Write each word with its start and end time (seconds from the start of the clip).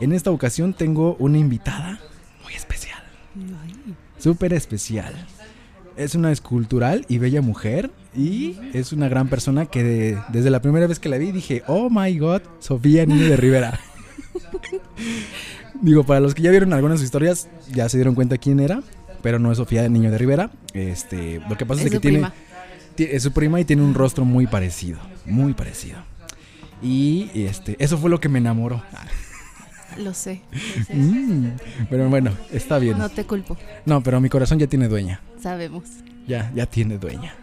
En 0.00 0.12
esta 0.12 0.30
ocasión 0.30 0.74
tengo 0.74 1.16
una 1.18 1.38
invitada 1.38 2.00
muy 2.44 2.54
especial. 2.54 3.02
Súper 4.18 4.52
especial. 4.52 5.14
Es 5.96 6.14
una 6.14 6.30
escultural 6.30 7.04
y 7.08 7.18
bella 7.18 7.42
mujer 7.42 7.90
y 8.16 8.56
es 8.72 8.92
una 8.92 9.08
gran 9.08 9.28
persona 9.28 9.66
que 9.66 10.16
desde 10.28 10.50
la 10.50 10.62
primera 10.62 10.86
vez 10.86 11.00
que 11.00 11.08
la 11.08 11.18
vi 11.18 11.32
dije, 11.32 11.64
oh 11.66 11.90
my 11.90 12.16
god, 12.16 12.42
Sofía 12.60 13.06
Niño 13.06 13.28
de 13.28 13.36
Rivera. 13.36 13.80
Digo, 15.82 16.04
para 16.04 16.20
los 16.20 16.34
que 16.34 16.42
ya 16.42 16.50
vieron 16.50 16.72
algunas 16.72 17.02
historias, 17.02 17.48
ya 17.72 17.88
se 17.88 17.96
dieron 17.96 18.14
cuenta 18.14 18.38
quién 18.38 18.60
era, 18.60 18.82
pero 19.22 19.40
no 19.40 19.50
es 19.50 19.58
Sofía 19.58 19.88
Niño 19.88 20.12
de 20.12 20.18
Rivera. 20.18 20.50
Este, 20.74 21.40
lo 21.48 21.56
que 21.56 21.66
pasa 21.66 21.82
es, 21.82 21.90
que 21.90 21.98
tiene, 21.98 22.30
es 22.96 23.22
su 23.22 23.32
prima 23.32 23.60
y 23.60 23.64
tiene 23.64 23.82
un 23.82 23.94
rostro 23.94 24.24
muy 24.24 24.46
parecido, 24.46 25.00
muy 25.26 25.54
parecido. 25.54 25.98
Y 26.80 27.30
este, 27.34 27.76
eso 27.80 27.98
fue 27.98 28.10
lo 28.10 28.20
que 28.20 28.28
me 28.28 28.38
enamoró. 28.38 28.82
Lo 29.98 30.14
sé. 30.14 30.42
Mm, 30.92 31.48
pero 31.90 32.08
bueno, 32.08 32.30
está 32.52 32.78
bien. 32.78 32.98
No 32.98 33.08
te 33.08 33.24
culpo. 33.24 33.56
No, 33.84 34.02
pero 34.02 34.20
mi 34.20 34.28
corazón 34.28 34.58
ya 34.58 34.66
tiene 34.66 34.88
dueña. 34.88 35.20
Sabemos. 35.40 35.84
Ya, 36.26 36.52
ya 36.54 36.66
tiene 36.66 36.98
dueña. 36.98 37.34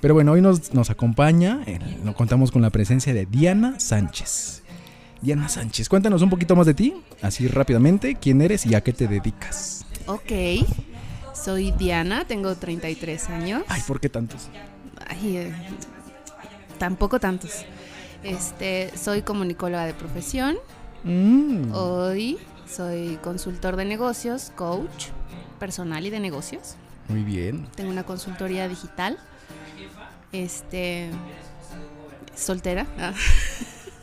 Pero 0.00 0.14
bueno, 0.14 0.32
hoy 0.32 0.40
nos, 0.40 0.72
nos 0.72 0.90
acompaña, 0.90 1.60
nos 2.04 2.14
contamos 2.14 2.52
con 2.52 2.62
la 2.62 2.70
presencia 2.70 3.12
de 3.12 3.26
Diana 3.26 3.80
Sánchez. 3.80 4.62
Diana 5.20 5.48
Sánchez, 5.48 5.88
cuéntanos 5.88 6.22
un 6.22 6.30
poquito 6.30 6.54
más 6.54 6.66
de 6.66 6.74
ti, 6.74 6.94
así 7.20 7.48
rápidamente, 7.48 8.14
quién 8.14 8.40
eres 8.40 8.64
y 8.64 8.76
a 8.76 8.82
qué 8.82 8.92
te 8.92 9.08
dedicas. 9.08 9.84
Ok, 10.06 10.64
soy 11.34 11.72
Diana, 11.72 12.24
tengo 12.26 12.54
33 12.54 13.28
años. 13.30 13.62
Ay, 13.66 13.82
¿por 13.86 13.98
qué 14.00 14.08
tantos? 14.08 14.48
Ay, 15.08 15.38
eh, 15.38 15.52
tampoco 16.78 17.18
tantos. 17.18 17.64
Este, 18.22 18.92
soy 18.96 19.22
comunicóloga 19.22 19.84
de 19.84 19.94
profesión. 19.94 20.56
Mm. 21.04 21.72
Hoy 21.72 22.38
soy 22.66 23.18
consultor 23.22 23.76
de 23.76 23.84
negocios, 23.84 24.52
coach 24.56 25.06
personal 25.58 26.06
y 26.06 26.10
de 26.10 26.20
negocios. 26.20 26.76
Muy 27.08 27.22
bien. 27.24 27.66
Tengo 27.74 27.90
una 27.90 28.04
consultoría 28.04 28.68
digital. 28.68 29.18
Este, 30.32 31.10
soltera. 32.34 32.86
Ah. 32.98 33.12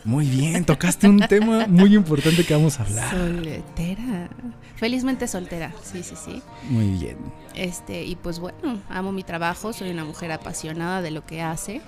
Muy 0.04 0.28
bien, 0.28 0.66
tocaste 0.66 1.10
un 1.10 1.20
tema 1.22 1.66
muy 1.66 1.96
importante 1.96 2.46
que 2.46 2.54
vamos 2.54 2.80
a 2.80 2.84
hablar. 2.84 3.10
Soltera. 3.10 4.30
Felizmente 4.76 5.28
soltera, 5.28 5.74
sí, 5.82 6.04
sí, 6.04 6.14
sí. 6.16 6.44
Muy 6.70 6.90
bien. 6.90 7.18
Este, 7.56 8.04
y 8.04 8.16
pues 8.16 8.38
bueno, 8.38 8.80
amo 8.88 9.12
mi 9.12 9.24
trabajo, 9.24 9.74
soy 9.74 9.90
una 9.90 10.06
mujer 10.06 10.32
apasionada 10.32 11.02
de 11.02 11.10
lo 11.10 11.26
que 11.26 11.42
hace. 11.42 11.82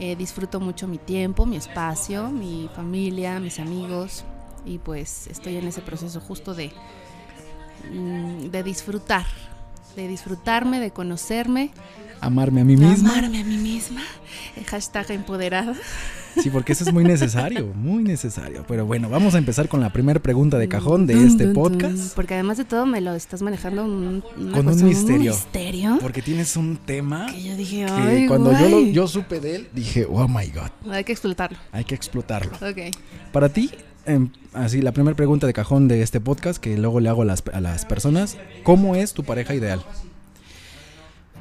Eh, 0.00 0.16
disfruto 0.16 0.58
mucho 0.58 0.88
mi 0.88 0.98
tiempo, 0.98 1.46
mi 1.46 1.54
espacio, 1.54 2.28
mi 2.30 2.68
familia, 2.74 3.38
mis 3.38 3.60
amigos. 3.60 4.24
Y 4.64 4.78
pues 4.78 5.26
estoy 5.28 5.56
en 5.56 5.66
ese 5.66 5.80
proceso 5.80 6.20
justo 6.20 6.54
de, 6.54 6.72
mm, 7.92 8.50
de 8.50 8.62
disfrutar, 8.62 9.26
de 9.96 10.08
disfrutarme, 10.08 10.80
de 10.80 10.90
conocerme. 10.90 11.70
Amarme 12.20 12.62
a 12.62 12.64
mí 12.64 12.76
misma. 12.76 13.10
Amarme 13.10 13.40
a 13.40 13.44
mí 13.44 13.56
misma. 13.58 14.02
Hashtag 14.66 15.10
empoderada. 15.10 15.74
Sí, 16.42 16.50
porque 16.50 16.72
eso 16.72 16.84
es 16.84 16.92
muy 16.92 17.04
necesario, 17.04 17.66
muy 17.74 18.02
necesario. 18.02 18.64
Pero 18.66 18.86
bueno, 18.86 19.08
vamos 19.08 19.34
a 19.34 19.38
empezar 19.38 19.68
con 19.68 19.80
la 19.80 19.90
primera 19.90 20.20
pregunta 20.20 20.58
de 20.58 20.68
cajón 20.68 21.06
de 21.06 21.26
este 21.26 21.48
podcast. 21.48 22.14
Porque 22.14 22.34
además 22.34 22.56
de 22.56 22.64
todo 22.64 22.86
me 22.86 23.00
lo 23.00 23.14
estás 23.14 23.42
manejando 23.42 23.84
un, 23.84 24.24
con 24.52 24.66
un 24.66 24.84
misterio. 24.84 25.32
un 25.32 25.38
misterio. 25.38 25.98
Porque 26.00 26.22
tienes 26.22 26.56
un 26.56 26.76
tema 26.76 27.26
que 27.30 27.42
yo 27.42 27.56
dije, 27.56 27.86
que 27.86 28.26
cuando 28.26 28.52
yo, 28.58 28.80
yo 28.80 29.06
supe 29.06 29.38
de 29.40 29.56
él, 29.56 29.68
dije, 29.72 30.06
oh 30.08 30.26
my 30.26 30.46
god. 30.48 30.70
Hay 30.90 31.04
que 31.04 31.12
explotarlo. 31.12 31.58
Hay 31.72 31.84
que 31.84 31.94
explotarlo. 31.94 32.52
Ok. 32.56 32.94
Para 33.32 33.48
ti, 33.48 33.70
em, 34.06 34.30
así, 34.52 34.82
la 34.82 34.92
primera 34.92 35.16
pregunta 35.16 35.46
de 35.46 35.52
cajón 35.52 35.88
de 35.88 36.02
este 36.02 36.20
podcast, 36.20 36.58
que 36.58 36.76
luego 36.76 37.00
le 37.00 37.08
hago 37.08 37.22
a 37.22 37.24
las, 37.24 37.42
a 37.52 37.60
las 37.60 37.84
personas, 37.84 38.36
¿cómo 38.62 38.94
es 38.94 39.12
tu 39.12 39.24
pareja 39.24 39.54
ideal? 39.54 39.84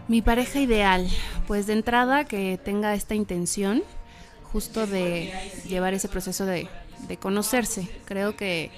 Mi 0.07 0.21
pareja 0.21 0.59
ideal, 0.59 1.07
pues 1.47 1.67
de 1.67 1.73
entrada 1.73 2.25
que 2.25 2.59
tenga 2.63 2.93
esta 2.93 3.15
intención 3.15 3.83
justo 4.53 4.85
de 4.85 5.33
llevar 5.67 5.93
ese 5.93 6.07
proceso 6.07 6.45
de, 6.45 6.69
conocerse. 7.19 7.89
Creo 8.05 8.35
que 8.35 8.71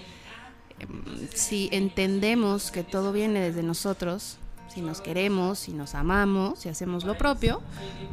em, 0.79 1.27
si 1.33 1.69
entendemos 1.71 2.71
que 2.71 2.83
todo 2.83 3.11
viene 3.11 3.39
desde 3.39 3.61
nosotros, 3.63 4.37
si 4.73 4.81
nos 4.81 5.01
queremos, 5.01 5.59
si 5.59 5.73
nos 5.73 5.95
amamos, 5.95 6.59
si 6.59 6.69
hacemos 6.69 7.03
lo 7.03 7.17
propio, 7.17 7.61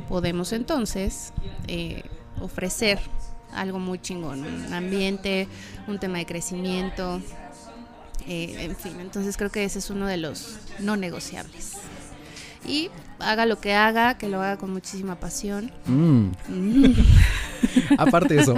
podemos 0.08 0.52
entonces 0.52 1.32
eh, 1.66 2.02
ofrecer 2.40 3.00
algo 3.54 3.78
muy 3.78 3.98
chingón, 3.98 4.44
un 4.44 4.72
ambiente, 4.72 5.48
un 5.86 5.98
tema 5.98 6.18
de 6.18 6.26
crecimiento, 6.26 7.20
eh, 8.26 8.56
en 8.60 8.76
fin, 8.76 9.00
entonces 9.00 9.36
creo 9.36 9.50
que 9.50 9.64
ese 9.64 9.78
es 9.78 9.90
uno 9.90 10.06
de 10.06 10.16
los 10.16 10.58
no 10.78 10.96
negociables 10.96 11.76
y 12.66 12.90
haga 13.18 13.46
lo 13.46 13.60
que 13.60 13.74
haga, 13.74 14.16
que 14.18 14.28
lo 14.28 14.40
haga 14.40 14.56
con 14.56 14.72
muchísima 14.72 15.16
pasión. 15.16 15.70
Mm. 15.86 16.30
Aparte 17.98 18.34
de 18.34 18.42
eso. 18.42 18.54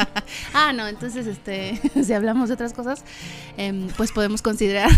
ah, 0.54 0.72
no, 0.72 0.86
entonces 0.86 1.26
este, 1.26 1.80
si 2.04 2.12
hablamos 2.12 2.48
de 2.48 2.54
otras 2.54 2.72
cosas, 2.72 3.04
em, 3.56 3.88
pues 3.96 4.12
podemos 4.12 4.42
considerar 4.42 4.90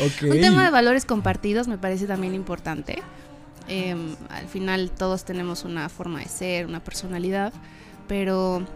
un 0.00 0.40
tema 0.40 0.64
de 0.64 0.70
valores 0.70 1.04
compartidos 1.04 1.68
me 1.68 1.78
parece 1.78 2.06
también 2.06 2.34
importante. 2.34 3.02
Em, 3.66 4.14
al 4.28 4.46
final 4.46 4.90
todos 4.90 5.24
tenemos 5.24 5.64
una 5.64 5.88
forma 5.88 6.20
de 6.20 6.28
ser, 6.28 6.66
una 6.66 6.80
personalidad, 6.80 7.52
pero 8.08 8.66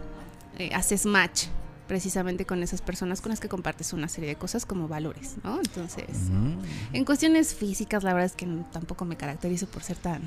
eh, 0.57 0.71
haces 0.73 1.05
match 1.05 1.45
precisamente 1.87 2.45
con 2.45 2.61
esas 2.61 2.81
personas 2.81 3.19
con 3.19 3.31
las 3.31 3.39
que 3.39 3.49
compartes 3.49 3.93
una 3.93 4.07
serie 4.07 4.29
de 4.29 4.35
cosas 4.35 4.65
como 4.65 4.87
valores, 4.87 5.35
¿no? 5.43 5.57
Entonces, 5.57 6.29
mm. 6.29 6.95
en 6.95 7.03
cuestiones 7.03 7.55
físicas, 7.55 8.03
la 8.03 8.13
verdad 8.13 8.27
es 8.27 8.33
que 8.33 8.47
tampoco 8.71 9.05
me 9.05 9.17
caracterizo 9.17 9.65
por 9.65 9.81
ser 9.81 9.97
tan 9.97 10.21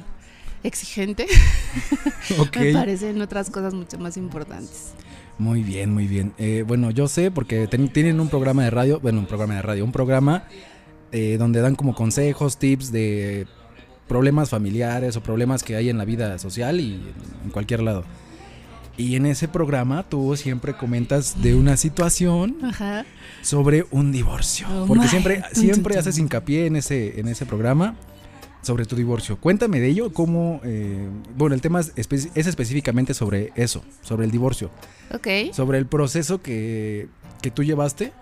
exigente. 0.65 1.27
me 2.59 2.73
parecen 2.73 3.21
otras 3.23 3.51
cosas 3.51 3.75
mucho 3.75 3.99
más 3.99 4.17
importantes. 4.17 4.95
Muy 5.39 5.63
bien, 5.63 5.93
muy 5.93 6.07
bien. 6.07 6.35
Eh, 6.39 6.65
bueno, 6.67 6.91
yo 6.91 7.09
sé 7.09 7.31
porque 7.31 7.67
tienen 7.67 8.21
un 8.21 8.29
programa 8.29 8.65
de 8.65 8.71
radio, 8.71 9.01
bueno, 9.01 9.21
un 9.21 9.27
programa 9.27 9.55
de 9.55 9.63
radio, 9.63 9.85
un 9.85 9.93
programa 9.93 10.45
eh, 11.13 11.37
donde 11.39 11.61
dan 11.61 11.75
como 11.75 11.95
consejos, 11.95 12.59
tips 12.59 12.93
de 12.93 13.47
problemas 14.09 14.51
familiares 14.51 15.17
o 15.17 15.23
problemas 15.23 15.63
que 15.63 15.77
hay 15.77 15.89
en 15.89 15.99
la 15.99 16.05
vida 16.05 16.39
social 16.39 16.81
y 16.81 17.01
en 17.45 17.51
cualquier 17.51 17.83
lado. 17.83 18.05
Y 18.97 19.17
en 19.17 19.27
ese 19.27 19.49
programa 19.49 20.03
tú 20.03 20.37
siempre 20.37 20.75
comentas 20.75 21.41
de 21.43 21.55
una 21.55 21.77
situación 21.77 22.57
sobre 23.41 23.87
un 23.91 24.13
divorcio. 24.13 24.67
Oh 24.71 24.87
porque 24.87 25.09
siempre, 25.09 25.43
siempre 25.53 25.97
haces 25.99 26.19
hincapié 26.19 26.67
en 26.67 26.77
ese, 26.77 27.19
en 27.19 27.29
ese 27.29 27.47
programa 27.47 27.97
sobre 28.63 28.85
tu 28.85 28.95
divorcio. 28.95 29.39
Cuéntame 29.39 29.81
de 29.81 29.89
ello, 29.89 30.13
cómo... 30.13 30.61
Eh, 30.65 31.09
bueno, 31.37 31.55
el 31.55 31.61
tema 31.61 31.81
es, 31.81 31.93
específicamente 31.97 33.15
sobre 33.15 33.53
eso, 33.57 33.83
sobre 34.03 34.25
el 34.25 34.31
divorcio. 34.31 34.71
Ok. 35.13 35.53
Sobre 35.53 35.79
el 35.79 35.87
proceso 35.87 36.43
que, 36.43 37.09
que 37.41 37.51
tú 37.51 37.65
llevaste 37.65 38.13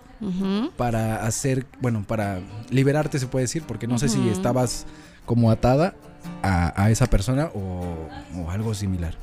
para 0.76 1.24
hacer, 1.24 1.64
bueno, 1.80 2.04
para 2.06 2.40
liberarte 2.68 3.18
se 3.18 3.26
puede 3.26 3.44
decir, 3.44 3.62
porque 3.66 3.86
no 3.86 3.98
sé 3.98 4.10
si 4.10 4.28
estabas 4.28 4.86
como 5.24 5.50
atada 5.50 5.94
a, 6.42 6.90
esa 6.90 7.06
persona 7.06 7.46
o, 7.54 8.08
o 8.36 8.50
algo 8.50 8.74
similar. 8.74 9.16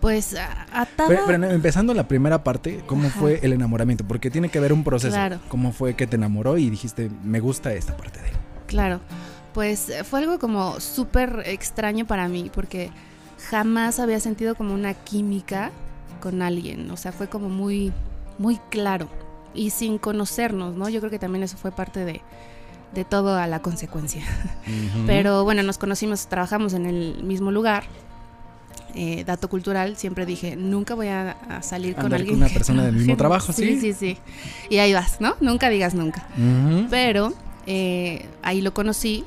Pues 0.00 0.36
atada. 0.72 1.08
Pero, 1.08 1.50
empezando 1.50 1.94
la 1.94 2.06
primera 2.06 2.44
parte, 2.44 2.82
¿cómo 2.86 3.08
fue 3.08 3.40
el 3.42 3.52
enamoramiento? 3.52 4.06
Porque 4.06 4.30
tiene 4.30 4.48
que 4.48 4.58
haber 4.58 4.72
un 4.72 4.84
proceso. 4.84 5.14
Claro. 5.14 5.40
¿Cómo 5.48 5.72
fue 5.72 5.94
que 5.94 6.06
te 6.06 6.16
enamoró 6.16 6.58
y 6.58 6.70
dijiste, 6.70 7.10
me 7.24 7.40
gusta 7.40 7.72
esta 7.72 7.96
parte 7.96 8.20
de 8.20 8.28
él? 8.28 8.34
Claro. 8.66 9.00
Pues 9.54 9.88
eh, 9.88 10.04
fue 10.04 10.20
algo 10.20 10.38
como 10.38 10.80
súper 10.80 11.42
extraño 11.46 12.06
para 12.06 12.28
mí, 12.28 12.50
porque 12.54 12.90
jamás 13.50 13.98
había 13.98 14.20
sentido 14.20 14.54
como 14.54 14.74
una 14.74 14.92
química 14.92 15.70
con 16.20 16.42
alguien. 16.42 16.90
O 16.90 16.96
sea, 16.96 17.12
fue 17.12 17.28
como 17.28 17.48
muy, 17.48 17.92
muy 18.38 18.58
claro. 18.70 19.08
Y 19.54 19.70
sin 19.70 19.96
conocernos, 19.96 20.76
¿no? 20.76 20.90
Yo 20.90 21.00
creo 21.00 21.10
que 21.10 21.18
también 21.18 21.42
eso 21.42 21.56
fue 21.56 21.70
parte 21.70 22.04
de, 22.04 22.20
de 22.94 23.04
todo 23.04 23.36
a 23.36 23.46
la 23.46 23.62
consecuencia. 23.62 24.22
Pero 25.06 25.44
bueno, 25.44 25.62
nos 25.62 25.78
conocimos, 25.78 26.26
trabajamos 26.26 26.74
en 26.74 26.84
el 26.84 27.24
mismo 27.24 27.50
lugar 27.50 27.84
eh, 28.98 29.24
dato 29.26 29.50
cultural, 29.50 29.98
siempre 29.98 30.24
dije, 30.24 30.56
nunca 30.56 30.94
voy 30.94 31.08
a, 31.08 31.36
salir 31.60 31.94
con 31.94 32.14
alguien. 32.14 32.38
Con 32.38 32.44
una 32.44 32.48
persona 32.48 32.82
del 32.82 32.94
mismo 32.96 33.14
trabajo, 33.14 33.52
¿sí? 33.52 33.78
Sí, 33.78 33.92
sí, 33.92 34.16
Y 34.70 34.78
ahí 34.78 34.94
vas, 34.94 35.20
¿no? 35.20 35.36
Nunca 35.40 35.68
digas 35.68 35.94
nunca. 35.94 36.26
Pero 36.88 37.34
eh, 37.66 38.24
ahí 38.42 38.62
lo 38.62 38.72
conocí 38.72 39.24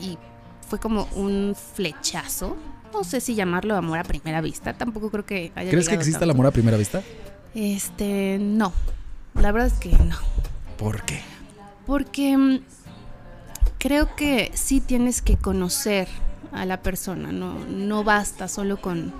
y 0.00 0.18
fue 0.68 0.80
como 0.80 1.08
un 1.14 1.54
flechazo. 1.74 2.56
No 2.92 3.04
sé 3.04 3.20
si 3.20 3.36
llamarlo 3.36 3.76
amor 3.76 4.00
a 4.00 4.02
primera 4.02 4.40
vista. 4.40 4.72
Tampoco 4.72 5.08
creo 5.08 5.24
que 5.24 5.52
haya 5.54 5.70
¿Crees 5.70 5.88
que 5.88 5.94
exista 5.94 6.24
el 6.24 6.30
amor 6.30 6.46
a 6.46 6.50
primera 6.50 6.76
vista? 6.76 7.00
Este, 7.54 8.38
no. 8.40 8.72
La 9.34 9.52
verdad 9.52 9.68
es 9.68 9.78
que 9.78 9.90
no. 9.90 10.16
¿Por 10.76 11.02
qué? 11.02 11.20
Porque 11.86 12.36
mm, 12.36 12.58
creo 13.78 14.16
que 14.16 14.50
sí 14.54 14.80
tienes 14.80 15.22
que 15.22 15.36
conocer 15.36 16.08
a 16.54 16.64
la 16.64 16.80
persona, 16.82 17.32
no, 17.32 17.58
no 17.66 18.04
basta 18.04 18.48
solo 18.48 18.80
con, 18.80 19.12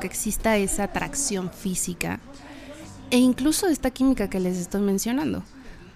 que 0.00 0.06
exista 0.06 0.56
esa 0.56 0.84
atracción 0.84 1.50
física 1.50 2.20
E 3.10 3.18
incluso 3.18 3.68
esta 3.68 3.90
química 3.90 4.28
que 4.28 4.40
les 4.40 4.58
estoy 4.58 4.80
mencionando. 4.82 5.42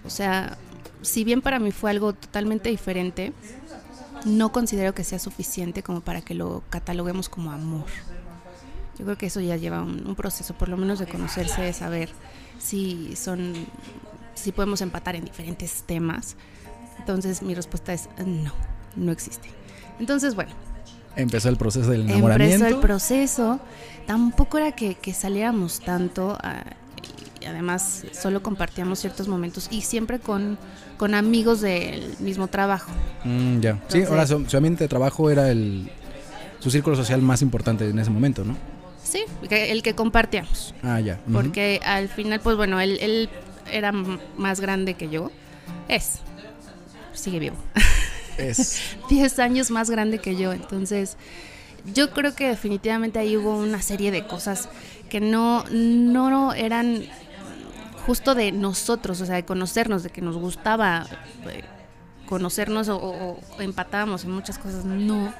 O 0.05 0.09
sea, 0.09 0.57
si 1.01 1.23
bien 1.23 1.41
para 1.41 1.59
mí 1.59 1.71
fue 1.71 1.91
algo 1.91 2.13
totalmente 2.13 2.69
diferente, 2.69 3.33
no 4.25 4.51
considero 4.51 4.93
que 4.93 5.03
sea 5.03 5.19
suficiente 5.19 5.83
como 5.83 6.01
para 6.01 6.21
que 6.21 6.33
lo 6.33 6.63
cataloguemos 6.69 7.29
como 7.29 7.51
amor. 7.51 7.85
Yo 8.97 9.05
creo 9.05 9.17
que 9.17 9.27
eso 9.27 9.41
ya 9.41 9.57
lleva 9.57 9.81
un, 9.81 10.15
proceso, 10.15 10.53
por 10.55 10.69
lo 10.69 10.77
menos 10.77 10.99
de 10.99 11.07
conocerse, 11.07 11.61
de 11.61 11.73
saber 11.73 12.09
si 12.59 13.15
son, 13.15 13.53
si 14.35 14.51
podemos 14.51 14.81
empatar 14.81 15.15
en 15.15 15.25
diferentes 15.25 15.83
temas. 15.83 16.35
Entonces 16.99 17.41
mi 17.41 17.53
respuesta 17.53 17.93
es 17.93 18.09
no, 18.25 18.53
no 18.95 19.11
existe. 19.11 19.49
Entonces, 19.99 20.35
bueno. 20.35 20.72
Empezó 21.15 21.49
el 21.49 21.57
proceso 21.57 21.89
del 21.91 22.01
enamoramiento. 22.01 22.55
Empezó 22.55 22.75
el 22.75 22.81
proceso. 22.81 23.59
Tampoco 24.07 24.57
era 24.57 24.71
que, 24.71 24.95
que 24.95 25.13
saliéramos 25.13 25.79
tanto. 25.79 26.37
Ah, 26.41 26.63
y 27.43 27.45
además 27.45 28.05
solo 28.13 28.41
compartíamos 28.41 28.99
ciertos 28.99 29.27
momentos 29.27 29.67
y 29.69 29.81
siempre 29.81 30.19
con, 30.19 30.57
con 30.97 31.13
amigos 31.13 31.61
del 31.61 32.15
mismo 32.19 32.47
trabajo. 32.47 32.91
Mm, 33.25 33.59
ya. 33.59 33.79
sí, 33.87 34.03
ahora 34.03 34.25
su, 34.25 34.35
ambiente 34.35 34.85
de 34.85 34.87
trabajo 34.87 35.29
era 35.29 35.51
el 35.51 35.89
su 36.59 36.71
círculo 36.71 36.95
social 36.95 37.21
más 37.21 37.41
importante 37.41 37.89
en 37.89 37.99
ese 37.99 38.09
momento, 38.09 38.45
¿no? 38.45 38.55
Sí, 39.03 39.25
el 39.49 39.83
que 39.83 39.95
compartíamos. 39.95 40.73
Ah, 40.81 41.01
ya. 41.01 41.19
Porque 41.31 41.81
al 41.83 42.07
final, 42.07 42.39
pues 42.39 42.55
bueno, 42.55 42.79
él, 42.79 42.97
él 43.01 43.29
era 43.69 43.91
más 43.91 44.61
grande 44.61 44.93
que 44.93 45.09
yo. 45.09 45.29
Es. 45.89 46.19
Sigue 47.11 47.39
vivo. 47.39 47.55
Es. 48.37 48.81
10 49.09 49.39
años 49.39 49.71
más 49.71 49.89
grande 49.89 50.19
que 50.19 50.35
yo. 50.35 50.53
Entonces, 50.53 51.17
yo 51.93 52.11
creo 52.11 52.35
que 52.35 52.47
definitivamente 52.47 53.19
ahí 53.19 53.37
hubo 53.37 53.57
una 53.57 53.81
serie 53.81 54.11
de 54.11 54.25
cosas 54.25 54.69
que 55.09 55.19
no, 55.19 55.65
no 55.69 56.53
eran 56.53 57.03
justo 58.05 58.35
de 58.35 58.51
nosotros, 58.51 59.21
o 59.21 59.25
sea, 59.25 59.35
de 59.35 59.45
conocernos, 59.45 60.03
de 60.03 60.09
que 60.09 60.21
nos 60.21 60.37
gustaba 60.37 61.05
eh, 61.49 61.63
conocernos 62.25 62.89
o, 62.89 63.37
empatábamos 63.59 64.23
en 64.23 64.31
muchas 64.31 64.57
cosas, 64.57 64.85
no. 64.85 65.33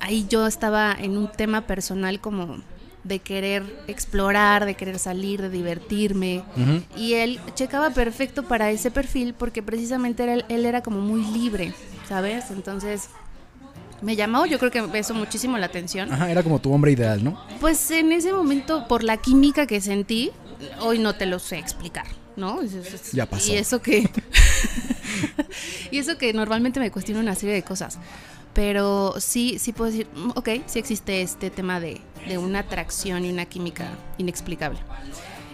Ahí 0.00 0.26
yo 0.28 0.46
estaba 0.46 0.92
en 0.92 1.16
un 1.16 1.28
tema 1.28 1.62
personal 1.62 2.20
como 2.20 2.58
de 3.08 3.18
querer 3.18 3.64
explorar, 3.88 4.66
de 4.66 4.74
querer 4.74 4.98
salir, 4.98 5.40
de 5.42 5.48
divertirme. 5.48 6.44
Y 6.96 7.14
él 7.14 7.40
checaba 7.54 7.90
perfecto 7.90 8.44
para 8.44 8.70
ese 8.70 8.90
perfil 8.90 9.34
porque 9.34 9.62
precisamente 9.62 10.30
él, 10.32 10.44
él 10.48 10.66
era 10.66 10.82
como 10.82 11.00
muy 11.00 11.24
libre, 11.32 11.72
¿sabes? 12.08 12.50
Entonces 12.50 13.08
me 14.02 14.14
llamó, 14.14 14.46
yo 14.46 14.58
creo 14.58 14.70
que 14.70 14.82
me 14.82 14.98
eso 14.98 15.14
muchísimo 15.14 15.58
la 15.58 15.66
atención. 15.66 16.12
Ajá, 16.12 16.30
era 16.30 16.42
como 16.42 16.60
tu 16.60 16.72
hombre 16.72 16.92
ideal, 16.92 17.24
¿no? 17.24 17.40
Pues 17.60 17.90
en 17.90 18.12
ese 18.12 18.32
momento, 18.32 18.86
por 18.86 19.02
la 19.02 19.16
química 19.16 19.66
que 19.66 19.80
sentí, 19.80 20.30
hoy 20.80 20.98
no 20.98 21.14
te 21.14 21.26
lo 21.26 21.38
sé 21.38 21.58
explicar, 21.58 22.06
¿no? 22.38 22.60
Ya 23.12 23.26
pasó. 23.26 23.52
Y 23.52 23.56
eso 23.56 23.82
que. 23.82 24.08
y 25.90 25.98
eso 25.98 26.16
que 26.16 26.32
normalmente 26.32 26.80
me 26.80 26.90
cuestiona 26.90 27.20
una 27.20 27.34
serie 27.34 27.54
de 27.54 27.62
cosas. 27.62 27.98
Pero 28.54 29.14
sí, 29.18 29.58
sí 29.58 29.72
puedo 29.72 29.90
decir, 29.90 30.08
mm, 30.14 30.30
ok, 30.34 30.48
sí 30.66 30.78
existe 30.78 31.22
este 31.22 31.50
tema 31.50 31.80
de, 31.80 32.00
de 32.26 32.38
una 32.38 32.60
atracción 32.60 33.24
y 33.24 33.30
una 33.30 33.44
química 33.44 33.90
inexplicable. 34.16 34.78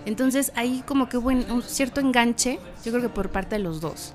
Entonces 0.06 0.52
ahí 0.54 0.82
como 0.86 1.08
que 1.08 1.16
hubo 1.16 1.28
un 1.28 1.62
cierto 1.62 2.00
enganche, 2.00 2.58
yo 2.84 2.92
creo 2.92 3.02
que 3.02 3.08
por 3.08 3.30
parte 3.30 3.56
de 3.56 3.62
los 3.62 3.80
dos. 3.80 4.12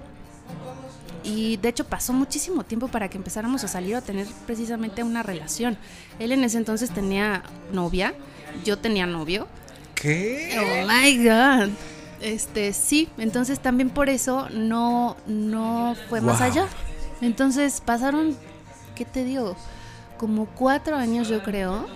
Y 1.23 1.57
de 1.57 1.69
hecho 1.69 1.85
pasó 1.85 2.13
muchísimo 2.13 2.63
tiempo 2.63 2.87
para 2.87 3.09
que 3.09 3.17
empezáramos 3.17 3.63
a 3.63 3.67
salir 3.67 3.95
a 3.95 4.01
tener 4.01 4.25
precisamente 4.45 5.03
una 5.03 5.23
relación. 5.23 5.77
Él 6.17 6.31
en 6.31 6.43
ese 6.43 6.57
entonces 6.57 6.91
tenía 6.91 7.43
novia, 7.73 8.13
yo 8.63 8.77
tenía 8.77 9.05
novio. 9.05 9.47
¿Qué? 9.95 10.55
Oh 10.57 10.87
my 10.87 11.17
god. 11.17 11.69
Este, 12.21 12.73
sí, 12.73 13.09
entonces 13.17 13.59
también 13.59 13.89
por 13.89 14.09
eso 14.09 14.49
no, 14.49 15.15
no 15.27 15.95
fue 16.09 16.21
más 16.21 16.41
allá. 16.41 16.67
Entonces 17.21 17.81
pasaron, 17.81 18.35
¿qué 18.95 19.05
te 19.05 19.23
digo? 19.23 19.55
Como 20.17 20.45
cuatro 20.47 20.95
años 20.95 21.27
yo 21.29 21.43
creo. 21.43 21.87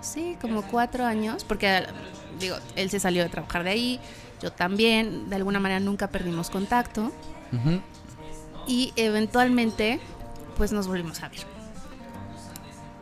Sí, 0.00 0.36
como 0.40 0.62
cuatro 0.62 1.04
años, 1.04 1.44
porque 1.44 1.84
digo, 2.38 2.56
él 2.76 2.90
se 2.90 3.00
salió 3.00 3.22
de 3.22 3.28
trabajar 3.28 3.64
de 3.64 3.70
ahí, 3.70 4.00
yo 4.40 4.52
también, 4.52 5.28
de 5.28 5.36
alguna 5.36 5.58
manera 5.58 5.80
nunca 5.80 6.08
perdimos 6.08 6.50
contacto. 6.50 7.10
Y 8.66 8.92
eventualmente, 8.96 9.98
pues 10.56 10.72
nos 10.72 10.86
volvimos 10.86 11.22
a 11.22 11.28
ver. 11.28 11.40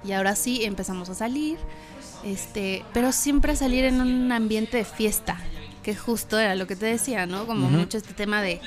Y 0.04 0.12
ahora 0.12 0.36
sí 0.36 0.64
empezamos 0.64 1.10
a 1.10 1.14
salir 1.14 1.58
este, 2.26 2.84
pero 2.92 3.12
siempre 3.12 3.54
salir 3.56 3.84
en 3.84 4.00
un 4.00 4.32
ambiente 4.32 4.78
de 4.78 4.84
fiesta, 4.84 5.38
que 5.86 5.94
justo 5.94 6.36
era 6.36 6.56
lo 6.56 6.66
que 6.66 6.74
te 6.74 6.86
decía, 6.86 7.26
¿no? 7.26 7.46
Como 7.46 7.70
mucho 7.70 7.96
este 7.96 8.12
tema 8.12 8.42
de, 8.42 8.60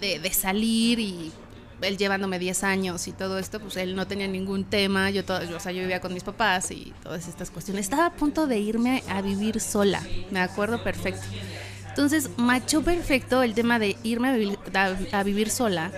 de, 0.00 0.32
salir 0.32 0.98
y 0.98 1.30
él 1.82 1.98
llevándome 1.98 2.38
10 2.38 2.64
años 2.64 3.08
y 3.08 3.12
todo 3.12 3.38
esto, 3.38 3.60
pues 3.60 3.76
él 3.76 3.94
no 3.94 4.06
tenía 4.06 4.26
ningún 4.26 4.64
tema, 4.64 5.10
yo, 5.10 5.22
todo, 5.22 5.40
o 5.54 5.60
sea, 5.60 5.72
yo 5.72 5.82
vivía 5.82 6.00
con 6.00 6.14
mis 6.14 6.24
papás 6.24 6.70
y 6.70 6.94
todas 7.02 7.28
estas 7.28 7.50
cuestiones. 7.50 7.84
Estaba 7.84 8.06
a 8.06 8.14
punto 8.14 8.46
de 8.46 8.58
irme 8.58 9.02
a 9.10 9.20
vivir 9.20 9.60
sola, 9.60 10.02
me 10.30 10.40
acuerdo 10.40 10.82
perfecto. 10.82 11.26
Entonces, 11.90 12.30
macho 12.38 12.80
perfecto 12.80 13.42
el 13.42 13.52
tema 13.52 13.78
de 13.78 13.98
irme 14.02 14.30
a 14.30 14.32
vivir, 14.32 14.58
a 15.12 15.22
vivir 15.24 15.50
sola. 15.50 15.92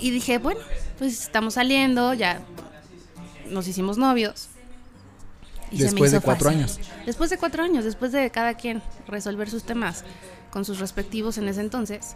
Y 0.00 0.10
dije, 0.10 0.38
bueno, 0.38 0.62
pues 0.98 1.22
estamos 1.22 1.54
saliendo, 1.54 2.12
ya 2.12 2.40
nos 3.48 3.68
hicimos 3.68 3.98
novios 3.98 4.48
después 5.70 6.12
de 6.12 6.20
cuatro 6.20 6.50
años. 6.50 6.78
Después 7.06 7.30
de 7.30 7.38
cuatro 7.38 7.62
años, 7.62 7.84
después 7.84 8.12
de 8.12 8.30
cada 8.30 8.54
quien 8.54 8.82
resolver 9.06 9.48
sus 9.48 9.64
temas 9.64 10.04
con 10.50 10.64
sus 10.64 10.78
respectivos 10.78 11.38
en 11.38 11.48
ese 11.48 11.60
entonces. 11.60 12.14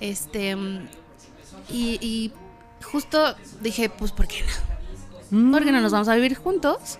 Este. 0.00 0.56
Y, 1.68 2.32
justo 2.84 3.34
dije, 3.60 3.88
pues, 3.88 4.12
¿por 4.12 4.28
qué 4.28 4.42
no? 4.42 5.38
Mm. 5.38 5.52
¿Por 5.52 5.64
qué 5.64 5.72
no 5.72 5.80
nos 5.80 5.92
vamos 5.92 6.08
a 6.08 6.14
vivir 6.14 6.36
juntos? 6.36 6.98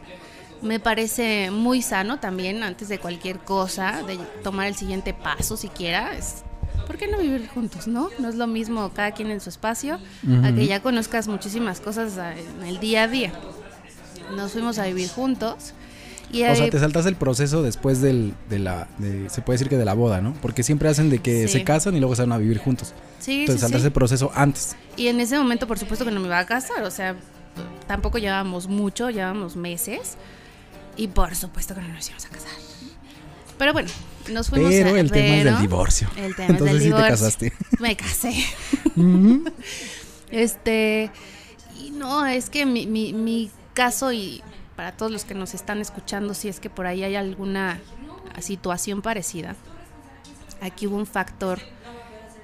Me 0.62 0.80
parece 0.80 1.50
muy 1.50 1.82
sano 1.82 2.18
también, 2.18 2.62
antes 2.62 2.88
de 2.88 2.98
cualquier 2.98 3.38
cosa, 3.38 4.02
de 4.02 4.18
tomar 4.42 4.66
el 4.66 4.74
siguiente 4.74 5.14
paso 5.14 5.56
siquiera. 5.56 6.16
Es, 6.16 6.42
¿Por 6.86 6.96
qué 6.96 7.06
no 7.06 7.18
vivir 7.18 7.46
juntos, 7.48 7.86
no? 7.86 8.10
No 8.18 8.28
es 8.28 8.34
lo 8.34 8.46
mismo 8.46 8.90
cada 8.92 9.12
quien 9.12 9.30
en 9.30 9.40
su 9.40 9.50
espacio, 9.50 10.00
a 10.42 10.52
que 10.52 10.66
ya 10.66 10.82
conozcas 10.82 11.28
muchísimas 11.28 11.80
cosas 11.80 12.16
en 12.16 12.66
el 12.66 12.80
día 12.80 13.04
a 13.04 13.08
día 13.08 13.32
nos 14.34 14.52
fuimos 14.52 14.78
a 14.78 14.86
vivir 14.86 15.08
juntos. 15.08 15.72
Y 16.32 16.42
o 16.42 16.54
sea, 16.56 16.68
te 16.68 16.80
saltas 16.80 17.06
el 17.06 17.14
proceso 17.14 17.62
después 17.62 18.00
del, 18.00 18.34
de 18.50 18.58
la, 18.58 18.88
se 19.28 19.42
puede 19.42 19.58
decir 19.58 19.68
que 19.68 19.76
de 19.76 19.84
la 19.84 19.94
boda, 19.94 20.20
¿no? 20.20 20.34
Porque 20.42 20.64
siempre 20.64 20.88
hacen 20.88 21.08
de 21.08 21.20
que 21.20 21.46
se 21.46 21.62
casan 21.62 21.94
y 21.94 22.00
luego 22.00 22.16
se 22.16 22.22
van 22.22 22.32
a 22.32 22.38
vivir 22.38 22.58
juntos. 22.58 22.94
Sí, 23.20 23.40
Entonces 23.40 23.60
saltas 23.60 23.84
el 23.84 23.92
proceso 23.92 24.32
antes. 24.34 24.76
Y 24.96 25.06
en 25.06 25.20
ese 25.20 25.38
momento, 25.38 25.68
por 25.68 25.78
supuesto 25.78 26.04
que 26.04 26.10
no 26.10 26.20
me 26.20 26.26
iba 26.26 26.38
a 26.38 26.46
casar, 26.46 26.82
o 26.82 26.90
sea, 26.90 27.14
tampoco 27.86 28.18
llevábamos 28.18 28.66
mucho, 28.66 29.10
llevábamos 29.10 29.54
meses. 29.56 30.16
Y 30.96 31.08
por 31.08 31.36
supuesto 31.36 31.74
que 31.74 31.82
no 31.82 31.88
nos 31.88 32.06
íbamos 32.08 32.24
a 32.26 32.28
casar. 32.30 32.52
Pero 33.58 33.72
bueno, 33.72 33.88
nos 34.32 34.48
fuimos 34.48 34.70
Pero 34.70 34.96
el 34.96 35.10
tema 35.10 35.36
es 35.36 35.44
del 35.44 35.58
divorcio. 35.58 36.08
El 36.16 36.34
tema 36.36 36.48
Entonces 36.48 36.76
es 36.76 36.82
del 36.82 36.92
sí 36.92 36.96
te 36.96 37.08
casaste. 37.08 37.52
Me 37.78 37.96
casé. 37.96 38.44
este... 40.30 41.10
Y 41.78 41.90
no, 41.90 42.24
es 42.26 42.48
que 42.48 42.64
mi, 42.64 42.86
mi, 42.86 43.12
mi 43.12 43.50
caso 43.76 44.10
y 44.10 44.42
para 44.74 44.92
todos 44.92 45.12
los 45.12 45.24
que 45.24 45.34
nos 45.34 45.54
están 45.54 45.80
escuchando, 45.80 46.34
si 46.34 46.48
es 46.48 46.58
que 46.58 46.70
por 46.70 46.86
ahí 46.86 47.04
hay 47.04 47.14
alguna 47.14 47.78
situación 48.40 49.02
parecida, 49.02 49.54
aquí 50.60 50.86
hubo 50.86 50.96
un 50.96 51.06
factor 51.06 51.60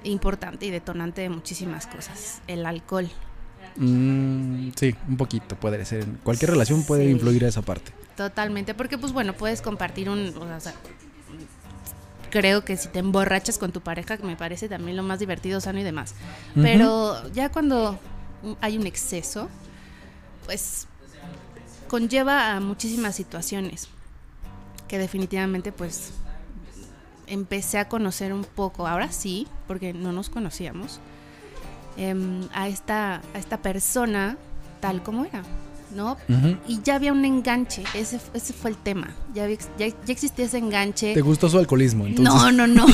importante 0.03 0.65
y 0.65 0.69
detonante 0.69 1.21
de 1.21 1.29
muchísimas 1.29 1.87
cosas, 1.87 2.41
el 2.47 2.65
alcohol. 2.65 3.09
Mm, 3.75 4.69
sí, 4.75 4.95
un 5.07 5.17
poquito 5.17 5.55
puede 5.55 5.83
ser. 5.85 6.05
Cualquier 6.23 6.51
relación 6.51 6.83
puede 6.83 7.09
influir 7.09 7.45
a 7.45 7.47
esa 7.47 7.63
parte. 7.63 7.91
Totalmente, 8.15 8.75
porque 8.75 8.97
pues 8.97 9.11
bueno, 9.11 9.33
puedes 9.33 9.61
compartir 9.61 10.09
un... 10.09 10.33
creo 12.29 12.63
que 12.63 12.77
si 12.77 12.89
te 12.89 12.99
emborrachas 12.99 13.57
con 13.57 13.71
tu 13.71 13.81
pareja, 13.81 14.17
que 14.17 14.23
me 14.23 14.35
parece 14.35 14.69
también 14.69 14.97
lo 14.97 15.03
más 15.03 15.17
divertido, 15.17 15.59
sano 15.61 15.79
y 15.79 15.83
demás. 15.83 16.13
Pero 16.53 17.27
ya 17.31 17.51
cuando 17.51 17.97
hay 18.61 18.77
un 18.77 18.85
exceso, 18.85 19.49
pues 20.45 20.87
conlleva 21.93 22.55
a 22.55 22.59
muchísimas 22.59 23.15
situaciones 23.15 23.87
que 24.87 24.97
definitivamente 24.97 25.71
pues 25.71 26.09
empecé 27.27 27.77
a 27.77 27.87
conocer 27.87 28.33
un 28.33 28.45
poco, 28.45 28.87
ahora 28.87 29.11
sí, 29.11 29.45
porque 29.67 29.93
no 29.93 30.11
nos 30.11 30.31
conocíamos, 30.31 30.99
em, 31.95 32.49
a, 32.51 32.67
esta, 32.67 33.21
a 33.35 33.37
esta 33.37 33.61
persona 33.61 34.37
tal 34.79 35.03
como 35.03 35.23
era, 35.25 35.43
¿no? 35.95 36.17
Y 36.67 36.81
ya 36.81 36.95
había 36.95 37.11
un 37.11 37.25
enganche, 37.25 37.83
ese, 37.93 38.19
ese 38.33 38.53
fue 38.53 38.71
el 38.71 38.77
tema, 38.77 39.13
ya, 39.35 39.47
ya, 39.77 39.85
existía 40.07 40.45
ese 40.45 40.57
enganche. 40.57 41.13
¿Te 41.13 41.21
gustó 41.21 41.47
su 41.47 41.59
alcoholismo? 41.59 42.07
Entonces? 42.07 42.33
No, 42.33 42.51
no, 42.51 42.65
no. 42.65 42.87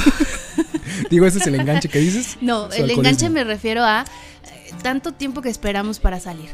Digo, 1.10 1.26
¿ese 1.26 1.38
es 1.38 1.48
el 1.48 1.56
enganche 1.56 1.88
que 1.88 2.00
dices? 2.00 2.38
No, 2.42 2.70
el 2.74 2.92
enganche 2.92 3.30
me 3.30 3.46
refiero 3.46 3.82
a 3.86 4.04
eh, 4.04 4.74
tanto 4.84 5.14
tiempo 5.14 5.42
que 5.42 5.48
esperamos 5.48 6.02
para 6.02 6.20
salir 6.20 6.50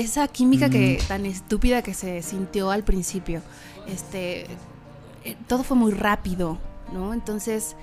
esa 0.00 0.28
química 0.28 0.68
que 0.70 1.00
tan 1.08 1.26
estúpida 1.26 1.82
que 1.82 1.94
se 1.94 2.22
sintió 2.22 2.70
al 2.70 2.82
principio. 2.84 3.42
Este 3.88 4.46
eh, 5.24 5.36
todo 5.48 5.64
fue 5.64 5.76
muy 5.76 5.92
rápido, 5.92 6.58
¿no? 6.92 7.12
Entonces 7.14 7.76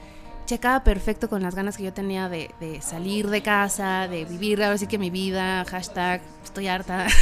checaba 0.45 0.83
perfecto 0.83 1.29
con 1.29 1.41
las 1.41 1.55
ganas 1.55 1.77
que 1.77 1.83
yo 1.83 1.93
tenía 1.93 2.27
de, 2.29 2.51
de 2.59 2.81
salir 2.81 3.29
de 3.29 3.41
casa, 3.41 4.07
de 4.09 4.25
vivir 4.25 4.61
ahora 4.63 4.77
sí 4.77 4.87
que 4.87 4.97
mi 4.97 5.09
vida, 5.09 5.63
hashtag, 5.65 6.21
estoy 6.43 6.67
harta. 6.67 7.07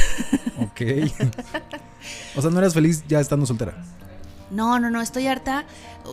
Ok. 0.60 0.82
o 2.36 2.42
sea, 2.42 2.50
¿no 2.50 2.58
eras 2.58 2.74
feliz 2.74 3.04
ya 3.08 3.18
estando 3.20 3.46
soltera? 3.46 3.74
No, 4.50 4.78
no, 4.78 4.90
no, 4.90 5.00
estoy 5.00 5.26
harta 5.26 5.64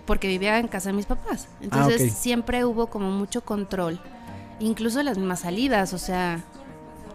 porque 0.06 0.28
vivía 0.28 0.58
en 0.60 0.68
casa 0.70 0.90
de 0.90 0.94
mis 0.94 1.06
papás. 1.06 1.48
Entonces 1.62 2.02
Ah, 2.02 2.06
ok. 2.06 2.18
siempre 2.18 2.66
hubo 2.66 2.88
como 2.88 3.12
mucho 3.12 3.42
control. 3.44 4.00
Incluso 4.60 5.04
las 5.04 5.18
mismas 5.18 5.42
salidas, 5.42 5.94
o 5.94 5.98
sea, 5.98 6.42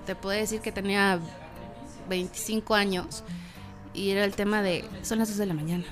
te 0.06 0.14
puedo 0.14 0.38
decir 0.38 0.61
que 0.61 0.71
tenía 0.71 1.18
25 2.08 2.75
años 2.75 3.23
y 3.92 4.11
era 4.11 4.25
el 4.25 4.34
tema 4.34 4.62
de, 4.62 4.84
son 5.02 5.18
las 5.18 5.28
2 5.28 5.38
de 5.38 5.46
la 5.46 5.54
mañana. 5.54 5.84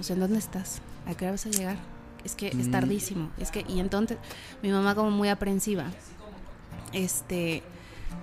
O 0.00 0.02
sea, 0.02 0.14
¿en 0.14 0.20
dónde 0.20 0.38
estás? 0.38 0.80
¿A 1.06 1.14
qué 1.14 1.24
hora 1.26 1.32
vas 1.32 1.46
a 1.46 1.50
llegar? 1.50 1.76
Es 2.24 2.34
que 2.34 2.48
es 2.48 2.68
Mm. 2.68 2.70
tardísimo. 2.70 3.30
Es 3.38 3.50
que, 3.50 3.64
y 3.68 3.80
entonces 3.80 4.18
mi 4.62 4.70
mamá 4.70 4.94
como 4.94 5.10
muy 5.10 5.28
aprensiva, 5.28 5.84
este, 6.92 7.62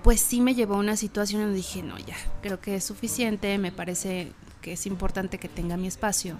pues 0.02 0.20
sí 0.20 0.40
me 0.40 0.54
llevó 0.54 0.74
a 0.74 0.78
una 0.78 0.96
situación 0.96 1.42
donde 1.42 1.56
dije, 1.56 1.82
no, 1.82 1.98
ya, 1.98 2.16
creo 2.42 2.60
que 2.60 2.76
es 2.76 2.84
suficiente, 2.84 3.56
me 3.58 3.72
parece 3.72 4.32
que 4.62 4.72
es 4.72 4.86
importante 4.86 5.38
que 5.38 5.48
tenga 5.48 5.76
mi 5.76 5.86
espacio 5.86 6.36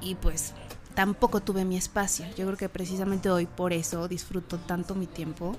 y 0.00 0.14
pues 0.16 0.54
tampoco 0.94 1.40
tuve 1.40 1.64
mi 1.64 1.76
espacio. 1.76 2.24
Yo 2.36 2.46
creo 2.46 2.56
que 2.56 2.68
precisamente 2.68 3.30
hoy 3.30 3.46
por 3.46 3.72
eso 3.72 4.08
disfruto 4.08 4.58
tanto 4.58 4.94
mi 4.94 5.06
tiempo 5.06 5.56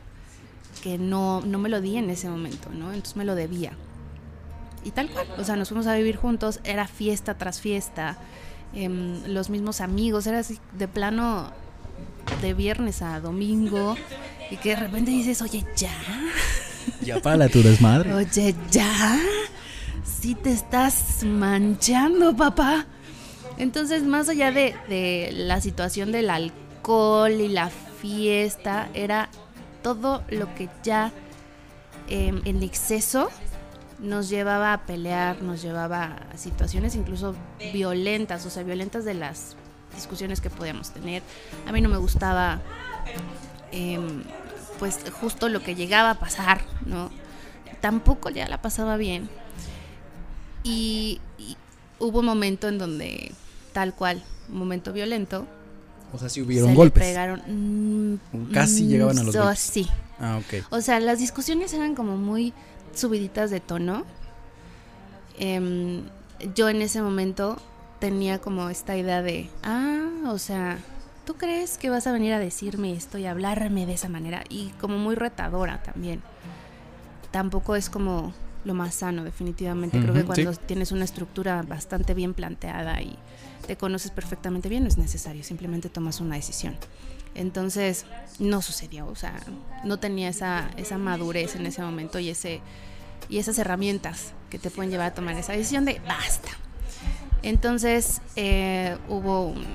que 0.81 0.97
no, 0.97 1.41
no 1.41 1.59
me 1.59 1.69
lo 1.69 1.81
di 1.81 1.97
en 1.97 2.09
ese 2.09 2.29
momento, 2.29 2.69
¿no? 2.71 2.87
Entonces 2.87 3.15
me 3.15 3.25
lo 3.25 3.35
debía. 3.35 3.73
Y 4.83 4.91
tal 4.91 5.09
cual, 5.09 5.27
o 5.37 5.43
sea, 5.43 5.55
nos 5.55 5.69
fuimos 5.69 5.87
a 5.87 5.95
vivir 5.95 6.17
juntos, 6.17 6.59
era 6.63 6.87
fiesta 6.87 7.37
tras 7.37 7.61
fiesta, 7.61 8.17
em, 8.73 9.23
los 9.27 9.49
mismos 9.49 9.81
amigos, 9.81 10.27
era 10.27 10.39
así 10.39 10.59
de 10.77 10.87
plano 10.87 11.51
de 12.41 12.53
viernes 12.53 13.01
a 13.01 13.19
domingo 13.19 13.95
y 14.51 14.57
que 14.57 14.69
de 14.69 14.75
repente 14.75 15.11
dices, 15.11 15.41
oye, 15.41 15.65
ya, 15.75 15.91
Ya 17.01 17.19
para 17.19 17.49
tu 17.49 17.61
desmadre. 17.61 18.13
Oye, 18.13 18.55
ya. 18.71 19.19
Sí 20.03 20.35
te 20.35 20.51
estás 20.51 21.23
manchando, 21.23 22.35
papá. 22.35 22.85
Entonces, 23.57 24.03
más 24.03 24.29
allá 24.29 24.51
de, 24.51 24.75
de 24.89 25.31
la 25.33 25.61
situación 25.61 26.11
del 26.11 26.29
alcohol 26.29 27.31
y 27.31 27.49
la 27.49 27.69
fiesta, 27.69 28.89
era 28.93 29.29
todo 29.83 30.23
lo 30.29 30.53
que 30.55 30.69
ya 30.83 31.11
eh, 32.09 32.41
en 32.43 32.63
exceso 32.63 33.29
nos 33.99 34.29
llevaba 34.29 34.73
a 34.73 34.85
pelear, 34.85 35.41
nos 35.41 35.61
llevaba 35.61 36.17
a 36.33 36.37
situaciones 36.37 36.95
incluso 36.95 37.35
violentas, 37.71 38.45
o 38.45 38.49
sea, 38.49 38.63
violentas 38.63 39.05
de 39.05 39.13
las 39.13 39.55
discusiones 39.95 40.41
que 40.41 40.49
podíamos 40.49 40.91
tener. 40.91 41.23
A 41.67 41.71
mí 41.71 41.79
no 41.81 41.89
me 41.89 41.97
gustaba, 41.97 42.59
em, 43.71 44.23
pues, 44.79 44.99
justo 45.21 45.47
lo 45.47 45.61
que 45.61 45.75
llegaba 45.75 46.11
a 46.11 46.19
pasar, 46.19 46.61
¿no? 46.85 47.11
Tampoco 47.79 48.29
ya 48.29 48.47
la 48.47 48.61
pasaba 48.61 48.97
bien. 48.97 49.29
Y, 50.63 51.21
y 51.37 51.57
hubo 51.99 52.19
un 52.19 52.25
momento 52.25 52.67
en 52.67 52.77
donde, 52.77 53.31
tal 53.71 53.93
cual, 53.93 54.21
un 54.49 54.57
momento 54.57 54.91
violento, 54.91 55.47
O 56.13 56.17
sea, 56.19 56.29
si 56.29 56.35
se 56.35 56.41
hubieron 56.43 56.69
le 56.69 56.75
golpes. 56.75 57.03
pegaron. 57.03 57.41
mm, 58.31 58.51
Casi 58.53 58.83
mm, 58.83 58.87
llegaban 58.87 59.17
a 59.17 59.23
los 59.23 59.33
so- 59.33 59.41
golpes. 59.43 59.59
Sí, 59.59 59.89
Ah, 60.19 60.37
ok. 60.39 60.65
o 60.71 60.79
sea, 60.81 60.99
las 60.99 61.19
discusiones 61.19 61.73
eran 61.73 61.95
como 61.95 62.15
muy 62.17 62.53
subiditas 62.93 63.49
de 63.51 63.59
tono. 63.59 64.05
Em, 65.39 66.03
yo 66.55 66.69
en 66.69 66.81
ese 66.81 67.01
momento 67.01 67.57
tenía 67.99 68.39
como 68.39 68.69
esta 68.69 68.95
idea 68.97 69.21
de, 69.21 69.49
ah, 69.63 70.07
o 70.27 70.37
sea, 70.37 70.77
¿tú 71.25 71.35
crees 71.35 71.77
que 71.77 71.89
vas 71.89 72.05
a 72.07 72.11
venir 72.11 72.33
a 72.33 72.39
decirme 72.39 72.93
esto 72.93 73.17
y 73.17 73.25
hablarme 73.25 73.85
de 73.85 73.93
esa 73.93 74.09
manera? 74.09 74.43
Y 74.49 74.69
como 74.79 74.97
muy 74.97 75.15
retadora 75.15 75.81
también. 75.81 76.21
Tampoco 77.31 77.75
es 77.75 77.89
como 77.89 78.33
lo 78.65 78.73
más 78.75 78.93
sano, 78.95 79.23
definitivamente. 79.23 79.99
Creo 79.99 80.13
que 80.13 80.19
sí. 80.21 80.25
cuando 80.25 80.53
tienes 80.53 80.91
una 80.91 81.03
estructura 81.05 81.63
bastante 81.63 82.13
bien 82.13 82.33
planteada 82.35 83.01
y 83.01 83.17
te 83.67 83.77
conoces 83.77 84.11
perfectamente 84.11 84.69
bien, 84.69 84.83
no 84.83 84.89
es 84.89 84.97
necesario, 84.97 85.43
simplemente 85.43 85.89
tomas 85.89 86.19
una 86.19 86.35
decisión. 86.35 86.75
Entonces, 87.35 88.05
no 88.39 88.61
sucedió, 88.61 89.07
o 89.07 89.15
sea, 89.15 89.39
no 89.83 89.97
tenía 89.97 90.29
esa, 90.29 90.69
esa 90.77 90.97
madurez 90.97 91.55
en 91.55 91.65
ese 91.65 91.81
momento 91.81 92.19
y, 92.19 92.29
ese, 92.29 92.61
y 93.29 93.39
esas 93.39 93.57
herramientas 93.57 94.33
que 94.49 94.59
te 94.59 94.69
pueden 94.69 94.91
llevar 94.91 95.07
a 95.07 95.13
tomar 95.15 95.35
esa 95.37 95.53
decisión 95.53 95.85
de 95.85 95.99
basta. 96.07 96.49
Entonces, 97.41 98.21
eh, 98.35 98.97
hubo 99.09 99.47
un- 99.47 99.65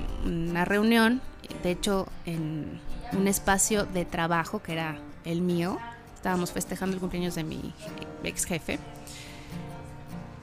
una 0.49 0.65
reunión, 0.65 1.21
de 1.63 1.71
hecho, 1.71 2.07
en 2.25 2.79
un 3.11 3.27
espacio 3.27 3.85
de 3.85 4.05
trabajo 4.05 4.61
que 4.63 4.73
era 4.73 4.97
el 5.25 5.41
mío. 5.41 5.77
Estábamos 6.15 6.51
festejando 6.51 6.95
el 6.95 6.99
cumpleaños 6.99 7.35
de 7.35 7.43
mi 7.43 7.73
ex 8.23 8.45
jefe. 8.45 8.79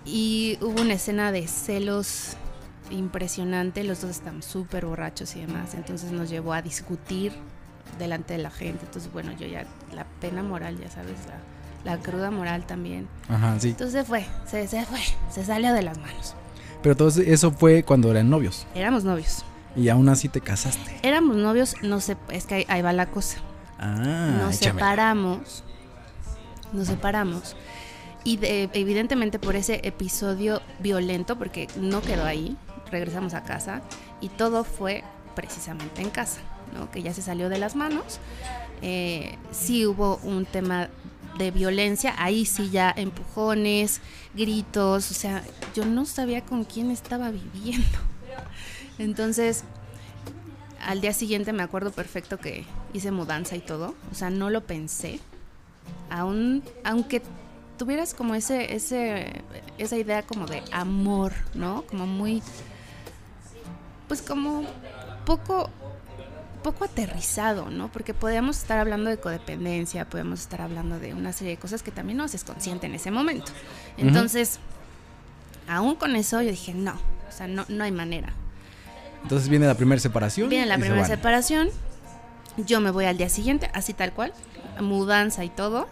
Y 0.05 0.59
hubo 0.61 0.83
una 0.83 0.95
escena 0.95 1.33
de 1.33 1.49
celos 1.49 2.37
impresionante. 2.91 3.85
Los 3.85 4.01
dos 4.03 4.11
estaban 4.11 4.43
súper 4.43 4.87
borrachos 4.87 5.37
y 5.37 5.41
demás. 5.41 5.75
Entonces 5.75 6.13
nos 6.13 6.29
llevó 6.31 6.53
a 6.53 6.63
discutir 6.63 7.33
delante 7.99 8.35
de 8.35 8.39
la 8.43 8.51
gente. 8.51 8.85
Entonces, 8.85 9.13
bueno, 9.13 9.33
yo 9.33 9.47
ya, 9.47 9.65
la 9.95 10.05
pena 10.21 10.43
moral, 10.43 10.79
ya 10.79 10.91
sabes, 10.91 11.17
la, 11.85 11.93
la 11.97 12.03
cruda 12.03 12.31
moral 12.31 12.67
también. 12.67 13.09
Ajá, 13.29 13.59
sí. 13.61 13.71
Entonces 13.71 14.01
se 14.01 14.05
fue, 14.05 14.27
se, 14.47 14.67
se 14.69 14.85
fue, 14.85 15.01
se 15.31 15.45
salió 15.45 15.73
de 15.73 15.83
las 15.83 15.99
manos. 15.99 16.35
Pero 16.83 16.97
todo 16.97 17.09
eso 17.09 17.51
fue 17.53 17.83
cuando 17.83 18.11
eran 18.11 18.29
novios. 18.31 18.67
Éramos 18.75 19.05
novios. 19.05 19.45
Y 19.75 19.89
aún 19.89 20.09
así 20.09 20.29
te 20.29 20.41
casaste. 20.41 20.99
Éramos 21.03 21.37
novios, 21.37 21.75
no 21.83 22.01
sé, 22.01 22.17
es 22.31 22.47
que 22.47 22.55
ahí, 22.57 22.65
ahí 22.69 22.83
va 22.83 22.93
la 22.93 23.07
cosa. 23.07 23.39
Ah, 23.79 24.39
nos 24.41 24.57
échame. 24.57 24.81
separamos. 24.81 25.65
Nos 26.73 26.87
separamos. 26.89 27.57
Y 28.25 28.39
de- 28.39 28.71
evidentemente 28.73 29.39
por 29.39 29.55
ese 29.55 29.81
episodio 29.85 30.61
violento, 30.81 31.37
porque 31.37 31.69
no 31.79 32.01
quedó 32.01 32.25
ahí, 32.25 32.57
regresamos 32.91 33.35
a 33.35 33.43
casa 33.43 33.83
y 34.21 34.29
todo 34.29 34.65
fue 34.65 35.05
precisamente 35.35 36.03
en 36.03 36.11
casa, 36.11 36.41
¿no? 36.75 36.91
que 36.91 37.03
ya 37.03 37.13
se 37.13 37.23
salió 37.23 37.49
de 37.49 37.59
las 37.59 37.77
manos. 37.77 38.19
Eh, 38.83 39.37
sí 39.53 39.87
hubo 39.87 40.19
un 40.23 40.45
tema 40.45 40.89
de 41.39 41.51
violencia, 41.51 42.15
ahí 42.19 42.47
sí 42.47 42.71
ya 42.71 42.93
empujones, 42.97 44.01
gritos, 44.35 45.11
o 45.11 45.15
sea, 45.15 45.43
yo 45.75 45.85
no 45.85 46.07
sabía 46.07 46.43
con 46.43 46.65
quién 46.65 46.91
estaba 46.91 47.31
viviendo. 47.31 47.99
Entonces, 48.99 49.65
al 50.81 51.01
día 51.01 51.13
siguiente 51.13 51.53
me 51.53 51.63
acuerdo 51.63 51.91
perfecto 51.91 52.39
que 52.39 52.65
hice 52.93 53.11
mudanza 53.11 53.57
y 53.57 53.61
todo, 53.61 53.95
o 54.11 54.15
sea, 54.15 54.31
no 54.31 54.51
lo 54.51 54.65
pensé. 54.65 55.21
Aún, 56.11 56.63
aunque 56.85 57.23
tuvieras 57.77 58.15
como 58.15 58.35
ese, 58.35 58.75
ese, 58.75 59.43
esa 59.79 59.97
idea 59.97 60.23
como 60.23 60.47
de 60.47 60.63
amor, 60.73 61.33
¿no? 61.55 61.83
Como 61.83 62.07
muy, 62.07 62.43
pues 64.09 64.23
como 64.23 64.65
poco, 65.25 65.71
poco 66.63 66.85
aterrizado, 66.85 67.71
¿no? 67.71 67.89
Porque 67.89 68.15
podíamos 68.15 68.59
estar 68.59 68.79
hablando 68.79 69.11
de 69.11 69.19
codependencia, 69.19 70.09
podemos 70.09 70.41
estar 70.41 70.61
hablando 70.61 70.99
de 70.99 71.15
una 71.15 71.33
serie 71.33 71.55
de 71.55 71.59
cosas 71.59 71.83
que 71.83 71.91
también 71.91 72.19
no 72.19 72.25
haces 72.25 72.45
consciente 72.45 72.87
en 72.87 72.95
ese 72.95 73.11
momento. 73.11 73.53
Entonces, 73.97 74.59
aún 75.69 75.97
con 75.97 76.17
eso 76.17 76.41
yo 76.43 76.51
dije, 76.51 76.75
no, 76.75 76.93
o 76.93 77.33
sea, 77.33 77.47
no, 77.47 77.65
no 77.69 77.85
hay 77.85 77.93
manera. 77.93 78.33
Entonces 79.23 79.49
viene 79.49 79.67
la 79.67 79.75
primera 79.75 80.01
separación. 80.01 80.49
Viene 80.49 80.67
la 80.67 80.77
se 80.77 80.81
primera 80.81 81.05
separación. 81.05 81.69
Yo 82.57 82.81
me 82.81 82.91
voy 82.91 83.05
al 83.05 83.19
día 83.19 83.29
siguiente, 83.29 83.71
así 83.75 83.93
tal 83.93 84.13
cual, 84.13 84.33
mudanza 84.81 85.45
y 85.45 85.51
todo. 85.51 85.89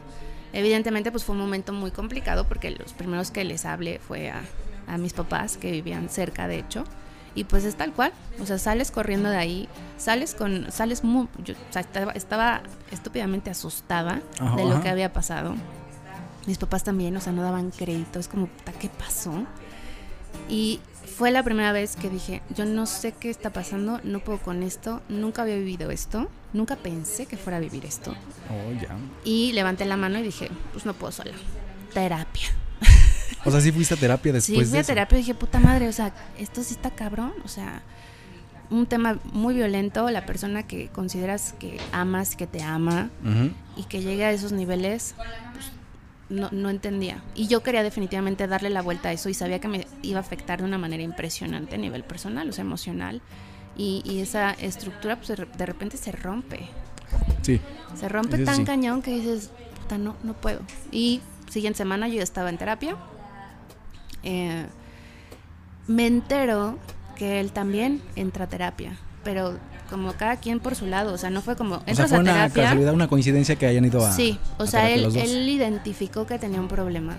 Evidentemente, 0.52 1.10
pues 1.10 1.24
fue 1.24 1.34
un 1.34 1.40
momento 1.40 1.72
muy 1.72 1.90
complicado 1.90 2.46
porque 2.46 2.70
los 2.70 2.92
primeros 2.92 3.32
que 3.32 3.42
les 3.42 3.64
hablé 3.64 3.98
fue 3.98 4.30
a, 4.30 4.42
a 4.86 4.98
mis 4.98 5.12
papás 5.12 5.56
que 5.56 5.72
vivían 5.72 6.08
cerca, 6.08 6.46
de 6.46 6.60
hecho. 6.60 6.84
Y 7.34 7.44
pues 7.44 7.64
es 7.64 7.74
tal 7.74 7.92
cual, 7.92 8.12
o 8.40 8.46
sea, 8.46 8.58
sales 8.58 8.90
corriendo 8.90 9.28
de 9.28 9.36
ahí, 9.36 9.68
sales 9.98 10.34
con, 10.34 10.70
sales 10.70 11.02
muy, 11.02 11.28
yo, 11.44 11.54
o 11.54 11.72
sea, 11.72 11.82
estaba, 11.82 12.12
estaba 12.12 12.62
estúpidamente 12.92 13.50
asustada 13.50 14.20
Ajá, 14.38 14.56
de 14.56 14.64
lo 14.64 14.72
ajá. 14.72 14.82
que 14.82 14.88
había 14.88 15.12
pasado. 15.12 15.54
Mis 16.46 16.58
papás 16.58 16.84
también, 16.84 17.16
o 17.16 17.20
sea, 17.20 17.32
no 17.32 17.42
daban 17.42 17.70
crédito, 17.70 18.18
es 18.20 18.28
como, 18.28 18.48
¿qué 18.78 18.88
pasó? 18.88 19.32
Y 20.48 20.80
fue 21.16 21.30
la 21.30 21.42
primera 21.42 21.72
vez 21.72 21.96
que 21.96 22.10
dije, 22.10 22.42
yo 22.54 22.64
no 22.64 22.86
sé 22.86 23.12
qué 23.12 23.30
está 23.30 23.50
pasando, 23.50 24.00
no 24.04 24.20
puedo 24.20 24.38
con 24.38 24.62
esto, 24.62 25.00
nunca 25.08 25.42
había 25.42 25.56
vivido 25.56 25.90
esto, 25.90 26.28
nunca 26.52 26.76
pensé 26.76 27.26
que 27.26 27.36
fuera 27.36 27.56
a 27.58 27.60
vivir 27.60 27.84
esto. 27.84 28.12
Oh, 28.50 28.72
ya. 28.80 28.96
Y 29.24 29.52
levanté 29.52 29.84
la 29.84 29.96
mano 29.96 30.18
y 30.18 30.22
dije, 30.22 30.50
pues 30.72 30.86
no 30.86 30.92
puedo 30.94 31.12
sola. 31.12 31.32
Terapia. 31.92 32.48
O 33.44 33.50
sea, 33.50 33.60
sí 33.60 33.72
fuiste 33.72 33.94
a 33.94 33.96
terapia 33.96 34.32
Sí, 34.40 34.52
después 34.52 34.68
fui 34.68 34.76
de 34.76 34.80
a 34.80 34.84
terapia 34.84 35.16
y 35.18 35.20
dije, 35.22 35.34
puta 35.34 35.58
madre, 35.60 35.88
o 35.88 35.92
sea, 35.92 36.12
esto 36.38 36.62
sí 36.62 36.74
está 36.74 36.90
cabrón, 36.90 37.32
o 37.44 37.48
sea, 37.48 37.82
un 38.70 38.86
tema 38.86 39.18
muy 39.32 39.54
violento, 39.54 40.10
la 40.10 40.24
persona 40.26 40.62
que 40.66 40.88
consideras 40.88 41.54
que 41.58 41.78
amas, 41.92 42.36
que 42.36 42.46
te 42.46 42.62
ama 42.62 43.10
Ujú. 43.22 43.50
y 43.76 43.84
que 43.84 44.00
llegue 44.02 44.24
a 44.24 44.32
esos 44.32 44.52
niveles, 44.52 45.14
pues, 45.52 45.66
no, 46.30 46.48
no 46.50 46.70
entendía. 46.70 47.22
Y 47.34 47.46
yo 47.48 47.62
quería 47.62 47.82
definitivamente 47.82 48.46
darle 48.46 48.70
la 48.70 48.80
vuelta 48.80 49.10
a 49.10 49.12
eso 49.12 49.28
y 49.28 49.34
sabía 49.34 49.58
que 49.60 49.68
me 49.68 49.86
iba 50.02 50.18
a 50.18 50.22
afectar 50.22 50.60
de 50.60 50.64
una 50.64 50.78
manera 50.78 51.02
impresionante 51.02 51.74
a 51.74 51.78
nivel 51.78 52.02
personal, 52.04 52.48
o 52.48 52.52
sea, 52.52 52.62
emocional. 52.62 53.20
Y, 53.76 54.02
y 54.06 54.20
esa 54.20 54.52
estructura 54.52 55.16
pues, 55.16 55.28
de 55.28 55.36
re- 55.36 55.48
de 55.58 55.66
repente 55.66 55.96
se 55.98 56.12
rompe. 56.12 56.68
Sí. 57.42 57.60
Se 57.98 58.08
rompe 58.08 58.38
tan 58.38 58.56
sí. 58.56 58.64
cañón 58.64 59.02
que 59.02 59.10
dices, 59.10 59.50
puta, 59.82 59.98
no, 59.98 60.16
no 60.22 60.32
puedo. 60.32 60.60
Y 60.90 61.20
siguiente 61.50 61.76
semana 61.78 62.08
yo 62.08 62.14
ya 62.14 62.22
estaba 62.22 62.48
en 62.48 62.56
terapia. 62.56 62.96
Eh, 64.24 64.66
me 65.86 66.06
entero 66.06 66.78
que 67.16 67.40
él 67.40 67.52
también 67.52 68.02
entra 68.16 68.46
a 68.46 68.48
terapia, 68.48 68.96
pero 69.22 69.58
como 69.90 70.14
cada 70.14 70.36
quien 70.36 70.60
por 70.60 70.74
su 70.74 70.86
lado, 70.86 71.12
o 71.12 71.18
sea, 71.18 71.30
no 71.30 71.42
fue 71.42 71.56
como, 71.56 71.76
O 71.76 71.94
sea, 71.94 72.08
fue 72.08 72.18
una 72.18 72.32
terapia. 72.32 72.62
casualidad, 72.64 72.94
una 72.94 73.08
coincidencia 73.08 73.56
que 73.56 73.66
hayan 73.66 73.84
ido 73.84 74.04
a. 74.04 74.12
Sí, 74.12 74.38
o 74.58 74.64
a 74.64 74.66
sea, 74.66 74.90
él, 74.90 75.48
identificó 75.48 76.26
que 76.26 76.38
tenía 76.38 76.60
un 76.60 76.68
problema 76.68 77.16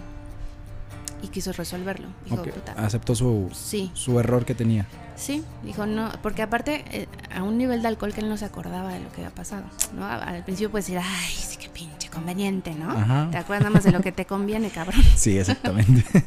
y 1.21 1.27
quiso 1.27 1.53
resolverlo. 1.53 2.07
Dijo, 2.25 2.43
puta, 2.43 2.73
Aceptó 2.73 3.15
su, 3.15 3.49
sí, 3.53 3.91
su 3.93 4.19
error 4.19 4.45
que 4.45 4.55
tenía. 4.55 4.87
sí, 5.15 5.43
dijo 5.63 5.85
no, 5.85 6.11
porque 6.21 6.41
aparte 6.41 6.83
eh, 6.91 7.07
a 7.33 7.43
un 7.43 7.57
nivel 7.57 7.81
de 7.81 7.87
alcohol 7.87 8.13
que 8.13 8.21
él 8.21 8.29
no 8.29 8.37
se 8.37 8.45
acordaba 8.45 8.91
de 8.93 8.99
lo 8.99 9.09
que 9.11 9.21
había 9.21 9.33
pasado, 9.33 9.65
¿no? 9.95 10.05
Al 10.05 10.43
principio 10.43 10.71
puedes 10.71 10.87
decir, 10.87 10.99
ay, 11.01 11.33
sí, 11.33 11.57
qué 11.57 11.69
pinche 11.69 12.09
conveniente, 12.09 12.73
¿no? 12.73 12.89
Ajá. 12.91 13.27
Te 13.31 13.37
acuerdas 13.37 13.63
nada 13.63 13.73
más 13.75 13.83
de 13.83 13.91
lo 13.91 14.01
que 14.01 14.11
te 14.11 14.25
conviene, 14.25 14.69
cabrón. 14.69 15.01
Sí, 15.15 15.37
exactamente. 15.37 16.03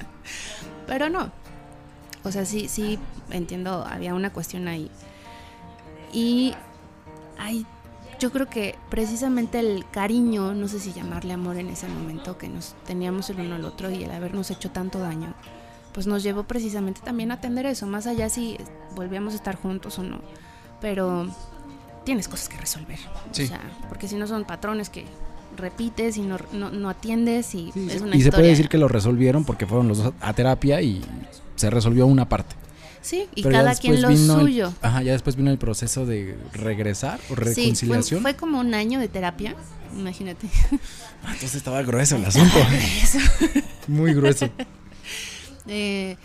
Pero 0.88 1.08
no. 1.08 1.30
O 2.24 2.32
sea, 2.32 2.44
sí, 2.44 2.66
sí, 2.66 2.98
entiendo, 3.30 3.84
había 3.88 4.14
una 4.14 4.32
cuestión 4.32 4.66
ahí. 4.66 4.90
Y 6.12 6.54
hay, 7.38 7.64
yo 8.18 8.32
creo 8.32 8.46
que 8.46 8.74
precisamente 8.90 9.60
el 9.60 9.84
cariño, 9.90 10.54
no 10.54 10.66
sé 10.66 10.80
si 10.80 10.92
llamarle 10.92 11.34
amor 11.34 11.58
en 11.58 11.68
ese 11.68 11.86
momento, 11.86 12.38
que 12.38 12.48
nos 12.48 12.74
teníamos 12.86 13.30
el 13.30 13.40
uno 13.40 13.54
al 13.54 13.64
otro 13.64 13.90
y 13.90 14.02
el 14.02 14.10
habernos 14.10 14.50
hecho 14.50 14.70
tanto 14.70 14.98
daño, 14.98 15.34
pues 15.92 16.06
nos 16.06 16.22
llevó 16.22 16.42
precisamente 16.44 17.00
también 17.02 17.30
a 17.30 17.34
atender 17.34 17.66
eso, 17.66 17.86
más 17.86 18.06
allá 18.06 18.28
si 18.28 18.58
volvíamos 18.96 19.34
a 19.34 19.36
estar 19.36 19.56
juntos 19.56 19.98
o 19.98 20.02
no. 20.02 20.20
Pero 20.80 21.28
tienes 22.04 22.28
cosas 22.28 22.48
que 22.48 22.56
resolver. 22.56 22.98
Sí. 23.30 23.44
O 23.44 23.46
sea, 23.46 23.60
porque 23.88 24.08
si 24.08 24.16
no 24.16 24.26
son 24.26 24.44
patrones 24.44 24.90
que 24.90 25.04
repites 25.56 26.16
y 26.16 26.22
no, 26.22 26.38
no, 26.52 26.70
no 26.70 26.88
atiendes 26.88 27.54
y 27.54 27.70
Sí, 27.72 27.88
es 27.90 28.00
una 28.02 28.16
y 28.16 28.22
se 28.22 28.30
puede 28.30 28.48
decir 28.48 28.68
que 28.68 28.78
lo 28.78 28.86
resolvieron 28.88 29.44
porque 29.44 29.66
fueron 29.66 29.88
los 29.88 29.98
dos 29.98 30.12
a 30.20 30.32
terapia 30.32 30.80
y 30.82 31.04
se 31.56 31.70
resolvió 31.70 32.06
una 32.06 32.28
parte. 32.28 32.54
Sí, 33.00 33.26
y 33.34 33.42
Pero 33.42 33.54
cada 33.54 33.74
quien 33.74 34.02
lo 34.02 34.08
el- 34.10 34.18
suyo. 34.18 34.72
ajá, 34.82 35.02
ya 35.02 35.12
después 35.12 35.36
vino 35.36 35.50
el 35.50 35.58
proceso 35.58 36.04
de 36.04 36.36
regresar 36.52 37.18
o 37.30 37.34
Sí, 37.34 37.34
fue, 37.36 37.44
reconciliación. 37.44 38.22
fue 38.22 38.34
como 38.36 38.60
un 38.60 38.74
año 38.74 38.98
de 39.00 39.08
terapia, 39.08 39.54
imagínate. 39.96 40.46
Ah, 41.24 41.32
entonces 41.32 41.56
estaba 41.56 41.82
grueso 41.82 42.14
el 42.14 42.24
asunto. 42.24 42.54
Muy 43.88 44.14
grueso. 44.14 44.48
Eh, 45.66 46.16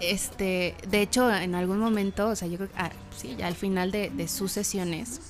este, 0.00 0.74
de 0.88 1.02
hecho, 1.02 1.30
en 1.34 1.54
algún 1.54 1.78
momento, 1.78 2.28
o 2.28 2.36
sea, 2.36 2.48
yo 2.48 2.56
creo 2.56 2.68
que, 2.70 2.74
ah, 2.78 2.90
sí, 3.16 3.34
ya 3.38 3.46
al 3.46 3.54
final 3.54 3.90
de, 3.90 4.10
de 4.10 4.28
sus 4.28 4.52
sesiones, 4.52 5.20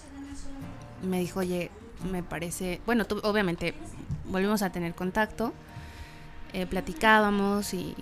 me 1.03 1.19
dijo, 1.21 1.41
oye, 1.41 1.71
me 2.11 2.23
parece, 2.23 2.81
bueno, 2.87 3.05
tú- 3.07 3.21
obviamente 3.25 3.75
volvimos 4.27 4.63
a 4.63 4.71
tener 4.71 4.95
contacto, 4.95 5.53
eh, 6.53 6.67
platicábamos 6.67 7.75
y 7.75 7.95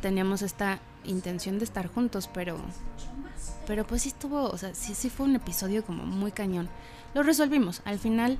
teníamos 0.00 0.42
esta 0.42 0.78
intención 1.04 1.58
de 1.58 1.64
estar 1.64 1.86
juntos, 1.88 2.28
pero, 2.32 2.56
pero 3.66 3.86
pues 3.86 4.02
sí 4.02 4.08
estuvo, 4.08 4.44
o 4.44 4.56
sea, 4.58 4.74
sí, 4.74 4.94
sí 4.94 5.10
fue 5.10 5.26
un 5.26 5.36
episodio 5.36 5.84
como 5.84 6.04
muy 6.04 6.32
cañón. 6.32 6.68
Lo 7.14 7.22
resolvimos, 7.22 7.82
al 7.84 7.98
final, 7.98 8.38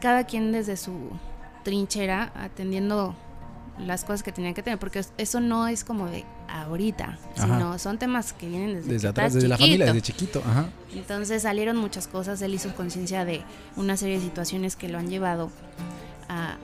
cada 0.00 0.24
quien 0.24 0.52
desde 0.52 0.76
su 0.76 0.92
trinchera 1.62 2.32
atendiendo 2.34 3.14
las 3.86 4.04
cosas 4.04 4.22
que 4.22 4.32
tenían 4.32 4.54
que 4.54 4.62
tener, 4.62 4.78
porque 4.78 4.98
es- 5.00 5.12
eso 5.18 5.40
no 5.40 5.66
es 5.68 5.84
como 5.84 6.06
de 6.06 6.24
ahorita, 6.48 7.18
Ajá. 7.36 7.46
sino 7.46 7.78
son 7.78 7.98
temas 7.98 8.32
que 8.32 8.48
vienen 8.48 8.74
desde, 8.74 8.92
Desde 8.92 9.06
que 9.06 9.10
atrás, 9.10 9.34
desde 9.34 9.48
la 9.48 9.56
familia, 9.58 9.86
desde 9.86 10.02
chiquito. 10.02 10.42
Ajá. 10.46 10.68
Entonces 10.94 11.42
salieron 11.42 11.76
muchas 11.76 12.06
cosas, 12.08 12.40
él 12.42 12.54
hizo 12.54 12.74
conciencia 12.74 13.24
de 13.24 13.42
una 13.76 13.96
serie 13.96 14.16
de 14.16 14.22
situaciones 14.24 14.76
que 14.76 14.88
lo 14.88 14.98
han 14.98 15.08
llevado 15.08 15.50
a, 16.28 16.56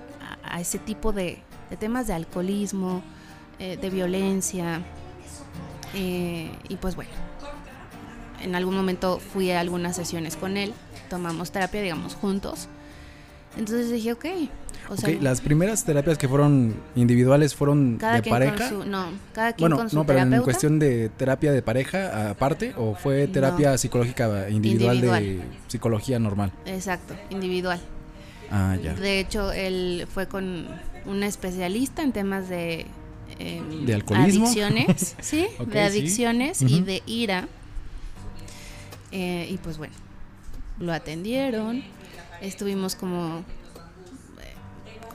a- 0.44 0.56
a 0.56 0.60
ese 0.60 0.78
tipo 0.78 1.12
de, 1.12 1.42
de 1.70 1.76
temas 1.76 2.06
de 2.06 2.12
alcoholismo, 2.14 3.02
eh, 3.58 3.76
de 3.76 3.90
violencia, 3.90 4.82
eh, 5.94 6.50
y 6.68 6.76
pues 6.76 6.94
bueno, 6.96 7.10
en 8.42 8.54
algún 8.54 8.74
momento 8.76 9.18
fui 9.18 9.50
a 9.50 9.60
algunas 9.60 9.96
sesiones 9.96 10.36
con 10.36 10.56
él, 10.56 10.74
tomamos 11.08 11.50
terapia, 11.52 11.80
digamos, 11.82 12.14
juntos. 12.14 12.68
Entonces 13.56 13.90
dije, 13.90 14.12
ok, 14.12 14.26
o 14.88 14.96
sea, 14.96 15.10
las 15.20 15.40
primeras 15.40 15.84
terapias 15.84 16.18
que 16.18 16.28
fueron 16.28 16.74
individuales 16.94 17.54
fueron 17.54 17.96
cada 17.98 18.16
de 18.16 18.22
quien 18.22 18.32
pareja. 18.32 18.56
con 18.56 18.68
su, 18.68 18.88
no, 18.88 19.06
cada 19.32 19.52
quien 19.52 19.64
Bueno, 19.64 19.76
con 19.76 19.90
su 19.90 19.96
no, 19.96 20.06
pero 20.06 20.20
en 20.20 20.42
cuestión 20.42 20.78
de 20.78 21.08
terapia 21.10 21.52
de 21.52 21.62
pareja 21.62 22.30
aparte 22.30 22.74
o 22.76 22.94
fue 22.94 23.26
terapia 23.28 23.76
psicológica 23.78 24.48
individual, 24.50 25.00
de 25.00 25.40
psicología 25.68 26.18
normal. 26.18 26.52
Exacto, 26.66 27.14
individual. 27.30 27.80
Ah, 28.50 28.76
ya. 28.82 28.94
De 28.94 29.18
hecho, 29.18 29.52
él 29.52 30.06
fue 30.12 30.28
con 30.28 30.66
una 31.04 31.26
especialista 31.26 32.02
en 32.02 32.12
temas 32.12 32.48
de, 32.48 32.86
em, 33.38 33.84
¿De 33.86 33.94
alcoholismo? 33.94 34.46
adicciones, 34.46 35.16
sí, 35.20 35.46
de 35.58 35.72
sí. 35.72 35.78
adicciones 35.78 36.62
y 36.62 36.80
de 36.82 37.02
ira. 37.06 37.48
Eh, 39.12 39.48
y 39.50 39.56
pues 39.58 39.78
bueno, 39.78 39.94
lo 40.78 40.92
atendieron, 40.92 41.82
estuvimos 42.40 42.94
como 42.94 43.44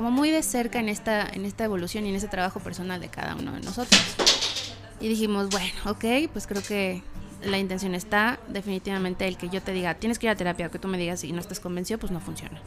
como 0.02 0.10
muy 0.10 0.32
de 0.32 0.42
cerca 0.42 0.80
en 0.80 0.90
esta 0.90 1.30
en 1.30 1.46
esta 1.46 1.64
evolución 1.64 2.08
y 2.08 2.10
en 2.10 2.16
ese 2.16 2.28
trabajo 2.28 2.60
personal 2.60 3.00
de 3.00 3.10
cada 3.10 3.36
uno 3.36 3.52
de 3.52 3.60
nosotros. 3.60 4.02
Y 5.00 5.08
dijimos, 5.08 5.50
bueno, 5.52 5.76
ok, 5.86 6.32
pues 6.34 6.48
creo 6.48 6.64
que 6.64 7.04
la 7.44 7.60
intención 7.60 7.94
está. 7.94 8.40
Definitivamente 8.48 9.28
el 9.28 9.38
que 9.38 9.50
yo 9.50 9.62
te 9.62 9.74
diga, 9.74 9.94
tienes 9.94 10.18
que 10.18 10.26
ir 10.26 10.32
a 10.32 10.36
terapia, 10.36 10.70
que 10.70 10.80
tú 10.80 10.88
me 10.88 10.98
digas 10.98 11.24
y 11.24 11.32
no 11.34 11.40
estés 11.40 11.60
convencido, 11.60 12.00
pues 12.00 12.12
no 12.12 12.20
funciona. 12.20 12.60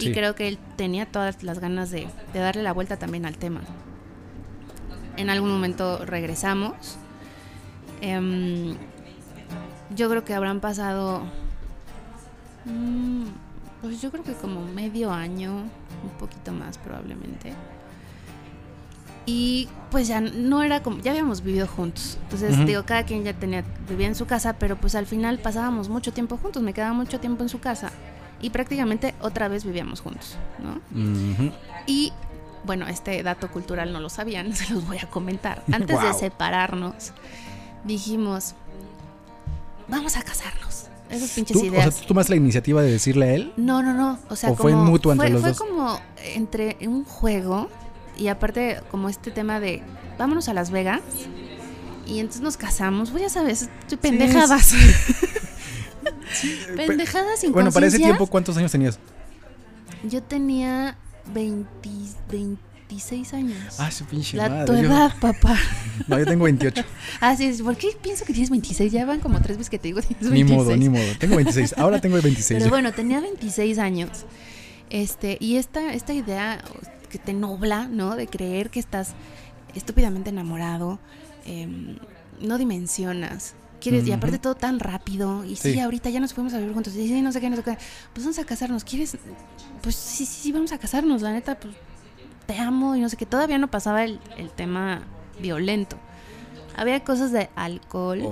Y 0.00 0.06
sí. 0.06 0.12
creo 0.12 0.34
que 0.34 0.48
él 0.48 0.58
tenía 0.74 1.06
todas 1.06 1.44
las 1.44 1.60
ganas 1.60 1.92
de, 1.92 2.08
de 2.32 2.40
darle 2.40 2.64
la 2.64 2.72
vuelta 2.72 2.96
también 2.96 3.24
al 3.24 3.36
tema. 3.36 3.60
En 5.16 5.30
algún 5.30 5.52
momento 5.52 6.04
regresamos. 6.04 6.98
Em, 8.00 8.74
yo 9.94 10.10
creo 10.10 10.24
que 10.24 10.34
habrán 10.34 10.58
pasado, 10.58 11.22
mm, 12.64 13.26
pues 13.80 14.02
yo 14.02 14.10
creo 14.10 14.24
que 14.24 14.32
como 14.32 14.64
medio 14.64 15.12
año, 15.12 15.70
un 16.02 16.10
poquito 16.18 16.52
más 16.52 16.78
probablemente. 16.78 17.54
Y 19.26 19.68
pues 19.90 20.08
ya 20.08 20.20
no 20.20 20.62
era 20.62 20.82
como, 20.82 20.98
ya 20.98 21.12
habíamos 21.12 21.42
vivido 21.42 21.66
juntos. 21.66 22.18
Entonces, 22.24 22.66
digo, 22.66 22.84
cada 22.84 23.04
quien 23.04 23.22
ya 23.22 23.32
tenía, 23.32 23.64
vivía 23.88 24.06
en 24.06 24.14
su 24.14 24.26
casa, 24.26 24.54
pero 24.54 24.76
pues 24.76 24.94
al 24.94 25.06
final 25.06 25.38
pasábamos 25.38 25.88
mucho 25.88 26.12
tiempo 26.12 26.36
juntos, 26.36 26.62
me 26.62 26.72
quedaba 26.72 26.92
mucho 26.94 27.20
tiempo 27.20 27.42
en 27.42 27.48
su 27.48 27.60
casa. 27.60 27.90
Y 28.42 28.50
prácticamente 28.50 29.14
otra 29.20 29.48
vez 29.48 29.64
vivíamos 29.64 30.00
juntos, 30.00 30.36
¿no? 30.58 30.80
Y 31.86 32.12
bueno, 32.64 32.86
este 32.88 33.22
dato 33.22 33.50
cultural 33.50 33.92
no 33.92 34.00
lo 34.00 34.08
sabían, 34.08 34.52
se 34.54 34.72
los 34.72 34.86
voy 34.86 34.98
a 34.98 35.08
comentar. 35.08 35.62
Antes 35.72 36.00
de 36.00 36.14
separarnos, 36.14 37.12
dijimos, 37.84 38.54
vamos 39.88 40.16
a 40.16 40.22
casarnos. 40.22 40.89
Esas 41.10 41.30
pinches 41.30 41.56
¿Tú, 41.56 41.62
o 41.62 41.66
ideas. 41.66 41.94
sea, 41.94 42.02
¿tú 42.02 42.08
tomas 42.08 42.28
la 42.28 42.36
iniciativa 42.36 42.82
de 42.82 42.90
decirle 42.90 43.26
a 43.28 43.34
él? 43.34 43.52
No, 43.56 43.82
no, 43.82 43.92
no. 43.94 44.18
O 44.28 44.36
sea, 44.36 44.50
¿O 44.50 44.56
fue 44.56 44.74
mutuo 44.74 45.12
entre 45.12 45.26
fue, 45.28 45.32
los 45.32 45.40
fue 45.42 45.50
dos? 45.50 45.58
como 45.58 46.00
entre 46.34 46.76
un 46.82 47.04
juego 47.04 47.68
y 48.16 48.28
aparte 48.28 48.80
como 48.90 49.08
este 49.08 49.30
tema 49.30 49.60
de 49.60 49.82
vámonos 50.18 50.48
a 50.48 50.54
Las 50.54 50.70
Vegas 50.70 51.00
y 52.06 52.18
entonces 52.18 52.42
nos 52.42 52.56
casamos. 52.56 53.10
Pues 53.10 53.22
ya 53.22 53.28
sabes, 53.28 53.68
pendejadas. 54.00 54.72
pendejadas 56.76 57.40
sin 57.40 57.52
Bueno, 57.52 57.72
para 57.72 57.86
ese 57.86 57.98
tiempo, 57.98 58.26
¿cuántos 58.26 58.56
años 58.56 58.72
tenías? 58.72 58.98
Yo 60.04 60.22
tenía 60.22 60.96
20, 61.34 61.68
26 62.94 63.34
años. 63.34 63.76
Ah, 63.78 63.90
su 63.90 64.04
pinche 64.04 64.36
La 64.36 64.48
madre. 64.48 64.66
tu 64.66 64.72
yo- 64.72 64.78
edad, 64.80 65.14
papá. 65.20 65.56
No, 66.08 66.18
yo 66.18 66.26
tengo 66.26 66.44
28. 66.44 66.82
Ah, 67.20 67.36
sí, 67.36 67.52
¿por 67.62 67.76
qué 67.76 67.88
pienso 68.02 68.24
que 68.24 68.32
tienes 68.32 68.50
26? 68.50 68.90
Ya 68.92 69.04
van 69.04 69.20
como 69.20 69.40
tres 69.40 69.56
veces 69.58 69.70
que 69.70 69.78
te 69.78 69.88
digo 69.88 70.00
tienes 70.00 70.28
26. 70.28 70.50
ni 70.50 70.56
modo, 70.56 70.76
ni 70.76 70.88
modo. 70.88 71.18
Tengo 71.18 71.36
26. 71.36 71.74
Ahora 71.78 72.00
tengo 72.00 72.20
26. 72.20 72.58
Pero 72.58 72.70
bueno, 72.70 72.92
tenía 72.92 73.20
26 73.20 73.78
años. 73.78 74.10
Este, 74.90 75.36
y 75.40 75.56
esta, 75.56 75.92
esta 75.94 76.12
idea 76.12 76.62
que 77.08 77.18
te 77.18 77.32
nobla, 77.32 77.86
¿no? 77.86 78.16
De 78.16 78.26
creer 78.26 78.70
que 78.70 78.80
estás 78.80 79.12
estúpidamente 79.74 80.30
enamorado, 80.30 80.98
em, 81.46 81.96
no 82.40 82.58
dimensionas. 82.58 83.54
Quieres, 83.80 84.06
y 84.06 84.12
aparte 84.12 84.38
todo 84.38 84.56
tan 84.56 84.78
rápido, 84.78 85.42
y 85.44 85.56
sí, 85.56 85.72
Sí. 85.74 85.80
ahorita 85.80 86.10
ya 86.10 86.20
nos 86.20 86.34
fuimos 86.34 86.52
a 86.52 86.58
vivir 86.58 86.74
juntos, 86.74 86.94
y 86.96 87.08
sí, 87.08 87.22
no 87.22 87.32
sé 87.32 87.40
qué, 87.40 87.48
no 87.48 87.56
sé 87.56 87.62
qué, 87.62 87.78
pues 88.12 88.26
vamos 88.26 88.38
a 88.38 88.44
casarnos, 88.44 88.84
¿quieres? 88.84 89.16
Pues 89.80 89.94
sí, 89.96 90.26
sí, 90.26 90.38
sí, 90.42 90.52
vamos 90.52 90.72
a 90.72 90.78
casarnos, 90.78 91.22
la 91.22 91.32
neta, 91.32 91.58
pues 91.58 91.74
te 92.50 92.58
amo, 92.58 92.96
y 92.96 93.00
no 93.00 93.08
sé 93.08 93.16
qué, 93.16 93.26
todavía 93.26 93.58
no 93.58 93.68
pasaba 93.68 94.02
el, 94.02 94.18
el 94.36 94.50
tema 94.50 95.02
violento. 95.40 95.96
Había 96.76 97.04
cosas 97.04 97.30
de 97.30 97.48
alcohol, 97.54 98.22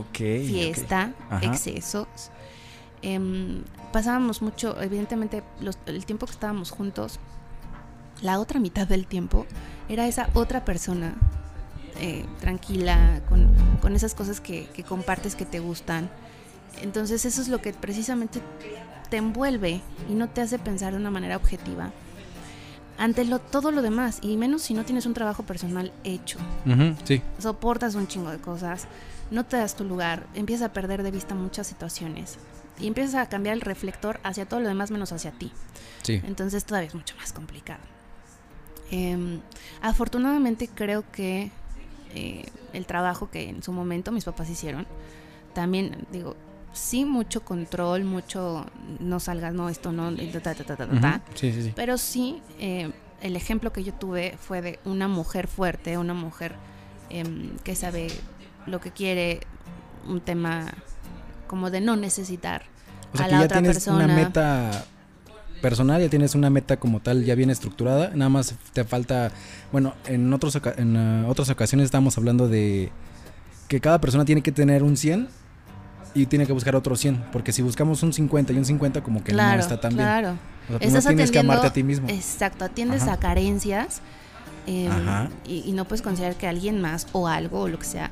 fiesta, 0.48 1.12
excesos. 1.40 2.08
Em, 3.00 3.62
pasábamos 3.92 4.42
mucho, 4.42 4.80
evidentemente, 4.82 5.44
los- 5.60 5.78
el 5.86 6.04
tiempo 6.04 6.26
que 6.26 6.32
estábamos 6.32 6.72
juntos, 6.72 7.20
la 8.20 8.40
otra 8.40 8.58
mitad 8.58 8.88
del 8.88 9.06
tiempo 9.06 9.46
era 9.88 10.08
esa 10.08 10.30
otra 10.34 10.64
persona 10.64 11.14
eh, 12.00 12.24
tranquila, 12.40 13.20
con, 13.28 13.48
con, 13.80 13.94
esas 13.94 14.14
cosas 14.14 14.40
que, 14.40 14.66
que, 14.74 14.82
compartes 14.82 15.36
que 15.36 15.44
te 15.44 15.60
gustan. 15.60 16.10
Entonces 16.82 17.24
eso 17.24 17.40
es 17.40 17.46
lo 17.48 17.60
que 17.60 17.72
precisamente 17.72 18.40
te 19.10 19.16
envuelve 19.16 19.80
y 20.08 20.14
no 20.14 20.28
te 20.28 20.40
hace 20.40 20.58
pensar 20.58 20.92
de 20.92 20.98
una 20.98 21.10
manera 21.12 21.36
objetiva 21.36 21.90
ante 22.98 23.24
lo, 23.24 23.38
todo 23.38 23.70
lo 23.70 23.80
demás, 23.80 24.18
y 24.22 24.36
menos 24.36 24.62
si 24.62 24.74
no 24.74 24.84
tienes 24.84 25.06
un 25.06 25.14
trabajo 25.14 25.44
personal 25.44 25.92
hecho. 26.04 26.38
sí. 27.04 27.22
Soportas 27.38 27.94
un 27.94 28.08
chingo 28.08 28.30
de 28.30 28.38
cosas, 28.38 28.88
no 29.30 29.44
te 29.44 29.56
das 29.56 29.76
tu 29.76 29.84
lugar, 29.84 30.26
empiezas 30.34 30.70
a 30.70 30.72
perder 30.72 31.02
de 31.02 31.10
vista 31.10 31.34
muchas 31.34 31.66
situaciones 31.66 32.38
y 32.80 32.86
empiezas 32.86 33.14
a 33.14 33.28
cambiar 33.28 33.54
el 33.54 33.60
reflector 33.60 34.20
hacia 34.24 34.46
todo 34.46 34.60
lo 34.60 34.68
demás 34.68 34.90
menos 34.90 35.12
hacia 35.12 35.30
ti. 35.30 35.52
Sí. 36.02 36.20
Entonces 36.24 36.64
todavía 36.64 36.88
es 36.88 36.94
mucho 36.94 37.16
más 37.16 37.32
complicado. 37.32 37.80
Em, 38.90 39.40
afortunadamente 39.82 40.68
creo 40.68 41.04
que 41.12 41.50
eh, 42.14 42.46
el 42.72 42.86
trabajo 42.86 43.30
que 43.30 43.48
en 43.48 43.62
su 43.62 43.72
momento 43.72 44.12
mis 44.12 44.24
papás 44.24 44.48
hicieron, 44.50 44.86
también 45.54 46.06
digo, 46.10 46.36
sí 46.72 47.04
mucho 47.04 47.44
control, 47.44 48.04
mucho 48.04 48.66
no 49.00 49.20
salgas, 49.20 49.54
no, 49.54 49.68
esto 49.68 49.92
no, 49.92 50.14
ta, 50.42 50.54
ta, 50.54 50.76
ta, 50.76 51.22
sí, 51.34 51.52
sí, 51.52 51.62
sí. 51.62 51.72
pero 51.74 51.98
sí 51.98 52.40
eh, 52.58 52.90
el 53.20 53.36
ejemplo 53.36 53.72
que 53.72 53.82
yo 53.84 53.92
tuve 53.92 54.36
fue 54.38 54.62
de 54.62 54.78
una 54.84 55.08
mujer 55.08 55.48
fuerte, 55.48 55.98
una 55.98 56.14
mujer 56.14 56.54
eh, 57.10 57.24
que 57.64 57.74
sabe 57.74 58.08
lo 58.66 58.80
que 58.80 58.90
quiere, 58.92 59.40
un 60.06 60.20
tema 60.20 60.72
como 61.46 61.70
de 61.70 61.80
no 61.80 61.96
necesitar 61.96 62.64
o 63.12 63.16
sea, 63.16 63.26
a 63.26 63.28
que 63.28 63.34
la 63.34 63.38
ya 63.40 63.44
otra 63.46 63.58
tienes 63.58 63.76
persona. 63.76 64.04
una 64.04 64.14
meta 64.14 64.84
personal, 65.60 66.00
ya 66.00 66.08
tienes 66.08 66.34
una 66.34 66.50
meta 66.50 66.76
como 66.76 67.00
tal 67.00 67.24
ya 67.24 67.34
bien 67.34 67.50
estructurada, 67.50 68.10
nada 68.14 68.28
más 68.28 68.54
te 68.72 68.84
falta, 68.84 69.32
bueno, 69.72 69.94
en, 70.06 70.32
otros, 70.32 70.58
en 70.76 70.96
uh, 70.96 71.28
otras 71.28 71.50
ocasiones 71.50 71.86
estábamos 71.86 72.16
hablando 72.16 72.48
de 72.48 72.92
que 73.66 73.80
cada 73.80 74.00
persona 74.00 74.24
tiene 74.24 74.42
que 74.42 74.52
tener 74.52 74.82
un 74.82 74.96
100 74.96 75.28
y 76.14 76.26
tiene 76.26 76.46
que 76.46 76.52
buscar 76.52 76.74
otro 76.76 76.96
100, 76.96 77.26
porque 77.32 77.52
si 77.52 77.62
buscamos 77.62 78.02
un 78.02 78.12
50 78.12 78.52
y 78.52 78.56
un 78.58 78.64
50 78.64 79.02
como 79.02 79.22
que 79.22 79.32
claro, 79.32 79.56
no 79.56 79.62
está 79.62 79.80
tan 79.80 79.92
claro. 79.94 80.28
bien. 80.28 80.38
O 80.38 80.70
sea, 80.70 80.78
tú 80.78 80.84
Estás 80.86 81.04
no 81.04 81.08
tienes 81.10 81.30
que 81.30 81.38
amarte 81.38 81.66
a 81.66 81.72
ti 81.72 81.82
mismo. 81.82 82.08
Exacto, 82.08 82.64
atiendes 82.64 83.02
Ajá. 83.02 83.14
a 83.14 83.16
carencias 83.18 84.00
eh, 84.66 84.88
Ajá. 84.88 85.30
y, 85.46 85.64
y 85.66 85.72
no 85.72 85.86
puedes 85.86 86.02
considerar 86.02 86.36
que 86.36 86.46
alguien 86.46 86.80
más 86.80 87.06
o 87.12 87.26
algo 87.28 87.60
o 87.60 87.68
lo 87.68 87.78
que 87.78 87.86
sea 87.86 88.10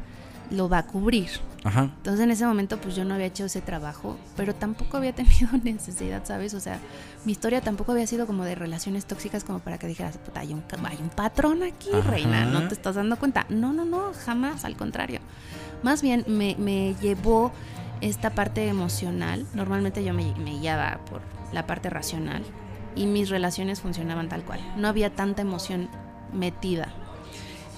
lo 0.50 0.68
va 0.68 0.78
a 0.78 0.86
cubrir. 0.86 1.28
Ajá. 1.64 1.90
Entonces 1.96 2.22
en 2.22 2.30
ese 2.30 2.46
momento 2.46 2.78
pues 2.78 2.94
yo 2.94 3.04
no 3.04 3.14
había 3.14 3.26
hecho 3.26 3.44
ese 3.44 3.60
trabajo, 3.60 4.16
pero 4.36 4.54
tampoco 4.54 4.96
había 4.96 5.12
tenido 5.14 5.48
necesidad, 5.62 6.24
¿sabes? 6.24 6.54
O 6.54 6.60
sea, 6.60 6.78
mi 7.24 7.32
historia 7.32 7.60
tampoco 7.60 7.92
había 7.92 8.06
sido 8.06 8.26
como 8.26 8.44
de 8.44 8.54
relaciones 8.54 9.04
tóxicas 9.04 9.42
como 9.44 9.58
para 9.58 9.76
que 9.78 9.86
dijeras, 9.88 10.16
puta, 10.18 10.40
hay 10.40 10.52
un, 10.52 10.62
hay 10.84 10.98
un 11.00 11.08
patrón 11.08 11.62
aquí, 11.62 11.90
Ajá. 11.92 12.10
reina, 12.10 12.44
no 12.44 12.68
te 12.68 12.74
estás 12.74 12.94
dando 12.94 13.16
cuenta. 13.18 13.46
No, 13.48 13.72
no, 13.72 13.84
no, 13.84 14.12
jamás, 14.24 14.64
al 14.64 14.76
contrario. 14.76 15.20
Más 15.82 16.00
bien 16.02 16.24
me, 16.28 16.54
me 16.58 16.94
llevó 17.02 17.52
esta 18.00 18.30
parte 18.30 18.66
emocional. 18.68 19.46
Normalmente 19.54 20.04
yo 20.04 20.14
me, 20.14 20.34
me 20.36 20.58
guiaba 20.58 21.00
por 21.10 21.22
la 21.52 21.66
parte 21.66 21.90
racional 21.90 22.42
y 22.94 23.06
mis 23.06 23.28
relaciones 23.28 23.80
funcionaban 23.80 24.28
tal 24.28 24.42
cual. 24.42 24.60
No 24.76 24.88
había 24.88 25.10
tanta 25.14 25.42
emoción 25.42 25.88
metida. 26.32 26.88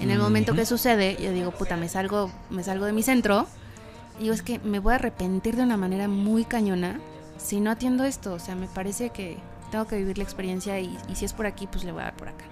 En 0.00 0.10
el 0.10 0.18
momento 0.20 0.54
que 0.54 0.64
sucede, 0.64 1.16
yo 1.20 1.32
digo, 1.32 1.50
puta, 1.50 1.76
me 1.76 1.88
salgo, 1.88 2.30
me 2.50 2.62
salgo 2.62 2.84
de 2.86 2.92
mi 2.92 3.02
centro. 3.02 3.48
Y 4.18 4.24
digo, 4.24 4.34
es 4.34 4.42
que 4.42 4.60
me 4.60 4.78
voy 4.78 4.92
a 4.92 4.96
arrepentir 4.96 5.56
de 5.56 5.62
una 5.62 5.76
manera 5.76 6.06
muy 6.06 6.44
cañona 6.44 7.00
si 7.36 7.60
no 7.60 7.70
atiendo 7.70 8.04
esto. 8.04 8.32
O 8.34 8.38
sea, 8.38 8.54
me 8.54 8.68
parece 8.68 9.10
que 9.10 9.38
tengo 9.72 9.86
que 9.86 9.96
vivir 9.96 10.16
la 10.18 10.24
experiencia 10.24 10.78
y, 10.78 10.96
y 11.08 11.16
si 11.16 11.24
es 11.24 11.32
por 11.32 11.46
aquí, 11.46 11.66
pues 11.66 11.82
le 11.84 11.90
voy 11.90 12.02
a 12.02 12.04
dar 12.04 12.16
por 12.16 12.28
acá. 12.28 12.44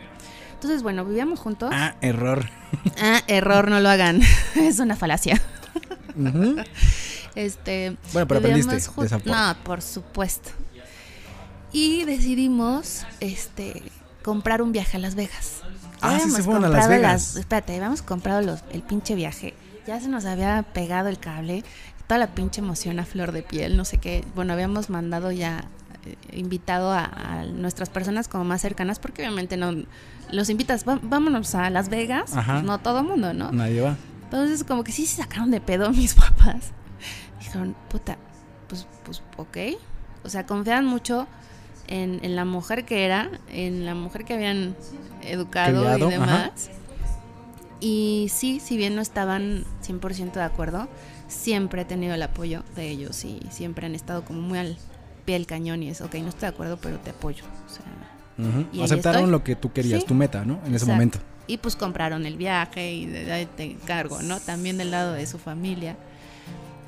Entonces, 0.55 0.83
bueno, 0.83 1.05
vivíamos 1.05 1.39
juntos. 1.39 1.71
Ah, 1.73 1.95
error. 2.01 2.47
Ah, 3.01 3.23
error, 3.27 3.71
no 3.71 3.79
lo 3.79 3.89
hagan. 3.89 4.21
es 4.57 4.81
una 4.81 4.97
falacia. 4.97 5.41
Ujú. 6.17 6.57
Este, 7.37 7.97
Bueno, 8.13 8.27
pero 8.27 8.41
aprendiste. 8.41 8.77
No, 9.31 9.55
por 9.63 9.81
supuesto. 9.83 10.51
Y 11.73 12.05
decidimos 12.05 13.05
este 13.21 13.83
comprar 14.23 14.63
un 14.63 14.73
viaje 14.73 14.97
a 14.97 15.01
Las 15.01 15.15
Vegas. 15.15 15.61
Ah, 16.01 16.19
sí, 16.21 16.31
se 16.31 16.43
fueron 16.43 16.65
a 16.65 16.69
Las 16.69 16.89
Vegas. 16.89 17.37
espérate, 17.37 17.75
habíamos 17.77 18.03
comprado 18.03 18.43
los- 18.43 18.65
el 18.73 18.83
pinche 18.83 19.15
viaje. 19.15 19.55
Ya 19.87 20.01
se 20.01 20.09
nos 20.09 20.25
había 20.25 20.63
pegado 20.75 21.09
el 21.09 21.19
cable, 21.19 21.63
toda 22.09 22.19
la 22.19 22.35
pinche 22.35 22.61
emoción 22.61 22.99
a 22.99 23.05
flor 23.05 23.33
de 23.33 23.43
piel, 23.43 23.77
no 23.77 23.85
sé 23.85 23.99
qué. 23.99 24.25
Bueno, 24.35 24.53
habíamos 24.53 24.91
mandado 24.91 25.31
ya 25.31 25.65
eh, 26.05 26.17
invitado 26.37 26.93
a, 26.93 27.05
a 27.05 27.45
nuestras 27.47 27.89
personas 27.91 28.29
como 28.29 28.45
más 28.45 28.61
cercanas, 28.61 28.99
porque 29.01 29.23
obviamente 29.23 29.57
no 29.57 29.73
los 30.33 30.49
invitas, 30.51 30.87
"Va- 30.89 31.01
vámonos 31.03 31.55
a 31.57 31.69
Las 31.71 31.89
Vegas. 31.89 32.31
Pues 32.55 32.65
no 32.65 32.79
todo 32.79 33.01
el 33.01 33.07
mundo, 33.07 33.33
¿no? 33.33 33.51
Nadie 33.53 33.81
va. 33.81 33.97
Entonces, 34.25 34.63
como 34.65 34.83
que 34.85 34.93
sí 34.93 35.05
se 35.07 35.17
sacaron 35.23 35.51
de 35.51 35.61
pedo 35.61 35.91
mis 35.91 36.15
papás. 36.15 36.73
Dijeron, 37.47 37.75
puta, 37.89 38.17
pues, 38.69 38.87
pues, 39.05 39.23
ok. 39.37 39.57
O 40.25 40.29
sea, 40.29 40.47
confiaban 40.47 40.85
mucho 40.87 41.27
en, 41.87 42.21
en 42.23 42.37
la 42.37 42.45
mujer 42.45 42.85
que 42.85 43.05
era, 43.05 43.31
en 43.49 43.85
la 43.85 43.95
mujer 43.95 44.25
que 44.25 44.35
habían 44.35 44.75
educado 45.23 45.81
Criado, 45.83 46.09
y 46.09 46.11
demás. 46.11 46.71
Y 47.81 48.29
sí, 48.33 48.59
si 48.61 48.77
bien 48.77 48.97
no 48.97 49.03
estaban 49.03 49.65
100% 49.87 50.33
de 50.33 50.43
acuerdo, 50.43 50.89
siempre 51.29 51.83
he 51.83 51.85
tenido 51.85 52.15
el 52.15 52.23
apoyo 52.23 52.63
de 52.75 52.89
ellos 52.89 53.25
y 53.25 53.41
siempre 53.51 53.87
han 53.87 53.95
estado 53.95 54.25
como 54.25 54.41
muy 54.41 54.59
al 54.59 54.77
pie 55.25 55.35
del 55.35 55.47
cañón 55.47 55.83
y 55.83 55.91
es, 55.91 56.01
ok, 56.01 56.15
no 56.17 56.29
estoy 56.29 56.43
de 56.43 56.47
acuerdo, 56.49 56.79
pero 56.81 56.99
te 56.99 57.11
apoyo. 57.11 57.45
O 57.67 57.69
sea, 57.73 57.85
Ujú. 58.39 58.67
Y 58.73 58.79
ahí 58.81 58.85
Aceptaron 58.85 59.31
lo 59.31 59.43
que 59.43 59.57
tú 59.57 59.73
querías, 59.73 60.03
Sí. 60.03 60.07
tu 60.07 60.15
meta, 60.15 60.45
¿no? 60.45 60.55
En 60.67 60.75
ese 60.75 60.85
Exacto. 60.85 60.93
momento. 60.93 61.19
Y 61.47 61.57
pues 61.59 61.75
compraron 61.75 62.27
el 62.27 62.37
viaje 62.37 62.93
y 62.93 63.07
de, 63.07 63.25
de- 63.25 63.47
te 63.47 63.63
encargo, 63.65 64.21
¿no? 64.21 64.41
También 64.41 64.77
del 64.77 64.91
lado 64.91 65.13
de 65.15 65.27
su 65.27 65.39
familia. 65.39 65.97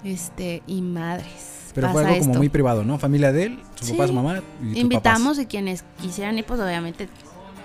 Este, 0.04 0.62
y 0.66 0.80
madres. 0.82 1.56
Pero 1.74 1.90
fue 1.90 2.04
algo 2.04 2.18
como 2.20 2.34
muy 2.34 2.48
privado, 2.48 2.84
¿no? 2.84 2.98
Familia 2.98 3.30
de 3.32 3.44
él, 3.44 3.60
su 3.76 3.84
Sí. 3.86 3.92
papá, 3.92 4.06
su 4.08 4.12
mamá 4.14 4.42
y 4.62 4.80
Invitamos 4.80 5.38
y 5.38 5.46
quienes 5.46 5.84
quisieran 6.00 6.38
ir, 6.38 6.44
pues 6.44 6.60
obviamente 6.60 7.08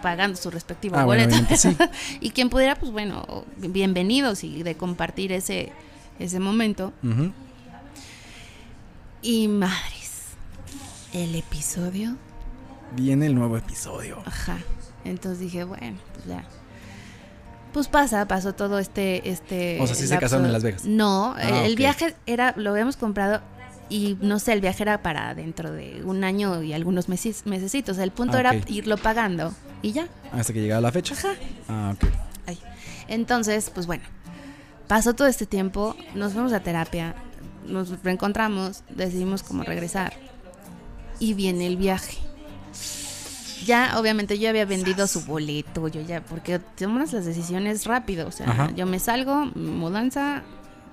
pagando 0.02 0.36
su 0.38 0.50
respectivo 0.52 0.98
Ah, 0.98 1.06
boleto. 1.06 1.36
sí. 1.56 1.76
y 2.20 2.32
quien 2.32 2.50
pudiera, 2.50 2.76
pues 2.76 2.92
bueno, 2.92 3.46
bienvenidos 3.58 4.44
y 4.44 4.62
de 4.64 4.76
compartir 4.76 5.32
ese, 5.32 5.72
ese 6.20 6.40
momento. 6.40 6.92
Y 9.22 9.48
madres, 9.48 10.12
el 11.14 11.36
episodio, 11.36 12.18
Viene 12.96 13.26
el 13.26 13.34
nuevo 13.36 13.58
episodio. 13.58 14.22
ajá. 14.26 14.58
Entonces 15.06 15.40
dije, 15.40 15.64
bueno, 15.64 15.98
pues 16.14 16.26
ya. 16.28 16.46
Pues 17.74 17.88
pasa, 17.88 18.28
pasó 18.28 18.54
todo 18.54 18.78
este, 18.80 19.28
este. 19.30 19.80
O 19.82 19.88
sea, 19.88 19.96
sí 19.96 20.08
se 20.08 20.18
casaron 20.20 20.46
en 20.46 20.54
Las 20.54 20.64
Vegas. 20.64 20.86
No, 20.86 21.34
Ah, 21.38 21.66
el 21.66 21.76
viaje 21.76 22.16
era, 22.28 22.54
lo 22.56 22.70
habíamos 22.72 22.98
comprado 22.98 23.42
y 23.90 24.18
no 24.22 24.40
sé, 24.40 24.54
el 24.54 24.62
viaje 24.62 24.84
era 24.84 25.02
para 25.02 25.34
dentro 25.36 25.72
de 25.72 26.02
un 26.06 26.24
año 26.24 26.62
y 26.64 26.74
algunos 26.74 27.10
meses, 27.10 27.46
mesecitos. 27.46 27.98
El 27.98 28.12
punto 28.12 28.38
Ah, 28.38 28.42
era 28.42 28.56
irlo 28.68 28.98
pagando 28.98 29.54
y 29.82 29.92
ya. 29.92 30.08
Hasta 30.32 30.54
que 30.54 30.62
llegaba 30.62 30.82
la 30.82 30.92
fecha. 30.92 31.16
Ajá. 31.16 31.34
Ah, 31.68 31.94
ok. 31.96 32.10
Ay. 32.48 32.60
Entonces, 33.08 33.70
pues 33.72 33.88
bueno, 33.88 34.04
pasó 34.88 35.14
todo 35.16 35.28
este 35.28 35.46
tiempo, 35.48 35.96
nos 36.14 36.34
fuimos 36.34 36.54
a 36.54 36.60
terapia, 36.62 37.16
nos 37.66 38.04
reencontramos, 38.04 38.84
decidimos 38.90 39.42
cómo 39.44 39.64
regresar 39.64 40.14
y 41.20 41.34
viene 41.34 41.66
el 41.68 41.78
viaje. 41.78 42.18
Ya, 43.66 44.00
obviamente, 44.00 44.40
yo 44.40 44.50
había 44.50 44.66
vendido 44.66 45.08
su 45.08 45.22
boleto, 45.26 45.88
yo 45.88 46.02
ya, 46.02 46.22
porque 46.22 46.60
tomamos 46.60 47.14
las 47.14 47.26
decisiones 47.26 47.86
rápido, 47.86 48.28
o 48.28 48.32
sea, 48.32 48.50
Ajá. 48.50 48.72
yo 48.76 48.86
me 48.86 49.00
salgo, 49.00 49.46
mudanza, 49.56 50.44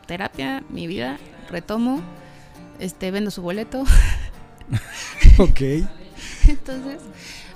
terapia, 0.06 0.62
mi 0.68 0.86
vida, 0.86 1.18
retomo, 1.50 2.02
este, 2.78 3.10
vendo 3.10 3.30
su 3.30 3.42
boleto, 3.42 3.84
Ok. 5.38 5.60
Entonces, 6.48 7.00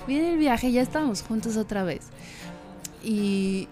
viene 0.07 0.33
el 0.33 0.39
viaje, 0.39 0.73
ya 0.73 0.83
estábamos 0.83 1.23
juntos 1.23 1.57
otra 1.57 1.85
vez. 1.85 2.03
Y 3.03 3.69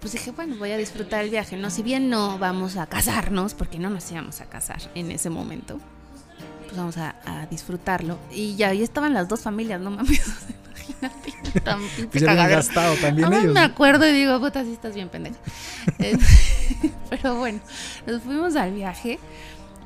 pues 0.00 0.12
dije, 0.12 0.30
bueno, 0.30 0.56
voy 0.56 0.70
a 0.70 0.76
disfrutar 0.76 1.24
el 1.24 1.30
viaje, 1.30 1.56
¿no? 1.56 1.70
Si 1.70 1.82
bien 1.82 2.08
no 2.08 2.38
vamos 2.38 2.76
a 2.76 2.86
casarnos, 2.86 3.54
porque 3.54 3.78
no 3.78 3.90
nos 3.90 4.10
íbamos 4.10 4.40
a 4.40 4.46
casar 4.46 4.78
en 4.94 5.10
ese 5.10 5.30
momento, 5.30 5.80
pues 6.68 6.76
vamos 6.76 6.96
a, 6.98 7.16
a 7.26 7.46
disfrutar,lo 7.46 8.18
Y 8.30 8.56
ya 8.56 8.68
ahí 8.68 8.82
estaban 8.82 9.14
las 9.14 9.28
dos 9.28 9.40
familias, 9.40 9.80
no 9.80 9.90
mames, 9.90 10.20
imagínate, 11.00 11.60
tan 11.62 11.80
pinche 11.80 12.06
Pues 12.08 12.24
cagadero. 12.24 12.56
gastado 12.56 12.94
también 12.96 13.28
más 13.30 13.40
ellos. 13.42 13.54
me 13.54 13.60
acuerdo 13.60 14.06
y 14.08 14.12
digo, 14.12 14.38
puta, 14.40 14.62
sí 14.64 14.72
estás 14.72 14.94
bien 14.94 15.08
pendeja. 15.08 15.36
Eh, 15.98 16.16
Pero 17.10 17.36
bueno, 17.36 17.60
nos 18.06 18.22
fuimos 18.22 18.54
al 18.56 18.72
viaje. 18.72 19.18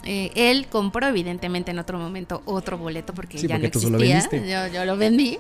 Eh, 0.04 0.32
él 0.34 0.66
compró 0.68 1.06
evidentemente 1.06 1.70
en 1.70 1.78
otro 1.78 1.96
momento 1.98 2.42
otro 2.44 2.76
boleto 2.76 3.14
porque 3.14 3.38
Sí, 3.38 3.46
ya 3.46 3.54
porque 3.54 3.68
no 3.68 3.72
tú 3.72 3.78
se 3.80 3.90
lo 3.90 3.98
existía. 4.00 4.66
Yo, 4.68 4.74
yo 4.74 4.84
lo 4.84 4.96
vendí. 4.96 5.38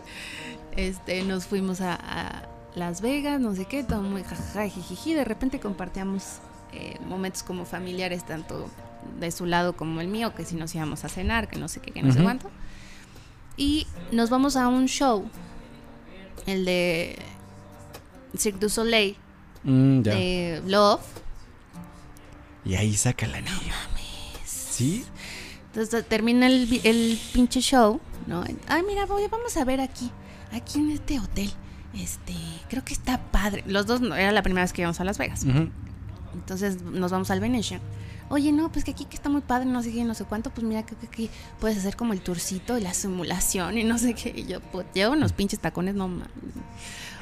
Este, 0.76 1.22
nos 1.24 1.46
fuimos 1.46 1.80
a, 1.80 1.94
a 1.96 2.42
Las 2.76 3.00
Vegas, 3.00 3.40
no 3.40 3.54
sé 3.56 3.64
qué, 3.66 3.82
todo 3.82 4.00
muy 4.02 4.22
jajaja, 4.22 4.68
jijiji. 4.68 5.14
De 5.14 5.24
repente 5.24 5.58
compartíamos 5.60 6.38
eh, 6.72 6.96
momentos 7.06 7.42
como 7.42 7.64
familiares, 7.66 8.24
tanto 8.24 8.70
de 9.20 9.30
su 9.30 9.46
lado 9.46 9.76
como 9.76 10.00
el 10.00 10.08
mío, 10.08 10.34
que 10.34 10.44
si 10.44 10.54
nos 10.56 10.74
íbamos 10.74 11.04
a 11.04 11.08
cenar, 11.08 11.48
que 11.48 11.58
no 11.58 11.68
sé 11.68 11.80
qué, 11.80 11.90
que 11.92 12.02
no 12.02 12.10
sé 12.12 12.18
Ujú. 12.18 12.24
cuánto. 12.24 12.50
Y 13.56 13.86
nos 14.10 14.30
vamos 14.30 14.56
a 14.56 14.68
un 14.68 14.86
show 14.86 15.28
el 16.46 16.64
de 16.64 17.18
Cirque 18.36 18.58
du 18.58 18.68
Soleil, 18.68 19.16
Mm, 19.64 20.02
ya. 20.02 20.14
de 20.14 20.62
Love. 20.66 21.00
Y 22.64 22.74
ahí 22.74 22.96
saca 22.96 23.26
la 23.26 23.40
niña. 23.40 23.74
¿Sí? 24.44 25.04
Entonces 25.66 26.06
termina 26.08 26.46
el, 26.46 26.80
el 26.84 27.18
pinche 27.32 27.60
show, 27.60 28.00
¿no? 28.26 28.42
Ay, 28.68 28.82
mira, 28.86 29.06
voy, 29.06 29.22
vamos 29.30 29.56
a 29.56 29.64
ver 29.64 29.80
aquí, 29.80 30.10
aquí 30.52 30.78
en 30.80 30.90
este 30.90 31.18
hotel. 31.20 31.50
Este, 31.94 32.34
creo 32.70 32.84
que 32.84 32.92
está 32.94 33.18
padre. 33.30 33.62
Los 33.66 33.86
dos, 33.86 34.00
no, 34.00 34.14
era 34.16 34.32
la 34.32 34.42
primera 34.42 34.62
vez 34.64 34.72
que 34.72 34.82
íbamos 34.82 34.98
a 35.00 35.04
Las 35.04 35.18
Vegas. 35.18 35.44
Entonces 36.34 36.82
nos 36.82 37.10
vamos 37.12 37.30
al 37.30 37.40
Venetian. 37.40 37.80
Oye, 38.32 38.50
no, 38.50 38.72
pues 38.72 38.82
que 38.84 38.92
aquí 38.92 39.04
que 39.04 39.14
está 39.14 39.28
muy 39.28 39.42
padre, 39.42 39.66
no 39.66 39.82
sé 39.82 39.92
qué, 39.92 40.04
no 40.04 40.14
sé 40.14 40.24
cuánto, 40.24 40.48
pues 40.50 40.66
mira, 40.66 40.84
creo 40.86 40.98
que 40.98 41.06
aquí 41.06 41.30
puedes 41.60 41.76
hacer 41.76 41.96
como 41.96 42.14
el 42.14 42.22
tourcito 42.22 42.78
y 42.78 42.80
la 42.80 42.94
simulación 42.94 43.76
y 43.76 43.84
no 43.84 43.98
sé 43.98 44.14
qué. 44.14 44.32
Y 44.34 44.46
yo, 44.46 44.60
pues, 44.60 44.86
llevo 44.94 45.12
unos 45.12 45.32
pinches 45.34 45.60
tacones, 45.60 45.94
no 45.94 46.08
mames. 46.08 46.28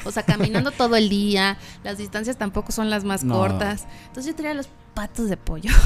O 0.05 0.13
sea, 0.13 0.23
caminando 0.23 0.71
todo 0.71 0.95
el 0.95 1.09
día, 1.09 1.59
las 1.83 1.99
distancias 1.99 2.37
tampoco 2.39 2.71
son 2.71 2.91
las 2.91 3.03
más 3.05 3.25
No. 3.25 3.35
cortas. 3.35 3.87
Entonces 4.07 4.33
yo 4.33 4.37
traía 4.37 4.55
los 4.55 4.69
patos 4.95 5.29
de 5.29 5.37
pollo. 5.37 5.71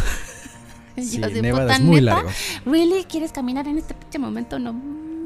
Y 0.97 1.03
Sí, 1.03 1.19
yo 1.19 1.27
así, 1.27 1.41
Nevada 1.43 1.65
"Puta, 1.65 1.75
es 1.77 1.81
muy 1.83 2.01
¿neta? 2.01 2.15
largo. 2.15 2.31
¿Really? 2.67 3.03
¿Quieres 3.05 3.33
caminar 3.33 3.67
en 3.67 3.79
este 3.79 3.95
pinche 3.95 4.21
momento? 4.21 4.61
No 4.61 4.73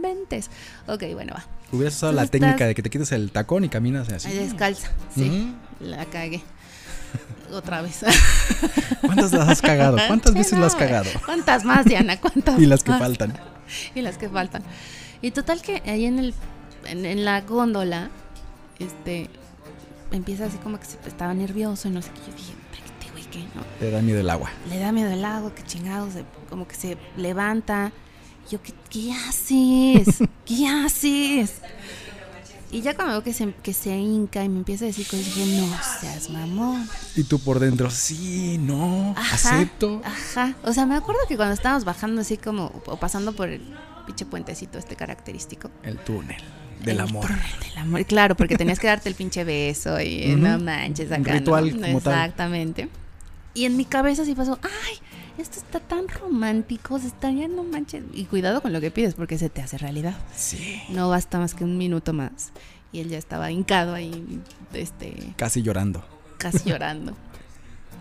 ventes. 0.01 0.49
Ok, 0.87 1.03
bueno, 1.13 1.35
va. 1.37 1.45
Hubieras 1.73 1.95
usado 1.95 2.13
la 2.13 2.23
estás- 2.23 2.41
técnica 2.41 2.67
de 2.67 2.75
que 2.75 2.83
te 2.83 2.89
quites 2.89 3.13
el 3.13 3.31
tacón 3.33 3.65
y 3.65 3.69
caminas 3.69 4.09
así. 4.09 4.31
Descalza. 4.31 4.91
Sí, 5.15 5.55
la 5.81 6.07
cagué. 6.07 6.43
Otra 7.53 7.81
vez. 7.83 8.01
¿Cuántas 9.01 9.33
las 9.33 9.49
has 9.49 9.63
cagado? 9.63 9.97
¿Cuántas 10.07 10.33
Sí, 10.33 10.39
veces 10.39 10.53
no, 10.55 10.61
las 10.61 10.75
has 10.75 10.79
cagado? 10.79 11.11
¿Cuántas 11.25 11.65
más, 11.65 11.85
Diana? 11.87 12.21
¿Cuántas 12.21 12.59
Y 12.61 12.67
las 12.67 12.83
que 12.85 12.91
más? 12.91 13.01
faltan. 13.01 13.35
Y 13.95 14.03
las 14.03 14.19
que 14.19 14.29
faltan. 14.29 14.63
Y 15.23 15.31
total 15.31 15.63
que 15.63 15.83
ahí 15.87 16.05
en 16.05 16.19
el 16.19 16.35
en, 16.85 17.05
en 17.07 17.25
la 17.25 17.41
góndola, 17.41 18.11
este 18.79 19.29
empieza 20.11 20.47
así 20.47 20.57
como 20.59 20.79
que 20.79 20.87
se 20.87 20.99
estaba 21.07 21.35
nervioso 21.35 21.89
y 21.89 21.91
no 21.91 22.03
sé 22.03 22.11
qué. 22.11 22.31
Yo 22.31 22.37
dije, 22.37 22.53
"Puta, 22.53 22.85
este 22.85 23.11
güey 23.13 23.25
que 23.25 23.39
no. 23.55 23.63
Te 23.81 23.91
da 23.91 24.01
miedo 24.03 24.21
el 24.21 24.31
agua. 24.31 24.51
Le 24.69 24.79
da 24.79 24.93
miedo 24.93 25.11
el 25.11 25.25
agua, 25.25 25.55
que 25.55 25.63
chingados, 25.65 26.15
como 26.49 26.67
que 26.69 26.75
se 26.77 26.97
levanta. 27.17 27.93
Yo, 28.51 28.63
¿qué, 28.63 28.73
qué 28.89 29.13
haces? 29.13 30.19
¿Qué 30.47 30.67
haces? 30.67 31.61
Y 32.71 32.83
ya 32.83 32.95
cuando 32.95 33.15
veo 33.15 33.23
que 33.23 33.33
se, 33.33 33.53
que 33.63 33.73
se 33.73 33.97
hinca 33.97 34.45
y 34.45 34.49
me 34.49 34.59
empieza 34.59 34.85
a 34.85 34.89
decir 34.89 35.07
cosas, 35.07 35.25
dije, 35.25 35.61
no 35.61 35.69
seas 36.01 36.29
mamón. 36.29 36.87
Y 37.17 37.25
tú 37.25 37.39
por 37.39 37.59
dentro, 37.61 37.91
sí, 37.91 38.59
no, 38.59 39.15
Ajá, 39.17 39.35
acepto. 39.35 40.03
Ajá. 40.05 40.55
O 40.65 40.73
sea, 40.75 40.85
me 40.85 40.95
acuerdo 40.97 41.21
que 41.29 41.37
cuando 41.37 41.55
estábamos 41.55 41.85
bajando 41.85 42.21
así 42.21 42.37
como, 42.37 42.67
o 42.87 42.97
pasando 42.99 43.33
por 43.33 43.49
el 43.49 43.63
pinche 44.07 44.27
puentecito 44.27 44.79
este 44.79 44.97
característico. 44.97 45.71
El 45.83 45.99
túnel 45.99 46.37
del 46.81 46.97
el 46.97 47.01
amor. 47.01 47.27
túnel 47.27 47.43
del 47.63 47.79
amor. 47.79 48.05
Claro, 48.05 48.37
porque 48.37 48.57
tenías 48.57 48.79
que 48.79 48.87
darte 48.87 49.09
el 49.09 49.15
pinche 49.15 49.45
beso 49.45 49.99
y 50.01 50.33
Ujú. 50.35 50.43
no 50.43 50.59
manches 50.59 51.11
acá. 51.11 51.19
Un 51.19 51.39
ritual 51.39 51.81
¿no? 51.81 51.87
como 51.87 52.01
tal. 52.03 52.13
Exactamente. 52.15 52.89
Y 53.55 53.65
en 53.65 53.77
mi 53.79 53.87
cabeza 53.87 54.25
sí 54.27 54.35
pasó, 54.35 54.59
ay, 54.63 54.99
esto 55.39 55.59
está 55.59 55.81
tan 55.81 56.09
romántico, 56.09 56.99
se 56.99 57.07
estaría, 57.09 57.49
no 57.49 57.63
manches. 57.65 58.05
Y 58.13 58.25
cuidado 58.25 58.61
con 58.61 58.73
lo 58.73 58.81
que 58.81 58.91
pides 58.91 59.15
porque 59.15 59.39
se 59.39 59.49
te 59.49 59.63
hace 59.63 59.79
realidad. 59.79 60.17
Sí. 60.35 60.83
No 60.91 61.09
basta 61.09 61.39
más 61.39 61.55
que 61.55 61.65
un 61.65 61.79
minuto 61.79 62.13
más. 62.13 62.51
Y 62.93 63.01
él 63.01 63.09
ya 63.11 63.19
estaba 63.19 63.51
hincado 63.51 63.95
ahí, 63.95 64.41
este, 64.73 65.35
Casi 65.37 65.63
llorando. 65.63 66.05
casi 66.39 66.59
llorando. 66.71 67.15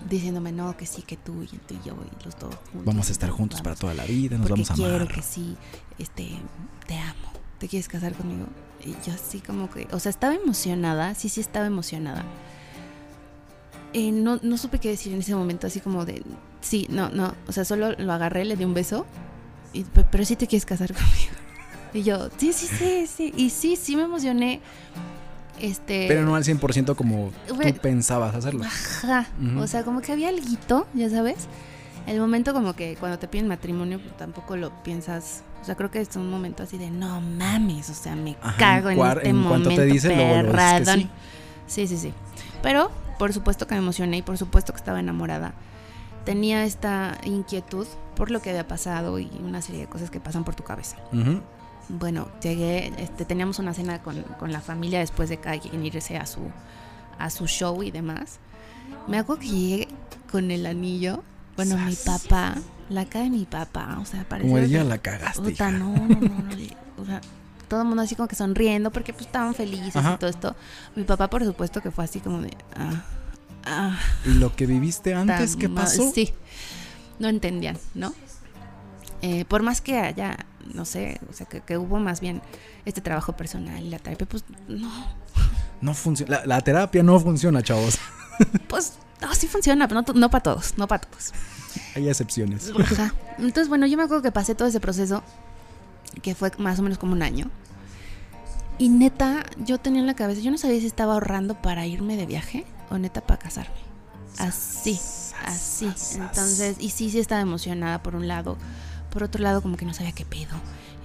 Diciéndome, 0.09 0.51
no, 0.51 0.77
que 0.77 0.85
sí, 0.85 1.01
que 1.01 1.17
tú 1.17 1.43
y 1.43 1.47
tú 1.47 1.73
y 1.73 1.87
yo 1.87 1.95
y 1.95 2.23
los 2.25 2.37
dos 2.39 2.55
juntos. 2.55 2.85
Vamos 2.85 3.09
a 3.09 3.11
estar 3.11 3.29
juntos 3.29 3.61
para 3.61 3.75
toda 3.75 3.93
la 3.93 4.05
vida, 4.05 4.37
nos 4.37 4.49
vamos 4.49 4.71
a 4.71 4.75
quiero 4.75 4.95
amar. 4.95 5.07
que 5.07 5.21
sí, 5.21 5.57
este, 5.99 6.29
te 6.87 6.97
amo. 6.97 7.33
¿Te 7.59 7.67
quieres 7.67 7.87
casar 7.87 8.13
conmigo? 8.13 8.45
Y 8.85 8.91
yo 9.05 9.13
así 9.13 9.39
como 9.41 9.69
que, 9.69 9.87
o 9.91 9.99
sea, 9.99 10.11
estaba 10.11 10.35
emocionada, 10.35 11.15
sí, 11.15 11.27
sí 11.29 11.41
estaba 11.41 11.65
emocionada. 11.65 12.23
Eh, 13.93 14.11
no, 14.11 14.39
no 14.43 14.57
supe 14.57 14.79
qué 14.79 14.89
decir 14.89 15.13
en 15.13 15.19
ese 15.19 15.33
momento, 15.35 15.65
así 15.67 15.79
como 15.79 16.05
de, 16.05 16.21
sí, 16.61 16.87
no, 16.89 17.09
no, 17.09 17.33
o 17.47 17.51
sea, 17.51 17.65
solo 17.65 17.93
lo 17.97 18.13
agarré, 18.13 18.45
le 18.45 18.55
di 18.55 18.63
un 18.65 18.73
beso, 18.73 19.05
y, 19.73 19.83
"Pe- 19.83 20.05
pero 20.09 20.25
sí 20.25 20.35
te 20.35 20.47
quieres 20.47 20.65
casar 20.65 20.93
conmigo. 20.93 21.31
Y 21.93 22.03
yo, 22.03 22.29
sí, 22.37 22.53
sí, 22.53 22.67
sí, 22.67 23.07
sí, 23.07 23.33
y 23.35 23.49
sí, 23.49 23.75
sí 23.75 23.95
me 23.95 24.03
emocioné. 24.03 24.61
Este, 25.59 26.05
Pero 26.07 26.23
no 26.23 26.35
al 26.35 26.43
100% 26.43 26.95
como 26.95 27.31
tú 27.47 27.57
pensabas 27.81 28.35
hacerlo. 28.35 28.63
Ajá. 28.63 29.27
O 29.57 29.65
sea, 29.65 29.83
como 29.83 30.01
que 30.01 30.11
había 30.11 30.29
alguito, 30.29 30.87
ya 30.93 31.09
sabes. 31.09 31.47
El 32.05 32.19
momento 32.19 32.53
como 32.53 32.73
que 32.73 32.95
cuando 32.99 33.17
te 33.17 33.27
piden 33.27 33.47
matrimonio, 33.47 33.99
pues 33.99 34.15
tampoco 34.17 34.55
lo 34.55 34.71
piensas. 34.83 35.43
O 35.61 35.65
sea, 35.65 35.75
creo 35.75 35.89
que 35.89 35.99
es 35.99 36.15
un 36.15 36.29
momento 36.29 36.61
así 36.63 36.77
de 36.77 36.91
no 36.91 37.19
mames. 37.21 37.89
O 37.89 37.93
sea, 37.95 38.15
me 38.15 38.37
Ajá, 38.41 38.57
cago 38.57 38.89
en 38.91 38.99
este 39.01 39.29
en 39.29 39.35
momento. 39.37 39.69
te 39.73 39.85
dicen, 39.85 40.15
luego, 40.15 40.33
luego 40.43 40.51
dices 40.79 40.95
que 40.95 41.07
sí, 41.65 41.87
sí, 41.87 41.97
sí. 41.97 42.13
Pero 42.61 42.91
por 43.17 43.33
supuesto 43.33 43.65
que 43.65 43.73
me 43.73 43.79
emocioné 43.79 44.17
y 44.17 44.21
por 44.21 44.37
supuesto 44.37 44.73
que 44.73 44.77
estaba 44.77 44.99
enamorada. 44.99 45.53
Tenía 46.27 46.65
esta 46.65 47.17
inquietud 47.23 47.87
por 48.17 48.31
lo 48.31 48.41
que 48.41 48.49
había 48.49 48.67
pasado 48.67 49.17
y 49.17 49.31
una 49.41 49.61
serie 49.61 49.81
de 49.81 49.87
cosas 49.87 50.09
que 50.11 50.19
pasan 50.19 50.43
por 50.43 50.55
tu 50.55 50.63
cabeza. 50.63 50.97
Ujú. 51.13 51.39
Bueno, 51.87 52.27
llegué, 52.41 52.91
este, 52.97 53.23
teníamos 53.23 53.59
una 53.59 53.73
cena 53.73 54.03
con, 54.03 54.21
con 54.37 54.51
la 54.51 54.59
familia 54.59 54.99
después 54.99 55.29
de 55.29 55.37
cada 55.37 55.57
quien 55.57 55.85
irse 55.85 56.17
a 56.17 56.25
su, 56.25 56.41
a 57.17 57.29
su 57.29 57.47
show 57.47 57.81
y 57.81 57.91
demás. 57.91 58.39
Me 59.07 59.17
acuerdo 59.19 59.41
que 59.43 59.47
llegué 59.47 59.87
con 60.29 60.51
el 60.51 60.65
anillo. 60.65 61.23
Bueno, 61.55 61.77
mi 61.77 61.95
papá, 61.95 62.55
la 62.89 63.05
cara 63.05 63.23
de 63.23 63.29
mi 63.31 63.45
papá, 63.45 63.97
o 64.01 64.05
sea, 64.05 64.25
parecía... 64.27 64.51
Como 64.51 64.57
ella 64.61 64.79
que- 64.79 64.89
la 64.89 64.97
cagaste. 64.97 65.41
Puta, 65.41 65.71
no, 65.71 65.93
no, 65.95 66.07
no, 66.07 66.19
no, 66.19 67.01
o 67.01 67.05
sea, 67.05 67.21
todo 67.69 67.83
el 67.83 67.87
mundo 67.87 68.03
así 68.03 68.15
como 68.15 68.27
que 68.27 68.35
sonriendo 68.35 68.91
porque 68.91 69.13
pues 69.13 69.27
estaban 69.27 69.53
felices 69.53 69.95
Ajá. 69.95 70.15
y 70.15 70.17
todo 70.17 70.29
esto. 70.29 70.55
Mi 70.97 71.03
papá, 71.05 71.29
por 71.29 71.45
supuesto, 71.45 71.79
que 71.81 71.89
fue 71.89 72.03
así 72.03 72.19
como 72.19 72.41
de... 72.41 72.51
Ah, 72.75 73.01
ah, 73.67 73.99
¿Y 74.25 74.33
lo 74.33 74.55
que 74.55 74.65
viviste 74.65 75.13
antes 75.13 75.55
qué 75.55 75.69
pasó? 75.69 76.11
Sí, 76.13 76.33
no 77.19 77.27
entendían, 77.27 77.77
¿no? 77.93 78.13
Eh, 79.21 79.45
por 79.45 79.63
más 79.63 79.81
que 79.81 79.97
haya, 79.97 80.45
no 80.73 80.85
sé, 80.85 81.19
o 81.29 81.33
sea, 81.33 81.47
que, 81.47 81.61
que 81.61 81.77
hubo 81.77 81.99
más 81.99 82.19
bien 82.21 82.41
este 82.85 83.01
trabajo 83.01 83.33
personal 83.33 83.83
y 83.83 83.89
la 83.89 83.99
terapia, 83.99 84.27
pues 84.27 84.43
no, 84.67 84.91
No 85.81 85.93
funciona. 85.93 86.39
La, 86.39 86.45
la 86.45 86.61
terapia 86.61 87.03
no 87.03 87.19
funciona, 87.19 87.61
chavos. 87.61 87.97
pues 88.67 88.93
no, 89.21 89.33
sí 89.33 89.47
funciona, 89.47 89.87
pero 89.87 90.03
no 90.13 90.29
para 90.29 90.43
todos, 90.43 90.77
no 90.77 90.87
para 90.87 91.01
todos. 91.01 91.33
Hay 91.95 92.07
excepciones. 92.07 92.71
Ajá. 92.79 93.13
Entonces, 93.37 93.69
bueno, 93.69 93.87
yo 93.87 93.97
me 93.97 94.03
acuerdo 94.03 94.21
que 94.21 94.31
pasé 94.31 94.55
todo 94.55 94.67
ese 94.67 94.79
proceso, 94.79 95.23
que 96.21 96.35
fue 96.35 96.51
más 96.57 96.79
o 96.79 96.83
menos 96.83 96.97
como 96.97 97.13
un 97.13 97.23
año. 97.23 97.49
Y 98.77 98.89
neta, 98.89 99.43
yo 99.57 99.79
tenía 99.79 100.01
en 100.01 100.07
la 100.07 100.13
cabeza, 100.13 100.41
yo 100.41 100.51
no 100.51 100.57
sabía 100.59 100.79
si 100.79 100.85
estaba 100.85 101.13
ahorrando 101.13 101.59
para 101.61 101.87
irme 101.87 102.15
de 102.15 102.27
viaje 102.27 102.65
o 102.89 102.97
neta 102.97 103.21
para 103.21 103.39
casarme. 103.39 103.75
Así, 104.37 104.99
así. 105.45 105.85
Entonces, 106.15 106.77
y 106.79 106.89
sí, 106.91 107.09
sí 107.09 107.19
estaba 107.19 107.41
emocionada 107.41 108.03
por 108.03 108.15
un 108.15 108.27
lado. 108.27 108.57
Por 109.11 109.23
otro 109.23 109.41
lado, 109.41 109.61
como 109.61 109.77
que 109.77 109.85
no 109.85 109.93
sabía 109.93 110.11
qué 110.11 110.25
pedo. 110.25 110.55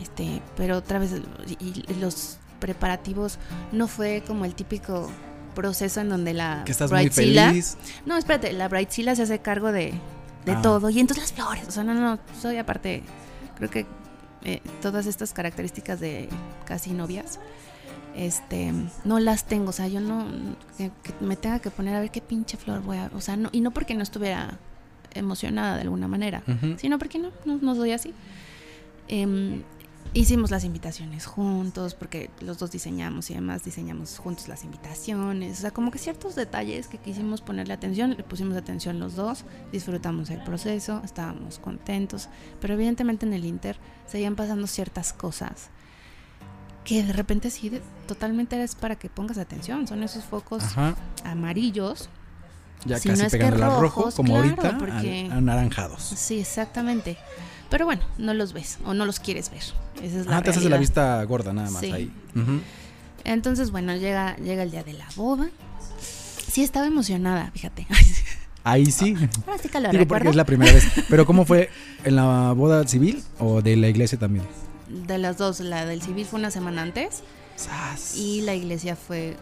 Este, 0.01 0.43
pero 0.57 0.77
otra 0.79 0.99
vez, 0.99 1.13
y, 1.61 1.85
y 1.91 1.95
los 2.01 2.39
preparativos 2.61 3.39
no 3.73 3.89
fue 3.89 4.23
como 4.27 4.45
el 4.45 4.55
típico 4.55 5.11
proceso 5.55 6.01
en 6.01 6.09
donde 6.09 6.35
la 6.35 6.63
Que 6.65 6.73
estás 6.73 6.91
muy 6.91 7.07
bridezilla- 7.07 7.49
feliz. 7.49 7.77
no, 8.07 8.17
espérate, 8.17 8.53
la 8.53 8.69
Brightzilla 8.69 9.15
se 9.17 9.23
hace 9.23 9.39
cargo 9.41 9.73
de, 9.73 9.95
de 10.45 10.53
Ah. 10.53 10.63
todo. 10.63 10.91
Y 10.91 11.01
entonces 11.01 11.25
las 11.25 11.33
flores. 11.33 11.67
O 11.69 11.71
sea, 11.71 11.85
no, 11.85 11.95
no, 11.95 12.19
soy 12.41 12.59
aparte. 12.59 13.03
Creo 13.57 13.71
que 13.71 13.87
eh, 14.45 14.61
todas 14.81 15.07
estas 15.07 15.33
características 15.33 16.01
de 16.01 16.29
casi 16.67 16.91
novias, 16.91 17.39
este, 18.15 18.73
no 19.05 19.19
las 19.19 19.45
tengo. 19.45 19.71
O 19.71 19.73
sea, 19.73 19.89
yo 19.89 20.01
no. 20.01 20.27
Que, 20.77 20.91
que 21.03 21.15
me 21.21 21.37
tenga 21.37 21.59
que 21.59 21.71
poner 21.71 21.95
a 21.97 22.01
ver 22.01 22.11
qué 22.11 22.21
pinche 22.21 22.57
flor 22.57 22.83
voy 22.83 22.99
a. 22.99 23.11
O 23.15 23.21
sea, 23.21 23.37
no, 23.37 23.49
y 23.53 23.61
no 23.61 23.71
porque 23.71 23.95
no 23.95 24.03
estuviera 24.03 24.59
emocionada 25.15 25.77
de 25.77 25.83
alguna 25.83 26.09
manera, 26.09 26.43
sino 26.77 26.99
porque 26.99 27.19
no, 27.19 27.31
no, 27.45 27.59
no 27.61 27.75
soy 27.75 27.93
así. 27.93 28.15
Em, 29.09 29.63
hicimos 30.15 30.51
las 30.51 30.65
invitaciones 30.65 31.27
juntos, 31.27 31.95
porque 31.95 32.31
los 32.41 32.59
dos 32.59 32.71
diseñamos 32.71 33.31
y 33.31 33.35
además 33.35 33.65
diseñamos 33.65 34.19
juntos 34.19 34.49
las 34.49 34.65
invitaciones. 34.65 35.59
O 35.59 35.61
sea, 35.63 35.71
como 35.71 35.91
que 35.91 35.99
ciertos 35.99 36.35
detalles 36.35 36.89
que 36.89 36.99
quisimos 36.99 37.41
ponerle 37.41 37.75
atención, 37.75 38.11
le 38.17 38.23
pusimos 38.23 38.57
atención 38.57 38.99
los 38.99 39.17
dos, 39.17 39.45
disfrutamos 39.71 40.31
el 40.31 40.43
proceso, 40.43 41.03
estábamos 41.05 41.59
contentos, 41.59 42.29
pero 42.61 42.75
evidentemente 42.75 43.27
en 43.27 43.33
el 43.33 43.45
Inter 43.45 43.77
seguían 44.07 44.37
pasando 44.37 44.67
ciertas 44.67 45.13
cosas 45.13 45.71
que 46.85 47.03
de 47.05 47.13
repente 47.13 47.51
sí, 47.51 47.69
de- 47.69 47.83
totalmente 48.07 48.61
es 48.63 48.75
para 48.75 48.97
que 48.97 49.09
pongas 49.09 49.39
atención. 49.39 49.87
Son 49.87 50.03
esos 50.03 50.25
focos 50.25 50.63
Ajá. 50.65 50.95
amarillos. 51.25 52.09
Ya 52.85 52.99
Si 52.99 53.09
casi 53.09 53.21
no 53.21 53.27
es 53.29 53.33
que 53.33 53.39
pegando 53.39 53.65
al 53.65 53.71
rojo, 53.73 53.81
rojos, 54.01 54.15
como 54.17 54.33
claro, 54.35 54.49
ahorita, 54.49 54.79
porque- 54.79 55.29
anaranjados. 55.31 56.03
Sí, 56.03 56.41
exactamente. 56.41 57.17
Pero 57.71 57.85
bueno, 57.87 58.03
no 58.19 58.35
los 58.35 58.53
ves 58.53 58.79
o 58.85 58.93
no 58.93 59.07
los 59.07 59.21
quieres 59.21 59.51
ver. 59.51 59.63
Esa 60.03 60.21
es 60.21 60.27
la 60.27 60.39
Ah, 60.39 60.43
te 60.43 60.51
haces 60.51 60.65
de 60.65 60.69
la 60.71 60.77
vista 60.79 61.23
gorda 61.25 61.53
nada 61.53 61.71
más 61.71 61.81
Sí. 61.81 61.93
ahí. 61.93 62.13
Entonces, 63.25 63.71
bueno, 63.71 63.95
llega, 63.97 64.37
llega 64.37 64.65
el 64.65 64.71
día 64.73 64.83
de 64.83 64.95
la 64.95 65.07
boda. 65.17 65.49
Sí, 66.51 66.63
estaba 66.65 66.87
emocionada, 66.87 67.51
fíjate. 67.55 67.87
Ahí 68.65 68.87
sí. 68.87 69.15
Ahora 69.47 69.59
sí 69.63 69.69
que 69.69 69.81
lo 69.81 69.91
Digo 69.91 70.07
porque 70.07 70.29
es 70.29 70.37
la 70.37 70.45
primera 70.45 70.73
vez. 70.73 70.85
Pero 71.09 71.25
¿cómo 71.25 71.45
fue 71.45 71.71
en 72.05 72.17
la 72.17 72.53
boda 72.53 72.87
civil 72.87 73.23
o 73.39 73.63
de 73.63 73.77
la 73.77 73.89
iglesia 73.89 74.19
también? 74.19 74.45
De 74.93 75.19
las 75.19 75.39
dos, 75.39 75.61
la 75.61 75.87
del 75.87 76.03
civil 76.03 76.27
fue 76.27 76.39
una 76.39 76.51
semana 76.51 76.83
antes 76.83 77.23
Sas. 77.57 78.17
Y 78.17 78.43
la 78.43 78.55
iglesia 78.55 78.97
fue 78.97 79.37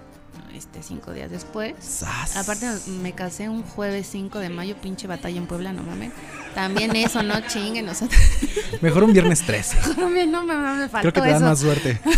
este 0.55 0.83
cinco 0.83 1.13
días 1.13 1.31
después. 1.31 1.75
Sas. 1.81 2.37
Aparte 2.37 2.67
me 2.87 3.13
casé 3.13 3.49
un 3.49 3.63
jueves 3.63 4.09
5 4.11 4.39
de 4.39 4.49
mayo, 4.49 4.77
pinche 4.77 5.07
batalla 5.07 5.39
en 5.39 5.47
Puebla, 5.47 5.73
no 5.73 5.83
mames. 5.83 6.13
También 6.55 6.95
eso, 6.97 7.23
no 7.23 7.41
chinguen, 7.47 7.93
sea, 7.95 8.09
Mejor 8.81 9.05
un 9.05 9.13
viernes 9.13 9.43
13. 9.43 9.95
también 9.95 10.31
no 10.33 10.45
me, 10.45 10.55
me 10.57 10.89
faltó 10.89 11.11
Creo 11.11 11.13
que 11.13 11.21
te 11.21 11.29
dan 11.29 11.37
eso. 11.37 11.47
más 11.47 11.59
suerte. 11.61 12.01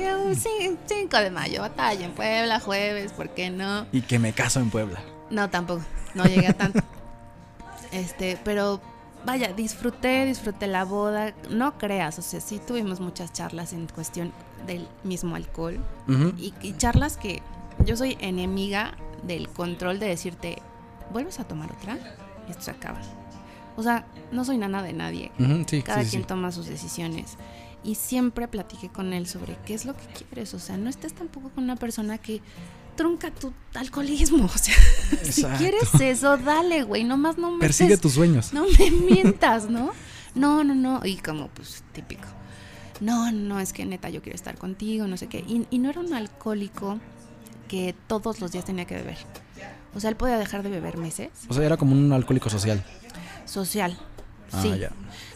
Un 0.00 0.34
5 0.34 1.16
de 1.18 1.30
mayo, 1.30 1.60
batalla 1.60 2.06
en 2.06 2.12
Puebla, 2.12 2.58
jueves, 2.60 3.12
¿por 3.12 3.30
qué 3.30 3.50
no? 3.50 3.86
Y 3.92 4.00
que 4.00 4.18
me 4.18 4.32
caso 4.32 4.60
en 4.60 4.70
Puebla. 4.70 5.00
No, 5.28 5.50
tampoco, 5.50 5.82
no 6.14 6.24
llegué 6.24 6.48
a 6.48 6.52
tanto. 6.54 6.80
Este, 7.92 8.38
pero 8.42 8.80
vaya, 9.24 9.52
disfruté, 9.52 10.24
disfruté 10.26 10.66
la 10.66 10.84
boda. 10.84 11.34
No 11.50 11.78
creas, 11.78 12.18
o 12.18 12.22
sea, 12.22 12.40
sí 12.40 12.60
tuvimos 12.66 13.00
muchas 13.00 13.32
charlas 13.32 13.72
en 13.72 13.86
cuestión 13.86 14.32
del 14.66 14.86
mismo 15.04 15.36
alcohol. 15.36 15.78
Y, 16.38 16.52
y 16.62 16.72
charlas 16.76 17.16
que 17.16 17.42
yo 17.84 17.96
soy 17.96 18.16
enemiga 18.20 18.94
del 19.22 19.48
control 19.48 19.98
de 19.98 20.06
decirte, 20.06 20.58
¿vuelves 21.12 21.40
a 21.40 21.44
tomar 21.44 21.70
otra? 21.72 21.98
Y 22.48 22.50
esto 22.50 22.64
se 22.64 22.70
acaba. 22.72 23.00
O 23.76 23.82
sea, 23.82 24.04
no 24.32 24.44
soy 24.44 24.58
nana 24.58 24.82
de 24.82 24.92
nadie. 24.92 25.30
Sí, 25.66 25.82
Cada 25.82 26.00
sí, 26.00 26.06
sí. 26.06 26.16
quien 26.16 26.26
toma 26.26 26.52
sus 26.52 26.66
decisiones. 26.66 27.36
Y 27.82 27.94
siempre 27.94 28.46
platiqué 28.48 28.90
con 28.90 29.12
él 29.14 29.26
sobre 29.26 29.56
qué 29.64 29.72
es 29.72 29.86
lo 29.86 29.96
que 29.96 30.04
quieres. 30.06 30.52
O 30.52 30.58
sea, 30.58 30.76
no 30.76 30.90
estés 30.90 31.14
tampoco 31.14 31.48
con 31.50 31.64
una 31.64 31.76
persona 31.76 32.18
que 32.18 32.42
trunca 33.00 33.30
tu 33.30 33.50
alcoholismo. 33.74 34.44
O 34.54 34.58
sea, 34.58 34.74
si 35.24 35.44
quieres 35.58 35.88
eso, 35.98 36.36
dale, 36.36 36.82
güey. 36.82 37.04
Nomás 37.04 37.38
no 37.38 37.52
me 37.52 37.58
Persigue 37.58 37.96
tus 37.96 38.12
sueños. 38.12 38.52
no 38.52 38.66
me 38.78 38.90
mientas, 38.90 39.70
¿no? 39.70 39.92
No, 40.34 40.62
no, 40.64 40.74
no. 40.74 41.00
Y 41.04 41.16
como, 41.16 41.48
pues, 41.48 41.82
típico. 41.92 42.28
No, 43.00 43.32
no, 43.32 43.58
es 43.58 43.72
que 43.72 43.86
neta 43.86 44.10
yo 44.10 44.20
quiero 44.20 44.36
estar 44.36 44.58
contigo, 44.58 45.06
no 45.06 45.16
sé 45.16 45.28
qué. 45.28 45.38
Y, 45.38 45.66
y 45.70 45.78
no 45.78 45.88
era 45.88 46.00
un 46.00 46.12
alcohólico 46.12 46.98
que 47.68 47.94
todos 48.06 48.40
los 48.42 48.52
días 48.52 48.66
tenía 48.66 48.84
que 48.84 48.96
beber. 48.96 49.16
O 49.94 50.00
sea, 50.00 50.10
él 50.10 50.16
podía 50.16 50.36
dejar 50.36 50.62
de 50.62 50.68
beber 50.68 50.98
meses. 50.98 51.30
O 51.48 51.54
sea, 51.54 51.64
era 51.64 51.78
como 51.78 51.92
un 51.92 52.12
alcohólico 52.12 52.50
social. 52.50 52.84
Social. 53.46 53.98
Ah, 54.52 54.60
Sí. 54.62 54.78
ya. 54.78 54.90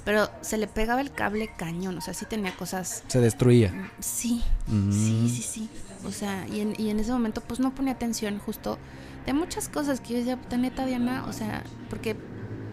Pero 0.05 0.29
se 0.43 0.59
le 0.59 0.67
pegaba 0.67 1.01
el 1.01 1.13
cable 1.13 1.51
cañón. 1.57 1.97
O 1.97 2.01
sea, 2.03 2.13
sí 2.13 2.27
tenía 2.27 2.55
cosas. 2.55 3.05
Se 3.09 3.21
destruía. 3.21 3.91
Sí. 4.01 4.43
Mm. 4.67 4.93
Sí, 4.93 5.31
sí, 5.35 5.43
sí. 5.43 5.71
O 6.07 6.13
sea, 6.13 6.47
y 6.49 6.61
en, 6.61 6.75
y 6.79 6.91
en 6.91 7.01
ese 7.01 7.13
momento, 7.13 7.41
pues 7.41 7.61
no 7.61 7.75
ponía 7.75 7.93
atención 7.93 8.39
justo 8.39 8.79
de 9.27 9.33
muchas 9.33 9.69
cosas 9.69 10.01
que 10.01 10.13
yo 10.13 10.19
decía, 10.19 10.37
puta 10.37 10.57
neta, 10.57 10.85
Diana. 10.87 11.25
O 11.27 11.33
sea, 11.33 11.65
porque 11.89 12.17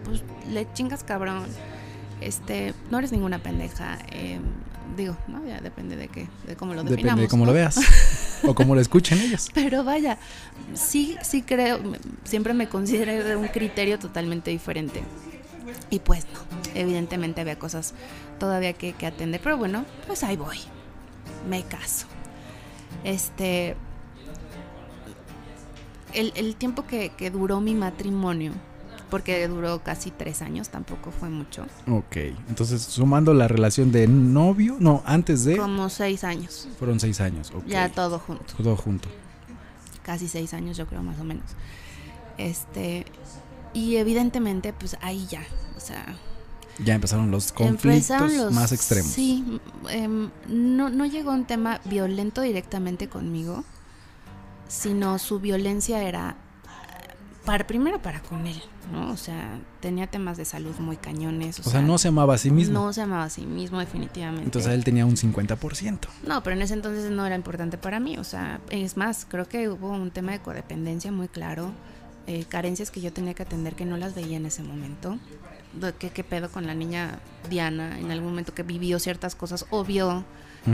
pues 0.04 0.22
le 0.50 0.70
chingas 0.72 1.04
cabrón. 1.04 1.44
Este, 2.20 2.74
no 2.90 2.98
eres 2.98 3.12
ninguna 3.12 3.38
pendeja. 3.38 3.98
eh, 4.10 4.40
digo, 4.96 5.16
no, 5.26 5.44
ya 5.46 5.60
depende 5.60 5.96
de 5.96 6.08
qué, 6.08 6.28
de 6.46 6.56
cómo 6.56 6.74
lo 6.74 6.82
definamos. 6.82 7.04
Depende 7.04 7.22
de 7.22 7.28
cómo 7.28 7.44
¿no? 7.44 7.52
lo 7.52 7.54
veas. 7.54 7.80
o 8.44 8.54
cómo 8.54 8.74
lo 8.74 8.80
escuchen 8.80 9.18
ellos. 9.20 9.48
Pero 9.54 9.84
vaya, 9.84 10.18
sí, 10.74 11.16
sí 11.22 11.42
creo, 11.42 11.80
siempre 12.24 12.54
me 12.54 12.68
consideré 12.68 13.22
de 13.22 13.36
un 13.36 13.48
criterio 13.48 13.98
totalmente 13.98 14.50
diferente. 14.50 15.02
Y 15.90 16.00
pues 16.00 16.26
no, 16.32 16.40
evidentemente 16.74 17.40
había 17.40 17.58
cosas 17.58 17.94
todavía 18.38 18.72
que, 18.72 18.92
que 18.92 19.06
atender, 19.06 19.40
pero 19.42 19.56
bueno, 19.56 19.84
pues 20.06 20.24
ahí 20.24 20.36
voy, 20.36 20.58
me 21.48 21.62
caso. 21.64 22.06
Este, 23.04 23.76
el, 26.14 26.32
el 26.36 26.56
tiempo 26.56 26.86
que, 26.86 27.10
que 27.10 27.30
duró 27.30 27.60
mi 27.60 27.74
matrimonio, 27.74 28.52
porque 29.10 29.46
duró 29.48 29.82
casi 29.82 30.10
tres 30.10 30.42
años, 30.42 30.68
tampoco 30.70 31.10
fue 31.10 31.28
mucho, 31.28 31.66
Ok. 31.88 32.16
Entonces, 32.48 32.82
sumando 32.82 33.34
la 33.34 33.48
relación 33.48 33.92
de 33.92 34.06
novio, 34.06 34.76
no, 34.78 35.02
antes 35.04 35.44
de. 35.44 35.56
como 35.56 35.88
seis 35.88 36.24
años, 36.24 36.68
Fueron 36.78 37.00
seis 37.00 37.20
años. 37.20 37.50
ok. 37.54 37.66
ya 37.66 37.88
todo 37.90 38.18
junto. 38.18 38.44
Todo 38.56 38.76
junto. 38.76 39.08
casi 40.02 40.28
seis 40.28 40.54
años, 40.54 40.76
yo 40.76 40.86
creo, 40.86 41.02
más 41.02 41.18
o 41.20 41.24
menos. 41.24 41.44
Este, 42.38 43.04
y 43.74 43.96
evidentemente, 43.96 44.72
pues 44.72 44.96
ahí 45.02 45.26
ya, 45.30 45.42
o 45.76 45.80
sea, 45.80 46.16
Ya 46.78 46.94
empezaron 46.94 47.30
los 47.30 47.52
conflictos 47.52 48.10
empezaron 48.10 48.36
los- 48.36 48.52
más 48.52 48.72
extremos. 48.72 49.10
Sí, 49.12 49.60
em, 49.90 50.30
no, 50.48 50.88
no 50.90 51.06
llegó 51.06 51.30
un 51.32 51.44
tema 51.44 51.80
violento 51.84 52.40
directamente 52.42 53.08
conmigo, 53.08 53.64
sino 54.68 55.18
su 55.18 55.38
violencia 55.38 56.02
era, 56.02 56.36
para, 57.44 57.66
primero 57.66 58.00
para 58.00 58.20
con 58.22 58.46
él, 58.46 58.60
¿no? 58.92 59.10
O 59.10 59.16
sea, 59.16 59.58
tenía 59.80 60.06
temas 60.06 60.36
de 60.38 60.44
salud 60.44 60.74
muy 60.78 60.96
cañones. 60.96 61.58
O, 61.58 61.68
O 61.68 61.70
sea, 61.70 61.82
no 61.82 61.98
se 61.98 62.08
amaba 62.08 62.34
a 62.34 62.38
sí 62.38 62.50
mismo. 62.50 62.74
No 62.74 62.92
se 62.92 63.02
amaba 63.02 63.24
a 63.24 63.30
sí 63.30 63.42
mismo, 63.46 63.78
definitivamente. 63.80 64.44
Entonces 64.44 64.72
él 64.72 64.82
tenía 64.84 65.04
un 65.04 65.16
50%. 65.16 66.08
No, 66.26 66.42
pero 66.42 66.56
en 66.56 66.62
ese 66.62 66.74
entonces 66.74 67.10
no 67.10 67.26
era 67.26 67.34
importante 67.34 67.76
para 67.78 68.00
mí. 68.00 68.16
O 68.16 68.24
sea, 68.24 68.60
es 68.70 68.96
más, 68.96 69.26
creo 69.28 69.46
que 69.48 69.68
hubo 69.68 69.90
un 69.90 70.10
tema 70.10 70.32
de 70.32 70.40
codependencia 70.40 71.12
muy 71.12 71.28
claro. 71.28 71.72
eh, 72.28 72.44
carencias 72.48 72.92
que 72.92 73.00
yo 73.00 73.12
tenía 73.12 73.34
que 73.34 73.42
atender 73.42 73.74
que 73.74 73.84
no 73.84 73.96
las 73.96 74.14
veía 74.14 74.36
en 74.36 74.46
ese 74.46 74.62
momento. 74.62 75.18
¿Qué, 75.98 76.10
qué 76.10 76.22
pedo 76.24 76.50
con 76.50 76.66
la 76.66 76.74
niña 76.74 77.18
Diana 77.48 77.98
en 77.98 78.10
algún 78.10 78.30
momento 78.30 78.54
que 78.54 78.62
vivió 78.62 78.98
ciertas 78.98 79.34
cosas 79.34 79.66
o 79.70 79.84
vio? 79.84 80.24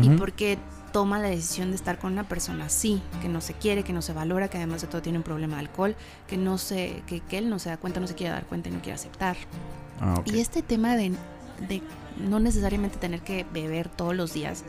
¿Y 0.03 0.09
Ujú. 0.09 0.17
por 0.17 0.33
qué 0.33 0.59
toma 0.93 1.19
la 1.19 1.29
decisión 1.29 1.71
de 1.71 1.77
estar 1.77 1.99
con 1.99 2.13
una 2.13 2.29
persona 2.29 2.67
así? 2.67 3.01
Que 3.23 3.29
no 3.29 3.41
se 3.41 3.55
quiere, 3.55 3.85
que 3.85 3.93
no 3.93 4.03
se 4.03 4.13
valora, 4.13 4.49
que 4.49 4.57
además 4.59 4.83
de 4.83 4.89
todo 4.89 5.01
tiene 5.01 5.19
un 5.19 5.25
problema 5.25 5.55
de 5.57 5.61
alcohol, 5.61 5.97
que, 6.27 6.37
no 6.37 6.59
se, 6.59 7.03
que, 7.07 7.21
que 7.21 7.39
él 7.39 7.49
no 7.49 7.59
se 7.59 7.71
da 7.71 7.77
cuenta, 7.79 8.01
no 8.01 8.07
se 8.07 8.15
quiere 8.15 8.33
dar 8.33 8.45
cuenta 8.45 8.69
y 8.69 8.73
no 8.73 8.81
quiere 8.81 8.95
aceptar. 8.95 9.37
Ah, 10.01 10.17
ok. 10.19 10.27
Y 10.29 10.41
este 10.41 10.63
tema 10.63 10.95
de, 10.97 11.13
de 11.69 11.83
no 12.19 12.39
necesariamente 12.41 12.99
tener 12.99 13.21
que 13.21 13.47
beber 13.53 13.89
todos 13.89 14.15
los 14.15 14.35
días, 14.35 14.65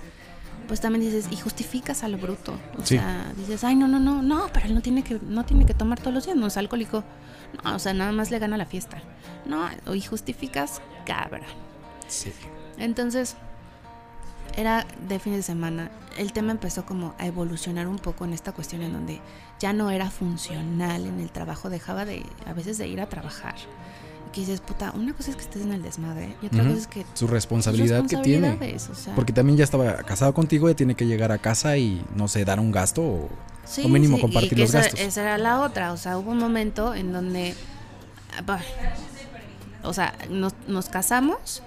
pues 0.67 0.79
también 0.79 1.03
dices, 1.03 1.27
y 1.31 1.35
justificas 1.35 2.03
a 2.03 2.07
lo 2.07 2.17
bruto. 2.17 2.53
O 2.77 2.85
Sí. 2.85 2.95
sea, 2.97 3.33
dices, 3.35 3.63
ay, 3.63 3.75
no, 3.75 3.87
no, 3.87 3.99
no, 3.99 4.21
no, 4.21 4.47
pero 4.53 4.67
él 4.67 4.75
no 4.75 4.81
tiene 4.81 5.03
que, 5.03 5.19
no 5.21 5.43
tiene 5.43 5.65
que 5.65 5.73
tomar 5.73 5.99
todos 5.99 6.13
los 6.13 6.25
días, 6.25 6.37
no 6.37 6.47
es 6.47 6.55
alcohólico. 6.57 7.03
No, 7.63 7.75
o 7.75 7.79
sea, 7.79 7.93
nada 7.93 8.11
más 8.11 8.31
le 8.31 8.39
gana 8.39 8.57
la 8.57 8.65
fiesta. 8.65 9.01
No, 9.45 9.67
y 9.93 10.01
justificas 10.01 10.81
cabra. 11.05 11.45
Sí. 12.07 12.31
Entonces, 12.77 13.35
era 14.55 14.85
de 15.07 15.19
fin 15.19 15.33
de 15.33 15.41
semana. 15.41 15.91
El 16.17 16.33
tema 16.33 16.51
empezó 16.51 16.85
como 16.85 17.15
a 17.17 17.25
evolucionar 17.25 17.87
un 17.87 17.97
poco 17.97 18.25
en 18.25 18.33
esta 18.33 18.51
cuestión 18.51 18.81
en 18.81 18.93
donde 18.93 19.21
ya 19.59 19.73
no 19.73 19.91
era 19.91 20.09
funcional 20.09 21.05
en 21.05 21.19
el 21.19 21.31
trabajo, 21.31 21.69
dejaba 21.69 22.05
de 22.05 22.25
a 22.45 22.53
veces 22.53 22.77
de 22.77 22.87
ir 22.87 22.99
a 23.01 23.07
trabajar. 23.09 23.55
Y 24.27 24.31
que 24.31 24.41
dices, 24.41 24.61
puta, 24.61 24.91
una 24.95 25.13
cosa 25.13 25.31
es 25.31 25.37
que 25.37 25.43
estés 25.43 25.61
en 25.61 25.71
el 25.71 25.81
desmadre 25.81 26.35
y 26.41 26.47
otra 26.47 26.63
cosa 26.63 26.77
es 26.77 26.87
que 26.87 27.05
Su 27.13 27.27
responsabilidad 27.27 28.05
que 28.05 28.17
tiene. 28.17 28.57
o 28.75 28.95
sea, 28.95 29.15
Porque 29.15 29.33
también 29.33 29.57
ya 29.57 29.63
estaba 29.63 29.97
casado 29.97 30.33
contigo, 30.33 30.69
ya 30.69 30.75
tiene 30.75 30.95
que 30.95 31.05
llegar 31.05 31.31
a 31.31 31.37
casa 31.37 31.77
y, 31.77 32.05
no 32.15 32.27
sé, 32.27 32.45
dar 32.45 32.59
un 32.59 32.71
gasto 32.71 33.01
o... 33.01 33.29
Sí, 33.65 33.83
o 33.85 33.89
mínimo 33.89 34.15
sí, 34.17 34.21
compartir 34.21 34.53
y 34.53 34.61
los 34.61 34.69
esa, 34.69 34.79
gastos. 34.81 34.99
esa 34.99 35.21
era 35.21 35.37
la 35.37 35.59
otra, 35.61 35.93
o 35.93 35.97
sea, 35.97 36.17
hubo 36.17 36.31
un 36.31 36.39
momento 36.39 36.95
en 36.95 37.13
donde, 37.13 37.55
ah, 38.37 38.41
bah, 38.45 38.61
o 39.83 39.93
sea, 39.93 40.13
nos, 40.29 40.53
nos 40.67 40.89
casamos, 40.89 41.61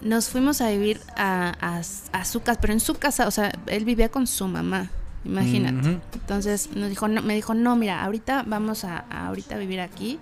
nos 0.00 0.28
fuimos 0.28 0.60
a 0.60 0.70
vivir 0.70 1.00
a, 1.16 1.52
a- 1.60 1.80
a 2.18 2.24
su 2.24 2.42
casa, 2.42 2.60
pero 2.60 2.72
en 2.72 2.80
su 2.80 2.94
casa, 2.94 3.26
o 3.26 3.30
sea, 3.30 3.52
él 3.66 3.84
vivía 3.84 4.08
con 4.08 4.26
su 4.26 4.46
mamá, 4.48 4.90
imagínate. 5.24 5.88
Ujú. 5.90 6.00
Entonces 6.14 6.70
nos 6.74 6.88
dijo, 6.88 7.08
no, 7.08 7.22
me 7.22 7.34
dijo, 7.34 7.54
no, 7.54 7.76
mira, 7.76 8.04
ahorita 8.04 8.44
vamos 8.46 8.84
a, 8.84 9.04
a 9.10 9.26
ahorita 9.28 9.56
vivir 9.58 9.80
aquí, 9.80 10.18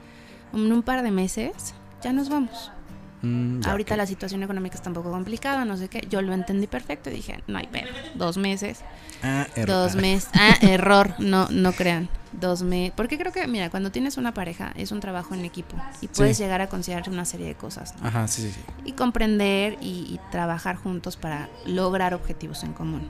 en 0.52 0.72
un 0.72 0.82
par 0.82 1.02
de 1.02 1.10
meses, 1.10 1.74
ya 2.02 2.12
nos 2.12 2.28
vamos. 2.28 2.70
Mm, 3.22 3.60
ya, 3.60 3.70
ahorita 3.72 3.96
la 3.96 4.06
situación 4.06 4.42
económica 4.42 4.74
está 4.76 4.88
un 4.88 4.94
poco 4.94 5.10
complicada, 5.10 5.64
no 5.64 5.76
sé 5.76 5.88
qué. 5.88 6.06
Yo 6.08 6.22
lo 6.22 6.32
entendí 6.32 6.66
perfecto 6.66 7.10
y 7.10 7.14
dije, 7.14 7.42
no 7.46 7.58
hay 7.58 7.66
pedo, 7.66 7.88
dos 8.14 8.36
meses. 8.38 8.80
Ah, 9.22 9.46
error. 9.56 9.66
Dos 9.76 9.94
meses. 9.96 10.30
Ah, 10.34 10.56
error. 10.62 11.14
No, 11.18 11.48
no 11.50 11.72
crean. 11.72 12.08
Dos 12.32 12.62
meses. 12.62 12.94
Porque 12.96 13.18
creo 13.18 13.32
que, 13.32 13.46
mira, 13.46 13.68
cuando 13.70 13.90
tienes 13.92 14.16
una 14.16 14.32
pareja 14.32 14.72
es 14.76 14.90
un 14.92 15.00
trabajo 15.00 15.34
en 15.34 15.44
equipo 15.44 15.76
y 16.00 16.08
puedes 16.08 16.36
Sí. 16.38 16.42
llegar 16.44 16.60
a 16.62 16.68
considerar 16.68 17.08
una 17.10 17.24
serie 17.24 17.46
de 17.46 17.54
cosas 17.56 17.94
¿no? 18.00 18.06
Ajá, 18.08 18.26
sí, 18.28 18.42
sí, 18.42 18.52
sí. 18.52 18.60
y 18.84 18.92
comprender 18.92 19.76
y, 19.82 19.86
y 20.14 20.20
trabajar 20.30 20.76
juntos 20.76 21.16
para 21.16 21.48
lograr 21.66 22.14
objetivos 22.14 22.62
en 22.64 22.72
común. 22.72 23.08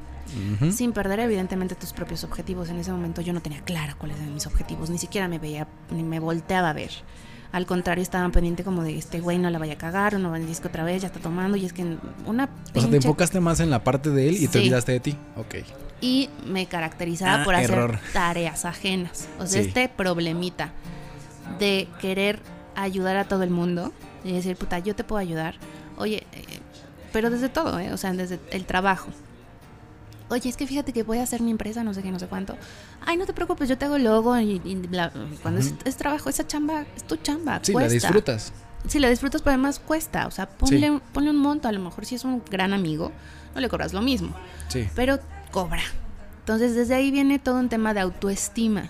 Sin 0.72 0.92
perder, 0.92 1.18
evidentemente, 1.18 1.74
tus 1.74 1.92
propios 1.92 2.22
objetivos. 2.22 2.68
En 2.68 2.78
ese 2.78 2.92
momento 2.92 3.20
yo 3.20 3.32
no 3.32 3.40
tenía 3.40 3.62
clara 3.62 3.94
cuáles 3.94 4.16
eran 4.18 4.32
mis 4.32 4.46
objetivos, 4.46 4.88
ni 4.88 4.96
siquiera 4.98 5.26
me 5.26 5.40
veía, 5.40 5.66
ni 5.90 6.04
me 6.04 6.20
volteaba 6.20 6.70
a 6.70 6.72
ver. 6.72 6.90
Al 7.52 7.66
contrario, 7.66 8.02
estaban 8.02 8.30
pendiente 8.30 8.62
como 8.62 8.84
de 8.84 8.96
este 8.96 9.20
güey 9.20 9.38
no 9.38 9.50
la 9.50 9.58
vaya 9.58 9.72
a 9.74 9.78
cagar, 9.78 10.14
o 10.14 10.18
no 10.18 10.30
va 10.30 10.38
decir 10.38 10.60
que 10.62 10.68
otra 10.68 10.84
vez 10.84 11.02
ya 11.02 11.08
está 11.08 11.18
tomando. 11.20 11.56
Y 11.56 11.64
es 11.66 11.72
que 11.72 11.96
una. 12.26 12.48
O 12.74 12.80
sea, 12.80 12.88
te 12.90 12.96
enfocaste 12.96 13.40
más 13.40 13.58
en 13.60 13.70
la 13.70 13.82
parte 13.82 14.10
de 14.10 14.28
él 14.28 14.36
y 14.40 14.46
te 14.48 14.58
olvidaste 14.58 14.92
de 14.92 15.00
ti. 15.00 15.16
Ok. 15.36 15.56
y 16.02 16.30
me 16.46 16.64
caracterizaba 16.64 17.42
Ah, 17.42 17.44
por 17.44 17.54
hacer 17.54 17.72
error. 17.72 17.98
tareas 18.14 18.64
ajenas. 18.64 19.28
O 19.38 19.46
sea, 19.46 19.60
Sí. 19.62 19.68
este 19.68 19.86
problemita 19.90 20.72
de 21.58 21.88
querer 22.00 22.40
ayudar 22.74 23.16
a 23.18 23.24
todo 23.24 23.42
el 23.42 23.50
mundo 23.50 23.92
y 24.24 24.32
decir, 24.32 24.56
puta, 24.56 24.78
yo 24.78 24.94
te 24.96 25.04
puedo 25.04 25.20
ayudar. 25.20 25.56
Oye, 25.98 26.26
eh, 26.32 26.44
pero 27.12 27.28
desde 27.28 27.50
todo, 27.50 27.78
¿eh? 27.80 27.92
O 27.92 27.98
sea, 27.98 28.14
desde 28.14 28.40
el 28.50 28.64
trabajo. 28.64 29.08
Oye, 30.30 30.48
es 30.48 30.56
que 30.56 30.66
fíjate 30.66 30.92
que 30.92 31.02
voy 31.02 31.18
a 31.18 31.22
hacer 31.24 31.42
mi 31.42 31.50
empresa, 31.50 31.82
no 31.84 31.92
sé 31.92 32.02
qué, 32.02 32.10
no 32.10 32.18
sé 32.18 32.26
cuánto. 32.28 32.56
Ay, 33.04 33.16
no 33.16 33.26
te 33.26 33.32
preocupes, 33.32 33.68
yo 33.68 33.76
te 33.76 33.84
hago 33.84 33.96
el 33.96 34.04
logo 34.04 34.38
y, 34.38 34.62
y 34.64 34.76
bla- 34.76 35.10
Cuando 35.42 35.60
es, 35.84 35.96
trabajo, 35.96 36.28
esa 36.30 36.46
chamba 36.46 36.86
es 36.96 37.04
tu 37.04 37.16
chamba. 37.16 37.58
Sí, 37.62 37.72
la 37.72 37.88
disfrutas. 37.88 38.52
si 38.86 38.98
la 39.00 39.08
disfrutas, 39.10 39.42
pero 39.42 39.54
además 39.54 39.78
cuesta. 39.80 40.26
O 40.26 40.30
sea, 40.30 40.48
ponle, 40.48 40.90
un- 40.90 41.00
ponle 41.00 41.30
un 41.30 41.36
monto. 41.38 41.68
A 41.68 41.72
lo 41.72 41.80
mejor 41.80 42.06
si 42.06 42.14
es 42.14 42.24
un 42.24 42.42
gran 42.50 42.72
amigo, 42.72 43.12
no 43.54 43.60
le 43.60 43.68
cobras 43.68 43.92
lo 43.92 44.00
mismo. 44.02 44.34
Sí. 44.68 44.88
Pero 44.94 45.18
cobra. 45.50 45.82
Entonces, 46.40 46.74
desde 46.74 46.94
ahí 46.94 47.10
viene 47.10 47.38
todo 47.38 47.58
un 47.58 47.68
tema 47.68 47.92
de 47.94 48.00
autoestima. 48.00 48.88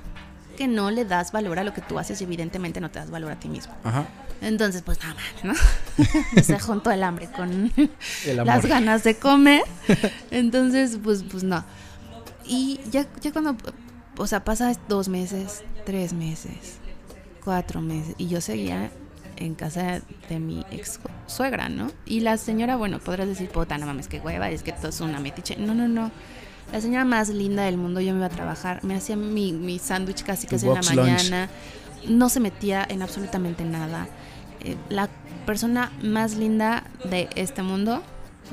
Que 0.57 0.69
no 0.69 0.91
le 0.91 1.07
das 1.07 1.33
valor 1.33 1.59
a 1.59 1.65
lo 1.65 1.73
que 1.73 1.81
tú 1.81 1.99
haces 1.99 2.21
y 2.21 2.25
evidentemente 2.25 2.83
no 2.83 2.91
te 2.91 2.99
das 2.99 3.11
valor 3.11 3.33
a 3.33 3.37
ti 3.41 3.49
mismo. 3.49 3.73
Ajá. 3.83 4.05
Entonces, 4.41 4.83
pues 4.83 4.99
nada 5.01 5.15
más, 5.15 5.45
¿no? 5.45 6.43
Se 6.43 6.59
juntó 6.59 6.91
el 6.91 7.03
hambre 7.03 7.29
con 7.31 7.73
El 8.27 8.37
las 8.37 8.65
ganas 8.65 9.05
de 9.05 9.17
comer. 9.17 9.63
Entonces, 10.31 10.99
pues, 11.03 11.23
pues 11.23 11.45
no. 11.45 11.65
Y 12.45 12.81
ya, 12.91 13.07
ya 13.21 13.33
cuando, 13.33 13.57
o 14.17 14.27
sea, 14.27 14.45
pasa 14.45 14.73
dos 14.89 15.09
meses, 15.09 15.63
tres 15.85 16.13
meses, 16.13 16.79
cuatro 17.45 17.81
meses, 17.81 18.15
y 18.19 18.29
yo 18.29 18.41
seguía 18.41 18.91
en 19.37 19.55
casa 19.55 20.03
de 20.29 20.39
mi 20.39 20.65
ex 20.71 21.01
suegra, 21.27 21.69
¿no? 21.69 21.91
Y 22.07 22.21
la 22.21 22.37
señora, 22.37 22.77
bueno, 22.77 22.99
podrás 22.99 23.29
decir, 23.29 23.49
puta, 23.49 23.79
no 23.79 23.87
mames, 23.87 24.09
qué 24.09 24.21
hueva, 24.21 24.51
es 24.51 24.63
que 24.63 24.73
todo 24.73 24.89
es 24.89 25.01
una 25.01 25.21
metiche. 25.21 25.57
No, 25.57 25.75
no, 25.75 25.89
no. 25.89 26.11
La 26.73 26.81
señora 26.81 27.05
más 27.05 27.29
linda 27.31 27.65
del 27.65 27.77
mundo, 27.77 28.01
yo 28.01 28.13
me 28.13 28.19
iba 28.19 28.27
a 28.27 28.31
trabajar, 28.31 28.85
me 28.85 28.95
hacía 28.95 29.17
mi, 29.17 29.53
mi 29.53 29.79
sándwich 29.79 30.23
casi 30.23 30.47
casi 30.47 30.67
en 30.67 30.75
la 30.75 30.81
lunch. 30.83 30.97
mañana, 30.97 31.49
no 32.09 32.29
se 32.29 32.41
metía 32.41 32.87
en 32.89 33.03
absolutamente 33.03 33.65
nada. 33.65 34.07
Eh, 34.63 34.77
la 34.89 35.09
persona 35.47 35.91
más 36.03 36.37
linda 36.37 36.85
de 37.05 37.29
este 37.35 37.63
mundo, 37.63 38.03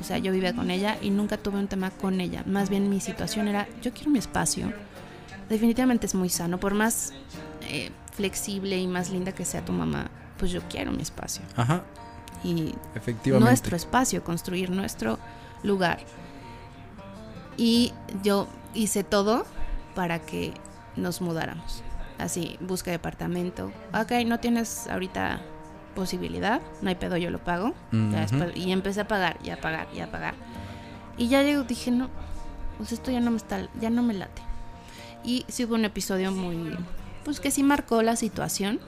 o 0.00 0.04
sea, 0.04 0.18
yo 0.18 0.32
vivía 0.32 0.54
con 0.54 0.70
ella 0.70 0.96
y 1.00 1.10
nunca 1.10 1.36
tuve 1.36 1.58
un 1.58 1.68
tema 1.68 1.90
con 1.90 2.20
ella. 2.20 2.42
Más 2.46 2.70
bien 2.70 2.88
mi 2.88 3.00
situación 3.00 3.48
era, 3.48 3.68
yo 3.82 3.92
quiero 3.92 4.10
mi 4.10 4.18
espacio. 4.18 4.72
Definitivamente 5.48 6.06
es 6.06 6.14
muy 6.14 6.28
sano, 6.28 6.58
por 6.58 6.74
más 6.74 7.12
eh, 7.62 7.90
flexible 8.12 8.78
y 8.78 8.86
más 8.86 9.10
linda 9.10 9.32
que 9.32 9.44
sea 9.44 9.64
tu 9.64 9.72
mamá, 9.72 10.10
pues 10.38 10.50
yo 10.50 10.60
quiero 10.68 10.92
mi 10.92 11.02
espacio. 11.02 11.42
Ajá. 11.56 11.82
Y 12.44 12.74
Efectivamente. 12.94 13.48
nuestro 13.48 13.76
espacio, 13.76 14.22
construir 14.22 14.70
nuestro 14.70 15.18
lugar. 15.62 16.00
Y 17.56 17.92
yo 18.22 18.46
hice 18.74 19.04
todo 19.04 19.44
para 19.94 20.20
que 20.20 20.54
nos 20.96 21.20
mudáramos. 21.20 21.82
Así, 22.18 22.56
busca 22.60 22.90
departamento. 22.90 23.72
Ok, 23.92 24.12
no 24.26 24.38
tienes 24.40 24.86
ahorita 24.88 25.40
posibilidad, 25.94 26.60
no 26.82 26.88
hay 26.88 26.94
pedo, 26.94 27.16
yo 27.16 27.30
lo 27.30 27.38
pago. 27.38 27.74
Y 28.54 28.72
empecé 28.72 29.00
a 29.00 29.08
pagar, 29.08 29.38
y 29.42 29.50
a 29.50 29.60
pagar, 29.60 29.88
y 29.94 30.00
a 30.00 30.10
pagar. 30.10 30.34
Y 31.16 31.28
ya 31.28 31.42
llego, 31.42 31.64
dije, 31.64 31.90
no, 31.90 32.08
pues 32.76 32.92
esto 32.92 33.10
ya 33.10 33.20
no 33.20 33.30
me 33.30 33.36
está, 33.36 33.68
ya 33.80 33.90
no 33.90 34.02
me 34.02 34.14
late. 34.14 34.42
Y 35.24 35.44
sí 35.48 35.64
hubo 35.64 35.74
un 35.74 35.84
episodio 35.84 36.30
muy, 36.32 36.76
pues 37.24 37.40
que 37.40 37.50
sí 37.50 37.62
marcó 37.62 38.02
la 38.02 38.16
situación. 38.16 38.80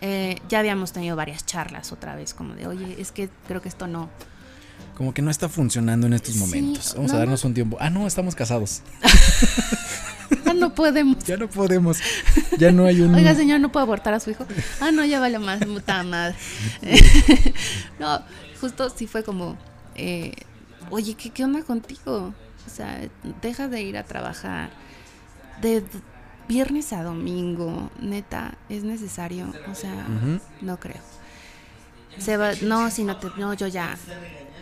Eh, 0.00 0.38
ya 0.48 0.58
habíamos 0.58 0.92
tenido 0.92 1.16
varias 1.16 1.46
charlas 1.46 1.90
otra 1.92 2.14
vez, 2.14 2.34
como 2.34 2.54
de, 2.54 2.66
oye, 2.66 2.96
es 3.00 3.10
que 3.10 3.30
creo 3.48 3.62
que 3.62 3.68
esto 3.70 3.86
no. 3.86 4.10
Como 4.96 5.14
que 5.14 5.22
no 5.22 5.30
está 5.30 5.48
funcionando 5.48 6.06
en 6.06 6.12
estos 6.12 6.34
Sí, 6.34 6.40
momentos. 6.40 6.92
Vamos 6.94 7.10
no, 7.10 7.16
a 7.16 7.20
darnos 7.20 7.44
un 7.44 7.54
tiempo. 7.54 7.78
Ah, 7.80 7.88
no, 7.90 8.06
estamos 8.06 8.34
casados. 8.34 8.82
No 10.64 10.74
podemos. 10.74 11.24
Ya 11.24 11.36
no 11.36 11.48
podemos. 11.48 11.98
Ya 12.58 12.72
no 12.72 12.86
hay 12.86 13.00
un. 13.00 13.14
Oiga, 13.14 13.34
señor, 13.34 13.60
¿no 13.60 13.70
puedo 13.70 13.84
abortar 13.84 14.14
a 14.14 14.20
su 14.20 14.30
hijo? 14.30 14.46
Ah, 14.80 14.90
no, 14.90 15.04
ya 15.04 15.20
vale 15.20 15.38
más, 15.38 15.64
puta 15.64 16.02
madre. 16.02 16.34
no, 17.98 18.22
justo 18.60 18.88
sí 18.90 19.06
fue 19.06 19.22
como, 19.22 19.56
eh, 19.94 20.32
oye, 20.90 21.14
¿qué, 21.14 21.30
¿qué 21.30 21.44
onda 21.44 21.62
contigo? 21.62 22.34
O 22.66 22.70
sea, 22.70 23.00
deja 23.42 23.68
de 23.68 23.82
ir 23.82 23.98
a 23.98 24.04
trabajar. 24.04 24.70
De 25.60 25.84
viernes 26.48 26.92
a 26.92 27.02
domingo, 27.02 27.90
neta, 28.00 28.56
es 28.68 28.84
necesario. 28.84 29.52
O 29.70 29.74
sea, 29.74 30.06
no 30.60 30.80
creo. 30.80 31.02
Se 32.18 32.36
va, 32.36 32.52
no, 32.62 32.90
si 32.90 33.04
no 33.04 33.16
te, 33.16 33.28
no, 33.36 33.54
yo 33.54 33.66
ya 33.66 33.96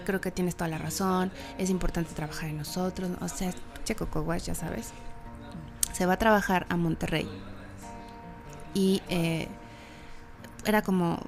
creo 0.05 0.21
que 0.21 0.31
tienes 0.31 0.57
toda 0.57 0.69
la 0.69 0.79
razón. 0.79 1.31
Es 1.59 1.71
importante 1.71 2.13
trabajar 2.15 2.49
en 2.51 2.59
nosotros. 2.59 3.11
O 3.21 3.29
sea, 3.29 3.53
checo 3.85 4.07
coguas, 4.07 4.45
ya 4.47 4.55
sabes. 4.55 4.93
Se 5.93 6.07
va 6.07 6.15
a 6.15 6.19
trabajar 6.19 6.67
a 6.69 6.77
Monterrey. 6.77 7.29
Y 8.75 9.03
eh, 9.09 9.49
era 10.65 10.83
como 10.83 11.21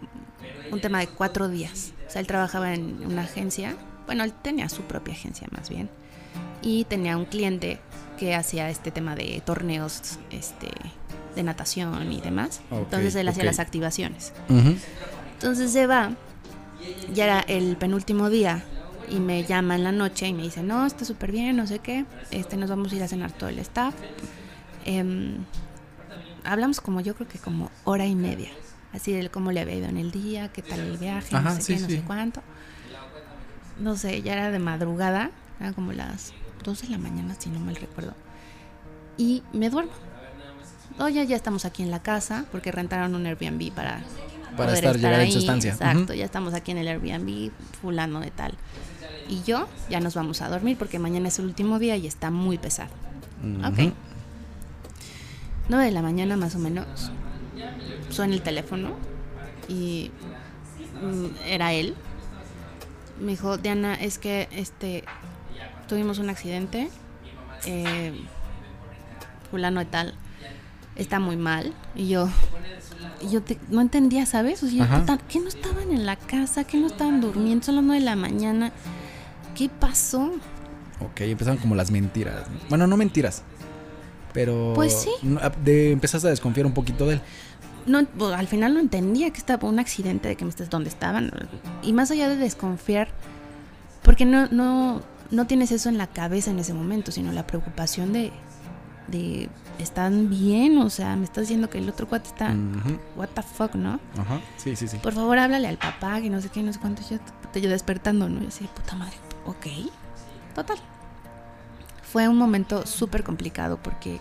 un 0.73 0.81
tema 0.81 1.01
de 1.01 1.09
cuatro 1.09 1.49
días. 1.49 1.93
O 2.07 2.11
sea, 2.11 2.21
él 2.21 2.27
trabajaba 2.27 2.75
en 2.75 3.05
una 3.07 3.23
agencia. 3.23 3.77
Bueno, 4.07 4.25
él 4.25 4.33
tenía 4.33 4.69
su 4.69 4.83
propia 4.83 5.15
agencia 5.15 5.47
más 5.51 5.69
bien. 5.69 5.89
Y 6.63 6.85
tenía 6.85 7.17
un 7.17 7.27
cliente 7.27 7.81
que 8.19 8.35
hacía 8.35 8.71
este 8.71 8.91
tema 8.91 9.15
de 9.15 9.43
torneos 9.45 10.19
este, 10.31 10.69
de 11.35 11.43
natación 11.43 12.13
y 12.13 12.21
demás. 12.21 12.61
Entonces 12.71 13.15
él 13.15 13.29
hacía 13.29 13.45
las 13.45 13.59
activaciones. 13.59 14.33
Entonces 15.35 15.73
se 15.73 15.87
va, 15.87 16.13
ya 17.13 17.25
era 17.25 17.41
el 17.41 17.77
penúltimo 17.77 18.31
día 18.31 18.65
y 19.11 19.21
me 19.21 19.45
llama 19.45 19.75
en 19.75 19.85
la 19.85 19.93
noche 19.93 20.29
y 20.29 20.33
me 20.33 20.43
dice, 20.43 20.63
no, 20.63 20.87
está 20.87 21.05
súper 21.05 21.33
bien, 21.33 21.57
no 21.57 21.67
sé 21.67 21.81
qué, 21.81 22.07
este, 22.31 22.57
nos 22.57 22.71
vamos 22.71 22.93
a 22.93 22.97
ir 22.97 23.03
a 23.03 23.09
cenar 23.09 23.33
todo 23.33 23.51
el 23.51 23.59
staff. 23.59 23.95
Em, 24.85 25.39
hablamos 26.45 26.81
como 26.81 27.01
yo 27.01 27.15
creo 27.15 27.29
que 27.29 27.39
como 27.39 27.71
hora 27.85 28.07
y 28.07 28.15
media, 28.15 28.51
así 28.93 29.13
de 29.13 29.29
cómo 29.31 29.51
le 29.53 29.61
había 29.61 29.77
ido 29.77 29.89
en 29.89 29.97
el 29.97 30.11
día, 30.11 30.49
qué 30.49 30.63
tal 30.63 30.81
el 30.81 30.99
viaje, 30.99 31.35
Ajá, 31.37 31.51
no 31.51 31.57
sé 31.57 31.63
sí, 31.63 31.75
qué, 31.75 31.81
no 31.81 31.89
sí. 31.89 31.97
sé 31.97 32.03
cuánto. 32.03 32.43
No 33.81 33.97
sé, 33.97 34.23
ya 34.23 34.35
era 34.35 34.51
de 34.51 34.59
madrugada, 34.59 35.31
eran 35.59 35.75
como 35.75 35.93
las 35.93 36.33
2 36.65 36.83
de 36.83 36.89
la 36.89 36.99
mañana, 36.99 37.35
si 37.39 37.49
no 37.51 37.59
mal 37.61 37.77
recuerdo. 37.77 38.15
Y 39.17 39.43
me 39.53 39.71
duermo. 39.71 39.93
Oye, 40.99 41.27
ya 41.27 41.35
estamos 41.35 41.65
aquí 41.65 41.83
en 41.83 41.91
la 41.91 42.01
casa, 42.03 42.45
porque 42.53 42.71
rentaron 42.71 43.15
un 43.15 43.27
Airbnb 43.27 43.73
para 43.73 44.01
Para 44.57 44.69
poder 44.71 44.85
estar, 44.85 44.97
llegar 44.97 45.21
en 45.21 45.33
su 45.33 45.39
ahí. 45.39 45.43
estancia. 45.45 45.73
Exacto, 45.73 46.15
ya 46.15 46.25
estamos 46.25 46.55
aquí 46.55 46.71
en 46.71 46.79
el 46.79 46.89
Airbnb, 46.89 47.51
fulano 47.81 48.21
de 48.21 48.31
tal. 48.31 48.55
Y 49.29 49.43
yo 49.43 49.67
ya 49.89 50.01
nos 50.01 50.15
vamos 50.15 50.41
a 50.43 50.49
dormir 50.49 50.77
porque 50.79 50.99
mañana 50.99 51.29
es 51.29 51.39
el 51.39 51.47
último 51.47 51.79
día 51.79 51.97
y 51.97 52.07
está 52.07 52.31
muy 52.31 52.59
pesado. 52.59 52.91
Ujú. 53.43 53.67
Ok. 53.89 53.93
9 55.69 55.85
de 55.87 55.91
la 55.93 56.03
mañana 56.03 56.37
más 56.37 56.55
o 56.55 56.59
menos. 56.59 57.11
Suena 58.11 58.35
el 58.35 58.43
teléfono 58.43 58.91
y 59.69 60.11
mm, 61.03 61.27
era 61.47 61.73
él. 61.73 61.95
Me 63.21 63.33
dijo, 63.33 63.57
Diana, 63.59 63.95
es 63.95 64.19
que 64.19 64.49
este 64.53 65.05
tuvimos 65.89 66.19
un 66.19 66.31
accidente. 66.31 66.89
eh, 67.67 68.13
fulano 69.51 69.81
de 69.81 69.87
tal 69.87 70.15
está 70.97 71.19
muy 71.21 71.37
mal. 71.37 71.73
Y 71.95 72.09
yo, 72.09 72.29
yo 73.31 73.41
te- 73.43 73.59
no 73.71 73.81
entendía, 73.81 74.27
¿sabes? 74.27 74.63
O 74.63 74.69
sea, 74.69 74.87
yo, 75.07 75.19
¿qué 75.29 75.41
no 75.41 75.49
estaban 75.49 75.91
en 75.91 76.05
la 76.07 76.17
casa? 76.17 76.65
¿Qué 76.65 76.77
no 76.79 76.87
estaban 76.89 77.21
durmiendo? 77.21 77.65
Son 77.65 77.77
las 77.77 77.85
9 77.85 78.01
de 78.01 78.05
la 78.05 78.17
mañana. 78.17 78.73
¿Qué 79.55 79.69
pasó? 79.69 80.33
Ok, 81.01 81.21
empezaron 81.23 81.59
como 81.59 81.75
las 81.75 81.91
mentiras. 81.91 82.49
¿no? 82.49 82.59
Bueno, 82.69 82.87
no 82.87 82.97
mentiras. 82.97 83.43
Pero. 84.35 84.73
Pues 84.75 84.93
sí. 84.93 85.11
De, 85.65 85.93
empezaste 85.93 86.27
a 86.27 86.31
desconfiar 86.31 86.67
un 86.67 86.75
poquito 86.75 87.07
de 87.07 87.15
él. 87.15 87.21
no, 87.87 88.05
pues, 88.05 88.35
al 88.35 88.47
final 88.49 88.75
no 88.75 88.81
entendía 88.81 89.31
que 89.31 89.39
estaba 89.39 89.67
un 89.69 89.79
accidente 89.79 90.29
de 90.29 90.37
que 90.37 90.45
me 90.45 90.51
estés 90.51 90.69
dónde 90.69 90.91
estaban. 90.91 91.31
Y 91.83 91.93
más 91.95 92.11
allá 92.11 92.29
de 92.29 92.37
desconfiar, 92.37 93.09
porque 94.03 94.27
no, 94.27 94.47
no, 94.49 95.01
no 95.31 95.47
tienes 95.47 95.71
eso 95.73 95.89
en 95.89 95.97
la 95.97 96.09
cabeza 96.09 96.51
en 96.51 96.59
ese 96.59 96.75
momento, 96.75 97.11
sino 97.13 97.31
la 97.33 97.47
preocupación 97.47 98.13
de, 98.13 98.33
de 99.09 99.49
están 99.79 100.29
bien, 100.31 100.79
o 100.79 100.89
sea, 100.91 101.15
me 101.17 101.25
estás 101.25 101.43
diciendo 101.43 101.69
que 101.71 101.79
el 101.79 101.89
otro 101.89 102.07
cuate 102.09 102.29
está, 102.29 102.55
what 103.17 103.29
the 103.35 103.43
fuck, 103.43 103.75
¿no? 103.75 103.99
Ajá. 104.19 104.41
Sí, 104.57 104.77
sí, 104.77 104.87
sí. 104.89 104.99
Por 104.99 105.13
favor, 105.15 105.39
háblale 105.39 105.69
al 105.69 105.79
papá, 105.79 106.21
que 106.21 106.31
no 106.31 106.41
sé 106.41 106.49
qué, 106.49 106.63
no 106.63 106.73
sé 106.73 106.79
cuánto. 106.81 107.03
Yo, 107.11 107.19
te- 107.53 107.61
yo 107.61 107.71
despertando, 107.71 108.29
¿no? 108.29 108.41
Yo 108.41 108.49
así, 108.49 108.67
puta 108.75 108.95
madre, 108.97 109.15
ok. 109.47 109.67
Total. 110.55 110.79
Fue 112.15 112.29
un 112.29 112.39
momento 112.39 112.87
súper 112.87 113.25
complicado 113.25 113.77
porque 113.83 114.21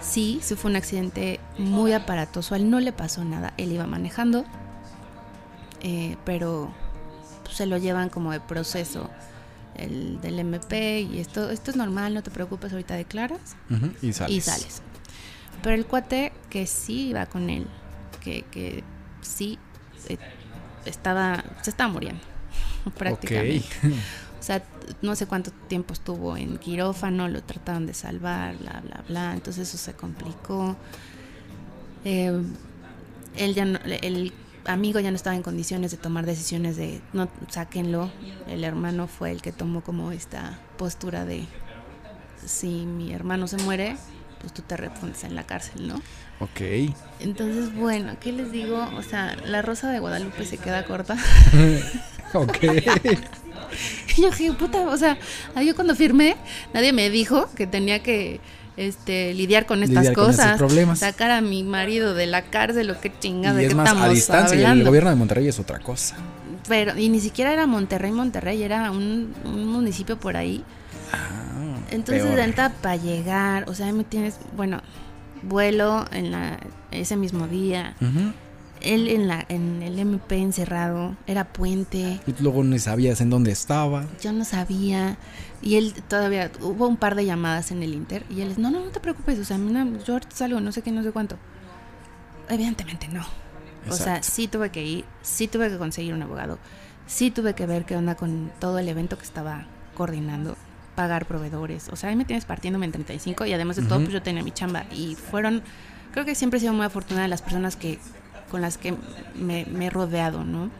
sí, 0.00 0.40
sí 0.42 0.56
fue 0.56 0.72
un 0.72 0.76
accidente 0.76 1.38
muy 1.56 1.92
aparatoso. 1.92 2.52
A 2.52 2.56
él 2.56 2.68
no 2.68 2.80
le 2.80 2.92
pasó 2.92 3.24
nada, 3.24 3.54
él 3.58 3.70
iba 3.70 3.86
manejando, 3.86 4.44
eh, 5.82 6.16
pero 6.24 6.74
se 7.48 7.66
lo 7.66 7.78
llevan 7.78 8.08
como 8.08 8.32
de 8.32 8.40
proceso 8.40 9.08
el 9.76 10.20
del 10.20 10.40
MP 10.40 11.02
y 11.02 11.20
esto, 11.20 11.48
esto 11.50 11.70
es 11.70 11.76
normal, 11.76 12.12
no 12.12 12.24
te 12.24 12.32
preocupes, 12.32 12.72
ahorita 12.72 12.94
declaras 12.96 13.54
Y 14.02 14.12
sales. 14.12 14.36
y 14.36 14.40
sales. 14.40 14.82
Pero 15.62 15.76
el 15.76 15.86
cuate 15.86 16.32
que 16.50 16.66
sí 16.66 17.10
iba 17.10 17.26
con 17.26 17.50
él, 17.50 17.68
que, 18.20 18.42
que 18.50 18.82
sí 19.22 19.60
eh, 20.08 20.18
estaba, 20.86 21.44
se 21.62 21.70
estaba 21.70 21.92
muriendo 21.92 22.20
prácticamente. 22.98 23.68
O 24.46 24.48
sea, 24.48 24.62
no 25.02 25.16
sé 25.16 25.26
cuánto 25.26 25.50
tiempo 25.50 25.92
estuvo 25.92 26.36
en 26.36 26.58
quirófano, 26.58 27.26
lo 27.26 27.42
trataron 27.42 27.84
de 27.84 27.94
salvar, 27.94 28.56
bla, 28.58 28.80
bla, 28.84 29.02
bla. 29.08 29.32
Entonces 29.34 29.66
eso 29.68 29.76
se 29.76 29.92
complicó. 29.94 30.76
Eh, 32.04 32.30
él 33.36 33.54
ya 33.56 33.64
no- 33.64 33.80
el 33.84 34.32
amigo 34.66 35.00
ya 35.00 35.10
no 35.10 35.16
estaba 35.16 35.34
en 35.34 35.42
condiciones 35.42 35.90
de 35.90 35.96
tomar 35.96 36.26
decisiones 36.26 36.76
de 36.76 37.00
no 37.12 37.28
sáquenlo. 37.48 38.08
El 38.46 38.62
hermano 38.62 39.08
fue 39.08 39.32
el 39.32 39.42
que 39.42 39.50
tomó 39.50 39.80
como 39.80 40.12
esta 40.12 40.60
postura 40.78 41.24
de 41.24 41.44
si 42.46 42.86
mi 42.86 43.12
hermano 43.12 43.48
se 43.48 43.56
muere, 43.58 43.96
pues 44.40 44.54
tú 44.54 44.62
te 44.62 44.76
refundes 44.76 45.24
en 45.24 45.34
la 45.34 45.42
cárcel, 45.44 45.88
¿no? 45.88 45.96
Ok. 46.38 46.60
Entonces, 47.18 47.74
bueno, 47.74 48.14
¿qué 48.20 48.30
les 48.30 48.52
digo? 48.52 48.88
O 48.96 49.02
sea, 49.02 49.34
la 49.44 49.60
rosa 49.62 49.90
de 49.90 49.98
Guadalupe 49.98 50.44
se 50.44 50.56
queda 50.58 50.84
corta. 50.84 51.16
ok. 52.32 52.58
y 54.16 54.22
yo 54.22 54.30
dije, 54.30 54.52
puta, 54.52 54.88
o 54.88 54.96
sea, 54.96 55.18
yo 55.64 55.74
cuando 55.74 55.94
firmé, 55.94 56.36
nadie 56.72 56.92
me 56.92 57.10
dijo 57.10 57.48
que 57.54 57.66
tenía 57.66 58.02
que 58.02 58.40
este, 58.76 59.32
lidiar 59.34 59.66
con 59.66 59.82
estas 59.82 60.04
Lidiar 60.04 60.14
cosas. 60.14 60.60
Sacar 60.98 61.30
a 61.30 61.40
mi 61.40 61.62
marido 61.62 62.14
de 62.14 62.26
la 62.26 62.42
cárcel, 62.42 62.90
o 62.90 63.00
qué 63.00 63.12
chingada, 63.18 63.54
y 63.54 63.62
¿de 63.62 63.62
es 63.64 63.68
qué 63.70 63.74
más, 63.74 63.88
estamos 63.88 64.08
a 64.08 64.12
distancia, 64.12 64.58
y 64.60 64.64
el 64.64 64.84
gobierno 64.84 65.10
de 65.10 65.16
Monterrey 65.16 65.48
es 65.48 65.58
otra 65.58 65.78
cosa. 65.78 66.16
Pero, 66.68 66.98
y 66.98 67.08
ni 67.08 67.20
siquiera 67.20 67.52
era 67.52 67.66
Monterrey, 67.66 68.10
Monterrey, 68.10 68.62
era 68.62 68.90
un, 68.90 69.34
un 69.44 69.66
municipio 69.66 70.18
por 70.18 70.36
ahí. 70.36 70.64
Ah, 71.12 71.78
Entonces, 71.90 72.24
renta 72.34 72.70
para 72.82 72.96
llegar, 72.96 73.68
o 73.68 73.74
sea, 73.74 73.92
me 73.92 74.04
tienes, 74.04 74.38
bueno, 74.56 74.82
vuelo 75.42 76.04
en 76.12 76.32
la, 76.32 76.58
ese 76.90 77.16
mismo 77.16 77.46
día. 77.46 77.94
Ujú. 78.00 78.32
Él 78.80 79.08
en, 79.08 79.28
la, 79.28 79.44
en 79.48 79.82
el 79.82 79.98
MP 79.98 80.36
encerrado, 80.36 81.16
era 81.26 81.44
puente. 81.44 82.20
Y 82.26 82.42
luego 82.42 82.62
no 82.62 82.78
sabías 82.78 83.20
en 83.20 83.30
dónde 83.30 83.52
estaba. 83.52 84.06
Yo 84.20 84.32
no 84.32 84.44
sabía. 84.44 85.16
Y 85.62 85.76
él 85.76 85.94
todavía, 86.08 86.50
hubo 86.60 86.86
un 86.86 86.96
par 86.96 87.14
de 87.14 87.24
llamadas 87.24 87.70
en 87.70 87.82
el 87.82 87.94
Inter. 87.94 88.24
Y 88.30 88.42
él 88.42 88.50
es, 88.50 88.58
no, 88.58 88.70
no, 88.70 88.80
no 88.80 88.90
te 88.90 89.00
preocupes. 89.00 89.38
O 89.38 89.44
sea, 89.44 89.58
mira, 89.58 89.86
yo 90.06 90.14
ahorita 90.14 90.36
salgo, 90.36 90.60
no 90.60 90.72
sé 90.72 90.82
qué, 90.82 90.92
no 90.92 91.02
sé 91.02 91.12
cuánto. 91.12 91.36
Evidentemente 92.48 93.08
no. 93.08 93.24
O 93.88 93.94
sea, 93.94 94.22
sí 94.22 94.48
tuve 94.48 94.70
que 94.70 94.84
ir, 94.84 95.04
sí 95.22 95.48
tuve 95.48 95.70
que 95.70 95.78
conseguir 95.78 96.14
un 96.14 96.22
abogado. 96.22 96.58
Sí 97.06 97.30
tuve 97.30 97.54
que 97.54 97.66
ver 97.66 97.84
qué 97.84 97.96
onda 97.96 98.16
con 98.16 98.50
todo 98.58 98.78
el 98.78 98.88
evento 98.88 99.16
que 99.16 99.24
estaba 99.24 99.66
coordinando. 99.94 100.56
Pagar 100.94 101.26
proveedores. 101.26 101.88
O 101.90 101.96
sea, 101.96 102.10
ahí 102.10 102.16
me 102.16 102.24
tienes 102.24 102.44
partiéndome 102.44 102.86
en 102.86 102.92
35. 102.92 103.46
Y 103.46 103.52
además 103.52 103.76
de 103.76 103.82
todo, 103.82 104.00
pues 104.00 104.10
yo 104.10 104.22
tenía 104.22 104.42
mi 104.42 104.50
chamba. 104.50 104.86
Y 104.92 105.14
fueron, 105.14 105.62
creo 106.12 106.24
que 106.24 106.34
siempre 106.34 106.58
he 106.58 106.60
sido 106.60 106.72
muy 106.72 106.86
afortunada 106.86 107.24
de 107.24 107.28
las 107.28 107.42
personas 107.42 107.76
que 107.76 107.98
con 108.50 108.60
las 108.60 108.78
que 108.78 108.94
me, 109.34 109.64
me 109.66 109.86
he 109.86 109.90
rodeado, 109.90 110.44
¿no? 110.44 110.70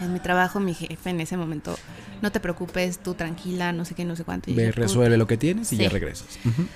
En 0.00 0.12
mi 0.12 0.20
trabajo, 0.20 0.60
mi 0.60 0.74
jefe 0.74 1.10
en 1.10 1.20
ese 1.20 1.36
momento, 1.36 1.76
no 2.22 2.32
te 2.32 2.40
preocupes, 2.40 2.98
tú 2.98 3.14
tranquila, 3.14 3.72
no 3.72 3.84
sé 3.84 3.94
qué, 3.94 4.04
no 4.04 4.16
sé 4.16 4.24
cuánto. 4.24 4.50
Y 4.50 4.54
Ve, 4.54 4.66
yo, 4.66 4.72
resuelve 4.72 5.16
lo 5.16 5.26
que 5.26 5.36
tienes 5.36 5.72
y 5.72 5.76
Sí. 5.76 5.82
ya 5.82 5.88
regresas. 5.90 6.38
Ujú. 6.44 6.66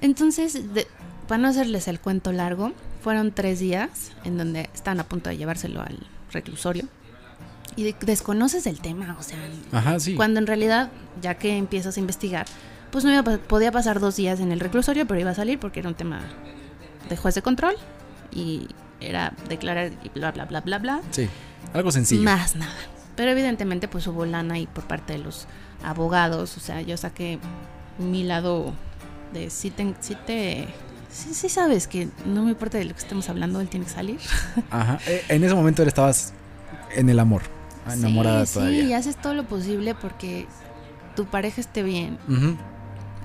Entonces, 0.00 0.74
de- 0.74 0.86
para 1.28 1.38
no 1.42 1.48
hacerles 1.48 1.88
el 1.88 2.00
cuento 2.00 2.32
largo, 2.32 2.72
fueron 3.02 3.32
tres 3.32 3.58
días 3.60 4.12
en 4.24 4.36
donde 4.38 4.68
estaban 4.74 5.00
a 5.00 5.04
punto 5.04 5.28
de 5.30 5.36
llevárselo 5.36 5.80
al 5.82 5.98
reclusorio. 6.32 6.84
Y 7.76 7.84
de- 7.84 7.96
desconoces 8.00 8.66
el 8.66 8.80
tema, 8.80 9.16
o 9.18 9.22
sea, 9.22 9.38
Ajá, 9.72 10.00
sí. 10.00 10.14
cuando 10.14 10.38
en 10.40 10.46
realidad, 10.46 10.90
ya 11.20 11.34
que 11.34 11.56
empiezas 11.56 11.96
a 11.96 12.00
investigar, 12.00 12.46
pues 12.90 13.04
no 13.04 13.12
iba 13.12 13.22
podía 13.22 13.70
pasar 13.72 14.00
dos 14.00 14.16
días 14.16 14.40
en 14.40 14.50
el 14.52 14.60
reclusorio, 14.60 15.06
pero 15.06 15.20
iba 15.20 15.30
a 15.30 15.34
salir 15.34 15.58
porque 15.58 15.80
era 15.80 15.88
un 15.88 15.94
tema 15.94 16.20
de 17.08 17.16
juez 17.16 17.34
de 17.34 17.42
control 17.42 17.74
y 18.36 18.68
era 19.00 19.32
declarar 19.48 19.92
y 20.04 20.08
bla, 20.10 20.32
bla, 20.32 20.44
bla, 20.44 20.60
bla, 20.60 20.78
bla. 20.78 21.00
Sí. 21.10 21.28
Algo 21.72 21.90
sencillo. 21.90 22.22
Más 22.22 22.54
nada. 22.56 22.74
Pero 23.16 23.30
evidentemente 23.30 23.88
pues 23.88 24.06
hubo 24.06 24.26
lana 24.26 24.54
ahí 24.54 24.66
por 24.66 24.84
parte 24.84 25.14
de 25.14 25.20
los 25.20 25.46
abogados. 25.82 26.56
O 26.56 26.60
sea, 26.60 26.82
yo 26.82 26.96
saqué 26.96 27.38
mi 27.98 28.24
lado 28.24 28.74
de 29.32 29.50
si 29.50 29.70
te... 29.70 29.94
Si 30.00 30.14
te 30.14 30.68
sí, 31.10 31.32
sí 31.32 31.48
sabes 31.48 31.86
que 31.86 32.08
no 32.26 32.42
me 32.42 32.50
importa 32.50 32.76
de 32.78 32.84
lo 32.84 32.92
que 32.92 33.00
estemos 33.00 33.28
hablando, 33.30 33.60
él 33.60 33.68
tiene 33.68 33.86
que 33.86 33.92
salir. 33.92 34.20
Ajá. 34.70 34.98
Eh, 35.06 35.24
En 35.28 35.42
ese 35.44 35.54
momento 35.54 35.82
él 35.82 35.88
estabas 35.88 36.34
en 36.94 37.08
el 37.08 37.18
amor. 37.18 37.42
Enamorada 37.90 38.44
sí, 38.44 38.54
todavía. 38.54 38.82
Sí, 38.82 38.88
y 38.88 38.92
haces 38.92 39.16
todo 39.16 39.32
lo 39.34 39.44
posible 39.44 39.94
porque 39.94 40.46
tu 41.14 41.24
pareja 41.26 41.60
esté 41.60 41.82
bien 41.82 42.18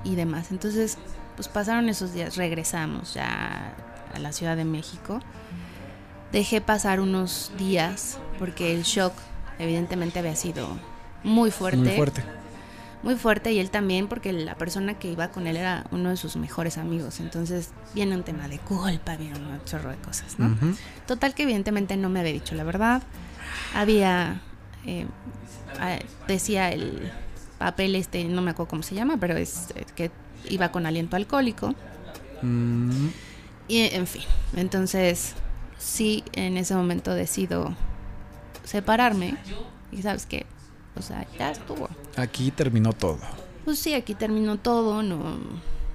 y 0.04 0.14
demás. 0.14 0.52
Entonces, 0.52 0.96
pues 1.36 1.48
pasaron 1.48 1.88
esos 1.88 2.14
días, 2.14 2.36
regresamos 2.36 3.14
ya 3.14 3.74
a 4.14 4.18
la 4.18 4.32
Ciudad 4.32 4.56
de 4.56 4.64
México. 4.64 5.20
Dejé 6.32 6.60
pasar 6.60 7.00
unos 7.00 7.52
días 7.58 8.18
porque 8.38 8.74
el 8.74 8.82
shock 8.84 9.12
evidentemente 9.58 10.18
había 10.18 10.36
sido 10.36 10.66
muy 11.22 11.50
fuerte. 11.50 11.78
Muy 11.78 11.96
fuerte. 11.96 12.24
Muy 13.02 13.16
fuerte 13.16 13.52
y 13.52 13.58
él 13.58 13.70
también 13.70 14.06
porque 14.06 14.32
la 14.32 14.54
persona 14.54 14.94
que 14.94 15.10
iba 15.10 15.28
con 15.28 15.46
él 15.46 15.56
era 15.56 15.84
uno 15.90 16.10
de 16.10 16.16
sus 16.16 16.36
mejores 16.36 16.78
amigos. 16.78 17.18
Entonces 17.20 17.70
viene 17.94 18.14
un 18.14 18.22
tema 18.22 18.48
de 18.48 18.58
culpa, 18.58 19.16
viene 19.16 19.38
un 19.38 19.64
chorro 19.64 19.90
de 19.90 19.96
cosas, 19.96 20.38
¿no? 20.38 20.56
Total 21.06 21.34
que 21.34 21.42
evidentemente 21.42 21.96
no 21.96 22.08
me 22.08 22.20
había 22.20 22.32
dicho 22.32 22.54
la 22.54 22.62
verdad. 22.62 23.02
Había, 23.74 24.40
eh, 24.86 25.06
decía 26.28 26.70
el 26.70 27.10
papel 27.58 27.96
este, 27.96 28.24
no 28.24 28.40
me 28.40 28.52
acuerdo 28.52 28.70
cómo 28.70 28.82
se 28.82 28.94
llama, 28.94 29.16
pero 29.18 29.36
es 29.36 29.72
eh, 29.74 29.84
que 29.96 30.10
iba 30.48 30.70
con 30.70 30.86
aliento 30.86 31.16
alcohólico. 31.16 31.74
Mm, 32.42 33.08
Y 33.72 33.88
en 33.94 34.06
fin, 34.06 34.24
entonces 34.54 35.32
sí, 35.78 36.24
en 36.34 36.58
ese 36.58 36.74
momento 36.74 37.14
decido 37.14 37.74
separarme. 38.64 39.38
Y 39.90 40.02
sabes 40.02 40.26
qué, 40.26 40.44
o 40.94 41.00
sea, 41.00 41.26
ya 41.38 41.52
estuvo. 41.52 41.88
Aquí 42.16 42.50
terminó 42.50 42.92
todo. 42.92 43.16
Pues 43.64 43.78
sí, 43.78 43.94
aquí 43.94 44.14
terminó 44.14 44.58
todo, 44.58 45.02
no, 45.02 45.38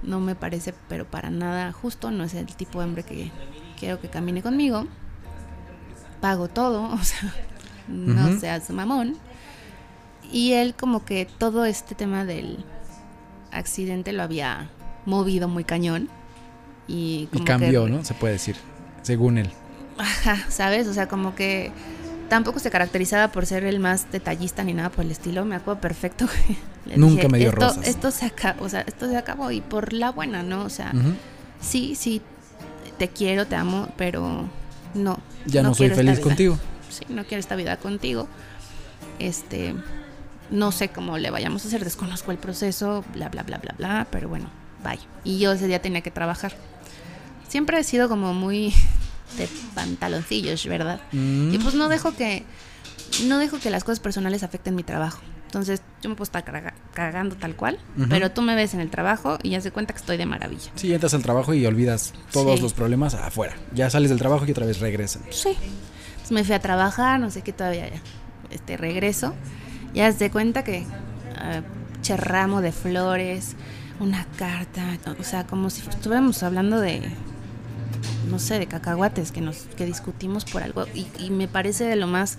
no 0.02 0.18
me 0.18 0.34
parece, 0.34 0.74
pero 0.88 1.04
para 1.08 1.30
nada 1.30 1.70
justo, 1.70 2.10
no 2.10 2.24
es 2.24 2.34
el 2.34 2.46
tipo 2.46 2.80
de 2.80 2.84
hombre 2.84 3.04
que 3.04 3.30
quiero 3.78 4.00
que 4.00 4.08
camine 4.08 4.42
conmigo. 4.42 4.88
Pago 6.20 6.48
todo, 6.48 6.82
o 6.92 7.04
sea, 7.04 7.32
no 7.86 8.40
seas 8.40 8.68
mamón. 8.70 9.16
Y 10.32 10.54
él 10.54 10.74
como 10.74 11.04
que 11.04 11.26
todo 11.26 11.64
este 11.64 11.94
tema 11.94 12.24
del 12.24 12.64
accidente 13.52 14.12
lo 14.12 14.24
había 14.24 14.68
movido 15.06 15.46
muy 15.46 15.62
cañón. 15.62 16.10
Y, 16.88 17.28
cambió, 17.44 17.84
que- 17.84 17.90
¿no? 17.90 18.04
Se 18.04 18.14
puede 18.14 18.32
decir. 18.34 18.56
Según 19.02 19.38
él. 19.38 19.50
Ajá, 19.98 20.44
¿sabes? 20.48 20.86
O 20.86 20.94
sea, 20.94 21.06
como 21.08 21.34
que 21.34 21.70
tampoco 22.28 22.58
se 22.58 22.70
caracterizaba 22.70 23.28
por 23.32 23.46
ser 23.46 23.64
el 23.64 23.78
más 23.80 24.10
detallista 24.10 24.64
ni 24.64 24.74
nada 24.74 24.90
por 24.90 25.04
el 25.04 25.10
estilo. 25.10 25.44
Me 25.44 25.54
acuerdo 25.56 25.80
perfecto 25.80 26.26
que 26.26 26.56
le 26.90 26.96
Nunca 26.96 27.16
dije, 27.16 27.28
me 27.28 27.38
dio 27.38 27.48
esto, 27.48 27.60
rosas". 27.60 27.86
Esto 27.86 28.10
se 28.10 28.26
acabó, 28.26 28.64
o 28.64 28.68
sea, 28.68 28.80
esto 28.82 29.08
se 29.08 29.16
acabó 29.16 29.50
y 29.50 29.60
por 29.60 29.92
la 29.92 30.10
buena, 30.10 30.42
¿no? 30.42 30.64
O 30.64 30.70
sea, 30.70 30.92
sí, 31.60 31.94
sí, 31.94 32.22
te 32.98 33.08
quiero, 33.08 33.46
te 33.46 33.56
amo, 33.56 33.88
pero 33.96 34.48
no. 34.94 35.18
Ya 35.46 35.62
no, 35.62 35.74
soy 35.74 35.90
feliz 35.90 36.20
contigo. 36.20 36.58
Sí, 36.90 37.04
no 37.08 37.24
quiero 37.24 37.40
esta 37.40 37.54
vida 37.56 37.76
contigo. 37.76 38.28
Este, 39.18 39.74
no 40.50 40.72
sé 40.72 40.88
cómo 40.88 41.18
le 41.18 41.30
vayamos 41.30 41.64
a 41.64 41.68
hacer, 41.68 41.84
desconozco 41.84 42.30
el 42.30 42.38
proceso, 42.38 43.04
bla, 43.14 43.28
bla, 43.28 43.42
bla, 43.42 43.58
bla, 43.58 43.74
bla, 43.76 44.06
pero 44.10 44.28
bueno, 44.28 44.48
bye. 44.84 44.98
Y 45.24 45.38
yo 45.38 45.52
ese 45.52 45.66
día 45.66 45.82
tenía 45.82 46.00
que 46.00 46.10
trabajar. 46.10 46.54
Siempre 47.48 47.78
he 47.78 47.84
sido 47.84 48.08
como 48.08 48.34
muy 48.34 48.72
de 49.36 49.48
pantaloncillos, 49.74 50.66
¿verdad? 50.66 51.00
Mm, 51.12 51.54
Y 51.54 51.58
pues 51.58 51.74
no 51.74 51.88
dejo 51.88 52.14
que 52.14 52.44
no 53.26 53.38
dejo 53.38 53.58
que 53.58 53.70
las 53.70 53.84
cosas 53.84 54.00
personales 54.00 54.42
afecten 54.42 54.74
mi 54.74 54.82
trabajo. 54.82 55.20
Entonces 55.46 55.80
yo 56.02 56.10
me 56.10 56.14
puedo 56.14 56.24
estar 56.24 56.44
caga- 56.44 56.74
cagando 56.92 57.34
tal 57.36 57.56
cual, 57.56 57.78
pero 58.10 58.30
tú 58.30 58.42
me 58.42 58.54
ves 58.54 58.74
en 58.74 58.80
el 58.80 58.90
trabajo 58.90 59.38
y 59.42 59.50
ya 59.50 59.62
se 59.62 59.70
cuenta 59.70 59.94
que 59.94 59.98
estoy 60.00 60.18
de 60.18 60.26
maravilla. 60.26 60.70
Sí, 60.74 60.92
entras 60.92 61.14
al 61.14 61.22
trabajo 61.22 61.54
y 61.54 61.64
olvidas 61.64 62.12
todos 62.32 62.56
Sí. 62.56 62.62
los 62.62 62.74
problemas 62.74 63.14
afuera. 63.14 63.56
Ya 63.72 63.88
sales 63.88 64.10
del 64.10 64.18
trabajo 64.18 64.44
y 64.46 64.50
otra 64.50 64.66
vez 64.66 64.78
regresan. 64.80 65.22
Sí. 65.30 65.56
Entonces 66.10 66.32
me 66.32 66.44
fui 66.44 66.54
a 66.54 66.60
trabajar, 66.60 67.18
no 67.18 67.30
sé 67.30 67.40
qué 67.40 67.54
todavía 67.54 67.88
ya. 67.88 68.00
Este 68.50 68.76
regreso. 68.76 69.34
Ya 69.94 70.12
se 70.12 70.30
cuenta 70.30 70.64
que 70.64 70.84
ah, 71.38 71.62
che 72.02 72.14
ramo 72.18 72.60
de 72.60 72.72
flores, 72.72 73.56
una 74.00 74.26
carta, 74.36 74.98
o 75.18 75.24
sea, 75.24 75.46
como 75.46 75.70
si 75.70 75.80
estuviéramos 75.80 76.42
hablando 76.42 76.78
de 76.78 77.00
no 78.28 78.38
sé, 78.38 78.58
de 78.58 78.66
cacahuates 78.66 79.32
que 79.32 79.40
nos 79.40 79.66
que 79.76 79.86
discutimos 79.86 80.44
por 80.44 80.62
algo 80.62 80.86
y, 80.94 81.06
y 81.18 81.30
me 81.30 81.48
parece 81.48 81.84
de 81.84 81.96
lo 81.96 82.06
más 82.06 82.38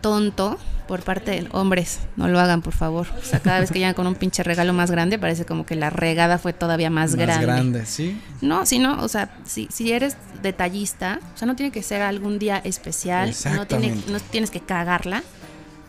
tonto 0.00 0.58
por 0.86 1.02
parte 1.02 1.32
de 1.32 1.48
hombres, 1.50 1.98
no 2.16 2.28
lo 2.28 2.38
hagan 2.38 2.62
por 2.62 2.72
favor. 2.72 3.08
O 3.20 3.24
sea, 3.24 3.40
cada 3.40 3.58
vez 3.60 3.72
que 3.72 3.80
llegan 3.80 3.94
con 3.94 4.06
un 4.06 4.14
pinche 4.14 4.42
regalo 4.42 4.72
más 4.72 4.90
grande, 4.90 5.18
parece 5.18 5.44
como 5.44 5.66
que 5.66 5.74
la 5.74 5.90
regada 5.90 6.38
fue 6.38 6.52
todavía 6.52 6.90
más, 6.90 7.16
grande. 7.16 7.84
sí. 7.86 8.20
No, 8.40 8.66
si 8.66 8.78
no, 8.78 9.02
o 9.02 9.08
sea, 9.08 9.36
si, 9.44 9.68
si 9.72 9.92
eres 9.92 10.16
detallista, 10.42 11.18
o 11.34 11.38
sea, 11.38 11.46
no 11.46 11.56
tiene 11.56 11.72
que 11.72 11.82
ser 11.82 12.02
algún 12.02 12.38
día 12.38 12.58
especial, 12.58 13.34
no, 13.54 13.66
tiene, 13.66 13.96
no 14.08 14.20
tienes 14.20 14.50
que 14.50 14.60
cagarla 14.60 15.24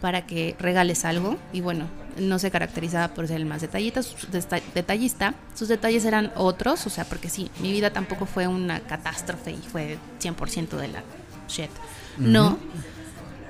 para 0.02 0.26
que 0.26 0.56
regales 0.60 1.06
algo. 1.06 1.38
Y 1.54 1.62
bueno, 1.62 1.86
no 2.20 2.40
se 2.40 2.52
caracterizaba 2.52 3.10
por 3.14 3.28
ser 3.28 3.38
el 3.38 3.46
más 3.46 3.62
detallista, 3.62 4.02
sus- 4.04 4.28
detallista. 4.74 5.34
Sus 5.56 5.68
detalles 5.68 6.06
eran 6.06 6.32
otros, 6.36 6.86
o 6.86 6.90
sea, 6.90 7.06
porque 7.06 7.30
sí, 7.30 7.50
mi 7.60 7.72
vida 7.72 7.92
tampoco 7.92 8.26
fue 8.26 8.48
una 8.48 8.80
catástrofe 8.82 9.52
y 9.52 9.58
fue 9.58 9.98
100% 10.22 10.78
de 10.78 10.88
la 10.90 11.04
shit. 11.48 11.70
No, 12.18 12.58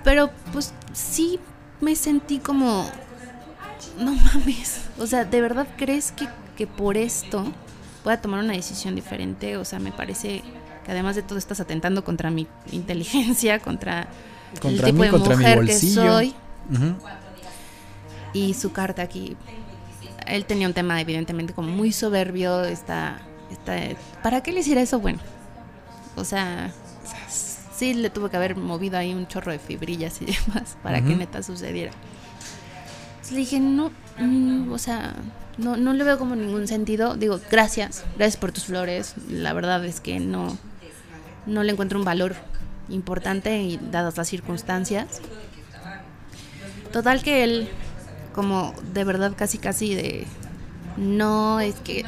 pero 0.03 0.30
pues 0.51 0.74
sí 0.93 1.39
me 1.82 1.95
sentí 1.95 2.39
como, 2.39 2.89
no 3.99 4.13
mames, 4.13 4.82
o 4.99 5.07
sea, 5.07 5.26
¿de 5.26 5.41
verdad 5.41 5.68
crees 5.78 6.11
que, 6.11 6.28
que 6.57 6.68
por 6.68 6.97
esto 6.97 7.51
voy 8.03 8.13
a 8.13 8.22
tomar 8.22 8.43
una 8.43 8.53
decisión 8.53 8.95
diferente? 8.95 9.57
O 9.57 9.65
sea, 9.65 9.80
me 9.80 9.91
parece 9.91 10.43
que 10.86 10.91
además 10.91 11.15
de 11.15 11.22
todo 11.24 11.38
estás 11.38 11.59
atentando 11.59 12.03
contra 12.03 12.30
mi 12.32 12.47
inteligencia, 12.72 13.59
contra, 13.59 14.07
Contra 14.61 14.88
el 14.88 14.93
tipo 14.93 14.99
mí, 14.99 15.05
de 15.05 15.11
contra 15.11 15.36
mi 15.36 15.43
mujer 15.43 15.59
que 15.59 15.65
bolsillo. 15.72 16.01
soy. 16.13 16.34
Y 18.38 18.53
su 18.53 18.71
carta 18.71 19.01
aquí, 19.01 19.35
él 20.25 20.45
tenía 20.45 20.67
un 20.67 20.73
tema 20.73 21.01
evidentemente 21.01 21.53
como 21.53 21.69
muy 21.69 21.91
soberbio, 21.91 22.63
está 22.63 23.21
¿Para 24.23 24.41
qué 24.41 24.51
le 24.51 24.61
hiciera 24.61 24.81
eso? 24.81 24.99
Bueno, 24.99 25.19
o 26.15 26.23
sea, 26.23 26.71
sí 27.73 27.93
le 27.93 28.09
tuvo 28.09 28.29
que 28.29 28.38
haber 28.38 28.55
movido 28.55 28.97
ahí 28.97 29.13
un 29.13 29.27
chorro 29.27 29.51
de 29.51 29.59
fibrillas 29.59 30.21
y 30.21 30.25
demás 30.25 30.77
para 30.83 31.01
que 31.01 31.15
neta 31.15 31.43
sucediera. 31.43 31.91
Entonces 33.11 33.31
le 33.31 33.39
dije, 33.39 33.59
no, 33.59 33.91
mm, 34.19 34.71
o 34.71 34.77
sea, 34.77 35.15
no, 35.57 35.75
no 35.77 35.93
le 35.93 36.03
veo 36.03 36.17
como 36.17 36.35
ningún 36.35 36.67
sentido. 36.67 37.15
Digo, 37.15 37.39
gracias, 37.51 38.03
gracias 38.15 38.38
por 38.38 38.51
tus 38.51 38.65
flores. 38.65 39.15
La 39.29 39.53
verdad 39.53 39.83
es 39.85 39.99
que 39.99 40.19
no, 40.19 40.57
no 41.45 41.63
le 41.63 41.73
encuentro 41.73 41.99
un 41.99 42.05
valor 42.05 42.35
importante 42.89 43.57
y 43.61 43.77
dadas 43.91 44.17
las 44.17 44.27
circunstancias. 44.27 45.21
Total 46.91 47.21
que 47.21 47.43
él, 47.43 47.69
como 48.38 48.75
de 48.93 49.03
verdad 49.03 49.33
casi 49.35 49.57
casi 49.57 49.95
de, 49.95 50.27
no, 50.95 51.59
es 51.59 51.73
que 51.77 52.05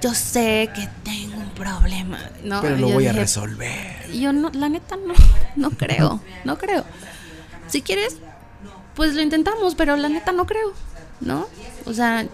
yo 0.00 0.14
sé 0.14 0.70
que 0.72 0.88
tengo 1.02 1.36
un 1.36 1.50
problema, 1.50 2.20
¿no? 2.44 2.60
Pero 2.60 2.76
lo 2.76 2.90
voy 2.90 3.08
a 3.08 3.12
resolver. 3.12 4.08
Yo 4.12 4.32
no, 4.32 4.50
la 4.54 4.68
neta 4.68 4.94
no, 4.94 5.14
no 5.56 5.70
creo, 5.72 6.20
no 6.44 6.58
creo. 6.58 6.84
Si 7.66 7.82
quieres, 7.82 8.18
pues 8.94 9.16
lo 9.16 9.20
intentamos, 9.20 9.74
pero 9.74 9.96
la 9.96 10.08
neta 10.08 10.30
no 10.30 10.46
creo, 10.46 10.72
¿no? 11.20 11.48
O 11.86 11.92
sea, 11.92 12.24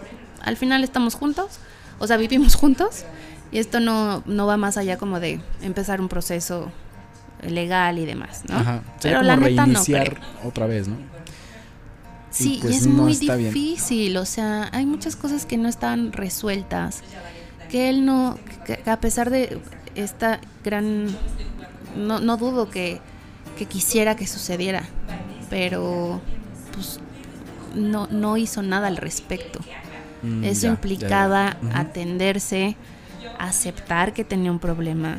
al 0.43 0.59
final 0.59 0.85
estamos 0.85 1.15
juntos, 1.15 1.61
o 1.99 2.07
sea, 2.07 2.19
vivimos 2.19 2.57
juntos 2.57 3.05
y 3.53 3.59
esto 3.59 3.81
no, 3.81 4.23
no 4.27 4.47
va 4.47 4.59
más 4.59 4.77
allá 4.77 4.99
como 4.99 5.19
de 5.19 5.41
empezar 5.63 6.03
un 6.03 6.11
proceso 6.11 6.71
legal 7.41 7.99
y 7.99 8.05
demás, 8.05 8.43
¿no? 8.51 8.59
Ajá. 8.59 8.83
Pero 9.01 9.23
la 9.23 9.37
neta 9.37 9.65
no 9.65 9.83
creo. 9.83 10.19
otra 10.45 10.67
vez, 10.67 10.89
¿no? 10.89 10.97
Sí, 12.31 12.55
y, 12.55 12.61
pues 12.61 12.77
es 12.79 12.87
muy 12.87 13.17
difícil, 13.17 14.17
o 14.17 14.25
sea, 14.25 14.69
hay 14.73 14.87
muchas 14.87 15.17
cosas 15.17 15.47
que 15.47 15.57
no 15.57 15.69
están 15.69 16.13
resueltas, 16.13 17.03
que 17.71 17.89
él 17.89 18.05
no, 18.05 18.39
que 18.65 18.81
a 18.89 19.01
pesar 19.01 19.31
de 19.31 19.61
esta 19.97 20.41
gran, 20.65 21.09
no, 21.97 22.21
no 22.21 22.37
dudo 22.37 22.71
que, 22.71 23.01
que 23.59 23.67
quisiera 23.67 24.15
que 24.15 24.27
sucediera, 24.27 24.85
pero 25.51 26.21
pues 26.73 27.01
no, 27.75 28.07
no 28.07 28.37
hizo 28.37 28.63
nada 28.63 28.87
al 28.87 28.97
respecto. 28.97 29.61
Mm, 30.23 30.45
Eso 30.45 30.67
implicaba 30.69 31.57
atenderse, 31.75 32.77
aceptar 33.39 34.13
que 34.13 34.25
tenía 34.25 34.53
un 34.53 34.59
problema. 34.59 35.19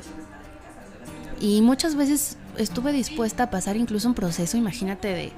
Y 1.39 1.61
muchas 1.61 1.95
veces 1.95 2.37
estuve 2.57 2.93
dispuesta 2.93 3.43
a 3.43 3.49
pasar 3.49 3.75
incluso 3.77 4.07
un 4.07 4.13
proceso, 4.13 4.57
imagínate, 4.57 5.07
de, 5.07 5.31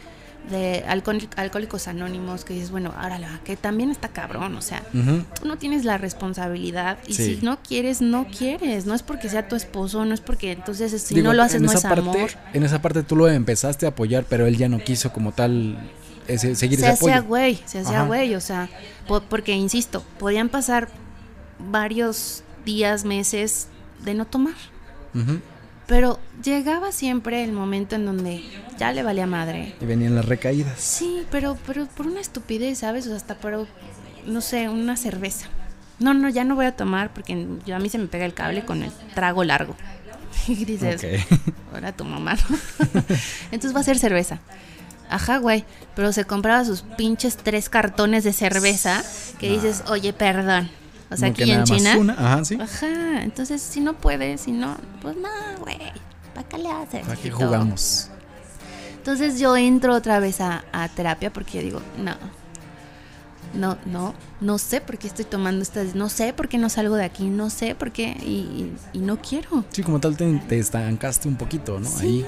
de 0.49 0.83
alcohólicos 0.85 1.87
anónimos, 1.87 2.43
que 2.43 2.53
dices, 2.53 2.71
bueno, 2.71 2.93
ahora 2.97 3.17
la 3.17 3.39
que 3.43 3.55
también 3.55 3.91
está 3.91 4.09
cabrón, 4.09 4.55
o 4.55 4.61
sea, 4.61 4.83
tú 4.91 5.47
no 5.47 5.57
tienes 5.57 5.85
la 5.85 5.97
responsabilidad 5.97 6.97
y 7.07 7.13
si 7.13 7.39
no 7.41 7.59
quieres, 7.61 8.01
no 8.01 8.27
quieres, 8.27 8.85
no 8.85 8.93
es 8.93 9.03
porque 9.03 9.29
sea 9.29 9.47
tu 9.47 9.55
esposo, 9.55 10.03
no 10.05 10.13
es 10.13 10.21
porque 10.21 10.51
entonces 10.51 11.01
si 11.01 11.21
no 11.21 11.33
lo 11.33 11.43
haces 11.43 11.61
no 11.61 11.71
es 11.71 11.85
amor. 11.85 12.31
En 12.53 12.63
esa 12.63 12.81
parte 12.81 13.03
tú 13.03 13.15
lo 13.15 13.29
empezaste 13.29 13.85
a 13.85 13.89
apoyar, 13.89 14.25
pero 14.27 14.45
él 14.45 14.57
ya 14.57 14.67
no 14.67 14.79
quiso 14.79 15.13
como 15.13 15.31
tal 15.31 15.77
ese, 16.27 16.55
seguir 16.55 16.79
se 16.79 16.87
hacía 16.87 17.19
güey, 17.19 17.59
se 17.65 17.79
hacía 17.79 18.03
güey, 18.03 18.35
o 18.35 18.41
sea, 18.41 18.69
porque 19.29 19.53
insisto, 19.53 20.03
podían 20.19 20.49
pasar 20.49 20.89
varios 21.71 22.43
días, 22.65 23.05
meses 23.05 23.67
de 24.03 24.13
no 24.13 24.25
tomar. 24.25 24.55
Pero 25.87 26.19
llegaba 26.43 26.91
siempre 26.91 27.43
el 27.43 27.51
momento 27.51 27.95
en 27.95 28.05
donde 28.05 28.43
ya 28.77 28.91
le 28.91 29.03
valía 29.03 29.27
madre. 29.27 29.75
Y 29.81 29.85
venían 29.85 30.15
las 30.15 30.25
recaídas. 30.25 30.79
Sí, 30.79 31.25
pero, 31.29 31.57
pero 31.67 31.87
por 31.87 32.07
una 32.07 32.21
estupidez, 32.21 32.79
¿sabes? 32.79 33.05
O 33.05 33.09
sea, 33.09 33.17
hasta 33.17 33.35
por, 33.35 33.67
no 34.25 34.41
sé, 34.41 34.69
una 34.69 34.95
cerveza. 34.95 35.47
No, 35.99 36.13
no, 36.13 36.29
ya 36.29 36.43
no 36.43 36.55
voy 36.55 36.65
a 36.65 36.75
tomar 36.75 37.13
porque 37.13 37.47
yo 37.65 37.75
a 37.75 37.79
mí 37.79 37.89
se 37.89 37.97
me 37.97 38.07
pega 38.07 38.25
el 38.25 38.33
cable 38.33 38.65
con 38.65 38.83
el 38.83 38.91
trago 39.13 39.43
largo. 39.43 39.75
Y 40.47 40.65
dices, 40.65 41.05
ahora 41.71 41.91
tu 41.91 42.03
mamá. 42.03 42.35
Entonces 43.51 43.75
va 43.75 43.81
a 43.81 43.83
ser 43.83 43.99
cerveza. 43.99 44.39
Ajá, 45.09 45.37
güey. 45.37 45.63
Pero 45.95 46.11
se 46.11 46.25
compraba 46.25 46.65
sus 46.65 46.81
pinches 46.81 47.37
tres 47.37 47.69
cartones 47.69 48.23
de 48.23 48.33
cerveza 48.33 49.03
que 49.39 49.49
dices, 49.49 49.83
oye, 49.87 50.11
perdón. 50.11 50.69
O 51.13 51.17
sea, 51.17 51.29
aquí 51.29 51.51
en 51.51 51.63
China. 51.63 52.15
Ajá, 52.17 52.45
sí. 52.45 52.57
Ajá. 52.59 53.23
Entonces, 53.23 53.61
si 53.61 53.79
no 53.79 53.93
puedes, 53.93 54.41
si 54.41 54.51
no, 54.51 54.75
pues 55.01 55.15
no, 55.15 55.29
güey. 55.59 55.79
¿Para 56.33 56.47
qué 56.47 56.57
le 56.57 56.71
haces? 56.71 57.05
¿Para 57.05 57.15
qué 57.15 57.31
jugamos? 57.31 58.09
Entonces 59.03 59.37
yo 59.37 59.57
entro 59.57 59.93
otra 59.93 60.19
vez 60.19 60.39
a, 60.39 60.63
terapia 60.95 61.31
porque 61.31 61.61
digo, 61.61 61.81
no, 61.97 62.15
no, 63.53 63.77
no, 63.85 64.13
no 64.41 64.57
sé 64.57 64.81
por 64.81 64.97
qué 64.97 65.07
estoy 65.07 65.25
tomando 65.25 65.61
estas, 65.61 65.95
no 65.95 66.09
sé 66.09 66.33
por 66.33 66.49
qué 66.49 66.57
no 66.57 66.69
salgo 66.69 66.95
de 66.95 67.05
aquí, 67.05 67.25
no 67.25 67.49
sé 67.49 67.75
por 67.75 67.91
qué 67.91 68.11
y, 68.11 68.71
no 68.97 69.19
quiero. 69.21 69.65
Sí, 69.71 69.83
como 69.83 69.99
tal 69.99 70.17
te, 70.17 70.31
te, 70.47 70.59
estancaste 70.59 71.27
un 71.27 71.35
poquito, 71.35 71.79
¿no? 71.79 71.89
Ahí. 71.99 72.25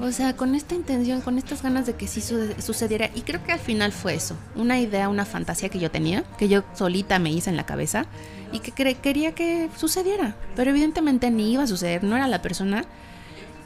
O 0.00 0.12
sea, 0.12 0.36
con 0.36 0.54
esta 0.54 0.74
intención, 0.74 1.20
con 1.20 1.36
estas 1.36 1.62
ganas 1.62 1.86
de 1.86 1.94
que 1.94 2.06
sí 2.06 2.20
sucediera. 2.20 3.10
Y 3.14 3.22
creo 3.22 3.42
que 3.42 3.52
al 3.52 3.58
final 3.58 3.90
fue 3.90 4.14
eso. 4.14 4.36
Una 4.54 4.78
idea, 4.78 5.08
una 5.08 5.24
fantasía 5.24 5.68
que 5.68 5.80
yo 5.80 5.90
tenía, 5.90 6.22
que 6.38 6.48
yo 6.48 6.62
solita 6.74 7.18
me 7.18 7.32
hice 7.32 7.50
en 7.50 7.56
la 7.56 7.66
cabeza 7.66 8.06
y 8.52 8.60
que 8.60 8.94
quería 8.94 9.34
que 9.34 9.68
sucediera. 9.76 10.36
Pero 10.54 10.70
evidentemente 10.70 11.30
ni 11.30 11.52
iba 11.52 11.64
a 11.64 11.66
suceder, 11.66 12.04
no 12.04 12.14
era 12.14 12.28
la 12.28 12.40
persona. 12.40 12.84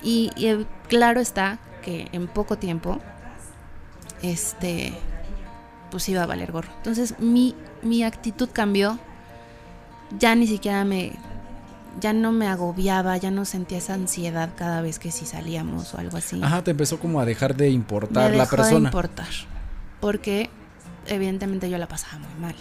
Y, 0.03 0.31
y, 0.37 0.65
claro 0.89 1.21
está 1.21 1.59
que 1.83 2.09
en 2.13 2.27
poco 2.27 2.57
tiempo, 2.57 3.01
este, 4.23 4.95
pues 5.91 6.09
iba 6.09 6.23
a 6.23 6.27
valer 6.27 6.53
gorro. 6.53 6.71
Entonces 6.77 7.19
mi, 7.19 7.55
mi 7.83 8.03
actitud 8.03 8.49
cambió. 8.53 8.99
Ya 10.19 10.35
ni 10.35 10.47
siquiera 10.47 10.85
me 10.85 11.13
ya 12.01 12.13
no 12.13 12.33
me 12.33 12.47
agobiaba, 12.47 13.17
ya 13.17 13.31
no 13.31 13.45
sentía 13.45 13.79
esa 13.79 13.95
ansiedad 13.95 14.51
cada 14.57 14.81
vez 14.83 14.99
que 14.99 15.11
si 15.11 15.27
salíamos 15.27 15.95
o 15.95 15.99
algo 15.99 16.17
así. 16.17 16.41
Ajá, 16.43 16.63
te 16.63 16.71
empezó 16.71 16.99
como 16.99 17.21
a 17.21 17.25
dejar 17.25 17.57
de 17.57 17.71
importar 17.71 18.35
la 18.35 18.47
persona. 18.47 18.79
De 18.79 18.85
importar. 18.85 19.29
Porque 20.01 20.51
evidentemente 21.07 21.69
yo 21.69 21.79
la 21.79 21.89
pasaba 21.89 22.19
muy 22.19 22.41
mal. 22.41 22.55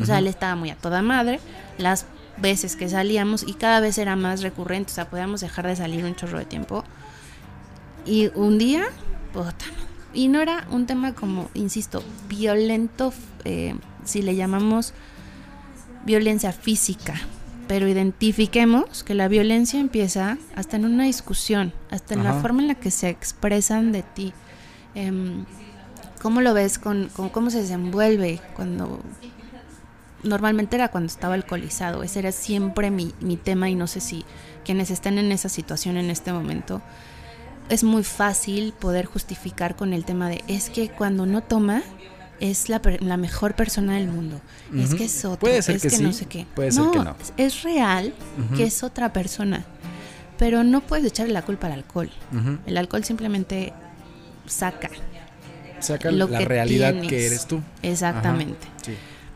O 0.00 0.04
sea, 0.04 0.18
él 0.18 0.26
estaba 0.26 0.56
muy 0.56 0.70
a 0.70 0.76
toda 0.76 1.02
madre. 1.02 1.40
Las 1.78 2.06
veces 2.36 2.76
que 2.76 2.88
salíamos 2.88 3.44
y 3.44 3.54
cada 3.54 3.80
vez 3.80 3.96
era 3.98 4.16
más 4.16 4.42
recurrente, 4.42 4.90
o 4.90 4.94
sea, 4.94 5.08
podíamos 5.08 5.40
dejar 5.40 5.66
de 5.66 5.76
salir 5.76 6.04
un 6.04 6.16
chorro 6.16 6.38
de 6.38 6.44
tiempo. 6.44 6.84
Y 8.04 8.30
un 8.34 8.58
día, 8.58 8.84
puta, 9.32 9.64
y 10.14 10.28
no 10.28 10.40
era 10.40 10.66
un 10.70 10.86
tema 10.86 11.14
como, 11.14 11.50
insisto, 11.54 12.02
violento, 12.28 13.12
eh, 13.44 13.74
si 14.04 14.22
le 14.22 14.36
llamamos 14.36 14.94
violencia 16.06 16.52
física, 16.52 17.14
pero 17.66 17.88
identifiquemos 17.88 19.02
que 19.04 19.14
la 19.14 19.28
violencia 19.28 19.80
empieza 19.80 20.38
hasta 20.54 20.76
en 20.76 20.84
una 20.84 21.04
discusión, 21.04 21.72
hasta 21.90 22.14
en 22.14 22.24
la 22.24 22.34
forma 22.34 22.62
en 22.62 22.68
la 22.68 22.74
que 22.74 22.90
se 22.90 23.08
expresan 23.08 23.92
de 23.92 24.02
ti. 24.02 24.32
Em, 24.94 25.44
¿Cómo 26.22 26.40
lo 26.40 26.54
ves? 26.54 26.78
Con, 26.78 27.10
¿Cómo 27.32 27.50
se 27.50 27.60
desenvuelve 27.60 28.40
cuando... 28.54 29.00
Normalmente 30.22 30.76
era 30.76 30.88
cuando 30.88 31.08
estaba 31.08 31.34
alcoholizado, 31.34 32.02
ese 32.02 32.20
era 32.20 32.32
siempre 32.32 32.90
mi, 32.90 33.12
mi 33.20 33.36
tema 33.36 33.68
y 33.68 33.74
no 33.74 33.86
sé 33.86 34.00
si 34.00 34.24
quienes 34.64 34.90
estén 34.90 35.18
en 35.18 35.32
esa 35.32 35.50
situación 35.50 35.98
en 35.98 36.08
este 36.08 36.32
momento, 36.32 36.80
es 37.68 37.84
muy 37.84 38.04
fácil 38.04 38.72
poder 38.72 39.06
justificar 39.06 39.76
con 39.76 39.92
el 39.92 40.04
tema 40.04 40.28
de 40.28 40.44
es 40.48 40.70
que 40.70 40.90
cuando 40.90 41.26
no 41.26 41.42
toma 41.42 41.82
es 42.40 42.68
la, 42.68 42.80
la 43.00 43.16
mejor 43.16 43.54
persona 43.54 43.94
del 43.94 44.08
mundo. 44.08 44.40
Es 44.76 44.94
que 44.94 45.04
es 45.04 45.24
otra. 45.24 45.50
es 45.50 45.66
que, 45.66 45.98
no 45.98 46.12
sé 46.12 46.26
qué. 46.26 46.46
Puede 46.54 46.72
ser 46.72 46.90
que 46.90 46.98
no. 46.98 47.16
Es 47.36 47.62
real 47.62 48.14
que 48.56 48.64
es 48.64 48.82
otra 48.82 49.12
persona. 49.12 49.64
Pero 50.36 50.64
no 50.64 50.80
puedes 50.80 51.06
echarle 51.06 51.32
la 51.32 51.42
culpa 51.42 51.68
al 51.68 51.74
alcohol. 51.74 52.10
El 52.66 52.76
alcohol 52.76 53.04
simplemente 53.04 53.72
saca. 54.46 54.90
Saca 55.80 56.10
la 56.10 56.26
realidad 56.40 57.00
que 57.00 57.26
eres 57.26 57.46
tú. 57.46 57.62
Exactamente. 57.82 58.66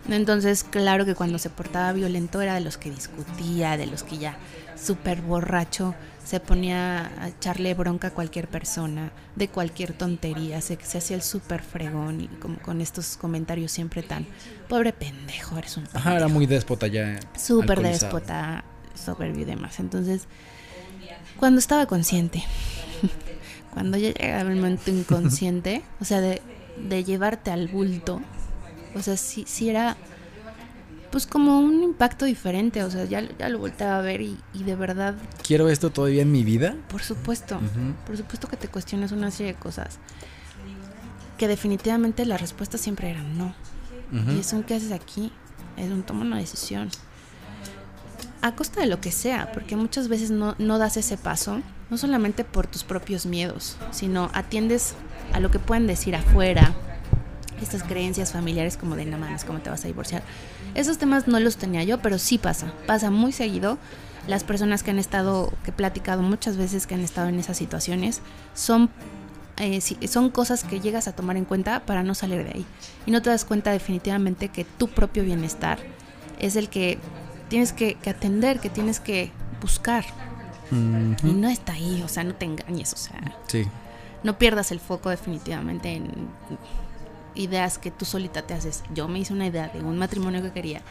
Entonces, 0.09 0.65
claro 0.65 1.05
que 1.05 1.15
cuando 1.15 1.39
se 1.39 1.51
portaba 1.51 1.93
violento 1.93 2.41
era 2.41 2.55
de 2.55 2.61
los 2.61 2.79
que 2.79 2.91
discutía, 2.91 3.77
de 3.77 3.87
los 3.87 4.03
que 4.03 4.17
ya 4.17 4.39
súper 4.75 5.21
borracho 5.21 5.95
se 6.29 6.41
ponía 6.41 7.11
a 7.23 7.29
echarle 7.29 7.73
bronca 7.73 8.09
a 8.09 8.11
cualquier 8.11 8.49
persona, 8.49 9.13
de 9.35 9.49
cualquier 9.49 9.95
tontería, 9.95 10.61
se, 10.61 10.77
se 10.83 10.99
hacía 10.99 11.17
el 11.17 11.23
súper 11.23 11.63
fregón 11.63 12.21
y 12.21 12.27
como 12.27 12.59
con 12.59 12.83
estos 12.83 13.17
comentarios 13.17 13.73
siempre 13.73 14.03
tan, 14.03 14.27
pobre 14.69 14.93
pendejo, 14.93 15.57
eres 15.57 15.79
un 15.79 15.85
pendejo. 15.85 16.07
Ajá, 16.07 16.17
era 16.17 16.29
muy 16.29 16.45
déspota 16.45 16.87
ya. 16.87 17.19
Súper 17.35 17.81
déspota, 17.81 18.63
soberbio 18.95 19.41
y 19.41 19.45
demás. 19.47 19.81
Entonces, 19.81 20.27
cuando 21.39 21.61
estaba 21.61 21.87
consciente, 21.87 22.45
cuando 23.73 23.97
ya 23.97 24.13
llegaba 24.13 24.51
el 24.51 24.57
momento 24.57 24.91
inconsciente, 24.91 25.83
o 25.99 26.05
sea, 26.05 26.21
de, 26.21 26.43
de 26.77 27.05
llevarte 27.05 27.51
al 27.51 27.69
bulto, 27.69 28.21
o 28.95 29.01
sea, 29.01 29.17
sí, 29.17 29.47
sí 29.49 29.71
era 29.71 29.97
pues 31.19 31.27
como 31.27 31.59
un 31.59 31.83
impacto 31.83 32.27
diferente, 32.27 32.85
o 32.85 32.91
sea, 32.93 33.05
ya, 33.05 33.29
ya 33.37 33.49
lo 33.49 33.59
volteaba 33.59 33.99
a 33.99 34.03
ver 34.03 34.21
y, 34.21 34.39
de 34.53 34.77
verdad... 34.77 35.17
¿Quiero 35.45 35.69
esto 35.69 35.91
todavía 35.91 36.23
en 36.23 36.31
mi 36.31 36.45
vida? 36.45 36.77
Por 36.89 37.03
supuesto, 37.03 37.59
por 38.07 38.17
supuesto 38.17 38.47
que 38.47 38.57
te 38.57 38.69
cuestionas 38.69 39.11
una 39.11 39.33
serie 39.33 39.55
de 39.55 39.59
cosas 39.59 39.99
que 41.37 41.49
definitivamente 41.49 42.25
la 42.25 42.37
respuesta 42.37 42.79
siempre 42.79 43.11
era 43.11 43.21
no. 43.25 43.53
Y 44.33 44.39
es 44.39 44.53
un 44.53 44.63
¿qué 44.63 44.77
haces 44.77 44.93
aquí? 44.93 45.33
Es 45.77 45.91
un 45.91 46.05
toma 46.05 46.21
una 46.25 46.39
decisión. 46.39 46.89
a 48.41 48.55
costa 48.55 48.81
de 48.81 48.87
lo 48.87 49.01
que 49.01 49.11
sea, 49.11 49.51
porque 49.51 49.75
muchas 49.75 50.07
veces 50.07 50.31
no, 50.31 50.55
no 50.61 50.79
das 50.79 50.97
ese 50.97 51.17
paso, 51.17 51.63
no 51.91 51.99
solamente 51.99 52.45
por 52.45 52.69
tus 52.69 52.85
propios 52.85 53.27
miedos, 53.27 53.77
sino 53.91 54.31
atiendes 54.35 54.95
a 55.33 55.41
lo 55.41 55.51
que 55.51 55.59
pueden 55.59 55.89
decir 55.89 56.15
afuera, 56.15 56.77
estas 57.61 57.83
creencias 57.83 58.31
familiares 58.31 58.77
como 58.77 58.95
de 58.95 59.05
no 59.05 59.19
mames, 59.19 59.45
¿cómo 59.45 59.59
te 59.59 59.69
vas 59.69 59.83
a 59.85 59.89
divorciar? 59.89 60.23
Esos 60.79 60.97
temas 60.97 61.27
no 61.27 61.41
los 61.41 61.57
tenía 61.57 61.83
yo, 61.83 61.99
pero 61.99 62.21
sí 62.21 62.39
pasa, 62.39 62.73
pasa 62.87 63.11
muy 63.11 63.33
seguido. 63.33 63.79
Las 64.29 64.45
personas 64.45 64.85
que 64.85 64.93
han 64.93 65.01
estado, 65.01 65.53
que 65.65 65.73
he 65.73 65.75
platicado 65.75 66.23
muchas 66.23 66.57
veces 66.57 66.87
que 66.87 66.95
han 66.95 67.01
estado 67.01 67.27
en 67.27 67.41
esas 67.41 67.57
situaciones, 67.57 68.21
son, 68.55 68.89
eh, 69.57 69.81
son 69.81 70.31
cosas 70.31 70.63
que 70.63 70.79
llegas 70.79 71.09
a 71.09 71.17
tomar 71.17 71.37
en 71.37 71.47
cuenta 71.47 71.81
para 71.81 72.05
no 72.05 72.15
salir 72.15 72.45
de 72.45 72.51
ahí. 72.51 72.67
Y 73.07 73.11
no 73.11 73.21
te 73.23 73.29
das 73.29 73.45
cuenta 73.45 73.73
definitivamente 73.73 74.51
que 74.51 74.65
tu 74.65 74.87
propio 74.87 75.25
bienestar 75.25 75.81
es 76.39 76.55
el 76.55 76.69
que 76.69 77.01
tienes 77.49 77.73
que, 77.73 77.97
atender, 78.07 78.61
que 78.61 78.71
tienes 78.71 79.01
que 79.01 79.33
buscar. 79.61 80.05
Y 80.71 81.33
no 81.33 81.49
está 81.49 81.73
ahí, 81.73 82.03
o 82.05 82.09
sea, 82.09 82.23
no 82.23 82.37
te 82.37 82.45
engañes, 82.45 82.93
o 82.93 82.99
sea. 82.99 83.21
Sí. 83.49 83.67
No 84.23 84.39
pierdas 84.39 84.71
el 84.71 84.79
foco 84.79 85.11
definitivamente 85.11 85.95
en 85.95 86.13
ideas 87.35 87.79
que 87.79 87.91
tú 87.91 88.05
solita 88.05 88.43
te 88.43 88.55
haces. 88.55 88.83
Yo 88.95 89.09
me 89.09 89.19
hice 89.19 89.33
una 89.33 89.47
idea 89.47 89.69
de 89.69 89.81
un 89.81 89.99
matrimonio 89.99 90.43
que 90.43 90.53
quería, 90.53 90.83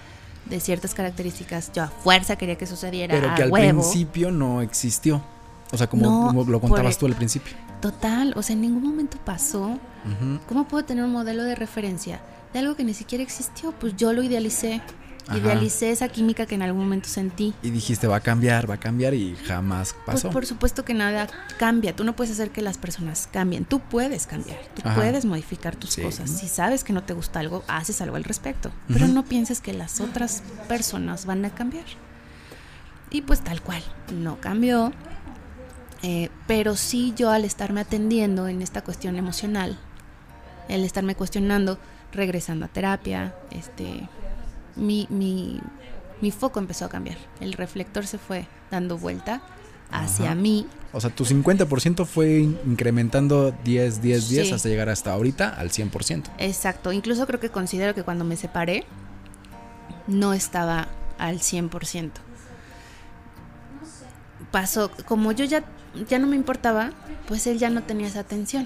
de 0.46 0.60
ciertas 0.60 0.94
características, 0.94 1.72
yo 1.74 1.84
a 1.84 1.88
fuerza 1.88 2.36
quería 2.36 2.58
que 2.58 2.66
sucediera. 2.66 3.14
Pero 3.14 3.36
que 3.36 3.44
al 3.44 3.52
principio 3.52 4.32
no 4.32 4.62
existió. 4.62 5.22
O 5.72 5.78
sea, 5.78 5.88
como, 5.88 6.46
lo 6.48 6.62
contabas 6.62 6.98
tú 6.98 7.06
al 7.06 7.16
principio. 7.16 7.56
Total, 7.82 8.34
o 8.36 8.42
sea, 8.42 8.54
en 8.54 8.62
ningún 8.62 8.84
momento 8.84 9.18
pasó. 9.24 9.78
¿Cómo 10.48 10.68
puedo 10.68 10.86
tener 10.86 11.04
un 11.04 11.12
modelo 11.12 11.44
de 11.44 11.54
referencia 11.54 12.22
de 12.54 12.60
algo 12.60 12.76
que 12.76 12.86
ni 12.86 12.94
siquiera 12.94 13.24
existió? 13.24 13.74
Pues 13.74 13.96
yo 13.98 14.14
lo 14.14 14.24
idealicé. 14.24 14.82
Idealicé 15.34 15.92
esa 15.92 16.08
química 16.08 16.46
que 16.46 16.56
en 16.56 16.62
algún 16.62 16.84
momento 16.84 17.10
sentí. 17.10 17.54
Y 17.62 17.70
dijiste, 17.70 18.08
va 18.08 18.18
a 18.18 18.20
cambiar, 18.22 18.70
va 18.70 18.76
a 18.76 18.80
cambiar 18.80 19.14
y 19.14 19.36
jamás 19.46 19.96
pasó. 20.06 20.24
Pues 20.24 20.34
por 20.34 20.46
supuesto 20.46 20.86
que 20.86 20.94
nada 20.94 21.28
cambia. 21.58 21.96
Tú 21.96 22.04
no 22.04 22.16
puedes 22.16 22.34
hacer 22.34 22.52
que 22.52 22.62
las 22.62 22.78
personas 22.78 23.28
cambien. 23.32 23.66
Tú 23.66 23.80
puedes 23.80 24.28
cambiar. 24.28 24.60
Tú 24.76 24.82
puedes 24.96 25.26
modificar 25.26 25.76
tus 25.76 25.98
cosas. 25.98 26.30
Si 26.30 26.48
sabes 26.48 26.84
que 26.84 26.94
no 26.94 27.04
te 27.04 27.14
gusta 27.14 27.40
algo, 27.40 27.64
haces 27.68 28.02
algo 28.02 28.16
al 28.16 28.24
respecto. 28.24 28.72
Pero 28.88 29.08
no 29.08 29.26
pienses 29.26 29.62
que 29.62 29.74
las 29.74 30.00
otras 30.00 30.44
personas 30.68 31.26
van 31.26 31.44
a 31.46 31.50
cambiar. 31.50 31.86
Y 33.10 33.22
pues 33.22 33.42
tal 33.42 33.62
cual, 33.62 33.82
no 34.14 34.40
cambió. 34.40 34.92
Eh, 36.04 36.30
pero 36.46 36.76
sí 36.76 37.14
yo 37.16 37.32
al 37.32 37.44
estarme 37.44 37.82
atendiendo 37.82 38.48
en 38.48 38.62
esta 38.62 38.84
cuestión 38.84 39.16
emocional, 39.16 39.78
el 40.70 40.84
estarme 40.84 41.16
cuestionando, 41.16 41.80
regresando 42.12 42.66
a 42.66 42.68
terapia, 42.68 43.36
este, 43.52 44.08
mi, 44.78 45.08
mi, 45.10 45.60
mi 46.22 46.32
foco 46.32 46.60
empezó 46.60 46.86
a 46.86 46.90
cambiar. 46.90 47.18
El 47.40 47.54
reflector 47.54 48.06
se 48.06 48.18
fue 48.18 48.48
dando 48.72 48.98
vuelta 48.98 49.42
hacia 49.92 50.36
mí. 50.36 50.68
O 50.94 51.02
sea, 51.02 51.10
tu 51.10 51.26
50% 51.26 52.06
fue 52.06 52.40
incrementando 52.40 53.52
10, 53.64 54.02
10, 54.02 54.30
10 54.30 54.52
hasta 54.54 54.70
llegar 54.70 54.90
hasta 54.90 55.14
ahorita 55.14 55.50
al 55.50 55.70
100%. 55.70 56.24
Exacto. 56.40 56.92
Incluso 56.92 57.28
creo 57.28 57.40
que 57.40 57.50
considero 57.50 57.94
que 57.94 58.04
cuando 58.04 58.24
me 58.24 58.36
separé 58.36 58.86
no 60.08 60.34
estaba 60.34 60.88
al 61.18 61.40
100%. 61.40 62.12
Pasó, 64.52 64.92
como 65.06 65.34
yo 65.34 65.46
ya, 65.46 65.64
ya 66.08 66.20
no 66.20 66.28
me 66.28 66.36
importaba, 66.36 66.92
pues 67.28 67.46
él 67.48 67.60
ya 67.60 67.70
no 67.70 67.84
tenía 67.84 68.08
esa 68.08 68.22
atención, 68.22 68.66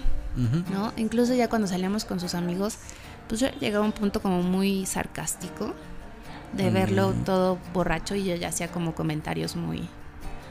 ¿no? 0.71 0.93
Incluso 0.95 1.33
ya 1.33 1.49
cuando 1.49 1.67
salíamos 1.67 2.05
con 2.05 2.19
sus 2.19 2.35
amigos, 2.35 2.77
pues 3.27 3.41
yo 3.41 3.49
llegaba 3.59 3.83
a 3.83 3.87
un 3.87 3.93
punto 3.93 4.21
como 4.21 4.43
muy 4.43 4.85
sarcástico 4.85 5.73
de 6.53 6.69
verlo 6.69 7.11
mm. 7.11 7.23
todo 7.23 7.57
borracho 7.73 8.15
y 8.15 8.25
yo 8.25 8.35
ya 8.35 8.49
hacía 8.49 8.69
como 8.69 8.93
comentarios 8.93 9.55
muy, 9.55 9.87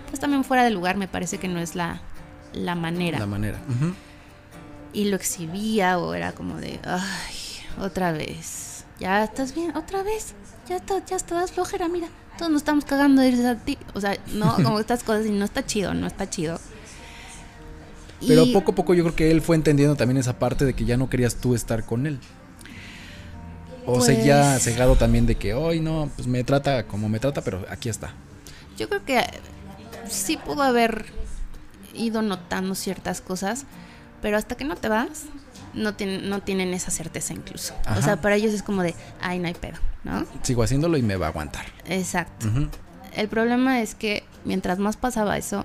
pues 0.08 0.20
también 0.20 0.44
fuera 0.44 0.64
de 0.64 0.70
lugar, 0.70 0.96
me 0.96 1.08
parece 1.08 1.38
que 1.38 1.48
no 1.48 1.60
es 1.60 1.74
la, 1.74 2.00
la 2.52 2.74
manera. 2.74 3.18
La 3.18 3.26
manera. 3.26 3.58
Y 4.92 5.04
lo 5.04 5.16
exhibía 5.16 5.98
o 5.98 6.14
era 6.14 6.32
como 6.32 6.56
de, 6.56 6.80
ay, 6.84 7.84
otra 7.84 8.12
vez, 8.12 8.84
ya 8.98 9.22
estás 9.24 9.54
bien, 9.54 9.76
otra 9.76 10.02
vez, 10.02 10.34
ya, 10.68 10.76
está, 10.76 11.04
ya 11.04 11.16
estás 11.16 11.52
flojera, 11.52 11.88
mira, 11.88 12.08
todos 12.40 12.50
nos 12.50 12.62
estamos 12.62 12.84
cagando 12.86 13.20
de 13.20 13.28
irse 13.28 13.46
a 13.46 13.54
ti. 13.54 13.76
O 13.94 14.00
sea, 14.00 14.16
no, 14.32 14.56
como 14.62 14.80
estas 14.80 15.04
cosas 15.04 15.26
y 15.26 15.30
no 15.30 15.44
está 15.44 15.64
chido, 15.64 15.92
no 15.94 16.06
está 16.06 16.28
chido. 16.28 16.58
Pero 18.26 18.44
poco 18.52 18.72
a 18.72 18.74
poco 18.74 18.94
yo 18.94 19.02
creo 19.04 19.16
que 19.16 19.30
él 19.30 19.40
fue 19.40 19.56
entendiendo 19.56 19.96
también 19.96 20.18
esa 20.18 20.38
parte 20.38 20.64
de 20.64 20.74
que 20.74 20.84
ya 20.84 20.96
no 20.96 21.08
querías 21.08 21.36
tú 21.36 21.54
estar 21.54 21.84
con 21.84 22.06
él. 22.06 22.18
O 23.86 23.94
pues, 23.94 24.06
seguía 24.06 24.58
cegado 24.58 24.96
también 24.96 25.26
de 25.26 25.36
que 25.36 25.54
hoy 25.54 25.80
no, 25.80 26.10
pues 26.14 26.28
me 26.28 26.44
trata 26.44 26.86
como 26.86 27.08
me 27.08 27.18
trata, 27.18 27.42
pero 27.42 27.64
aquí 27.70 27.88
está. 27.88 28.12
Yo 28.76 28.88
creo 28.88 29.04
que 29.04 29.24
sí 30.08 30.36
pudo 30.36 30.62
haber 30.62 31.06
ido 31.94 32.22
notando 32.22 32.74
ciertas 32.74 33.20
cosas, 33.20 33.64
pero 34.22 34.36
hasta 34.36 34.56
que 34.56 34.64
no 34.64 34.76
te 34.76 34.88
vas, 34.88 35.24
no, 35.74 35.94
tienen, 35.94 36.28
no 36.28 36.40
tienen 36.40 36.74
esa 36.74 36.90
certeza 36.90 37.32
incluso. 37.32 37.74
O 37.96 38.02
sea, 38.02 38.20
para 38.20 38.36
ellos 38.36 38.52
es 38.52 38.62
como 38.62 38.82
de, 38.82 38.94
ay, 39.20 39.38
no 39.38 39.48
hay 39.48 39.54
pedo, 39.54 39.78
¿no? 40.04 40.26
Sigo 40.42 40.62
haciéndolo 40.62 40.96
y 40.96 41.02
me 41.02 41.16
va 41.16 41.26
a 41.26 41.28
aguantar. 41.30 41.66
Exacto. 41.86 42.46
El 43.14 43.28
problema 43.28 43.80
es 43.80 43.94
que 43.94 44.24
mientras 44.44 44.78
más 44.78 44.96
pasaba 44.96 45.36
eso, 45.36 45.64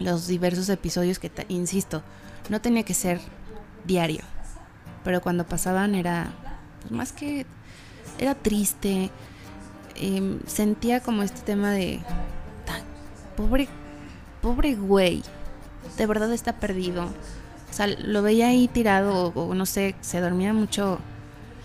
los 0.00 0.26
diversos 0.26 0.68
episodios 0.68 1.18
que, 1.18 1.30
insisto, 1.48 2.02
no 2.48 2.60
tenía 2.60 2.82
que 2.82 2.94
ser 2.94 3.20
diario, 3.84 4.22
pero 5.04 5.20
cuando 5.20 5.46
pasaban 5.46 5.94
era 5.94 6.32
pues 6.82 6.92
más 6.92 7.12
que 7.12 7.46
era 8.18 8.34
triste, 8.34 9.10
em, 9.96 10.40
sentía 10.46 11.00
como 11.00 11.22
este 11.22 11.40
tema 11.40 11.70
de, 11.70 12.00
pobre, 13.36 13.68
pobre 14.40 14.74
güey, 14.74 15.22
de 15.96 16.06
verdad 16.06 16.32
está 16.32 16.54
perdido. 16.54 17.04
O 17.04 17.74
sea, 17.74 17.86
lo 17.86 18.22
veía 18.22 18.48
ahí 18.48 18.68
tirado 18.68 19.28
o, 19.34 19.54
no 19.54 19.64
sé, 19.64 19.94
se 20.02 20.20
dormía 20.20 20.52
mucho, 20.52 20.98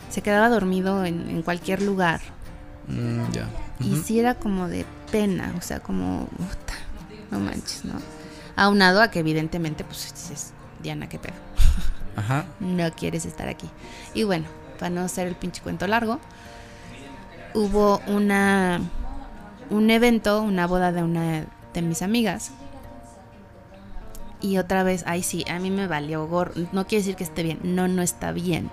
se 0.09 0.21
quedaba 0.21 0.49
dormido 0.49 1.03
en, 1.05 1.41
cualquier 1.41 1.81
lugar. 1.81 2.21
Mm, 2.87 3.31
ya. 3.31 3.49
Y 3.81 3.97
sí 3.97 4.19
era 4.19 4.35
como 4.35 4.67
de 4.69 4.85
pena, 5.11 5.53
o 5.57 5.61
sea, 5.61 5.81
como, 5.81 6.27
no 7.29 7.39
manches, 7.39 7.83
¿no? 7.83 7.95
Aunado 8.55 9.01
a 9.01 9.11
que 9.11 9.19
evidentemente, 9.19 9.83
pues 9.83 10.13
dices, 10.13 10.53
Diana, 10.81 11.09
qué 11.09 11.19
pedo. 11.19 11.35
Ajá. 12.15 12.45
no 12.59 12.89
quieres 12.91 13.25
estar 13.25 13.49
aquí. 13.49 13.69
Y 14.13 14.23
bueno, 14.23 14.45
para 14.77 14.89
no 14.89 15.01
hacer 15.01 15.27
el 15.27 15.35
pinche 15.35 15.61
cuento 15.61 15.87
largo, 15.87 16.19
hubo 17.53 18.01
una 18.07 18.81
un 19.69 19.89
evento, 19.89 20.41
una 20.41 20.67
boda 20.67 20.91
de 20.91 21.03
una 21.03 21.45
de 21.73 21.81
mis 21.81 22.01
amigas. 22.01 22.51
Y 24.39 24.57
otra 24.57 24.83
vez, 24.83 25.03
ay 25.07 25.23
sí, 25.23 25.43
a 25.49 25.59
mí 25.59 25.71
me 25.71 25.87
valió 25.87 26.27
gor 26.27 26.53
No 26.71 26.85
quiere 26.85 27.01
decir 27.01 27.15
que 27.15 27.23
esté 27.23 27.43
bien, 27.43 27.59
no, 27.63 27.87
no 27.87 28.01
está 28.01 28.31
bien. 28.31 28.69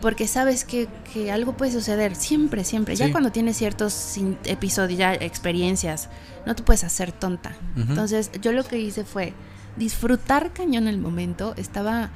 Porque 0.00 0.26
sabes 0.26 0.64
que, 0.64 0.88
algo 1.30 1.52
puede 1.52 1.70
suceder, 1.70 2.16
siempre, 2.16 2.64
siempre. 2.64 2.96
Ya 2.96 3.12
cuando 3.12 3.30
tienes 3.30 3.56
ciertos 3.56 4.16
episodios, 4.44 4.98
ya 4.98 5.14
experiencias, 5.14 6.08
no 6.44 6.56
te 6.56 6.64
puedes 6.64 6.82
hacer 6.82 7.12
tonta. 7.12 7.54
Entonces, 7.76 8.32
yo 8.40 8.50
lo 8.50 8.64
que 8.64 8.80
hice 8.80 9.04
fue 9.04 9.32
disfrutar 9.76 10.52
cañón 10.52 10.88
el 10.88 10.98
momento. 10.98 11.54
Estaba 11.56 12.10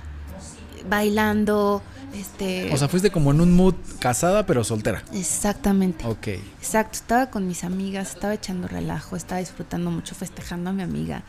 bailando, 0.88 1.82
este... 2.14 2.72
O 2.72 2.76
sea, 2.76 2.88
fuiste 2.88 3.10
como 3.10 3.30
en 3.30 3.40
un 3.40 3.54
mood 3.54 3.74
casada 3.98 4.46
pero 4.46 4.64
soltera. 4.64 5.02
Exactamente. 5.12 6.06
Ok. 6.06 6.28
Exacto, 6.58 6.94
estaba 6.94 7.30
con 7.30 7.46
mis 7.46 7.64
amigas, 7.64 8.14
estaba 8.14 8.34
echando 8.34 8.68
relajo, 8.68 9.16
estaba 9.16 9.40
disfrutando 9.40 9.90
mucho, 9.90 10.14
festejando 10.14 10.70
a 10.70 10.72
mi 10.72 10.82
amiga, 10.82 11.22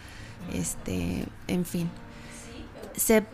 este, 0.53 1.25
en 1.47 1.65
fin. 1.65 1.89
Se 2.95 3.25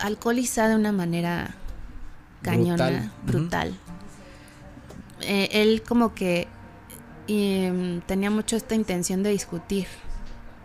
alcoholiza 0.00 0.68
de 0.68 0.76
una 0.76 0.92
manera 0.92 1.54
cañona, 2.42 3.12
brutal. 3.24 3.74
Eh, 5.20 5.48
él 5.52 5.82
como 5.86 6.14
que 6.14 6.46
em, 7.28 8.00
tenía 8.02 8.30
mucho 8.30 8.56
esta 8.56 8.74
intención 8.74 9.22
de 9.22 9.30
discutir. 9.30 9.86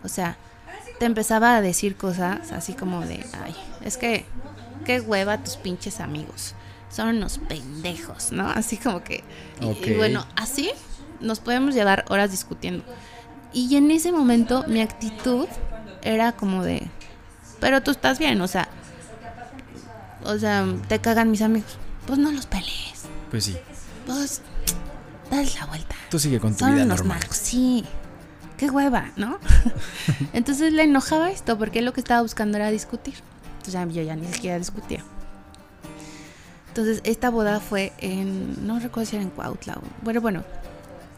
O 0.04 0.08
sea, 0.08 0.36
te 1.00 1.06
empezaba 1.06 1.56
a 1.56 1.62
decir 1.62 1.96
cosas 1.96 2.52
así 2.52 2.74
como 2.74 3.00
de, 3.00 3.24
ay, 3.42 3.56
es 3.82 3.96
que 3.96 4.26
qué 4.84 5.00
hueva 5.00 5.42
tus 5.42 5.56
pinches 5.56 5.98
amigos. 5.98 6.54
Son 6.90 7.08
unos 7.08 7.38
pendejos, 7.38 8.32
¿no? 8.32 8.48
Así 8.54 8.76
como 8.76 9.02
que. 9.02 9.22
Y, 9.60 9.94
bueno, 9.94 10.26
así 10.34 10.72
nos 11.20 11.38
podemos 11.38 11.74
llevar 11.74 12.04
horas 12.08 12.32
discutiendo. 12.32 12.84
Y 13.52 13.76
en 13.76 13.90
ese 13.92 14.10
momento 14.10 14.64
mi 14.66 14.82
actitud 14.82 15.46
era 16.02 16.32
como 16.32 16.64
de. 16.64 16.90
Pero 17.60 17.80
tú 17.80 17.92
estás 17.92 18.18
bien, 18.18 18.40
o 18.40 18.48
sea. 18.48 18.68
O 20.24 20.36
sea, 20.36 20.66
te 20.88 20.98
cagan 20.98 21.30
mis 21.30 21.42
amigos. 21.42 21.78
Pues 22.06 22.18
no 22.18 22.32
los 22.32 22.46
pelees. 22.46 23.04
Pues 23.30 23.44
sí. 23.44 23.56
Pues. 24.04 24.42
Dale 25.30 25.50
la 25.60 25.66
vuelta. 25.66 25.94
Tú 26.10 26.18
sigue 26.18 26.40
con 26.40 26.56
tu 26.56 26.66
vida 26.66 26.84
normal. 26.84 27.20
Sí. 27.30 27.86
Qué 28.60 28.68
hueva, 28.68 29.06
¿no? 29.16 29.38
Entonces 30.34 30.74
le 30.74 30.82
enojaba 30.82 31.30
esto 31.30 31.56
porque 31.56 31.80
lo 31.80 31.94
que 31.94 32.00
estaba 32.00 32.20
buscando 32.20 32.58
era 32.58 32.70
discutir. 32.70 33.14
Entonces 33.56 33.94
yo 33.94 34.02
ya 34.02 34.14
ni 34.16 34.26
siquiera 34.26 34.58
discutía. 34.58 35.02
Entonces 36.68 37.00
esta 37.04 37.30
boda 37.30 37.58
fue 37.60 37.94
en, 37.96 38.66
no 38.66 38.78
recuerdo 38.78 39.08
si 39.08 39.16
era 39.16 39.22
en 39.22 39.30
Cuautla. 39.30 39.78
Bueno, 40.02 40.20
bueno, 40.20 40.44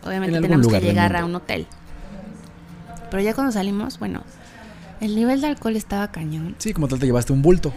obviamente 0.07 0.41
tenemos 0.41 0.69
que 0.69 0.81
llegar 0.81 1.17
a 1.17 1.25
un 1.25 1.35
hotel. 1.35 1.67
Pero 3.11 3.21
ya 3.25 3.35
cuando 3.35 3.51
salimos, 3.51 3.99
bueno, 3.99 4.23
el 5.01 5.17
nivel 5.17 5.41
de 5.41 5.49
alcohol 5.49 5.75
estaba 5.75 6.13
cañón. 6.13 6.55
Sí, 6.59 6.73
como 6.73 6.87
tal 6.87 7.01
te 7.01 7.07
llevaste 7.07 7.33
un 7.33 7.43
bulto, 7.43 7.73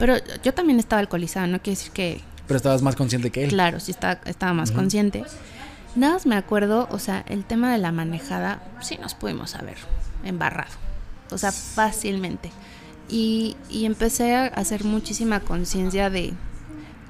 Pero 0.00 0.16
yo 0.42 0.52
también 0.52 0.80
estaba 0.80 0.98
alcoholizada, 0.98 1.46
no 1.46 1.62
quiere 1.62 1.78
decir 1.78 1.92
que, 1.92 2.22
pero 2.48 2.56
estabas 2.56 2.82
más 2.82 2.96
consciente 2.96 3.30
que 3.30 3.44
él. 3.44 3.50
claro, 3.50 3.78
sí 3.78 3.92
estaba, 3.92 4.18
estaba 4.24 4.52
más 4.52 4.72
consciente. 4.72 5.22
Nada 5.96 6.14
más 6.14 6.26
me 6.26 6.36
acuerdo, 6.36 6.86
o 6.90 6.98
sea, 6.98 7.24
el 7.28 7.44
tema 7.44 7.72
de 7.72 7.78
la 7.78 7.90
manejada, 7.92 8.62
sí 8.80 8.98
nos 9.00 9.14
pudimos 9.14 9.54
haber 9.54 9.76
embarrado. 10.24 10.70
O 11.30 11.38
sea, 11.38 11.50
fácilmente. 11.52 12.50
Y, 13.08 13.56
y 13.70 13.84
empecé 13.86 14.34
a 14.34 14.44
hacer 14.46 14.84
muchísima 14.84 15.40
conciencia 15.40 16.10
de 16.10 16.32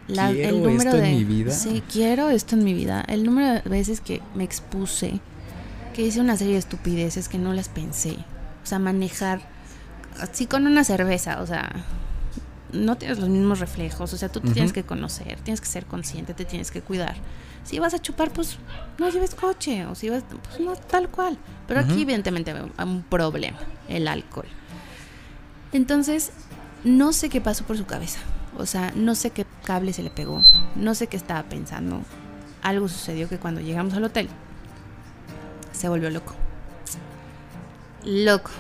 la- 0.09 0.31
el 0.31 0.63
número 0.63 0.91
esto 0.91 0.97
en 0.99 1.03
de. 1.05 1.11
mi 1.13 1.25
vida. 1.25 1.51
Sí, 1.53 1.83
quiero 1.91 2.31
esto 2.31 2.55
en 2.55 2.65
mi 2.65 2.75
vida. 2.75 3.05
El 3.09 3.25
número 3.25 3.55
de 3.55 3.61
veces 3.69 4.01
que 4.01 4.23
me 4.35 4.45
expuse, 4.45 5.21
que 5.95 6.03
hice 6.03 6.21
una 6.21 6.37
serie 6.37 6.53
de 6.55 6.59
estupideces 6.61 7.29
que 7.29 7.39
no 7.39 7.53
las 7.55 7.69
pensé. 7.69 8.13
O 8.63 8.67
sea, 8.67 8.79
manejar 8.79 9.41
así 10.21 10.47
con 10.47 10.67
una 10.67 10.85
cerveza, 10.85 11.41
o 11.43 11.47
sea, 11.47 11.73
no 12.73 12.97
tienes 12.97 13.19
los 13.19 13.29
mismos 13.29 13.59
reflejos, 13.61 14.13
o 14.13 14.17
sea, 14.17 14.29
tú 14.29 14.41
te 14.41 14.51
tienes 14.51 14.73
que 14.73 14.83
conocer, 14.83 15.39
tienes 15.43 15.61
que 15.61 15.67
ser 15.67 15.87
consciente, 15.87 16.35
te 16.35 16.45
tienes 16.45 16.71
que 16.71 16.83
cuidar. 16.83 17.17
Si 17.67 17.79
vas 17.81 17.93
a 17.95 17.99
chupar, 17.99 18.31
pues 18.31 18.57
no 18.99 19.09
lleves 19.11 19.35
coche, 19.35 19.85
o 19.87 19.95
si 19.95 20.09
vas, 20.09 20.23
pues 20.45 20.61
no, 20.61 20.77
tal 20.77 21.09
cual. 21.09 21.37
Pero 21.67 21.81
aquí 21.81 22.03
evidentemente 22.03 22.53
hay 22.53 22.87
un 22.87 23.03
problema, 23.03 23.59
el 23.89 24.07
alcohol. 24.07 24.47
Entonces, 25.73 26.31
no 26.85 27.13
sé 27.13 27.29
qué 27.29 27.41
pasó 27.41 27.65
por 27.65 27.77
su 27.77 27.85
cabeza. 27.85 28.21
O 28.57 28.67
sea, 28.67 28.93
no 28.95 29.15
sé 29.17 29.31
qué 29.31 29.45
cable 29.65 29.93
se 29.93 30.03
le 30.05 30.11
pegó, 30.11 30.43
no 30.77 30.95
sé 30.95 31.09
qué 31.09 31.17
estaba 31.17 31.43
pensando. 31.43 32.01
Algo 32.63 32.89
sucedió 32.89 33.29
que 33.29 33.39
cuando 33.39 33.61
llegamos 33.61 33.95
al 33.95 34.05
hotel, 34.05 34.29
se 35.73 35.89
volvió 35.89 36.09
loco. 36.11 36.35
Loco. 38.05 38.51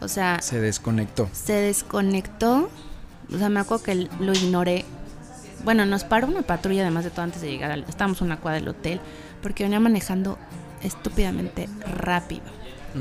O 0.00 0.08
sea, 0.08 0.40
Se 0.42 0.60
desconectó. 0.60 1.28
se 1.32 1.54
desconectó. 1.54 2.68
O 3.34 3.38
sea, 3.38 3.48
me 3.48 3.60
acuerdo 3.60 3.82
que 3.84 3.94
lo 4.20 4.32
ignoré. 4.34 4.84
Bueno, 5.64 5.86
nos 5.86 6.04
paró 6.04 6.26
una 6.26 6.42
patrulla 6.42 6.82
además 6.82 7.04
de 7.04 7.10
todo 7.10 7.22
antes 7.22 7.40
de 7.42 7.50
llegar. 7.50 7.70
Al, 7.70 7.84
estábamos 7.88 8.20
a 8.20 8.24
una 8.24 8.38
cuadra 8.40 8.60
del 8.60 8.68
hotel 8.68 9.00
porque 9.42 9.64
venía 9.64 9.80
manejando 9.80 10.38
estúpidamente 10.82 11.68
rápido. 11.96 12.42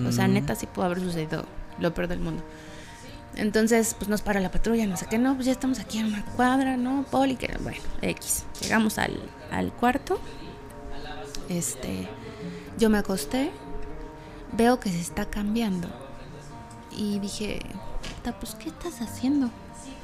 O 0.07 0.11
sea, 0.11 0.27
Mm. 0.27 0.33
neta 0.33 0.55
sí 0.55 0.65
pudo 0.65 0.85
haber 0.85 0.99
sucedido 0.99 1.45
lo 1.79 1.93
peor 1.93 2.07
del 2.07 2.19
mundo. 2.19 2.41
Entonces, 3.35 3.95
pues 3.97 4.09
nos 4.09 4.21
para 4.21 4.39
la 4.39 4.49
patrulla, 4.51 4.85
no 4.87 4.95
sé 4.95 5.07
qué, 5.07 5.17
no, 5.17 5.33
pues 5.35 5.45
ya 5.47 5.51
estamos 5.51 5.79
aquí 5.79 5.97
en 5.99 6.05
una 6.07 6.23
cuadra, 6.23 6.77
¿no? 6.77 7.03
Poli, 7.09 7.35
que 7.35 7.55
bueno, 7.61 7.79
X. 8.01 8.45
Llegamos 8.61 8.97
al, 8.97 9.19
al 9.51 9.71
cuarto. 9.73 10.19
Este, 11.49 12.07
yo 12.77 12.89
me 12.89 12.97
acosté, 12.99 13.51
veo 14.53 14.79
que 14.79 14.89
se 14.89 14.99
está 15.01 15.25
cambiando. 15.25 15.87
Y 16.95 17.19
dije, 17.19 17.59
"Puta, 18.17 18.37
pues, 18.39 18.55
¿qué 18.55 18.69
estás 18.69 19.01
haciendo? 19.01 19.49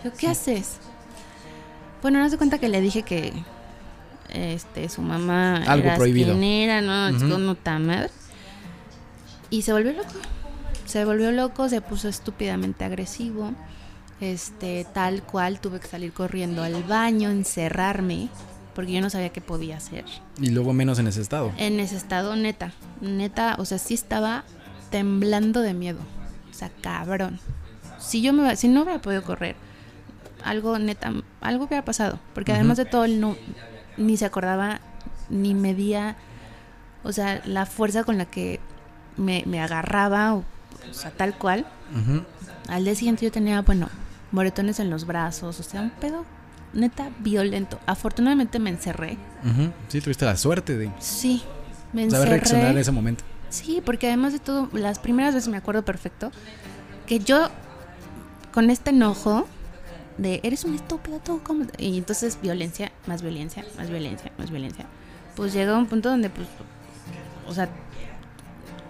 Yo, 0.03 0.11
¿qué 0.13 0.27
haces? 0.27 0.77
Bueno, 2.01 2.19
no 2.19 2.29
se 2.29 2.37
cuenta 2.37 2.57
que 2.57 2.69
le 2.69 2.81
dije 2.81 3.03
que 3.03 3.33
este, 4.29 4.89
su 4.89 5.01
mamá 5.01 5.57
Algo 5.57 5.87
era 5.87 5.95
prohibido. 5.95 6.29
esquinera, 6.29 6.81
¿no? 6.81 7.09
Puta 7.53 7.79
madre. 7.79 8.09
Y 9.49 9.63
se 9.63 9.73
volvió 9.73 9.93
loco. 9.93 10.13
Se 10.85 11.05
volvió 11.05 11.31
loco, 11.31 11.69
se 11.69 11.81
puso 11.81 12.07
estúpidamente 12.07 12.85
agresivo. 12.85 13.53
Este, 14.21 14.85
tal 14.93 15.23
cual, 15.23 15.59
tuve 15.59 15.79
que 15.79 15.87
salir 15.87 16.11
corriendo 16.11 16.63
al 16.63 16.83
baño, 16.83 17.29
encerrarme, 17.29 18.27
porque 18.75 18.91
yo 18.91 19.01
no 19.01 19.09
sabía 19.09 19.29
qué 19.29 19.39
podía 19.39 19.77
hacer. 19.77 20.05
Y 20.41 20.49
luego 20.49 20.73
menos 20.73 20.99
en 20.99 21.07
ese 21.07 21.21
estado. 21.21 21.53
En 21.57 21.79
ese 21.79 21.95
estado, 21.95 22.35
neta, 22.35 22.73
neta, 23.01 23.55
o 23.59 23.65
sea, 23.65 23.77
sí 23.77 23.93
estaba 23.93 24.43
temblando 24.91 25.61
de 25.61 25.73
miedo. 25.73 25.99
O 26.51 26.53
sea, 26.53 26.69
cabrón. 26.81 27.39
Si 27.97 28.21
yo 28.21 28.33
me, 28.33 28.55
si 28.55 28.67
no 28.67 28.83
hubiera 28.83 29.01
podido 29.01 29.23
correr, 29.23 29.55
algo 30.43 30.77
neta, 30.79 31.11
algo 31.41 31.65
hubiera 31.65 31.83
pasado. 31.85 32.19
Porque 32.33 32.51
además 32.53 32.77
de 32.77 32.85
todo, 32.85 33.05
él 33.05 33.19
no, 33.19 33.35
ni 33.97 34.17
se 34.17 34.25
acordaba, 34.25 34.79
ni 35.29 35.53
medía, 35.53 36.15
o 37.03 37.11
sea, 37.11 37.41
la 37.45 37.65
fuerza 37.65 38.03
con 38.03 38.17
la 38.17 38.25
que 38.25 38.59
me, 39.17 39.43
me 39.45 39.61
agarraba, 39.61 40.33
o, 40.35 40.39
o 40.89 40.93
sea, 40.93 41.11
tal 41.11 41.37
cual. 41.37 41.65
Al 42.67 42.83
día 42.83 42.95
siguiente 42.95 43.25
yo 43.25 43.31
tenía, 43.31 43.61
bueno, 43.61 43.89
moretones 44.31 44.79
en 44.79 44.89
los 44.89 45.05
brazos, 45.05 45.59
o 45.59 45.63
sea, 45.63 45.81
un 45.81 45.89
pedo 45.89 46.25
neta 46.73 47.09
violento. 47.19 47.79
Afortunadamente 47.87 48.59
me 48.59 48.69
encerré. 48.69 49.17
Sí, 49.87 50.01
tuviste 50.01 50.25
la 50.25 50.37
suerte 50.37 50.77
de 50.77 50.91
Sí, 50.99 51.41
me 51.93 52.03
saber 52.09 52.27
encerré. 52.27 52.29
reaccionar 52.29 52.71
en 52.71 52.77
ese 52.77 52.91
momento. 52.91 53.23
Sí, 53.49 53.81
porque 53.83 54.05
además 54.07 54.33
de 54.33 54.39
todo, 54.39 54.69
las 54.73 54.99
primeras 54.99 55.33
veces 55.33 55.49
me 55.49 55.57
acuerdo 55.57 55.83
perfecto 55.83 56.31
que 57.07 57.17
yo 57.19 57.49
con 58.53 58.69
este 58.69 58.91
enojo 58.91 59.47
de 60.21 60.39
eres 60.43 60.63
un 60.63 60.75
estúpido 60.75 61.19
tú 61.19 61.41
cómo?" 61.43 61.65
y 61.77 61.97
entonces 61.97 62.39
violencia, 62.41 62.91
más 63.07 63.21
violencia, 63.21 63.65
más 63.77 63.89
violencia, 63.89 64.31
más 64.37 64.51
violencia. 64.51 64.85
Pues 65.35 65.53
llegó 65.53 65.73
a 65.73 65.77
un 65.77 65.87
punto 65.87 66.09
donde 66.09 66.29
pues 66.29 66.47
o 67.47 67.53
sea, 67.53 67.69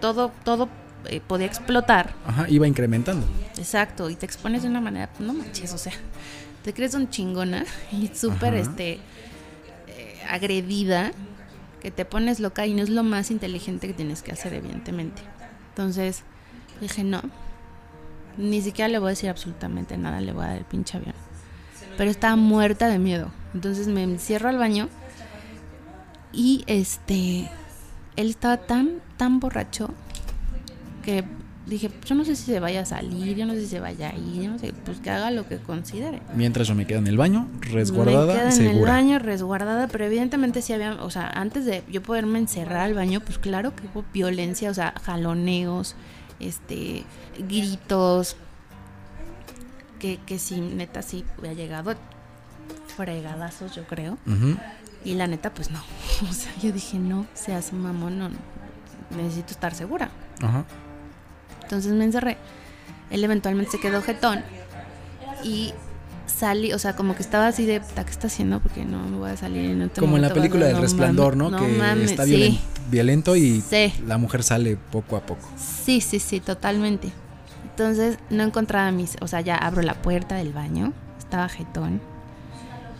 todo 0.02 0.32
todo 0.44 0.70
eh, 1.06 1.22
podía 1.26 1.48
explotar. 1.48 2.14
Ajá, 2.26 2.46
iba 2.50 2.68
incrementando. 2.68 3.26
Exacto, 3.58 4.10
y 4.10 4.16
te 4.16 4.26
expones 4.26 4.64
de 4.64 4.70
una 4.70 4.82
manera, 4.82 5.10
pues, 5.10 5.22
no 5.26 5.34
manches, 5.34 5.74
o 5.74 5.78
sea, 5.78 5.94
te 6.64 6.74
crees 6.74 6.94
un 6.94 7.10
chingona 7.10 7.66
y 7.92 8.10
súper 8.14 8.54
este 8.56 9.00
eh, 9.88 10.20
agredida, 10.28 11.12
que 11.82 11.92
te 11.92 12.04
pones 12.04 12.40
loca 12.40 12.66
y 12.66 12.74
no 12.74 12.84
es 12.84 12.90
lo 12.90 13.04
más 13.04 13.32
inteligente 13.32 13.88
que 13.88 13.94
tienes 13.94 14.22
que 14.22 14.34
hacer, 14.34 14.54
evidentemente. 14.54 15.22
Entonces, 15.70 16.24
dije, 16.82 17.06
no, 17.06 17.22
ni 18.40 18.62
siquiera 18.62 18.88
le 18.88 18.98
voy 19.00 19.08
a 19.08 19.10
decir 19.12 19.30
absolutamente 19.30 19.98
nada, 19.98 20.22
le 20.22 20.32
voy 20.32 20.46
a 20.46 20.48
dar 20.48 20.58
el 20.58 20.66
pinche 20.66 20.98
avión. 20.98 21.14
Pero 21.98 22.10
estaba 22.10 22.36
muerta 22.38 22.88
de 22.88 22.98
miedo. 22.98 23.30
Entonces 23.54 23.88
me 23.88 24.04
encierro 24.04 24.50
al 24.50 24.58
baño 24.58 24.88
y 26.32 26.64
este, 26.68 27.50
él 28.16 28.30
estaba 28.30 28.58
tan, 28.58 29.02
tan 29.18 29.40
borracho 29.40 29.90
que 31.04 31.26
dije, 31.66 31.92
yo 32.06 32.16
no 32.16 32.24
sé 32.26 32.36
si 32.36 32.46
se 32.46 32.60
vaya 32.60 32.82
a 32.82 32.86
salir, 32.86 33.36
yo 33.36 33.46
no 33.46 33.54
sé 33.54 33.62
si 33.62 33.68
se 33.68 33.80
vaya 33.80 34.10
a 34.10 34.16
ir, 34.16 34.44
yo 34.44 34.52
no 34.52 34.58
sé, 34.58 34.74
pues 34.86 35.00
que 35.00 35.10
haga 35.10 35.32
lo 35.32 35.48
que 35.48 35.58
considere. 35.58 36.22
Mientras 36.36 36.68
yo 36.68 36.76
me 36.76 36.88
quedo 36.88 37.00
en 37.00 37.08
el 37.08 37.18
baño, 37.18 37.48
me 37.60 37.68
resguardada 37.68 38.34
quedo 38.34 38.50
y 38.50 38.54
en 38.54 38.66
el 38.66 38.72
segura. 38.74 38.94
baño 38.94 39.20
resguardada, 39.20 39.88
pero 39.88 40.06
evidentemente 40.06 40.62
sí 40.62 40.74
había, 40.74 40.94
o 41.04 41.10
sea, 41.10 41.28
antes 41.28 41.66
de 41.66 41.84
yo 41.92 42.02
poderme 42.02 42.40
encerrar 42.40 42.82
al 42.82 42.94
baño, 42.94 43.20
pues 43.20 43.38
claro 43.38 43.76
que 43.76 43.84
hubo 43.94 44.06
violencia, 44.14 44.70
o 44.72 44.74
sea, 44.74 44.94
jaloneos, 45.04 45.96
este, 46.40 47.04
gritos, 47.38 48.36
que, 50.00 50.18
que 50.26 50.40
sí, 50.40 50.60
neta 50.62 51.02
sí 51.02 51.26
había 51.38 51.54
llegado 51.54 51.96
fregadazos, 52.96 53.76
yo 53.76 53.86
creo. 53.86 54.18
Y 55.04 55.14
la 55.16 55.28
neta, 55.28 55.54
pues 55.54 55.72
no. 55.72 55.82
O 56.30 56.34
sea, 56.34 56.52
yo 56.62 56.72
dije, 56.72 56.98
no, 57.00 57.26
seas 57.34 57.72
mamón, 57.74 58.20
no, 58.20 58.30
necesito 59.16 59.52
estar 59.52 59.74
segura. 59.74 60.10
Entonces 61.64 61.94
me 61.94 62.06
encerré. 62.06 62.38
Él 63.10 63.24
eventualmente 63.24 63.72
se 63.72 63.80
quedó 63.80 64.02
jetón. 64.02 64.44
Y 65.44 65.74
salí, 66.28 66.74
o 66.74 66.80
sea, 66.80 66.96
como 66.96 67.16
que 67.16 67.22
estaba 67.22 67.48
así 67.48 67.66
de, 67.66 67.80
"Puta, 67.80 68.04
¿qué 68.06 68.12
está 68.12 68.28
haciendo? 68.28 68.60
Porque 68.60 68.86
no 68.86 69.00
me 69.08 69.18
voy 69.18 69.30
a 69.32 69.38
salir 69.38 69.72
en 69.72 69.82
otro 69.84 70.02
Como 70.02 70.18
en 70.18 70.22
la 70.24 70.34
película 70.34 70.66
no 70.66 70.74
del 70.74 70.82
resplandor, 70.82 71.38
¿no? 71.38 71.50
mames, 71.50 71.68
que 71.72 71.78
mames, 71.78 72.12
está 72.12 72.26
sí. 72.26 72.60
Violen- 72.90 73.24
violento 73.24 73.36
y 73.36 73.62
Sí. 73.62 73.94
la 74.06 74.18
mujer 74.18 74.44
sale 74.44 74.78
poco 74.92 75.16
a 75.16 75.22
poco. 75.22 75.48
Sí, 75.58 76.02
sí, 76.02 76.20
sí, 76.20 76.40
totalmente. 76.40 77.12
Entonces 77.64 78.18
no 78.30 78.44
encontraba 78.44 78.92
mis, 78.92 79.16
o 79.22 79.28
sea, 79.28 79.42
ya 79.42 79.56
abro 79.56 79.82
la 79.82 79.94
puerta 79.96 80.36
del 80.36 80.52
baño, 80.54 80.92
estaba 81.18 81.48
jetón. 81.50 82.02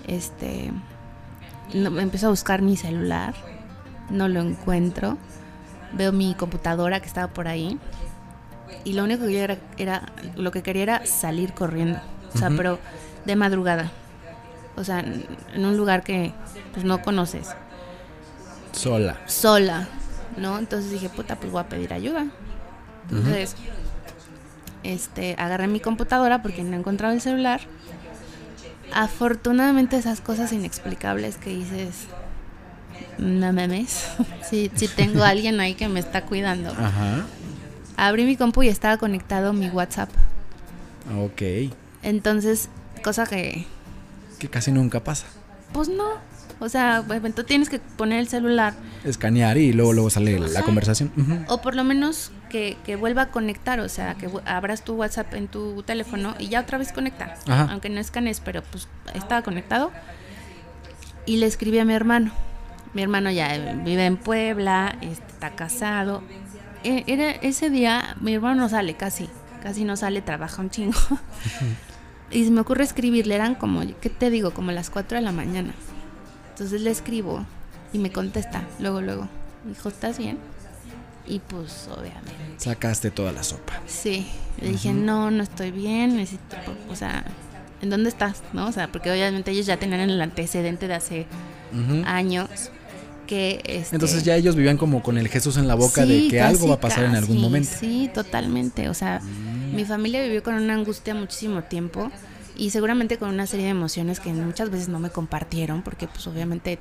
Este, 0.08 0.72
no, 1.74 2.00
empiezo 2.00 2.28
a 2.28 2.30
buscar 2.30 2.62
mi 2.62 2.78
celular, 2.78 3.34
no 4.10 4.28
lo 4.28 4.40
encuentro. 4.42 5.18
Veo 5.94 6.12
mi 6.12 6.34
computadora 6.36 7.00
que 7.00 7.08
estaba 7.08 7.28
por 7.34 7.48
ahí 7.48 7.78
y 8.84 8.94
lo 8.94 9.04
único 9.04 9.26
que 9.26 9.34
yo 9.34 9.40
era, 9.40 9.58
era 9.78 10.04
lo 10.36 10.52
que 10.52 10.62
quería 10.64 10.84
era 10.84 11.06
salir 11.06 11.54
corriendo, 11.54 12.00
o 12.34 12.38
sea, 12.38 12.50
pero 12.50 12.80
de 13.26 13.36
madrugada. 13.36 13.92
O 14.78 14.84
sea, 14.84 15.00
en 15.00 15.26
en 15.54 15.66
un 15.66 15.76
lugar 15.78 16.04
que 16.04 16.32
pues 16.74 16.86
no 16.86 17.02
conoces 17.02 17.50
Sola. 18.72 19.18
sola, 19.26 19.88
¿no? 20.38 20.58
Entonces 20.60 20.92
dije, 20.92 21.10
puta, 21.10 21.36
pues 21.36 21.52
voy 21.52 21.62
a 21.62 21.70
pedir 21.70 21.94
ayuda. 21.94 22.28
Entonces, 23.12 23.56
este, 24.84 25.36
agarré 25.38 25.68
mi 25.68 25.80
computadora 25.80 26.42
porque 26.42 26.64
no 26.64 26.78
encontraba 26.78 27.14
el 27.14 27.22
celular. 27.22 27.62
Afortunadamente 28.94 29.98
esas 29.98 30.22
cosas 30.22 30.52
inexplicables 30.52 31.38
que 31.38 31.52
dices, 31.52 32.08
no 33.18 33.54
memes, 33.54 34.08
sí, 34.50 34.72
sí 34.76 34.88
tengo 34.88 35.24
a 35.24 35.30
alguien 35.30 35.60
ahí 35.60 35.76
que 35.76 35.88
me 35.88 36.00
está 36.00 36.26
cuidando. 36.26 36.70
Ajá. 36.72 37.26
Abrí 37.98 38.24
mi 38.24 38.38
compu 38.38 38.64
y 38.64 38.70
estaba 38.70 38.98
conectado 38.98 39.52
mi 39.54 39.70
WhatsApp. 39.70 40.10
Ok. 41.18 41.72
Entonces, 42.02 42.70
cosa 43.04 43.26
que 43.26 43.66
Que 44.38 44.48
casi 44.50 44.72
nunca 44.72 45.04
pasa. 45.04 45.26
Pues 45.74 45.90
no. 45.90 46.06
O 46.60 46.68
sea, 46.68 47.04
pues, 47.08 47.22
tú 47.34 47.44
tienes 47.44 47.70
que 47.70 47.80
poner 47.80 48.20
el 48.20 48.28
celular. 48.28 48.74
Escanear 49.06 49.58
y 49.58 49.72
luego, 49.72 49.94
luego 49.94 50.10
sale 50.10 50.38
la 50.40 50.62
conversación. 50.64 51.12
O 51.48 51.62
por 51.62 51.76
lo 51.76 51.84
menos 51.84 52.32
que, 52.50 52.78
que, 52.86 52.98
vuelva 52.98 53.24
a 53.24 53.32
conectar, 53.32 53.80
o 53.80 53.88
sea, 53.88 54.16
que 54.16 54.30
abras 54.46 54.84
tu 54.84 54.96
WhatsApp 54.96 55.34
en 55.36 55.48
tu 55.48 55.84
teléfono 55.84 56.36
y 56.38 56.50
ya 56.50 56.62
otra 56.62 56.78
vez 56.78 56.92
conecta. 56.92 57.36
Aunque 57.48 57.90
no 57.90 58.00
escanees, 58.00 58.42
pero 58.42 58.62
pues 58.64 58.88
estaba 59.14 59.42
conectado. 59.42 59.92
Y 61.26 61.38
le 61.38 61.46
escribí 61.46 61.80
a 61.80 61.86
mi 61.86 61.94
hermano. 61.94 62.32
Mi 62.94 63.04
hermano 63.04 63.30
ya 63.32 63.56
vive 63.86 64.06
en 64.06 64.18
Puebla, 64.18 64.98
está 65.02 65.52
casado. 65.52 66.24
E, 66.84 67.04
era, 67.08 67.32
ese 67.32 67.70
día 67.70 68.16
mi 68.20 68.34
hermano 68.34 68.62
no 68.62 68.70
sale 68.70 68.96
casi, 68.96 69.30
casi 69.62 69.84
no 69.84 69.96
sale, 69.96 70.22
trabaja 70.22 70.62
un 70.62 70.70
chingo. 70.70 70.98
y 72.32 72.44
se 72.44 72.52
me 72.52 72.62
ocurre 72.62 72.84
escribirle, 72.84 73.36
eran 73.36 73.56
como, 73.56 73.82
¿qué 74.02 74.10
te 74.10 74.30
digo? 74.30 74.52
Como 74.52 74.72
las 74.72 74.90
4 74.90 75.20
de 75.20 75.24
la 75.24 75.32
mañana. 75.32 75.74
Entonces 76.60 76.82
le 76.82 76.92
escribo 76.92 77.46
y 77.94 78.00
me 78.00 78.12
contesta, 78.12 78.68
luego, 78.82 79.00
luego. 79.00 79.30
Me 79.64 79.70
dijo, 79.70 79.88
¿estás 79.88 80.18
bien? 80.18 80.38
Y 81.26 81.40
pues 81.40 81.88
obviamente. 81.90 82.34
Sacaste 82.58 83.12
toda 83.12 83.32
la 83.32 83.44
sopa. 83.44 83.82
Sí. 83.88 84.28
Le 84.60 84.72
dije, 84.72 84.92
no, 84.92 85.32
no 85.32 85.42
estoy 85.42 85.72
bien, 85.72 86.18
necesito, 86.18 86.58
o 86.90 86.98
sea, 86.98 87.24
¿en 87.82 87.90
dónde 87.90 88.10
estás? 88.10 88.44
¿No? 88.52 88.68
O 88.68 88.74
sea, 88.74 88.92
porque 88.92 89.10
obviamente 89.10 89.52
ellos 89.52 89.68
ya 89.68 89.78
tenían 89.78 90.02
el 90.02 90.20
antecedente 90.20 90.90
de 90.90 90.96
hace 90.96 91.28
años. 92.06 92.50
Que 93.26 93.62
este... 93.64 93.96
Entonces 93.96 94.26
ya 94.26 94.36
ellos 94.36 94.58
vivían 94.58 94.76
como 94.76 95.02
con 95.02 95.18
el 95.18 95.30
Jesús 95.30 95.56
en 95.56 95.66
la 95.66 95.76
boca 95.76 96.06
de 96.06 96.28
que 96.28 96.42
algo 96.42 96.68
va 96.68 96.76
a 96.76 96.80
pasar 96.82 97.06
en 97.06 97.16
algún 97.16 97.40
momento. 97.40 97.70
Sí, 97.80 98.12
totalmente. 98.14 98.90
O 98.90 98.94
sea, 98.94 99.22
mm. 99.22 99.76
mi 99.78 99.86
familia 99.86 100.22
vivió 100.22 100.44
con 100.44 100.56
una 100.56 100.74
angustia 100.74 101.16
muchísimo 101.16 101.64
tiempo 101.64 102.12
y 102.60 102.72
seguramente 102.72 103.18
con 103.18 103.30
una 103.30 103.48
serie 103.48 103.66
de 103.66 103.72
emociones 103.72 104.20
que 104.20 104.34
muchas 104.34 104.70
veces 104.70 104.90
no 104.90 105.00
me 105.00 105.10
compartieron 105.10 105.82
porque 105.82 106.08
pues 106.08 106.28
obviamente 106.28 106.80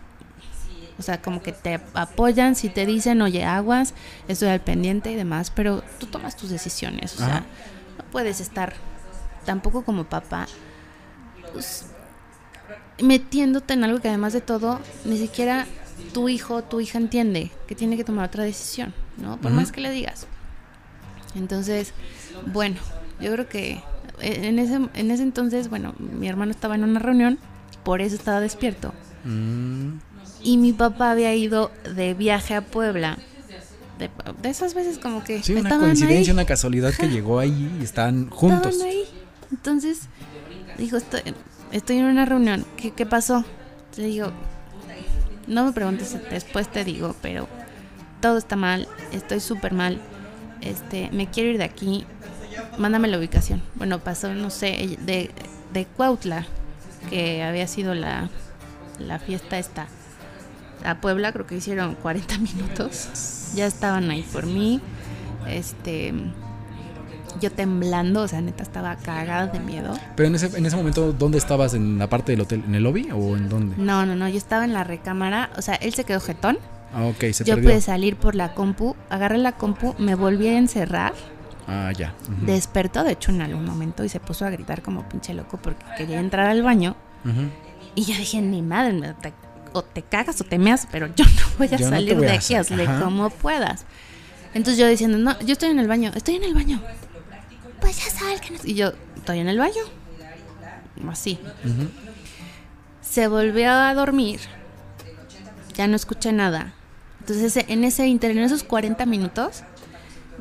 o 0.98 1.02
sea, 1.02 1.22
como 1.22 1.40
que 1.40 1.52
te 1.52 1.80
apoyan 1.94 2.56
si 2.56 2.68
te 2.68 2.84
dicen, 2.84 3.22
oye, 3.22 3.44
aguas, 3.44 3.94
estoy 4.26 4.48
al 4.48 4.60
pendiente 4.60 5.12
y 5.12 5.14
demás, 5.14 5.52
pero 5.54 5.84
tú 6.00 6.06
tomas 6.06 6.36
tus 6.36 6.50
decisiones. 6.50 7.14
O 7.14 7.18
sea, 7.18 7.44
no 7.96 8.04
puedes 8.10 8.40
estar 8.40 8.74
tampoco 9.46 9.84
como 9.84 10.04
papá 10.04 10.48
pues, 11.52 11.86
metiéndote 13.00 13.74
en 13.74 13.84
algo 13.84 14.00
que 14.00 14.08
además 14.08 14.32
de 14.32 14.40
todo, 14.40 14.80
ni 15.04 15.18
siquiera 15.18 15.66
tu 16.12 16.28
hijo 16.28 16.62
tu 16.62 16.80
hija 16.80 16.98
entiende 16.98 17.50
que 17.66 17.74
tiene 17.74 17.96
que 17.96 18.02
tomar 18.02 18.26
otra 18.26 18.42
decisión, 18.42 18.92
¿no? 19.18 19.36
Por 19.40 19.52
más 19.52 19.70
que 19.70 19.80
le 19.80 19.90
digas. 19.90 20.26
Entonces, 21.36 21.92
bueno, 22.46 22.80
yo 23.20 23.32
creo 23.32 23.48
que 23.48 23.82
en 24.20 24.58
ese, 24.58 24.74
en 24.94 25.10
ese 25.10 25.22
entonces, 25.22 25.68
bueno, 25.68 25.94
mi 25.98 26.28
hermano 26.28 26.50
estaba 26.50 26.74
en 26.74 26.84
una 26.84 27.00
reunión, 27.00 27.38
por 27.84 28.00
eso 28.00 28.14
estaba 28.14 28.40
despierto. 28.40 28.92
Mm. 29.24 29.98
Y 30.42 30.56
mi 30.56 30.72
papá 30.72 31.10
había 31.10 31.34
ido 31.34 31.70
de 31.94 32.14
viaje 32.14 32.54
a 32.54 32.62
Puebla. 32.62 33.18
De, 33.98 34.10
esas 34.48 34.74
veces 34.74 34.98
como 34.98 35.24
que... 35.24 35.42
Sí, 35.42 35.54
una 35.54 35.78
coincidencia, 35.78 36.32
una 36.32 36.44
casualidad 36.44 36.94
que 36.94 37.08
llegó 37.08 37.40
ahí 37.40 37.76
y 37.80 37.84
están 37.84 38.30
juntos. 38.30 38.80
ahí. 38.82 39.02
Entonces, 39.50 40.02
dijo, 40.78 40.96
estoy, 40.96 41.22
estoy 41.72 41.98
en 41.98 42.04
una 42.04 42.24
reunión. 42.24 42.64
¿Qué, 42.76 42.92
qué 42.92 43.06
pasó? 43.06 43.44
Le 43.96 44.06
digo, 44.06 44.30
no 45.48 45.64
me 45.64 45.72
preguntes, 45.72 46.16
después 46.30 46.70
te 46.70 46.84
digo, 46.84 47.16
pero 47.22 47.48
todo 48.20 48.38
está 48.38 48.54
mal, 48.54 48.86
estoy 49.12 49.40
súper 49.40 49.72
mal. 49.72 50.00
Este, 50.60 51.10
me 51.12 51.28
quiero 51.28 51.50
ir 51.50 51.58
de 51.58 51.64
aquí. 51.64 52.04
Mándame 52.78 53.08
la 53.08 53.18
ubicación. 53.18 53.62
Bueno, 53.74 53.98
pasó, 53.98 54.34
no 54.34 54.50
sé, 54.50 54.98
de, 55.00 55.30
de 55.72 55.86
Cuautla, 55.86 56.46
que 57.10 57.42
había 57.42 57.66
sido 57.66 57.94
la, 57.94 58.28
la 58.98 59.18
fiesta 59.18 59.58
esta 59.58 59.86
a 60.84 61.00
Puebla, 61.00 61.32
creo 61.32 61.46
que 61.46 61.56
hicieron 61.56 61.94
40 61.96 62.38
minutos. 62.54 63.52
Ya 63.54 63.66
estaban 63.66 64.10
ahí 64.10 64.22
por 64.22 64.46
mí. 64.46 64.80
Este 65.48 66.12
yo 67.40 67.52
temblando, 67.52 68.22
o 68.22 68.28
sea, 68.28 68.40
neta 68.40 68.62
estaba 68.62 68.96
cagada 68.96 69.46
de 69.46 69.60
miedo. 69.60 69.94
Pero 70.16 70.28
en 70.28 70.34
ese, 70.34 70.56
en 70.56 70.66
ese 70.66 70.76
momento, 70.76 71.12
¿dónde 71.12 71.38
estabas? 71.38 71.74
¿En 71.74 71.98
la 71.98 72.08
parte 72.08 72.32
del 72.32 72.40
hotel? 72.40 72.64
¿En 72.66 72.74
el 72.74 72.82
lobby 72.82 73.08
o 73.12 73.36
en 73.36 73.48
dónde? 73.48 73.76
No, 73.76 74.06
no, 74.06 74.16
no, 74.16 74.28
yo 74.28 74.38
estaba 74.38 74.64
en 74.64 74.72
la 74.72 74.82
recámara, 74.82 75.50
o 75.56 75.62
sea, 75.62 75.74
él 75.76 75.94
se 75.94 76.04
quedó 76.04 76.20
jetón. 76.20 76.58
Ah, 76.94 77.04
ok, 77.04 77.32
se 77.32 77.44
Yo 77.44 77.60
pude 77.60 77.80
salir 77.80 78.16
por 78.16 78.34
la 78.34 78.54
compu, 78.54 78.96
agarré 79.10 79.38
la 79.38 79.52
compu, 79.52 79.94
me 79.98 80.14
volví 80.14 80.48
a 80.48 80.58
encerrar. 80.58 81.12
Ah, 81.68 81.92
ya. 81.92 82.14
Despertó, 82.46 83.04
de 83.04 83.12
hecho, 83.12 83.30
en 83.30 83.42
algún 83.42 83.64
momento 83.64 84.02
y 84.02 84.08
se 84.08 84.20
puso 84.20 84.46
a 84.46 84.50
gritar 84.50 84.82
como 84.82 85.06
pinche 85.06 85.34
loco 85.34 85.58
porque 85.58 85.84
quería 85.98 86.18
entrar 86.18 86.46
al 86.46 86.62
baño. 86.62 86.96
Y 87.94 88.04
yo 88.04 88.16
dije, 88.16 88.40
ni 88.40 88.62
madre, 88.62 89.14
o 89.74 89.82
te 89.82 90.02
cagas 90.02 90.40
o 90.40 90.44
te 90.44 90.58
meas, 90.58 90.88
pero 90.90 91.08
yo 91.14 91.24
no 91.26 91.42
voy 91.58 91.68
a 91.70 91.78
salir 91.78 92.18
de 92.18 92.32
aquí, 92.32 92.54
hazle 92.54 92.86
como 92.86 93.28
puedas. 93.28 93.84
Entonces 94.54 94.78
yo 94.78 94.88
diciendo, 94.88 95.18
no, 95.18 95.38
yo 95.40 95.52
estoy 95.52 95.68
en 95.68 95.78
el 95.78 95.88
baño, 95.88 96.10
estoy 96.14 96.36
en 96.36 96.44
el 96.44 96.54
baño. 96.54 96.80
Pues 97.80 98.02
ya 98.02 98.10
salgan. 98.10 98.58
Y 98.64 98.74
yo, 98.74 98.92
estoy 99.16 99.40
en 99.40 99.48
el 99.48 99.58
baño. 99.58 99.82
Así. 101.08 101.38
Se 103.02 103.28
volvió 103.28 103.70
a 103.70 103.92
dormir. 103.92 104.40
Ya 105.74 105.86
no 105.86 105.96
escuché 105.96 106.32
nada. 106.32 106.72
Entonces 107.20 107.62
en 107.68 107.84
ese 107.84 108.06
inter, 108.06 108.30
en 108.30 108.38
esos 108.38 108.64
40 108.64 109.04
minutos, 109.04 109.64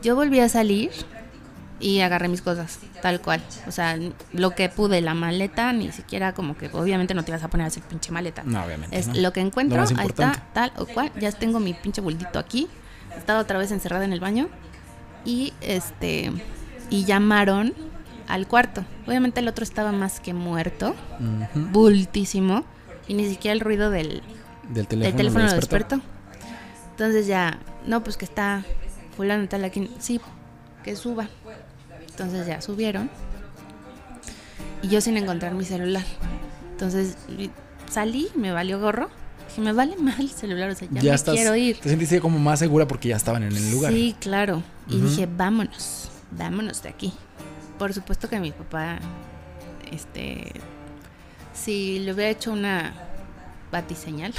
yo 0.01 0.15
volví 0.15 0.39
a 0.39 0.47
salir 0.47 0.91
y 1.79 1.99
agarré 2.01 2.27
mis 2.27 2.41
cosas, 2.41 2.79
tal 3.01 3.21
cual. 3.21 3.41
O 3.67 3.71
sea, 3.71 3.97
lo 4.33 4.51
que 4.51 4.69
pude, 4.69 5.01
la 5.01 5.13
maleta, 5.13 5.73
ni 5.73 5.91
siquiera 5.91 6.33
como 6.33 6.57
que 6.57 6.69
obviamente 6.73 7.13
no 7.13 7.23
te 7.23 7.31
vas 7.31 7.43
a 7.43 7.49
poner 7.49 7.65
a 7.65 7.67
hacer 7.67 7.83
pinche 7.83 8.11
maleta. 8.11 8.43
No, 8.45 8.63
obviamente. 8.63 8.97
Es 8.97 9.15
lo 9.15 9.31
que 9.33 9.41
encuentro, 9.41 9.81
ahí 9.81 10.07
está, 10.07 10.47
tal 10.53 10.71
o 10.77 10.85
cual. 10.85 11.11
Ya 11.19 11.31
tengo 11.31 11.59
mi 11.59 11.73
pinche 11.73 12.01
bultito 12.01 12.39
aquí. 12.39 12.67
Estaba 13.15 13.39
otra 13.39 13.59
vez 13.59 13.71
encerrada 13.71 14.05
en 14.05 14.13
el 14.13 14.19
baño. 14.19 14.49
Y 15.25 15.53
este. 15.61 16.31
Y 16.89 17.03
llamaron 17.05 17.73
al 18.27 18.47
cuarto. 18.47 18.85
Obviamente 19.05 19.41
el 19.41 19.47
otro 19.47 19.63
estaba 19.63 19.91
más 19.91 20.19
que 20.19 20.33
muerto, 20.33 20.95
bultísimo. 21.53 22.65
Y 23.07 23.13
ni 23.13 23.29
siquiera 23.29 23.53
el 23.53 23.61
ruido 23.61 23.89
del, 23.89 24.21
del 24.69 24.87
teléfono, 24.87 25.03
del 25.03 25.15
teléfono 25.15 25.45
lo 25.45 25.53
despertó. 25.53 26.01
Entonces 26.91 27.27
ya, 27.27 27.59
no, 27.85 28.03
pues 28.03 28.17
que 28.17 28.25
está 28.25 28.65
fulano 29.15 29.47
tal 29.47 29.63
aquí. 29.63 29.89
Sí, 29.99 30.19
que 30.83 30.95
suba. 30.95 31.29
Entonces 32.17 32.47
ya 32.47 32.61
subieron. 32.61 33.11
Y 34.81 34.87
yo 34.87 35.01
sin 35.01 35.17
encontrar 35.17 35.53
mi 35.53 35.65
celular. 35.65 36.03
Entonces 36.71 37.15
salí, 37.87 38.29
me 38.35 38.51
valió 38.51 38.79
gorro. 38.79 39.11
Dije, 39.49 39.61
me 39.61 39.71
vale 39.71 39.95
mal 39.97 40.19
el 40.19 40.29
celular, 40.29 40.71
o 40.71 40.75
sea, 40.75 40.87
ya, 40.91 41.13
me 41.13 41.19
quiero 41.19 41.55
ir. 41.55 41.79
Te 41.79 41.89
sentiste 41.89 42.19
como 42.19 42.39
más 42.39 42.57
segura 42.57 42.87
porque 42.87 43.09
ya 43.09 43.17
estaban 43.17 43.43
en 43.43 43.55
el 43.55 43.71
lugar. 43.71 43.93
Sí, 43.93 44.15
claro. 44.19 44.63
Y 44.87 44.99
dije, 44.99 45.27
vámonos, 45.31 46.09
vámonos 46.31 46.81
de 46.81 46.89
aquí. 46.89 47.13
Por 47.77 47.93
supuesto 47.93 48.27
que 48.27 48.39
mi 48.39 48.51
papá, 48.51 48.97
este, 49.91 50.53
si 51.53 51.99
le 51.99 52.13
hubiera 52.13 52.31
hecho 52.31 52.51
una 52.51 52.93
batiseñal, 53.71 54.33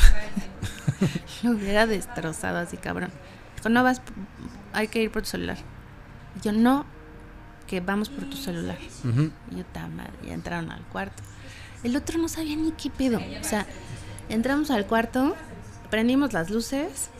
lo 1.45 1.53
hubiera 1.53 1.87
destrozado 1.87 2.59
así, 2.59 2.77
cabrón. 2.77 3.13
Dijo, 3.55 3.69
no 3.69 3.85
vas, 3.85 4.03
hay 4.73 4.89
que 4.89 5.01
ir 5.01 5.13
por 5.13 5.23
tu 5.23 5.29
celular. 5.29 5.59
Y 6.37 6.45
yo, 6.45 6.51
no, 6.51 6.98
que 7.69 7.81
vamos 7.81 8.09
por 8.09 8.25
tu 8.25 8.37
celular. 8.37 8.79
Y 9.51 9.57
yo, 9.57 9.65
madre, 9.95 10.13
ya 10.27 10.35
entraron 10.35 10.73
al 10.73 10.83
cuarto. 10.87 11.23
El 11.85 11.97
otro 11.97 12.19
no 12.19 12.29
sabía 12.29 12.57
ni 12.57 12.73
qué 12.73 12.91
pedo. 12.91 13.19
O 13.19 13.45
sea, 13.45 13.67
entramos 14.29 14.71
al 14.71 14.87
cuarto, 14.87 15.37
prendimos 15.91 16.33
las 16.33 16.51
luces, 16.51 17.11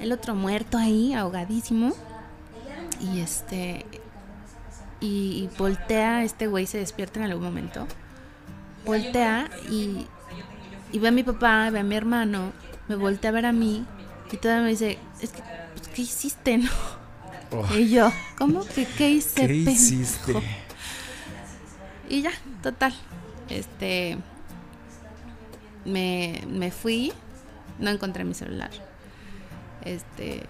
el 0.00 0.10
otro 0.10 0.34
muerto 0.34 0.78
ahí, 0.78 1.12
ahogadísimo. 1.14 1.94
Y 3.00 3.20
este. 3.20 3.86
Y, 5.00 5.48
voltea, 5.56 6.24
este 6.24 6.48
güey 6.48 6.66
se 6.66 6.78
despierta 6.78 7.20
en 7.20 7.26
algún 7.26 7.44
momento. 7.44 7.86
Voltea 8.84 9.48
y, 9.70 10.06
y 10.90 10.98
ve 10.98 11.08
a 11.08 11.12
mi 11.12 11.22
papá, 11.22 11.70
ve 11.70 11.78
a 11.78 11.84
mi 11.84 11.94
hermano, 11.94 12.52
me 12.88 12.96
voltea 12.96 13.30
a 13.30 13.32
ver 13.32 13.46
a 13.46 13.52
mí 13.52 13.84
y 14.32 14.36
todavía 14.36 14.64
me 14.64 14.70
dice, 14.70 14.98
es 15.20 15.30
que, 15.30 15.42
pues, 15.74 15.88
¿qué 15.88 16.02
hiciste, 16.02 16.58
no? 16.58 16.97
Y 17.76 17.90
yo, 17.90 18.12
¿cómo 18.36 18.64
que 18.64 18.84
qué 18.86 19.10
hice? 19.10 19.46
¿Qué 19.46 19.54
hiciste? 19.54 20.34
Y 22.08 22.22
ya, 22.22 22.32
total. 22.62 22.94
Este. 23.48 24.18
Me, 25.84 26.42
me 26.48 26.70
fui, 26.70 27.12
no 27.78 27.90
encontré 27.90 28.24
mi 28.24 28.34
celular. 28.34 28.70
Este. 29.84 30.44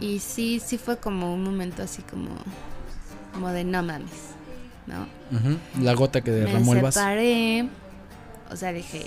Y 0.00 0.20
sí, 0.20 0.60
sí 0.64 0.78
fue 0.78 0.98
como 0.98 1.32
un 1.34 1.42
momento 1.42 1.82
así 1.82 2.02
como. 2.02 2.30
Como 3.32 3.50
de 3.50 3.64
no 3.64 3.82
mames, 3.82 4.34
¿no? 4.86 5.06
La 5.82 5.94
gota 5.94 6.22
que 6.22 6.30
derramó 6.30 6.74
el 6.74 6.82
vaso. 6.82 6.98
separé. 6.98 7.68
O 8.50 8.56
sea, 8.56 8.72
dije. 8.72 9.06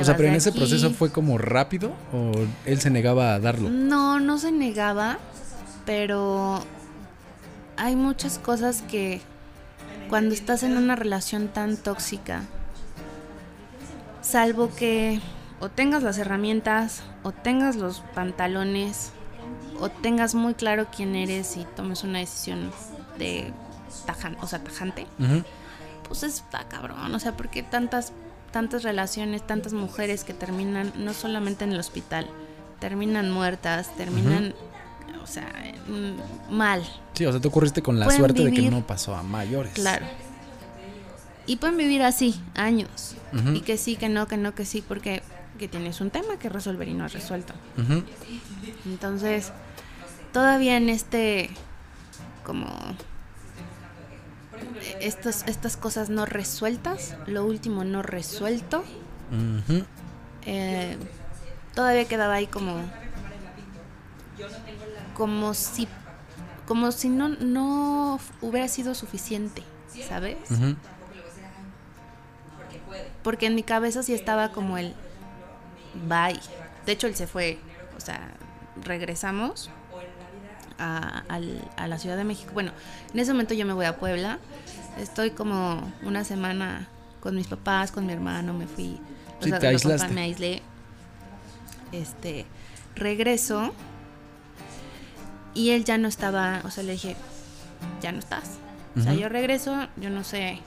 O 0.00 0.04
sea, 0.04 0.16
pero 0.16 0.28
en 0.28 0.34
ese 0.34 0.52
proceso 0.52 0.90
fue 0.90 1.10
como 1.10 1.38
rápido 1.38 1.92
o 2.12 2.32
él 2.66 2.80
se 2.80 2.90
negaba 2.90 3.34
a 3.34 3.40
darlo. 3.40 3.70
No, 3.70 4.20
no 4.20 4.38
se 4.38 4.52
negaba 4.52 5.18
pero 5.86 6.62
hay 7.78 7.96
muchas 7.96 8.38
cosas 8.38 8.82
que 8.82 9.22
cuando 10.10 10.34
estás 10.34 10.62
en 10.62 10.76
una 10.76 10.96
relación 10.96 11.48
tan 11.48 11.76
tóxica 11.76 12.42
Salvo 14.26 14.74
que 14.74 15.20
o 15.60 15.68
tengas 15.68 16.02
las 16.02 16.18
herramientas, 16.18 17.04
o 17.22 17.30
tengas 17.30 17.76
los 17.76 18.00
pantalones, 18.12 19.12
o 19.78 19.88
tengas 19.88 20.34
muy 20.34 20.54
claro 20.54 20.88
quién 20.94 21.14
eres 21.14 21.56
y 21.56 21.64
tomes 21.76 22.02
una 22.02 22.18
decisión 22.18 22.72
de 23.18 23.52
tajan, 24.04 24.36
o 24.42 24.48
sea, 24.48 24.58
tajante, 24.64 25.06
pues 26.08 26.24
está 26.24 26.64
cabrón, 26.64 27.14
o 27.14 27.20
sea, 27.20 27.36
porque 27.36 27.62
tantas 27.62 28.12
tantas 28.50 28.82
relaciones, 28.82 29.46
tantas 29.46 29.74
mujeres 29.74 30.24
que 30.24 30.34
terminan 30.34 30.92
no 30.96 31.14
solamente 31.14 31.62
en 31.62 31.72
el 31.72 31.78
hospital, 31.78 32.26
terminan 32.80 33.30
muertas, 33.30 33.94
terminan 33.96 34.54
o 35.22 35.26
sea, 35.26 35.52
mal. 36.50 36.82
Sí, 37.14 37.26
o 37.26 37.32
sea, 37.32 37.40
tú 37.40 37.48
ocurriste 37.48 37.82
con 37.82 37.98
la 37.98 38.10
suerte 38.10 38.44
de 38.44 38.52
que 38.52 38.70
no 38.70 38.86
pasó 38.86 39.14
a 39.14 39.22
mayores. 39.22 39.72
Claro. 39.74 40.06
Y 41.46 41.56
pueden 41.56 41.76
vivir 41.76 42.02
así, 42.02 42.40
años. 42.54 43.14
Y 43.54 43.60
que 43.60 43.76
sí, 43.76 43.96
que 43.96 44.08
no, 44.08 44.26
que 44.26 44.36
no, 44.36 44.54
que 44.54 44.64
sí, 44.64 44.82
porque 44.86 45.22
que 45.56 45.68
tienes 45.68 46.00
un 46.00 46.10
tema 46.10 46.38
que 46.38 46.48
resolver 46.48 46.88
y 46.88 46.94
no 46.94 47.04
has 47.04 47.12
resuelto. 47.12 47.54
Entonces, 48.84 49.52
todavía 50.32 50.76
en 50.76 50.88
este, 50.88 51.50
como, 52.44 52.68
estos, 55.00 55.44
estas 55.46 55.76
cosas 55.76 56.10
no 56.10 56.26
resueltas, 56.26 57.16
lo 57.26 57.44
último 57.44 57.84
no 57.84 58.02
resuelto, 58.02 58.84
eh, 60.44 60.96
todavía 61.74 62.06
quedaba 62.06 62.34
ahí 62.34 62.46
como, 62.46 62.76
como 65.16 65.54
si, 65.54 65.88
como 66.66 66.92
si 66.92 67.08
no, 67.08 67.30
no 67.30 68.20
hubiera 68.42 68.68
sido 68.68 68.94
suficiente, 68.94 69.62
¿sabes? 70.06 70.36
Porque 73.22 73.46
en 73.46 73.54
mi 73.54 73.62
cabeza 73.62 74.02
sí 74.02 74.12
estaba 74.12 74.52
como 74.52 74.76
el 74.76 74.94
bye. 76.06 76.38
De 76.84 76.92
hecho, 76.92 77.06
él 77.06 77.16
se 77.16 77.26
fue, 77.26 77.58
o 77.96 78.00
sea, 78.00 78.28
regresamos 78.84 79.70
a, 80.78 81.22
la 81.88 81.98
Ciudad 81.98 82.18
de 82.18 82.24
México. 82.24 82.50
Bueno, 82.52 82.72
en 83.14 83.18
ese 83.18 83.32
momento 83.32 83.54
yo 83.54 83.64
me 83.64 83.72
voy 83.72 83.86
a 83.86 83.96
Puebla. 83.96 84.38
Estoy 84.98 85.30
como 85.30 85.92
una 86.02 86.24
semana 86.24 86.88
con 87.20 87.34
mis 87.34 87.46
papás, 87.46 87.90
con 87.90 88.04
mi 88.04 88.12
hermano, 88.12 88.52
me 88.52 88.66
fui. 88.66 89.00
Sí, 89.40 89.50
te 89.50 89.66
aislaste. 89.66 90.12
me 90.12 90.20
aislé. 90.22 90.62
Este, 91.92 92.44
regreso 92.94 93.72
y 95.56 95.70
él 95.70 95.84
ya 95.84 95.98
no 95.98 96.06
estaba, 96.06 96.60
o 96.64 96.70
sea, 96.70 96.84
le 96.84 96.92
dije, 96.92 97.16
ya 98.00 98.12
no 98.12 98.18
estás. 98.18 98.58
O 98.96 99.00
sea, 99.00 99.12
yo 99.12 99.28
regreso, 99.28 99.88
yo 99.96 100.08
no 100.08 100.24
sé 100.24 100.60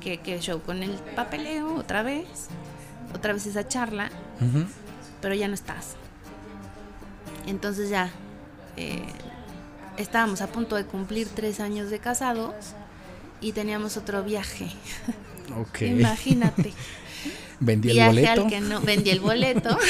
qué, 0.00 0.18
qué 0.18 0.40
show 0.40 0.60
con 0.60 0.82
el 0.82 0.90
papeleo 1.16 1.76
otra 1.76 2.02
vez 2.02 2.50
otra 3.14 3.32
vez 3.32 3.46
esa 3.46 3.66
charla, 3.66 4.10
pero 5.20 5.34
ya 5.34 5.48
no 5.48 5.54
estás. 5.54 5.96
Entonces 7.46 7.90
ya 7.90 8.10
eh, 8.76 9.02
estábamos 9.96 10.40
a 10.40 10.48
punto 10.48 10.76
de 10.76 10.84
cumplir 10.84 11.28
tres 11.28 11.60
años 11.60 11.90
de 11.90 11.98
casados 11.98 12.54
y 13.40 13.52
teníamos 13.52 13.96
otro 13.96 14.22
viaje. 14.22 14.68
Ok. 15.56 15.80
Imagínate. 15.82 16.72
Vendí 17.60 17.98
el 17.98 18.06
boleto. 18.06 18.42
Al 18.42 18.46
que 18.48 18.60
no, 18.60 18.80
vendí 18.80 19.10
el 19.10 19.20
boleto. 19.20 19.78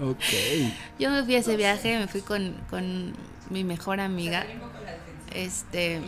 ok. 0.00 0.72
Yo 0.98 1.10
me 1.10 1.24
fui 1.24 1.34
a 1.36 1.38
ese 1.38 1.56
viaje, 1.56 1.98
me 1.98 2.08
fui 2.08 2.20
con, 2.20 2.54
con 2.70 3.14
mi 3.50 3.64
mejor 3.64 4.00
amiga 4.00 4.46
este, 5.36 6.00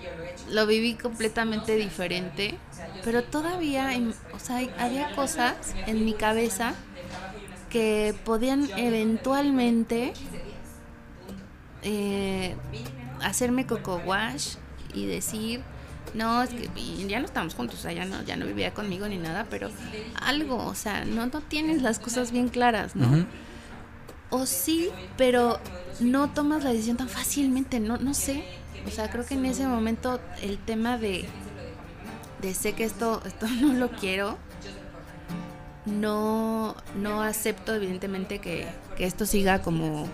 lo 0.51 0.67
viví 0.67 0.95
completamente 0.95 1.77
diferente, 1.77 2.55
pero 3.05 3.23
todavía, 3.23 3.91
o 4.33 4.39
sea, 4.39 4.67
había 4.79 5.15
cosas 5.15 5.55
en 5.87 6.05
mi 6.05 6.15
cabeza 6.15 6.75
que 7.69 8.15
podían 8.25 8.69
eventualmente 8.77 10.15
eh, 11.83 12.57
hacerme 13.23 13.67
coco 13.67 14.01
wash 14.07 14.55
y 14.95 15.05
decir, 15.05 15.61
no, 16.15 16.43
es 16.43 16.51
que 16.51 16.71
ya 17.07 17.19
no 17.21 17.27
estamos 17.27 17.55
juntos, 17.55 17.81
o 17.81 17.83
sea, 17.83 17.93
ya 17.93 18.07
no, 18.07 18.23
ya 18.23 18.37
no 18.37 18.47
vivía 18.47 18.73
conmigo 18.73 19.07
ni 19.09 19.19
nada, 19.19 19.47
pero 19.51 19.71
algo, 20.23 20.65
o 20.65 20.75
sea, 20.75 21.05
no, 21.05 21.27
no 21.27 21.41
tienes 21.43 21.83
las 21.83 21.99
cosas 21.99 22.33
bien 22.33 22.49
claras, 22.49 22.97
¿no? 22.97 23.27
O 24.31 24.47
sí, 24.47 24.91
pero 25.17 25.59
no 26.01 26.31
tomas 26.31 26.65
la 26.65 26.71
decisión 26.71 26.97
tan 26.97 27.09
fácilmente, 27.09 27.81
no, 27.81 27.97
no 27.97 28.15
sé. 28.15 28.45
O 28.87 28.91
sea, 28.91 29.11
creo 29.11 29.25
que 29.27 29.35
en 29.35 29.47
ese 29.47 29.67
momento 29.67 30.21
el 30.43 30.59
tema 30.59 30.99
de, 30.99 31.27
de 32.43 32.55
sé 32.55 32.73
que 32.75 32.85
esto, 32.85 33.23
esto 33.27 33.47
no 33.61 33.73
lo 33.75 33.91
quiero, 33.91 34.39
no, 35.87 36.77
no 36.97 37.23
acepto 37.23 37.75
evidentemente 37.75 38.39
que, 38.39 38.67
esto 38.99 39.27
siga 39.27 39.63
como 39.63 40.09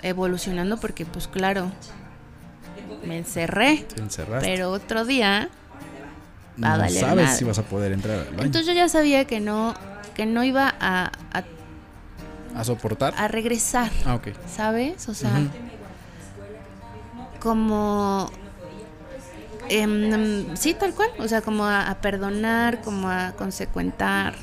evolucionando 0.00 0.78
porque 0.78 1.04
pues 1.04 1.28
claro, 1.28 1.70
me 3.04 3.18
encerré. 3.18 3.86
Pero 4.40 4.70
otro 4.70 5.04
día 5.04 5.50
va 6.62 6.76
no 6.76 6.88
sabes 6.88 7.36
si 7.36 7.44
vas 7.44 7.58
a 7.58 7.62
poder 7.62 7.92
entrar 7.92 8.18
al 8.18 8.24
baño. 8.26 8.44
Entonces 8.44 8.66
yo 8.66 8.72
ya 8.72 8.88
sabía 8.88 9.26
que 9.26 9.40
no, 9.40 9.74
que 10.14 10.26
no 10.26 10.44
iba 10.44 10.74
a, 10.80 11.12
a, 11.32 11.44
soportar. 12.64 13.14
A 13.16 13.28
regresar. 13.28 13.90
Ah, 14.04 14.14
ok. 14.14 14.28
¿Sabes? 14.46 15.08
O 15.08 15.14
sea, 15.14 15.32
como 17.40 18.30
em, 19.68 20.56
sí, 20.56 20.74
tal 20.74 20.94
cual, 20.94 21.08
o 21.18 21.26
sea, 21.28 21.40
como 21.40 21.64
a, 21.64 21.96
perdonar, 22.00 22.82
como 22.82 23.08
a 23.08 23.32
consecuentar. 23.32 24.34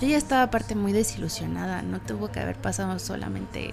Yo 0.00 0.08
ya 0.08 0.16
estaba 0.16 0.42
aparte 0.42 0.74
muy 0.74 0.92
desilusionada, 0.92 1.82
no 1.82 2.00
tuvo 2.00 2.30
que 2.30 2.40
haber 2.40 2.56
pasado 2.56 2.98
solamente, 2.98 3.72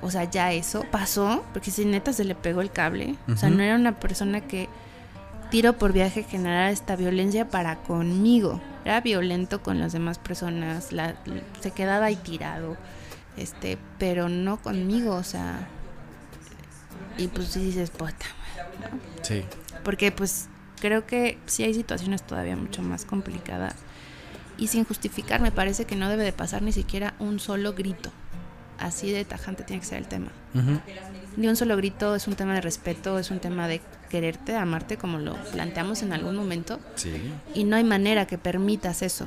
o 0.00 0.10
sea, 0.10 0.24
ya 0.24 0.52
eso 0.52 0.84
pasó, 0.90 1.44
porque 1.52 1.70
si 1.70 1.84
neta 1.84 2.14
se 2.14 2.24
le 2.24 2.34
pegó 2.34 2.62
el 2.62 2.70
cable, 2.70 3.16
o 3.30 3.36
sea, 3.36 3.50
no 3.50 3.62
era 3.62 3.74
una 3.74 4.00
persona 4.00 4.40
que 4.40 4.68
tiro 5.54 5.74
por 5.74 5.92
viaje 5.92 6.24
generara 6.24 6.72
esta 6.72 6.96
violencia 6.96 7.48
para 7.48 7.76
conmigo, 7.76 8.60
era 8.84 9.00
violento 9.00 9.62
con 9.62 9.78
las 9.78 9.92
demás 9.92 10.18
personas, 10.18 10.90
la, 10.90 11.14
se 11.60 11.70
quedaba 11.70 12.06
ahí 12.06 12.16
tirado, 12.16 12.76
este, 13.36 13.78
pero 14.00 14.28
no 14.28 14.60
conmigo, 14.60 15.14
o 15.14 15.22
sea, 15.22 15.68
y 17.18 17.28
pues 17.28 17.50
sí 17.50 17.60
dices, 17.66 17.90
puta. 17.90 18.26
Sí. 19.22 19.44
Porque 19.84 20.10
pues 20.10 20.48
creo 20.80 21.06
que 21.06 21.38
sí 21.46 21.62
hay 21.62 21.72
situaciones 21.72 22.24
todavía 22.24 22.56
mucho 22.56 22.82
más 22.82 23.04
complicadas. 23.04 23.76
Y 24.58 24.66
sin 24.66 24.84
justificar, 24.84 25.40
me 25.40 25.52
parece 25.52 25.84
que 25.84 25.94
no 25.94 26.08
debe 26.08 26.24
de 26.24 26.32
pasar 26.32 26.62
ni 26.62 26.72
siquiera 26.72 27.14
un 27.20 27.38
solo 27.38 27.74
grito. 27.74 28.10
Así 28.80 29.12
de 29.12 29.24
tajante 29.24 29.62
tiene 29.62 29.78
que 29.78 29.86
ser 29.86 29.98
el 29.98 30.08
tema. 30.08 30.32
Ni 31.36 31.46
un 31.46 31.54
solo 31.54 31.76
grito 31.76 32.16
es 32.16 32.26
un 32.26 32.34
tema 32.34 32.54
de 32.54 32.60
respeto, 32.60 33.20
es 33.20 33.30
un 33.30 33.38
tema 33.38 33.68
de 33.68 33.80
quererte, 34.14 34.54
amarte, 34.54 34.96
como 34.96 35.18
lo 35.18 35.34
planteamos 35.50 36.02
en 36.02 36.12
algún 36.12 36.36
momento. 36.36 36.78
Sí. 36.94 37.10
Y 37.52 37.64
no 37.64 37.74
hay 37.74 37.82
manera 37.82 38.28
que 38.28 38.38
permitas 38.38 39.02
eso 39.02 39.26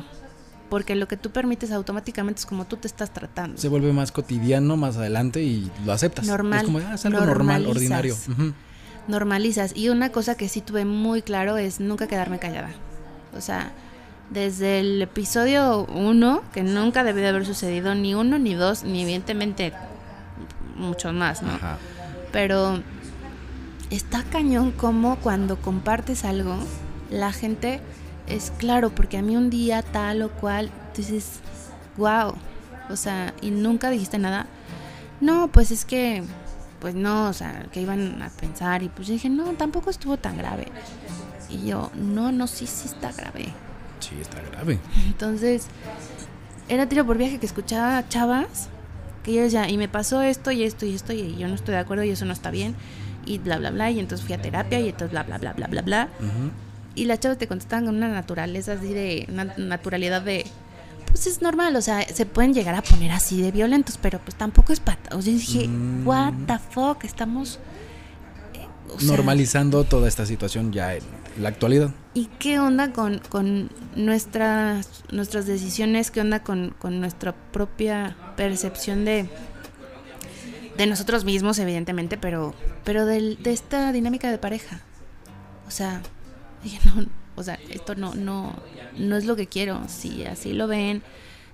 porque 0.70 0.96
lo 0.96 1.10
que 1.10 1.18
tú 1.18 1.32
permites 1.32 1.72
automáticamente 1.72 2.40
es 2.40 2.46
como 2.46 2.66
tú 2.66 2.78
te 2.78 2.88
estás 2.88 3.12
tratando. 3.12 3.58
Se 3.58 3.68
vuelve 3.68 3.92
más 3.92 4.14
cotidiano 4.14 4.78
más 4.78 4.96
adelante 4.96 5.44
y 5.44 5.70
lo 5.86 5.92
aceptas. 5.92 6.26
Normal. 6.26 6.60
Es 6.60 6.66
como, 6.66 6.80
ah, 6.80 6.96
algo 7.04 7.26
normal, 7.26 7.66
ordinario. 7.68 8.16
Normalizas. 9.10 9.76
Y 9.76 9.90
una 9.90 10.10
cosa 10.10 10.36
que 10.36 10.48
sí 10.48 10.62
tuve 10.62 10.86
muy 10.86 11.22
claro 11.22 11.58
es 11.58 11.82
nunca 11.82 12.08
quedarme 12.08 12.40
callada. 12.40 12.72
O 13.38 13.42
sea, 13.42 13.72
desde 14.30 14.80
el 14.80 15.02
episodio 15.02 15.86
uno, 15.86 16.44
que 16.54 16.64
nunca 16.64 17.04
debió 17.04 17.24
de 17.24 17.30
haber 17.30 17.46
sucedido 17.46 17.94
ni 17.94 18.16
uno, 18.16 18.40
ni 18.40 18.54
dos, 18.54 18.84
ni 18.84 19.04
evidentemente 19.04 19.74
mucho 20.76 21.12
más, 21.12 21.44
¿no? 21.44 21.54
Ajá. 21.54 21.78
Pero 22.32 22.82
está 23.90 24.24
cañón 24.24 24.72
como 24.72 25.18
cuando 25.18 25.58
compartes 25.58 26.26
algo, 26.26 26.58
la 27.10 27.32
gente 27.32 27.82
es 28.28 28.52
claro, 28.58 28.90
porque 28.90 29.18
a 29.18 29.22
mí 29.22 29.36
un 29.36 29.50
día 29.50 29.82
tal 29.82 30.22
o 30.22 30.30
cual, 30.30 30.70
dices, 30.96 31.40
wow, 31.96 32.34
o 32.90 32.96
sea, 32.96 33.34
y 33.42 33.52
nunca 33.52 33.90
dijiste 33.90 34.20
nada. 34.20 34.48
No, 35.22 35.48
pues 35.48 35.72
es 35.72 35.86
que, 35.86 36.24
pues 36.80 36.94
no, 36.96 37.30
o 37.30 37.34
sea, 37.34 37.68
que 37.72 37.82
iban 37.82 38.22
a 38.22 38.30
pensar 38.30 38.84
y 38.84 38.90
pues 38.90 39.08
dije, 39.08 39.30
no, 39.30 39.54
tampoco 39.54 39.90
estuvo 39.90 40.18
tan 40.18 40.38
grave. 40.38 40.68
Y 41.50 41.66
yo, 41.66 41.92
no, 41.96 42.32
no, 42.32 42.48
sí, 42.48 42.68
sí 42.68 42.88
está 42.88 43.12
grave. 43.12 43.54
Sí, 44.00 44.16
está 44.22 44.42
grave. 44.42 44.80
Entonces, 45.08 45.68
era 46.68 46.88
tiro 46.88 47.06
por 47.06 47.18
viaje 47.18 47.40
que 47.40 47.46
escuchaba 47.46 47.98
a 47.98 48.08
chavas 48.10 48.70
que 49.24 49.32
ellos 49.32 49.52
ya, 49.52 49.70
y 49.70 49.78
me 49.78 49.90
pasó 49.90 50.22
esto 50.22 50.52
y 50.52 50.64
esto 50.64 50.86
y 50.86 50.96
esto 50.96 51.12
y 51.12 51.36
yo 51.36 51.48
no 51.50 51.56
estoy 51.56 51.74
de 51.74 51.82
acuerdo 51.82 52.04
y 52.06 52.12
eso 52.12 52.24
no 52.24 52.32
está 52.32 52.50
bien 52.50 52.76
y 53.28 53.38
bla, 53.38 53.58
bla, 53.58 53.72
bla, 53.72 53.92
y 53.92 54.00
entonces 54.00 54.26
fui 54.26 54.34
a 54.34 54.42
terapia 54.42 54.80
y 54.80 54.90
entonces 54.90 55.12
bla, 55.12 55.24
bla, 55.24 55.38
bla, 55.38 55.54
bla, 55.54 55.68
bla, 55.68 55.82
bla 55.82 56.10
y 56.98 57.06
las 57.06 57.20
chavas 57.20 57.38
te 57.38 57.48
contestan 57.48 57.86
con 57.86 57.96
una 57.96 58.10
naturaleza 58.10 58.74
así 58.74 58.94
de, 58.94 59.28
una 59.30 59.46
naturalidad 59.58 60.22
de, 60.24 60.46
pues 61.06 61.28
es 61.28 61.42
normal, 61.42 61.76
o 61.76 61.82
sea, 61.82 62.02
se 62.04 62.26
pueden 62.26 62.54
llegar 62.54 62.76
a 62.76 62.82
poner 62.82 63.12
así 63.12 63.42
de 63.42 63.52
violentos, 63.52 63.98
pero 64.02 64.20
pues 64.20 64.36
tampoco 64.36 64.74
es 64.74 64.80
pata. 64.80 65.16
O 65.16 65.22
sea, 65.22 65.32
dije, 65.32 65.68
mm. 65.68 66.06
what 66.06 66.34
the 66.48 66.58
fuck, 66.72 67.04
estamos... 67.04 67.60
Eh, 68.56 69.06
Normalizando 69.06 69.84
toda 69.84 70.08
esta 70.08 70.26
situación 70.26 70.74
ya 70.74 70.96
en, 70.96 71.04
la 71.40 71.50
actualidad. 71.50 71.92
¿Y 72.16 72.26
qué 72.40 72.60
onda 72.60 72.92
con, 72.94 73.22
con 73.30 73.70
nuestras, 73.96 75.04
nuestras 75.12 75.46
decisiones? 75.46 76.10
¿Qué 76.10 76.20
onda 76.20 76.42
con, 76.42 76.74
con 76.80 77.00
nuestra 77.00 77.36
propia 77.52 78.16
percepción 78.36 79.06
de, 79.06 79.30
de 80.78 80.86
nosotros 80.88 81.26
mismos, 81.26 81.58
evidentemente, 81.60 82.18
pero, 82.18 82.54
pero 82.84 83.06
del- 83.06 83.42
de 83.42 83.52
esta 83.54 83.92
dinámica 83.92 84.30
de 84.32 84.38
pareja? 84.38 84.82
O 85.68 85.72
sea, 85.72 86.02
dije, 86.64 86.80
no, 86.86 87.06
o 87.36 87.44
sea, 87.44 87.60
esto 87.70 87.96
no, 87.96 88.14
no, 88.16 88.54
no 88.98 89.16
es 89.18 89.26
lo 89.26 89.36
que 89.36 89.48
quiero. 89.48 89.82
Si 89.88 90.24
así 90.26 90.54
lo 90.54 90.68
ven, 90.68 91.02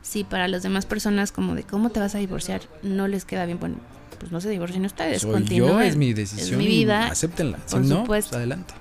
si 0.02 0.24
para 0.24 0.48
las 0.48 0.64
demás 0.64 0.86
personas 0.86 1.32
como 1.32 1.56
de 1.56 1.64
cómo 1.64 1.90
te 1.90 2.00
vas 2.00 2.16
a 2.16 2.18
divorciar 2.20 2.62
no 2.84 3.08
les 3.08 3.26
queda 3.26 3.45
bien, 3.45 3.60
bueno, 3.60 3.76
pues 4.20 4.32
no 4.32 4.40
se 4.41 4.50
divorcien 4.50 4.86
ustedes, 4.86 5.22
Soy 5.24 5.44
yo, 5.45 5.82
es 5.82 5.95
mi 5.95 6.14
decisión. 6.14 6.58
mi 6.60 6.66
y 6.66 6.68
vida. 6.68 7.08
acéptenla. 7.08 7.58
Si 7.66 7.76
por 7.76 7.86
no, 7.86 8.02
supuesto. 8.02 8.30
pues 8.32 8.38
adelante. 8.38 8.74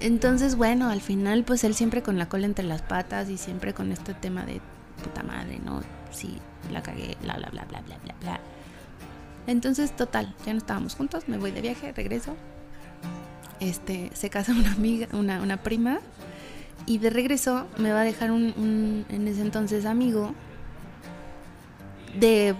Entonces, 0.00 0.56
bueno, 0.56 0.88
al 0.90 1.00
final, 1.00 1.44
pues 1.44 1.62
él 1.64 1.74
siempre 1.74 2.02
con 2.02 2.18
la 2.18 2.28
cola 2.28 2.46
entre 2.46 2.64
las 2.64 2.82
patas 2.82 3.28
y 3.28 3.38
siempre 3.38 3.72
con 3.72 3.92
este 3.92 4.14
tema 4.14 4.44
de 4.44 4.60
puta 5.02 5.22
madre, 5.22 5.60
¿no? 5.64 5.80
Sí, 6.10 6.38
la 6.72 6.82
cagué, 6.82 7.16
bla, 7.22 7.34
bla, 7.36 7.50
bla, 7.50 7.64
bla, 7.66 7.80
bla, 7.82 7.98
bla, 8.04 8.14
bla. 8.20 8.40
Entonces, 9.46 9.94
total, 9.96 10.34
ya 10.46 10.52
no 10.52 10.58
estábamos 10.58 10.94
juntos, 10.94 11.24
me 11.28 11.36
voy 11.38 11.50
de 11.50 11.60
viaje, 11.60 11.92
regreso. 11.92 12.36
Este, 13.60 14.10
se 14.14 14.30
casa 14.30 14.52
una 14.52 14.72
amiga, 14.72 15.08
una, 15.12 15.40
una 15.42 15.56
prima, 15.62 16.00
y 16.86 16.98
de 16.98 17.10
regreso 17.10 17.66
me 17.78 17.92
va 17.92 18.00
a 18.00 18.04
dejar 18.04 18.30
un, 18.32 18.52
un, 18.56 19.04
en 19.08 19.28
ese 19.28 19.40
entonces, 19.42 19.84
amigo 19.86 20.32
de 22.18 22.54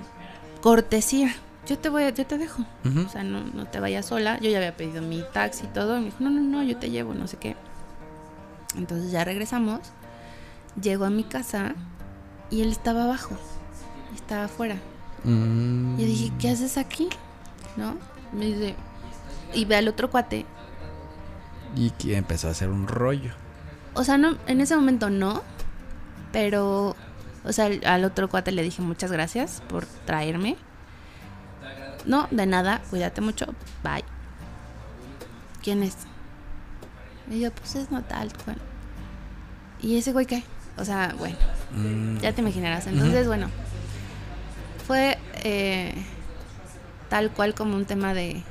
cortesía. 0.61 1.33
Yo 1.67 1.79
te 1.79 1.89
voy, 1.89 2.05
a- 2.05 2.11
yo 2.11 2.27
te 2.27 2.39
dejo. 2.39 2.65
O 3.07 3.09
sea, 3.09 3.23
no, 3.23 3.41
no 3.55 3.67
te 3.67 3.79
vayas 3.81 4.07
sola. 4.07 4.39
Yo 4.41 4.51
ya 4.51 4.59
había 4.59 4.77
pedido 4.77 5.01
mi 5.03 5.23
taxi 5.33 5.65
y 5.65 5.69
todo. 5.69 5.97
Y 5.97 6.01
me 6.01 6.05
dijo, 6.07 6.17
no, 6.21 6.31
no, 6.31 6.41
no, 6.41 6.63
yo 6.63 6.77
te 6.77 6.91
llevo, 6.91 7.15
no 7.15 7.27
sé 7.29 7.37
qué. 7.37 7.55
Entonces 8.77 9.11
ya 9.13 9.25
regresamos. 9.25 9.81
Llego 10.81 11.05
a 11.05 11.11
mi 11.11 11.23
casa 11.25 11.75
y 12.51 12.63
él 12.63 12.71
estaba 12.71 13.05
abajo. 13.05 13.37
Estaba 14.15 14.45
afuera. 14.45 14.77
Mm. 15.25 15.99
Y 16.01 16.05
dije, 16.05 16.33
¿qué 16.39 16.51
haces 16.51 16.77
aquí? 16.79 17.09
¿No? 17.77 17.97
Me 18.33 18.47
dice, 18.47 18.75
y 19.55 19.65
ve 19.65 19.77
al 19.77 19.89
otro 19.89 20.11
cuate. 20.11 20.47
Y 21.77 21.91
que 21.93 22.17
empezó 22.17 22.49
a 22.49 22.51
hacer 22.53 22.69
un 22.69 22.87
rollo. 22.89 23.33
O 23.95 24.05
sea, 24.05 24.19
no, 24.19 24.37
en 24.47 24.61
ese 24.61 24.75
momento 24.77 25.11
no. 25.11 25.43
Pero, 26.33 26.97
o 27.45 27.53
sea, 27.53 27.71
al- 27.85 28.05
otro 28.05 28.29
cuate 28.29 28.53
le 28.53 28.63
dije 28.63 28.81
muchas 28.83 29.13
gracias 29.13 29.63
por 29.69 29.85
traerme. 30.07 30.57
No, 32.07 32.27
de 32.31 32.47
nada, 32.47 32.81
cuídate 32.91 33.21
mucho, 33.21 33.47
bye. 33.85 34.03
¿Quién 35.63 35.83
es? 35.83 35.97
Y 37.31 37.41
yo, 37.41 37.53
pues 37.53 37.77
es 37.77 37.91
Natal. 37.91 38.31
¿Y 39.81 39.97
ese 39.99 40.13
güey 40.13 40.27
qué? 40.27 40.43
O 40.79 40.85
sea, 40.85 41.15
bueno, 41.19 41.37
Mm. 41.73 42.19
ya 42.19 42.33
te 42.33 42.41
imaginarás. 42.41 42.87
Entonces, 42.87 43.27
bueno, 43.27 43.49
fue 44.93 45.17
eh, 45.43 45.95
tal 47.09 47.31
cual 47.31 47.55
como 47.55 47.77
un 47.77 47.87
tema 47.87 48.13
de, 48.13 48.43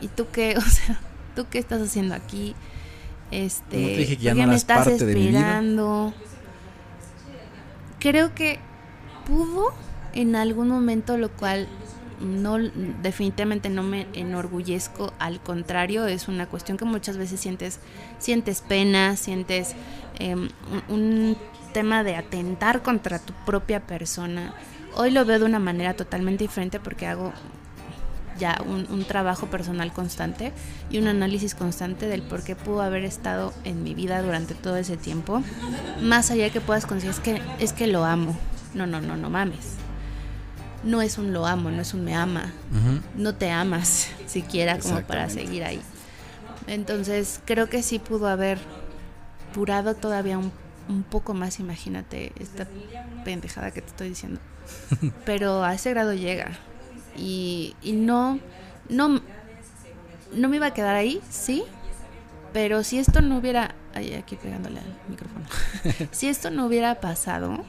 ¿y 0.00 0.06
tú 0.06 0.28
qué? 0.32 0.54
O 0.56 0.60
sea, 0.60 1.00
¿tú 1.34 1.46
qué 1.50 1.58
estás 1.58 1.82
haciendo 1.82 2.14
aquí? 2.14 2.54
Este, 3.32 3.76
¿No 3.76 3.86
te 3.88 3.96
dije 3.96 4.16
que 4.16 4.22
ya 4.22 4.30
¿por 4.30 4.38
no 4.38 4.44
qué 4.44 4.50
me 4.50 4.56
estás 4.56 4.86
parte 4.86 5.04
esperando? 5.04 6.14
Creo 7.98 8.36
que 8.36 8.60
pudo 9.26 9.74
en 10.12 10.36
algún 10.36 10.68
momento, 10.68 11.16
lo 11.16 11.28
cual 11.28 11.66
no 12.20 12.58
definitivamente 13.02 13.68
no 13.68 13.82
me 13.82 14.06
enorgullezco, 14.12 15.12
al 15.18 15.40
contrario, 15.40 16.06
es 16.06 16.28
una 16.28 16.46
cuestión 16.46 16.78
que 16.78 16.84
muchas 16.84 17.16
veces 17.16 17.40
sientes 17.40 17.80
sientes 18.20 18.60
pena, 18.60 19.16
sientes 19.16 19.74
em, 20.20 20.50
un, 20.88 20.94
un 20.96 21.36
tema 21.72 22.04
de 22.04 22.14
atentar 22.14 22.82
contra 22.82 23.18
tu 23.18 23.32
propia 23.44 23.80
persona. 23.80 24.54
Hoy 24.96 25.10
lo 25.10 25.24
veo 25.24 25.38
de 25.38 25.44
una 25.44 25.58
manera 25.58 25.94
totalmente 25.94 26.44
diferente 26.44 26.80
porque 26.80 27.06
hago 27.06 27.32
ya 28.38 28.60
un, 28.66 28.86
un 28.90 29.04
trabajo 29.04 29.46
personal 29.46 29.92
constante 29.92 30.52
y 30.90 30.98
un 30.98 31.06
análisis 31.06 31.54
constante 31.54 32.06
del 32.06 32.22
por 32.22 32.42
qué 32.42 32.56
pudo 32.56 32.80
haber 32.80 33.04
estado 33.04 33.52
en 33.64 33.82
mi 33.82 33.94
vida 33.94 34.22
durante 34.22 34.54
todo 34.54 34.76
ese 34.76 34.96
tiempo. 34.96 35.42
Más 36.00 36.30
allá 36.30 36.44
de 36.44 36.50
que 36.50 36.60
puedas 36.60 36.86
conseguir, 36.86 37.14
es 37.14 37.20
que, 37.20 37.42
es 37.58 37.72
que 37.72 37.86
lo 37.86 38.04
amo. 38.04 38.36
No, 38.74 38.86
no, 38.86 39.00
no, 39.00 39.16
no 39.16 39.30
mames. 39.30 39.76
No 40.82 41.02
es 41.02 41.18
un 41.18 41.32
lo 41.32 41.46
amo, 41.46 41.70
no 41.70 41.82
es 41.82 41.92
un 41.92 42.04
me 42.04 42.14
ama. 42.14 42.52
No 43.14 43.34
te 43.34 43.50
amas 43.50 44.08
siquiera 44.26 44.78
como 44.78 45.02
para 45.02 45.28
seguir 45.28 45.62
ahí. 45.62 45.80
Entonces 46.66 47.40
creo 47.44 47.68
que 47.68 47.82
sí 47.82 47.98
pudo 47.98 48.28
haber 48.28 48.58
durado 49.54 49.94
todavía 49.94 50.38
un, 50.38 50.52
un 50.88 51.02
poco 51.02 51.34
más, 51.34 51.60
imagínate 51.60 52.32
esta 52.38 52.66
pendejada 53.24 53.70
que 53.70 53.82
te 53.82 53.88
estoy 53.88 54.08
diciendo. 54.10 54.40
Pero 55.24 55.62
a 55.64 55.74
ese 55.74 55.90
grado 55.90 56.14
llega. 56.14 56.58
Y, 57.16 57.74
y 57.82 57.92
no, 57.92 58.38
no, 58.88 59.20
no 60.32 60.48
me 60.48 60.56
iba 60.56 60.66
a 60.66 60.74
quedar 60.74 60.96
ahí, 60.96 61.20
sí. 61.28 61.64
Pero 62.52 62.82
si 62.82 62.98
esto 62.98 63.20
no 63.20 63.38
hubiera... 63.38 63.74
Ay, 63.94 64.14
aquí 64.14 64.36
pegándole 64.36 64.80
al 64.80 64.98
micrófono. 65.08 65.46
si 66.10 66.28
esto 66.28 66.50
no 66.50 66.66
hubiera 66.66 67.00
pasado, 67.00 67.64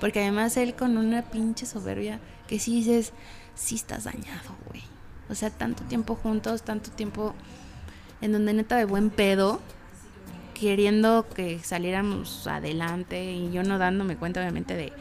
porque 0.00 0.20
además 0.20 0.56
él 0.56 0.74
con 0.74 0.96
una 0.96 1.22
pinche 1.22 1.66
soberbia 1.66 2.20
que 2.48 2.58
sí 2.58 2.74
dices, 2.74 3.12
sí 3.54 3.76
estás 3.76 4.04
dañado, 4.04 4.56
güey. 4.68 4.82
O 5.28 5.34
sea, 5.34 5.50
tanto 5.50 5.84
tiempo 5.84 6.16
juntos, 6.16 6.62
tanto 6.62 6.90
tiempo 6.90 7.34
en 8.20 8.32
donde 8.32 8.52
neta 8.52 8.76
de 8.76 8.84
buen 8.84 9.10
pedo, 9.10 9.60
queriendo 10.54 11.26
que 11.28 11.60
saliéramos 11.60 12.46
adelante 12.46 13.32
y 13.32 13.50
yo 13.52 13.62
no 13.62 13.78
dándome 13.78 14.16
cuenta 14.16 14.40
obviamente 14.40 14.74
de, 14.74 14.92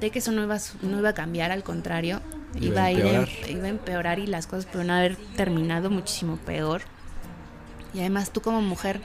de 0.00 0.10
que 0.10 0.18
eso 0.18 0.32
no 0.32 0.42
iba, 0.42 0.58
no 0.82 0.98
iba 0.98 1.10
a 1.10 1.14
cambiar, 1.14 1.50
al 1.50 1.62
contrario, 1.62 2.20
Iba 2.60 2.82
a 2.82 2.84
a 2.86 2.92
ir 2.92 3.00
empeorar. 3.00 3.28
iba 3.50 3.64
a 3.64 3.68
empeorar 3.68 4.18
y 4.18 4.26
las 4.26 4.46
cosas 4.46 4.66
pudieron 4.66 4.90
haber 4.90 5.16
terminado 5.36 5.90
muchísimo 5.90 6.36
peor. 6.38 6.82
Y 7.92 8.00
además 8.00 8.30
tú 8.30 8.40
como 8.40 8.60
mujer, 8.62 9.00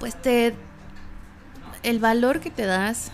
pues 0.00 0.20
te... 0.20 0.54
El 1.82 1.98
valor 2.00 2.40
que 2.40 2.50
te 2.50 2.66
das 2.66 3.10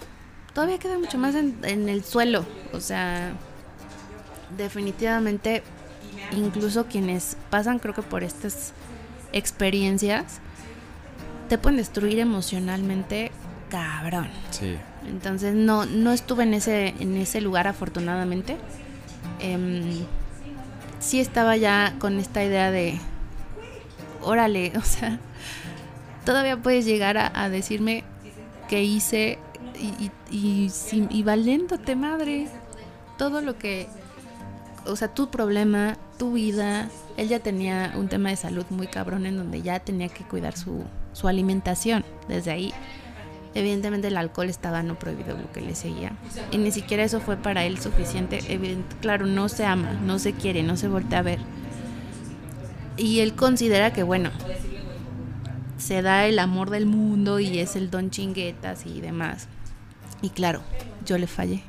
todavía 0.55 0.78
queda 0.78 0.98
mucho 0.98 1.19
más 1.19 1.35
en, 1.35 1.59
en 1.62 1.89
el 1.89 2.05
suelo. 2.05 2.47
O 2.73 2.81
sea, 2.81 3.32
definitivamente, 4.56 5.62
incluso 6.32 6.86
quienes 6.86 7.36
pasan 7.51 7.78
creo 7.78 7.94
que 7.94 8.02
por 8.02 8.23
estas 8.23 8.73
experiencias, 9.32 10.39
te 11.48 11.59
pueden 11.59 11.77
destruir 11.78 12.19
emocionalmente 12.19 13.31
cabrón. 13.70 14.28
Sí. 14.51 14.77
Entonces 15.08 15.54
no, 15.54 15.86
no 15.86 16.12
estuve 16.12 16.44
en 16.44 16.54
ese, 16.54 16.94
en 16.98 17.16
ese 17.16 17.40
lugar 17.40 17.68
afortunadamente. 17.68 18.56
Em, 19.40 20.04
sí 21.00 21.20
estaba 21.20 21.56
ya 21.56 21.94
con 21.98 22.18
esta 22.18 22.44
idea 22.44 22.70
de, 22.70 22.98
órale, 24.22 24.72
o 24.78 24.82
sea, 24.82 25.18
todavía 26.24 26.56
puedes 26.56 26.84
llegar 26.84 27.18
a, 27.18 27.48
decirme 27.48 28.04
que 28.68 28.84
hice 28.84 29.38
y, 29.78 30.10
y, 30.30 30.70
y, 30.70 31.08
y 31.10 31.22
valiéndote 31.22 31.96
madre 31.96 32.48
todo 33.18 33.40
lo 33.40 33.58
que, 33.58 33.88
o 34.86 34.96
sea, 34.96 35.08
tu 35.08 35.30
problema, 35.30 35.96
tu 36.18 36.32
vida. 36.32 36.88
Él 37.16 37.28
ya 37.28 37.40
tenía 37.40 37.92
un 37.96 38.08
tema 38.08 38.30
de 38.30 38.36
salud 38.36 38.64
muy 38.70 38.86
cabrón 38.86 39.26
en 39.26 39.36
donde 39.36 39.62
ya 39.62 39.80
tenía 39.80 40.08
que 40.08 40.24
cuidar 40.24 40.56
su, 40.56 40.84
su 41.12 41.28
alimentación. 41.28 42.04
Desde 42.28 42.50
ahí 42.50 42.72
Evidentemente 43.54 44.08
el 44.08 44.16
alcohol 44.16 44.48
estaba 44.48 44.82
no 44.82 44.98
prohibido 44.98 45.36
lo 45.36 45.50
que 45.52 45.60
le 45.60 45.74
seguía. 45.74 46.12
Y 46.50 46.58
ni 46.58 46.70
siquiera 46.70 47.04
eso 47.04 47.20
fue 47.20 47.36
para 47.36 47.64
él 47.64 47.78
suficiente. 47.78 48.40
Claro, 49.00 49.26
no 49.26 49.48
se 49.48 49.64
ama, 49.66 49.92
no 49.92 50.18
se 50.18 50.32
quiere, 50.32 50.62
no 50.62 50.76
se 50.76 50.88
voltea 50.88 51.18
a 51.18 51.22
ver. 51.22 51.38
Y 52.96 53.20
él 53.20 53.34
considera 53.34 53.92
que, 53.92 54.02
bueno, 54.02 54.30
se 55.78 56.02
da 56.02 56.26
el 56.26 56.38
amor 56.38 56.70
del 56.70 56.86
mundo 56.86 57.40
y 57.40 57.58
es 57.58 57.76
el 57.76 57.90
don 57.90 58.10
chinguetas 58.10 58.86
y 58.86 59.00
demás. 59.00 59.48
Y 60.22 60.30
claro, 60.30 60.62
yo 61.04 61.18
le 61.18 61.26
fallé. 61.26 61.62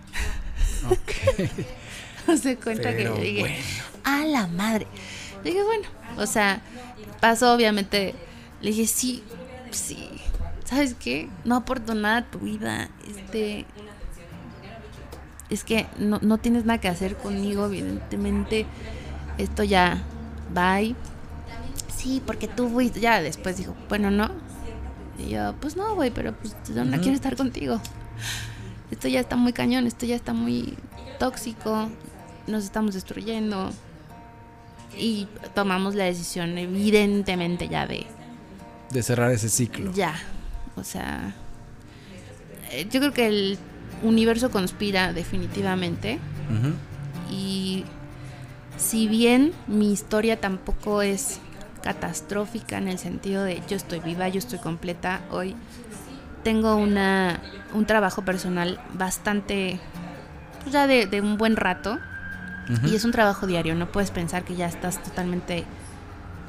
Ok. 0.89 2.37
se 2.41 2.57
cuenta 2.57 2.89
Pero 2.89 2.95
que 2.95 3.03
yo 3.03 3.15
dije, 3.15 3.39
bueno. 3.39 3.55
a 4.03 4.25
la 4.25 4.47
madre. 4.47 4.87
Dije, 5.43 5.63
bueno, 5.63 5.87
o 6.17 6.25
sea, 6.25 6.61
pasó 7.19 7.53
obviamente. 7.53 8.13
Le 8.61 8.69
dije, 8.69 8.87
sí, 8.87 9.23
sí. 9.71 10.09
¿Sabes 10.73 10.95
qué? 10.95 11.29
No 11.45 11.55
aporto 11.55 11.93
nada 11.93 12.17
a 12.17 12.25
tu 12.25 12.39
vida. 12.39 12.89
Este. 13.07 13.65
Es 15.49 15.63
que 15.63 15.85
no, 15.99 16.19
no 16.21 16.39
tienes 16.39 16.65
nada 16.65 16.81
que 16.81 16.87
hacer 16.87 17.15
conmigo, 17.15 17.67
evidentemente. 17.67 18.65
Esto 19.37 19.63
ya. 19.63 20.01
Bye. 20.53 20.95
Sí, 21.95 22.21
porque 22.25 22.47
tú 22.47 22.69
fuiste. 22.69 22.99
Ya 22.99 23.21
después 23.21 23.57
dijo, 23.57 23.75
bueno, 23.87 24.09
no. 24.09 24.29
Y 25.19 25.29
yo, 25.29 25.53
pues 25.59 25.75
no, 25.75 25.93
güey, 25.93 26.09
pero 26.09 26.33
pues 26.33 26.55
yo 26.73 26.83
no 26.83 26.97
quiero 26.99 27.13
estar 27.13 27.35
contigo. 27.35 27.79
Esto 28.89 29.07
ya 29.07 29.19
está 29.19 29.35
muy 29.35 29.53
cañón, 29.53 29.87
esto 29.87 30.05
ya 30.05 30.15
está 30.15 30.33
muy 30.33 30.75
tóxico, 31.19 31.89
nos 32.47 32.63
estamos 32.63 32.93
destruyendo. 32.95 33.71
Y 34.97 35.27
tomamos 35.55 35.95
la 35.95 36.03
decisión, 36.03 36.57
evidentemente, 36.57 37.67
ya 37.67 37.87
de, 37.87 38.05
De 38.91 39.03
cerrar 39.03 39.31
ese 39.31 39.49
ciclo. 39.49 39.91
Ya. 39.93 40.15
O 40.75 40.83
sea, 40.83 41.33
eh, 42.71 42.87
yo 42.89 42.99
creo 42.99 43.13
que 43.13 43.27
el 43.27 43.57
universo 44.01 44.51
conspira 44.51 45.13
definitivamente. 45.13 46.19
Y 47.31 47.85
si 48.77 49.07
bien 49.07 49.53
mi 49.67 49.91
historia 49.91 50.39
tampoco 50.39 51.01
es 51.01 51.39
catastrófica 51.83 52.77
en 52.77 52.87
el 52.87 52.99
sentido 52.99 53.43
de 53.43 53.61
yo 53.67 53.75
estoy 53.75 53.99
viva, 53.99 54.27
yo 54.29 54.39
estoy 54.39 54.59
completa, 54.59 55.21
hoy 55.31 55.55
tengo 56.43 56.75
una, 56.75 57.39
un 57.73 57.85
trabajo 57.85 58.23
personal 58.23 58.79
bastante, 58.93 59.79
pues 60.61 60.73
ya 60.73 60.87
de, 60.87 61.21
un 61.21 61.37
buen 61.37 61.55
rato. 61.55 61.99
Y 62.85 62.95
es 62.95 63.03
un 63.03 63.11
trabajo 63.11 63.45
diario, 63.45 63.75
no 63.75 63.91
puedes 63.91 64.09
pensar 64.09 64.45
que 64.45 64.55
ya 64.55 64.67
estás 64.67 65.03
totalmente 65.03 65.65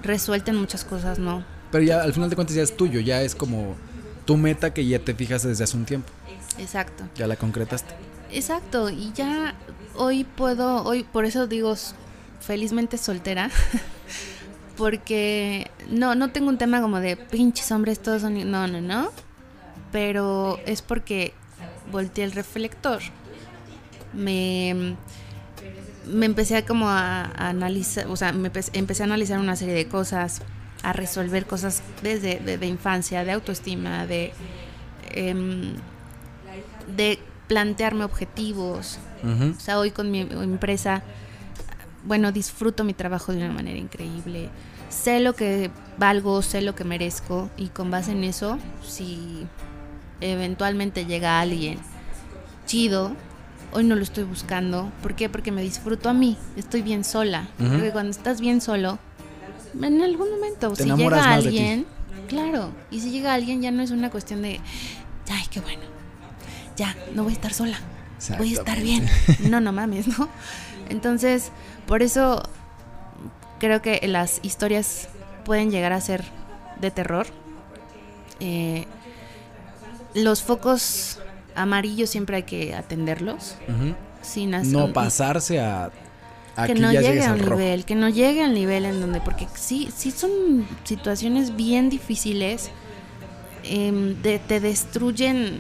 resuelta 0.05 0.53
en 0.53 0.59
muchas 0.59 0.85
cosas, 0.85 1.19
no. 1.19 1.45
Pero 1.73 1.83
ya 1.83 2.03
al 2.03 2.13
final 2.13 2.31
de 2.31 2.37
cuentas 2.37 2.55
ya 2.55 2.63
es 2.63 2.77
tuyo, 2.77 3.01
ya 3.01 3.23
es 3.23 3.35
como 3.35 3.75
tu 4.25 4.37
meta 4.37 4.73
que 4.73 4.87
ya 4.87 4.99
te 4.99 5.15
fijas 5.15 5.43
desde 5.43 5.65
hace 5.65 5.77
un 5.77 5.85
tiempo. 5.85 6.11
Exacto. 6.59 7.05
Ya 7.17 7.27
la 7.27 7.37
concretaste. 7.37 7.95
Exacto, 8.31 8.91
y 8.91 9.13
ya 9.13 9.55
hoy 9.95 10.25
puedo, 10.25 10.83
hoy 10.85 11.05
por 11.05 11.25
eso 11.25 11.47
digo 11.47 11.75
felizmente 12.41 12.99
soltera, 12.99 13.51
porque 14.77 15.71
no, 15.89 16.15
no 16.15 16.31
tengo 16.31 16.49
un 16.49 16.59
tema 16.59 16.81
como 16.81 17.01
de 17.01 17.17
pinches 17.17 17.71
hombres 17.71 18.01
todos 18.01 18.23
son... 18.23 18.51
No, 18.51 18.67
no, 18.67 18.81
no, 18.81 19.11
pero 19.93 20.59
es 20.67 20.83
porque 20.83 21.33
volteé 21.93 22.25
el 22.25 22.33
reflector. 22.33 23.01
Me, 24.13 24.97
me 26.07 26.27
empecé 26.27 26.65
como 26.65 26.89
a, 26.89 27.25
analizar, 27.37 28.07
o 28.09 28.17
sea, 28.17 28.33
me 28.33 28.51
empecé 28.73 29.03
a 29.03 29.07
analizar 29.07 29.39
una 29.39 29.57
serie 29.57 29.75
de 29.75 29.87
cosas, 29.87 30.43
a 30.85 30.93
resolver 30.93 31.47
cosas 31.47 31.83
desde 32.03 32.39
de, 32.39 32.67
infancia, 32.67 33.25
de 33.25 33.33
autoestima, 33.33 34.07
de, 34.07 34.33
em, 35.11 35.75
de 36.97 37.19
plantearme 37.49 38.05
objetivos. 38.05 38.99
O 39.57 39.59
sea, 39.59 39.79
hoy 39.79 39.91
con 39.91 40.11
mi 40.11 40.21
empresa, 40.21 41.03
bueno, 42.05 42.31
disfruto 42.31 42.85
mi 42.85 42.93
trabajo 42.93 43.33
de 43.33 43.39
una 43.39 43.53
manera 43.53 43.79
increíble. 43.79 44.51
Sé 44.91 45.21
lo 45.21 45.35
que 45.35 45.71
valgo, 45.97 46.43
sé 46.43 46.61
lo 46.61 46.75
que 46.75 46.85
merezco 46.85 47.49
y 47.57 47.69
con 47.69 47.91
base 47.91 48.13
en 48.13 48.23
eso, 48.23 48.59
si 48.87 49.47
eventualmente 50.21 51.07
llega 51.07 51.41
alguien 51.41 51.79
chido, 52.67 53.17
hoy 53.73 53.85
no 53.85 53.97
lo 53.97 54.03
estoy 54.03 54.25
buscando. 54.25 54.91
¿Por 55.03 55.15
qué? 55.15 55.29
Porque 55.29 55.53
me 55.53 55.63
disfruto 55.63 56.09
a 56.09 56.15
mí, 56.15 56.37
estoy 56.57 56.83
bien 56.83 57.05
sola. 57.05 57.49
Porque 57.59 57.91
cuando 57.91 58.11
estás 58.11 58.41
bien 58.41 58.61
solo, 58.61 58.99
en 59.83 60.03
algún 60.03 60.31
momento, 60.31 60.75
si 60.77 60.85
llega 60.85 61.35
alguien, 61.35 61.87
claro, 62.29 62.71
y 62.91 63.01
si 63.01 63.11
llega 63.11 63.35
alguien 63.35 63.63
ya 63.63 63.71
no 63.71 63.83
es 63.83 63.91
una 63.91 64.11
cuestión 64.11 64.43
de, 64.43 64.61
ay, 65.31 65.45
qué 65.51 65.61
bueno, 65.61 65.83
ya, 66.77 66.97
no 67.15 67.25
voy 67.25 67.33
a 67.33 67.37
estar 67.37 67.53
sola, 67.53 67.79
voy 68.39 68.55
a 68.55 68.59
estar 68.59 68.81
bien. 68.81 69.09
No, 69.41 69.61
no 69.61 69.73
mames, 69.73 70.07
¿no? 70.19 70.29
Entonces, 70.89 71.51
por 71.87 72.03
eso 72.03 72.43
creo 73.59 73.83
que 73.83 74.01
las 74.07 74.41
historias 74.43 75.09
pueden 75.45 75.71
llegar 75.71 75.93
a 75.93 76.01
ser 76.01 76.25
de 76.81 76.91
terror. 76.91 77.27
Eh, 78.41 78.87
los 80.15 80.43
focos 80.43 81.19
amarillos 81.55 82.11
siempre 82.11 82.37
hay 82.37 82.43
que 82.45 82.75
atenderlos. 82.75 83.57
sin 84.23 84.51
no 84.51 84.93
pasarse 84.93 85.61
a, 85.61 85.91
que 86.67 86.75
no 86.75 86.93
llegue 86.93 87.23
al 87.23 87.41
nivel, 87.41 87.85
que 87.85 87.95
no 87.95 88.09
llegue 88.09 88.43
al 88.43 88.55
nivel 88.55 88.85
en 88.85 89.01
donde, 89.01 89.21
porque 89.21 89.47
sí, 89.55 89.89
sí 89.95 90.11
son 90.11 90.67
situaciones 90.85 91.57
bien 91.57 91.91
difíciles, 91.91 92.71
em, 93.65 94.15
te 94.23 94.61
destruyen, 94.61 95.59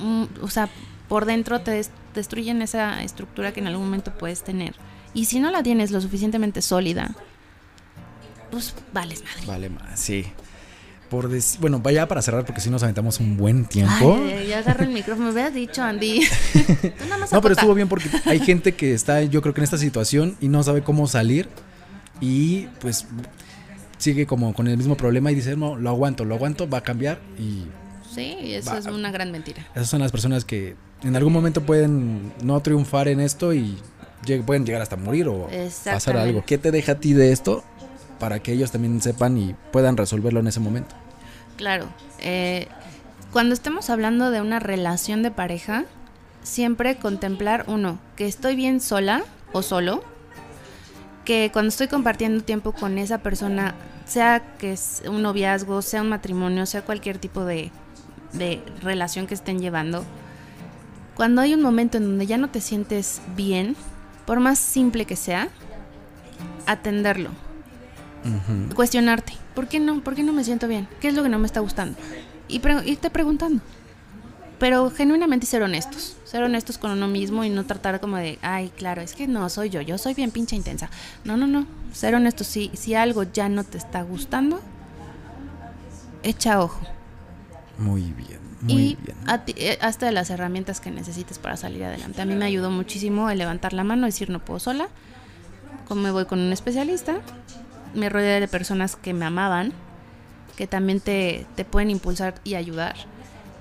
mm, 0.00 0.24
o 0.42 0.48
sea, 0.48 0.68
por 1.08 1.24
dentro 1.24 1.60
te 1.60 1.84
destruyen 2.14 2.62
esa 2.62 3.02
estructura 3.02 3.52
que 3.52 3.60
en 3.60 3.66
algún 3.66 3.86
momento 3.86 4.12
puedes 4.16 4.42
tener. 4.42 4.74
Y 5.14 5.26
si 5.26 5.40
no 5.40 5.50
la 5.50 5.62
tienes 5.62 5.90
lo 5.90 6.00
suficientemente 6.00 6.62
sólida, 6.62 7.14
pues 8.50 8.74
vales 8.92 9.22
madre. 9.24 9.46
Vale 9.46 9.70
bueno, 11.60 11.80
vaya 11.80 12.08
para 12.08 12.22
cerrar 12.22 12.44
porque 12.44 12.60
si 12.60 12.70
nos 12.70 12.82
aventamos 12.82 13.20
un 13.20 13.36
buen 13.36 13.64
tiempo. 13.66 14.18
Ay, 14.20 14.48
ya 14.48 14.58
agarro 14.58 14.84
el 14.84 14.90
micrófono, 14.90 15.26
me 15.26 15.32
hubieras 15.32 15.54
dicho, 15.54 15.82
Andy. 15.82 16.20
no, 17.32 17.40
pero 17.40 17.54
estuvo 17.54 17.74
bien 17.74 17.88
porque 17.88 18.08
hay 18.24 18.40
gente 18.40 18.72
que 18.72 18.94
está, 18.94 19.22
yo 19.22 19.42
creo 19.42 19.54
que 19.54 19.60
en 19.60 19.64
esta 19.64 19.78
situación 19.78 20.36
y 20.40 20.48
no 20.48 20.62
sabe 20.62 20.82
cómo 20.82 21.06
salir 21.06 21.48
y 22.20 22.66
pues 22.80 23.06
sigue 23.98 24.26
como 24.26 24.54
con 24.54 24.66
el 24.66 24.76
mismo 24.76 24.96
problema 24.96 25.30
y 25.30 25.34
dice, 25.34 25.56
no, 25.56 25.76
lo 25.76 25.90
aguanto, 25.90 26.24
lo 26.24 26.34
aguanto, 26.34 26.68
va 26.68 26.78
a 26.78 26.82
cambiar 26.82 27.20
y... 27.38 27.64
Sí, 28.12 28.36
eso 28.54 28.76
es 28.76 28.86
una 28.86 29.10
gran 29.10 29.32
mentira. 29.32 29.66
Esas 29.74 29.88
son 29.88 30.00
las 30.00 30.12
personas 30.12 30.44
que 30.44 30.76
en 31.02 31.16
algún 31.16 31.32
momento 31.32 31.62
pueden 31.62 32.32
no 32.42 32.60
triunfar 32.60 33.08
en 33.08 33.20
esto 33.20 33.54
y 33.54 33.78
pueden 34.44 34.66
llegar 34.66 34.82
hasta 34.82 34.96
morir 34.96 35.28
o 35.28 35.48
pasar 35.84 36.16
algo. 36.16 36.44
¿Qué 36.46 36.58
te 36.58 36.70
deja 36.70 36.92
a 36.92 36.94
ti 36.96 37.12
de 37.12 37.32
esto? 37.32 37.64
Para 38.22 38.38
que 38.38 38.52
ellos 38.52 38.70
también 38.70 39.00
sepan 39.00 39.36
y 39.36 39.56
puedan 39.72 39.96
resolverlo 39.96 40.38
en 40.38 40.46
ese 40.46 40.60
momento. 40.60 40.94
Claro. 41.56 41.86
Eh, 42.20 42.68
cuando 43.32 43.52
estemos 43.52 43.90
hablando 43.90 44.30
de 44.30 44.40
una 44.40 44.60
relación 44.60 45.24
de 45.24 45.32
pareja, 45.32 45.86
siempre 46.44 46.98
contemplar, 46.98 47.64
uno, 47.66 47.98
que 48.14 48.28
estoy 48.28 48.54
bien 48.54 48.80
sola 48.80 49.24
o 49.50 49.62
solo, 49.62 50.04
que 51.24 51.50
cuando 51.52 51.70
estoy 51.70 51.88
compartiendo 51.88 52.44
tiempo 52.44 52.70
con 52.70 52.96
esa 52.96 53.18
persona, 53.18 53.74
sea 54.06 54.40
que 54.56 54.70
es 54.70 55.02
un 55.04 55.22
noviazgo, 55.22 55.82
sea 55.82 56.02
un 56.02 56.08
matrimonio, 56.08 56.64
sea 56.66 56.82
cualquier 56.82 57.18
tipo 57.18 57.44
de, 57.44 57.72
de 58.34 58.62
relación 58.82 59.26
que 59.26 59.34
estén 59.34 59.58
llevando, 59.58 60.04
cuando 61.16 61.40
hay 61.40 61.54
un 61.54 61.62
momento 61.62 61.98
en 61.98 62.04
donde 62.04 62.26
ya 62.28 62.38
no 62.38 62.50
te 62.50 62.60
sientes 62.60 63.20
bien, 63.34 63.74
por 64.26 64.38
más 64.38 64.60
simple 64.60 65.06
que 65.06 65.16
sea, 65.16 65.48
atenderlo. 66.66 67.30
Cuestionarte. 68.74 69.34
¿Por 69.54 69.68
qué, 69.68 69.80
no, 69.80 70.02
¿Por 70.02 70.14
qué 70.14 70.22
no 70.22 70.32
me 70.32 70.44
siento 70.44 70.68
bien? 70.68 70.88
¿Qué 71.00 71.08
es 71.08 71.14
lo 71.14 71.22
que 71.22 71.28
no 71.28 71.38
me 71.38 71.46
está 71.46 71.60
gustando? 71.60 71.98
Y 72.48 72.60
irte 72.84 73.10
preguntando. 73.10 73.62
Pero 74.58 74.90
genuinamente 74.90 75.46
ser 75.46 75.62
honestos. 75.62 76.16
Ser 76.24 76.44
honestos 76.44 76.78
con 76.78 76.92
uno 76.92 77.08
mismo 77.08 77.44
y 77.44 77.50
no 77.50 77.64
tratar 77.66 78.00
como 78.00 78.16
de, 78.16 78.38
ay, 78.42 78.70
claro, 78.76 79.02
es 79.02 79.14
que 79.14 79.26
no 79.26 79.48
soy 79.48 79.70
yo, 79.70 79.80
yo 79.80 79.98
soy 79.98 80.14
bien 80.14 80.30
pinche 80.30 80.54
intensa. 80.54 80.88
No, 81.24 81.36
no, 81.36 81.46
no. 81.46 81.66
Ser 81.92 82.14
honestos. 82.14 82.46
Si, 82.46 82.70
si 82.74 82.94
algo 82.94 83.24
ya 83.24 83.48
no 83.48 83.64
te 83.64 83.76
está 83.76 84.02
gustando, 84.02 84.60
echa 86.22 86.60
ojo. 86.60 86.80
Muy 87.78 88.12
bien. 88.12 88.38
Muy 88.62 88.96
bien. 89.02 89.16
Eh, 89.56 89.78
hasta 89.80 90.06
de 90.06 90.12
las 90.12 90.30
herramientas 90.30 90.80
que 90.80 90.90
necesites 90.90 91.38
para 91.38 91.56
salir 91.56 91.82
adelante. 91.82 92.22
A 92.22 92.24
mí 92.24 92.36
me 92.36 92.44
ayudó 92.44 92.70
muchísimo 92.70 93.28
el 93.28 93.38
levantar 93.38 93.72
la 93.72 93.82
mano 93.82 94.06
y 94.06 94.10
decir 94.10 94.30
no 94.30 94.38
puedo 94.38 94.60
sola. 94.60 94.88
Como 95.88 96.02
me 96.02 96.12
voy 96.12 96.26
con 96.26 96.38
un 96.38 96.52
especialista, 96.52 97.16
me 97.94 98.08
rodeé 98.08 98.40
de 98.40 98.48
personas 98.48 98.96
que 98.96 99.12
me 99.12 99.24
amaban, 99.24 99.72
que 100.56 100.66
también 100.66 101.00
te, 101.00 101.46
te 101.56 101.64
pueden 101.64 101.90
impulsar 101.90 102.34
y 102.44 102.54
ayudar. 102.54 102.94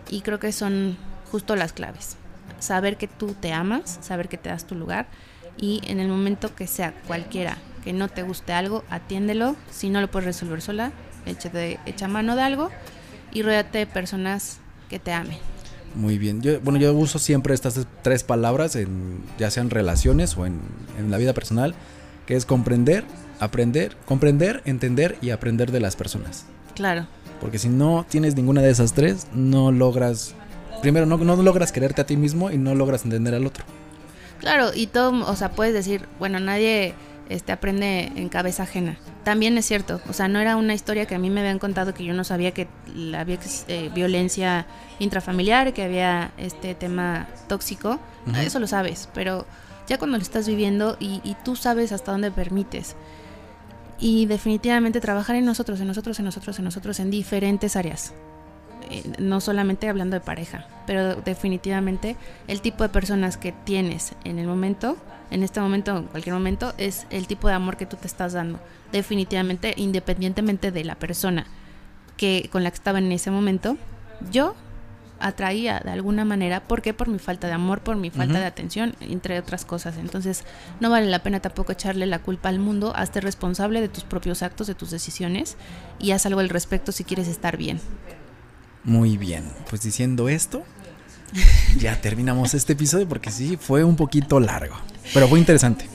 Y 0.09 0.21
creo 0.21 0.39
que 0.39 0.51
son 0.51 0.97
justo 1.31 1.55
las 1.55 1.73
claves. 1.73 2.17
Saber 2.59 2.97
que 2.97 3.07
tú 3.07 3.35
te 3.39 3.53
amas, 3.53 3.99
saber 4.01 4.27
que 4.27 4.37
te 4.37 4.49
das 4.49 4.65
tu 4.65 4.75
lugar 4.75 5.07
y 5.57 5.81
en 5.85 5.99
el 5.99 6.07
momento 6.07 6.53
que 6.55 6.67
sea 6.67 6.93
cualquiera 7.07 7.57
que 7.83 7.93
no 7.93 8.07
te 8.09 8.23
guste 8.23 8.53
algo, 8.53 8.83
atiéndelo. 8.89 9.55
Si 9.71 9.89
no 9.89 10.01
lo 10.01 10.09
puedes 10.09 10.25
resolver 10.25 10.61
sola, 10.61 10.91
échate, 11.25 11.79
echa 11.85 12.07
mano 12.07 12.35
de 12.35 12.43
algo 12.43 12.69
y 13.31 13.41
rodeate 13.43 13.79
de 13.79 13.87
personas 13.87 14.59
que 14.89 14.99
te 14.99 15.11
amen. 15.11 15.37
Muy 15.95 16.17
bien. 16.17 16.41
Yo, 16.41 16.59
bueno, 16.61 16.79
yo 16.79 16.93
uso 16.93 17.19
siempre 17.19 17.53
estas 17.53 17.85
tres 18.01 18.23
palabras, 18.23 18.75
en, 18.75 19.23
ya 19.37 19.51
sean 19.51 19.69
relaciones 19.69 20.37
o 20.37 20.45
en, 20.45 20.61
en 20.97 21.11
la 21.11 21.17
vida 21.17 21.33
personal, 21.33 21.75
que 22.25 22.35
es 22.35 22.45
comprender, 22.45 23.03
aprender, 23.41 23.97
comprender, 24.05 24.61
entender 24.65 25.17
y 25.19 25.31
aprender 25.31 25.71
de 25.71 25.81
las 25.81 25.95
personas. 25.97 26.45
Claro. 26.75 27.07
Porque 27.41 27.57
si 27.57 27.69
no 27.69 28.05
tienes 28.07 28.35
ninguna 28.35 28.61
de 28.61 28.69
esas 28.69 28.93
tres, 28.93 29.27
no 29.33 29.71
logras, 29.71 30.35
primero, 30.81 31.07
no, 31.07 31.17
no 31.17 31.35
logras 31.41 31.71
quererte 31.71 32.01
a 32.01 32.05
ti 32.05 32.15
mismo 32.15 32.51
y 32.51 32.57
no 32.57 32.75
logras 32.75 33.03
entender 33.03 33.33
al 33.33 33.47
otro. 33.47 33.65
Claro, 34.39 34.69
y 34.73 34.87
todo, 34.87 35.27
o 35.27 35.35
sea, 35.35 35.51
puedes 35.51 35.73
decir, 35.73 36.07
bueno, 36.19 36.39
nadie 36.39 36.93
este, 37.29 37.51
aprende 37.51 38.11
en 38.15 38.29
cabeza 38.29 38.63
ajena. 38.63 38.97
También 39.23 39.57
es 39.57 39.65
cierto, 39.65 40.01
o 40.07 40.13
sea, 40.13 40.27
no 40.27 40.39
era 40.39 40.55
una 40.55 40.75
historia 40.75 41.07
que 41.07 41.15
a 41.15 41.19
mí 41.19 41.31
me 41.31 41.41
habían 41.41 41.59
contado 41.59 41.95
que 41.95 42.03
yo 42.03 42.13
no 42.13 42.23
sabía 42.23 42.51
que 42.51 42.67
había 43.17 43.39
eh, 43.67 43.89
violencia 43.93 44.67
intrafamiliar, 44.99 45.73
que 45.73 45.83
había 45.83 46.31
este 46.37 46.75
tema 46.75 47.27
tóxico, 47.47 47.99
eso 48.37 48.59
lo 48.59 48.67
sabes, 48.67 49.09
pero 49.15 49.47
ya 49.87 49.97
cuando 49.97 50.17
lo 50.17 50.23
estás 50.23 50.47
viviendo 50.47 50.95
y, 50.99 51.21
y 51.23 51.35
tú 51.43 51.55
sabes 51.55 51.91
hasta 51.91 52.11
dónde 52.11 52.29
permites 52.29 52.95
y 54.01 54.25
definitivamente 54.25 54.99
trabajar 54.99 55.37
en 55.37 55.45
nosotros, 55.45 55.79
en 55.79 55.87
nosotros, 55.87 56.19
en 56.19 56.25
nosotros, 56.25 56.57
en 56.57 56.65
nosotros, 56.65 56.99
en 56.99 57.11
diferentes 57.11 57.75
áreas. 57.75 58.13
Eh, 58.89 59.03
no 59.19 59.39
solamente 59.39 59.87
hablando 59.87 60.15
de 60.15 60.21
pareja, 60.21 60.67
pero 60.87 61.15
definitivamente 61.15 62.17
el 62.47 62.61
tipo 62.61 62.83
de 62.83 62.89
personas 62.89 63.37
que 63.37 63.51
tienes 63.51 64.13
en 64.25 64.39
el 64.39 64.47
momento, 64.47 64.97
en 65.29 65.43
este 65.43 65.61
momento, 65.61 65.95
en 65.95 66.03
cualquier 66.05 66.33
momento, 66.33 66.73
es 66.77 67.05
el 67.11 67.27
tipo 67.27 67.47
de 67.47 67.53
amor 67.53 67.77
que 67.77 67.85
tú 67.85 67.95
te 67.95 68.07
estás 68.07 68.33
dando. 68.33 68.59
Definitivamente, 68.91 69.73
independientemente 69.77 70.71
de 70.71 70.83
la 70.83 70.95
persona. 70.95 71.45
que 72.17 72.49
con 72.51 72.63
la 72.63 72.69
que 72.69 72.75
estaba 72.75 72.99
en 72.99 73.11
ese 73.11 73.31
momento, 73.31 73.77
yo 74.29 74.53
atraía 75.21 75.79
de 75.83 75.91
alguna 75.91 76.25
manera. 76.25 76.61
¿Por 76.61 76.81
qué? 76.81 76.93
Por 76.93 77.07
mi 77.07 77.19
falta 77.19 77.47
de 77.47 77.53
amor, 77.53 77.81
por 77.81 77.95
mi 77.95 78.09
falta 78.09 78.39
de 78.39 78.45
atención, 78.45 78.95
entre 78.99 79.39
otras 79.39 79.65
cosas. 79.65 79.95
Entonces, 79.97 80.43
no 80.79 80.89
vale 80.89 81.07
la 81.07 81.23
pena 81.23 81.39
tampoco 81.39 81.71
echarle 81.71 82.05
la 82.05 82.19
culpa 82.19 82.49
al 82.49 82.59
mundo. 82.59 82.93
Hazte 82.95 83.21
responsable 83.21 83.81
de 83.81 83.89
tus 83.89 84.03
propios 84.03 84.43
actos, 84.43 84.67
de 84.67 84.75
tus 84.75 84.91
decisiones 84.91 85.57
y 85.99 86.11
haz 86.11 86.25
algo 86.25 86.39
al 86.39 86.49
respecto 86.49 86.91
si 86.91 87.03
quieres 87.03 87.27
estar 87.27 87.57
bien. 87.57 87.79
Muy 88.83 89.17
bien. 89.17 89.45
Pues 89.69 89.81
diciendo 89.81 90.29
esto, 90.29 90.63
ya 91.77 91.99
terminamos 92.01 92.53
este 92.53 92.73
episodio 92.73 93.07
porque 93.07 93.31
sí, 93.31 93.57
fue 93.59 93.83
un 93.83 93.95
poquito 93.95 94.39
largo. 94.39 94.75
Pero 95.13 95.27
fue 95.27 95.39
interesante. 95.39 95.85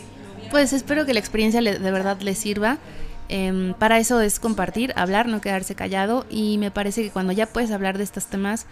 Pues 0.50 0.72
espero 0.72 1.04
que 1.06 1.14
la 1.14 1.20
experiencia 1.20 1.60
de 1.60 1.90
verdad 1.90 2.20
les 2.20 2.38
sirva. 2.38 2.78
Em, 3.28 3.74
para 3.74 3.98
eso 3.98 4.20
es 4.20 4.38
compartir, 4.38 4.92
hablar, 4.96 5.26
no 5.26 5.40
quedarse 5.40 5.74
callado. 5.74 6.26
Y 6.30 6.58
me 6.58 6.70
parece 6.70 7.02
que 7.02 7.10
cuando 7.10 7.32
ya 7.32 7.46
puedes 7.46 7.70
hablar 7.70 7.98
de 7.98 8.04
estos 8.04 8.26
temas, 8.26 8.66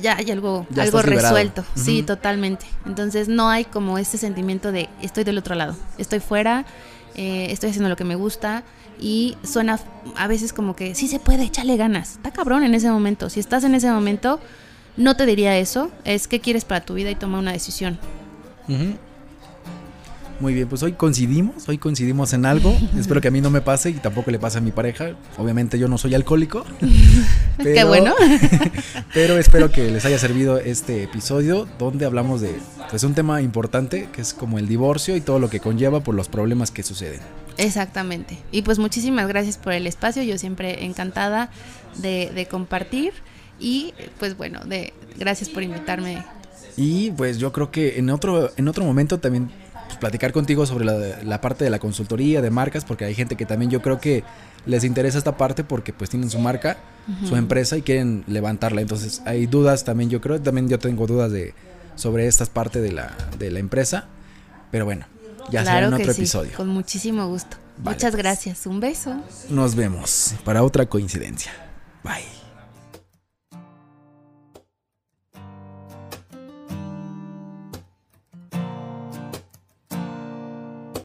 ya 0.00 0.16
hay 0.16 0.30
algo, 0.30 0.66
algo 0.76 1.02
resuelto. 1.02 1.64
Sí, 1.74 2.02
totalmente. 2.02 2.66
Entonces 2.84 3.28
no 3.28 3.48
hay 3.48 3.64
como 3.64 3.98
ese 3.98 4.18
sentimiento 4.18 4.72
de 4.72 4.88
estoy 5.02 5.24
del 5.24 5.38
otro 5.38 5.54
lado, 5.54 5.76
estoy 5.98 6.20
fuera, 6.20 6.66
eh, 7.14 7.48
estoy 7.50 7.70
haciendo 7.70 7.88
lo 7.88 7.96
que 7.96 8.04
me 8.04 8.14
gusta. 8.14 8.64
Y 8.98 9.36
suena 9.44 9.78
a 10.16 10.26
veces 10.26 10.54
como 10.54 10.74
que 10.74 10.94
sí 10.94 11.06
se 11.06 11.18
puede, 11.18 11.44
échale 11.44 11.76
ganas. 11.76 12.12
Está 12.12 12.30
cabrón 12.30 12.64
en 12.64 12.74
ese 12.74 12.90
momento. 12.90 13.28
Si 13.28 13.40
estás 13.40 13.62
en 13.64 13.74
ese 13.74 13.90
momento, 13.90 14.40
no 14.96 15.16
te 15.16 15.26
diría 15.26 15.58
eso. 15.58 15.90
Es 16.04 16.28
qué 16.28 16.40
quieres 16.40 16.64
para 16.64 16.80
tu 16.80 16.94
vida 16.94 17.10
y 17.10 17.14
toma 17.14 17.38
una 17.38 17.52
decisión. 17.52 17.98
Muy 20.38 20.52
bien, 20.52 20.68
pues 20.68 20.82
hoy 20.82 20.92
coincidimos, 20.92 21.66
hoy 21.68 21.78
coincidimos 21.78 22.34
en 22.34 22.44
algo. 22.44 22.76
Espero 22.98 23.20
que 23.20 23.28
a 23.28 23.30
mí 23.30 23.40
no 23.40 23.50
me 23.50 23.62
pase 23.62 23.90
y 23.90 23.94
tampoco 23.94 24.30
le 24.30 24.38
pase 24.38 24.58
a 24.58 24.60
mi 24.60 24.70
pareja. 24.70 25.16
Obviamente 25.38 25.78
yo 25.78 25.88
no 25.88 25.96
soy 25.96 26.14
alcohólico. 26.14 26.64
Qué 27.62 27.84
bueno. 27.84 28.14
pero 29.14 29.38
espero 29.38 29.70
que 29.70 29.90
les 29.90 30.04
haya 30.04 30.18
servido 30.18 30.58
este 30.58 31.02
episodio 31.02 31.66
donde 31.78 32.04
hablamos 32.04 32.42
de 32.42 32.54
pues, 32.90 33.02
un 33.02 33.14
tema 33.14 33.40
importante 33.40 34.08
que 34.12 34.20
es 34.20 34.34
como 34.34 34.58
el 34.58 34.68
divorcio 34.68 35.16
y 35.16 35.22
todo 35.22 35.38
lo 35.38 35.48
que 35.48 35.60
conlleva 35.60 36.00
por 36.00 36.14
los 36.14 36.28
problemas 36.28 36.70
que 36.70 36.82
suceden. 36.82 37.20
Exactamente. 37.56 38.38
Y 38.52 38.60
pues 38.60 38.78
muchísimas 38.78 39.26
gracias 39.28 39.56
por 39.56 39.72
el 39.72 39.86
espacio. 39.86 40.22
Yo 40.22 40.36
siempre 40.36 40.84
encantada 40.84 41.50
de, 41.96 42.30
de 42.34 42.46
compartir 42.46 43.14
y 43.58 43.94
pues 44.18 44.36
bueno, 44.36 44.60
de 44.66 44.92
gracias 45.18 45.48
por 45.48 45.62
invitarme. 45.62 46.22
Y 46.76 47.10
pues 47.12 47.38
yo 47.38 47.52
creo 47.52 47.70
que 47.70 47.98
en 47.98 48.10
otro 48.10 48.52
en 48.58 48.68
otro 48.68 48.84
momento 48.84 49.18
también 49.18 49.50
pues, 49.86 49.98
platicar 49.98 50.32
contigo 50.32 50.66
sobre 50.66 50.84
la, 50.84 51.40
parte 51.40 51.64
de 51.64 51.70
la 51.70 51.78
consultoría, 51.78 52.42
de 52.42 52.50
marcas, 52.50 52.84
porque 52.84 53.04
hay 53.04 53.14
gente 53.14 53.36
que 53.36 53.46
también 53.46 53.70
yo 53.70 53.82
creo 53.82 54.00
que 54.00 54.24
les 54.66 54.84
interesa 54.84 55.18
esta 55.18 55.36
parte 55.36 55.64
porque 55.64 55.92
pues 55.92 56.10
tienen 56.10 56.28
su 56.28 56.38
marca, 56.38 56.76
su 57.28 57.36
empresa 57.36 57.76
y 57.76 57.82
quieren 57.82 58.24
levantarla. 58.26 58.80
Entonces 58.80 59.22
hay 59.24 59.46
dudas 59.46 59.84
también, 59.84 60.10
yo 60.10 60.20
creo, 60.20 60.40
también 60.40 60.68
yo 60.68 60.78
tengo 60.78 61.06
dudas 61.06 61.30
de 61.30 61.54
sobre 61.94 62.26
esta 62.26 62.44
parte 62.46 62.80
de 62.80 62.92
la, 62.92 63.16
de 63.38 63.50
la 63.50 63.58
empresa, 63.58 64.06
pero 64.70 64.84
bueno, 64.84 65.06
ya 65.50 65.64
será 65.64 65.86
en 65.86 65.94
otro 65.94 66.12
episodio. 66.12 66.52
Con 66.56 66.68
muchísimo 66.68 67.26
gusto. 67.28 67.56
Muchas 67.78 68.12
pues. 68.12 68.16
gracias, 68.16 68.66
un 68.66 68.80
beso. 68.80 69.14
Nos 69.48 69.74
vemos 69.74 70.34
para 70.44 70.62
otra 70.62 70.86
coincidencia. 70.86 71.52
Bye. 72.02 72.35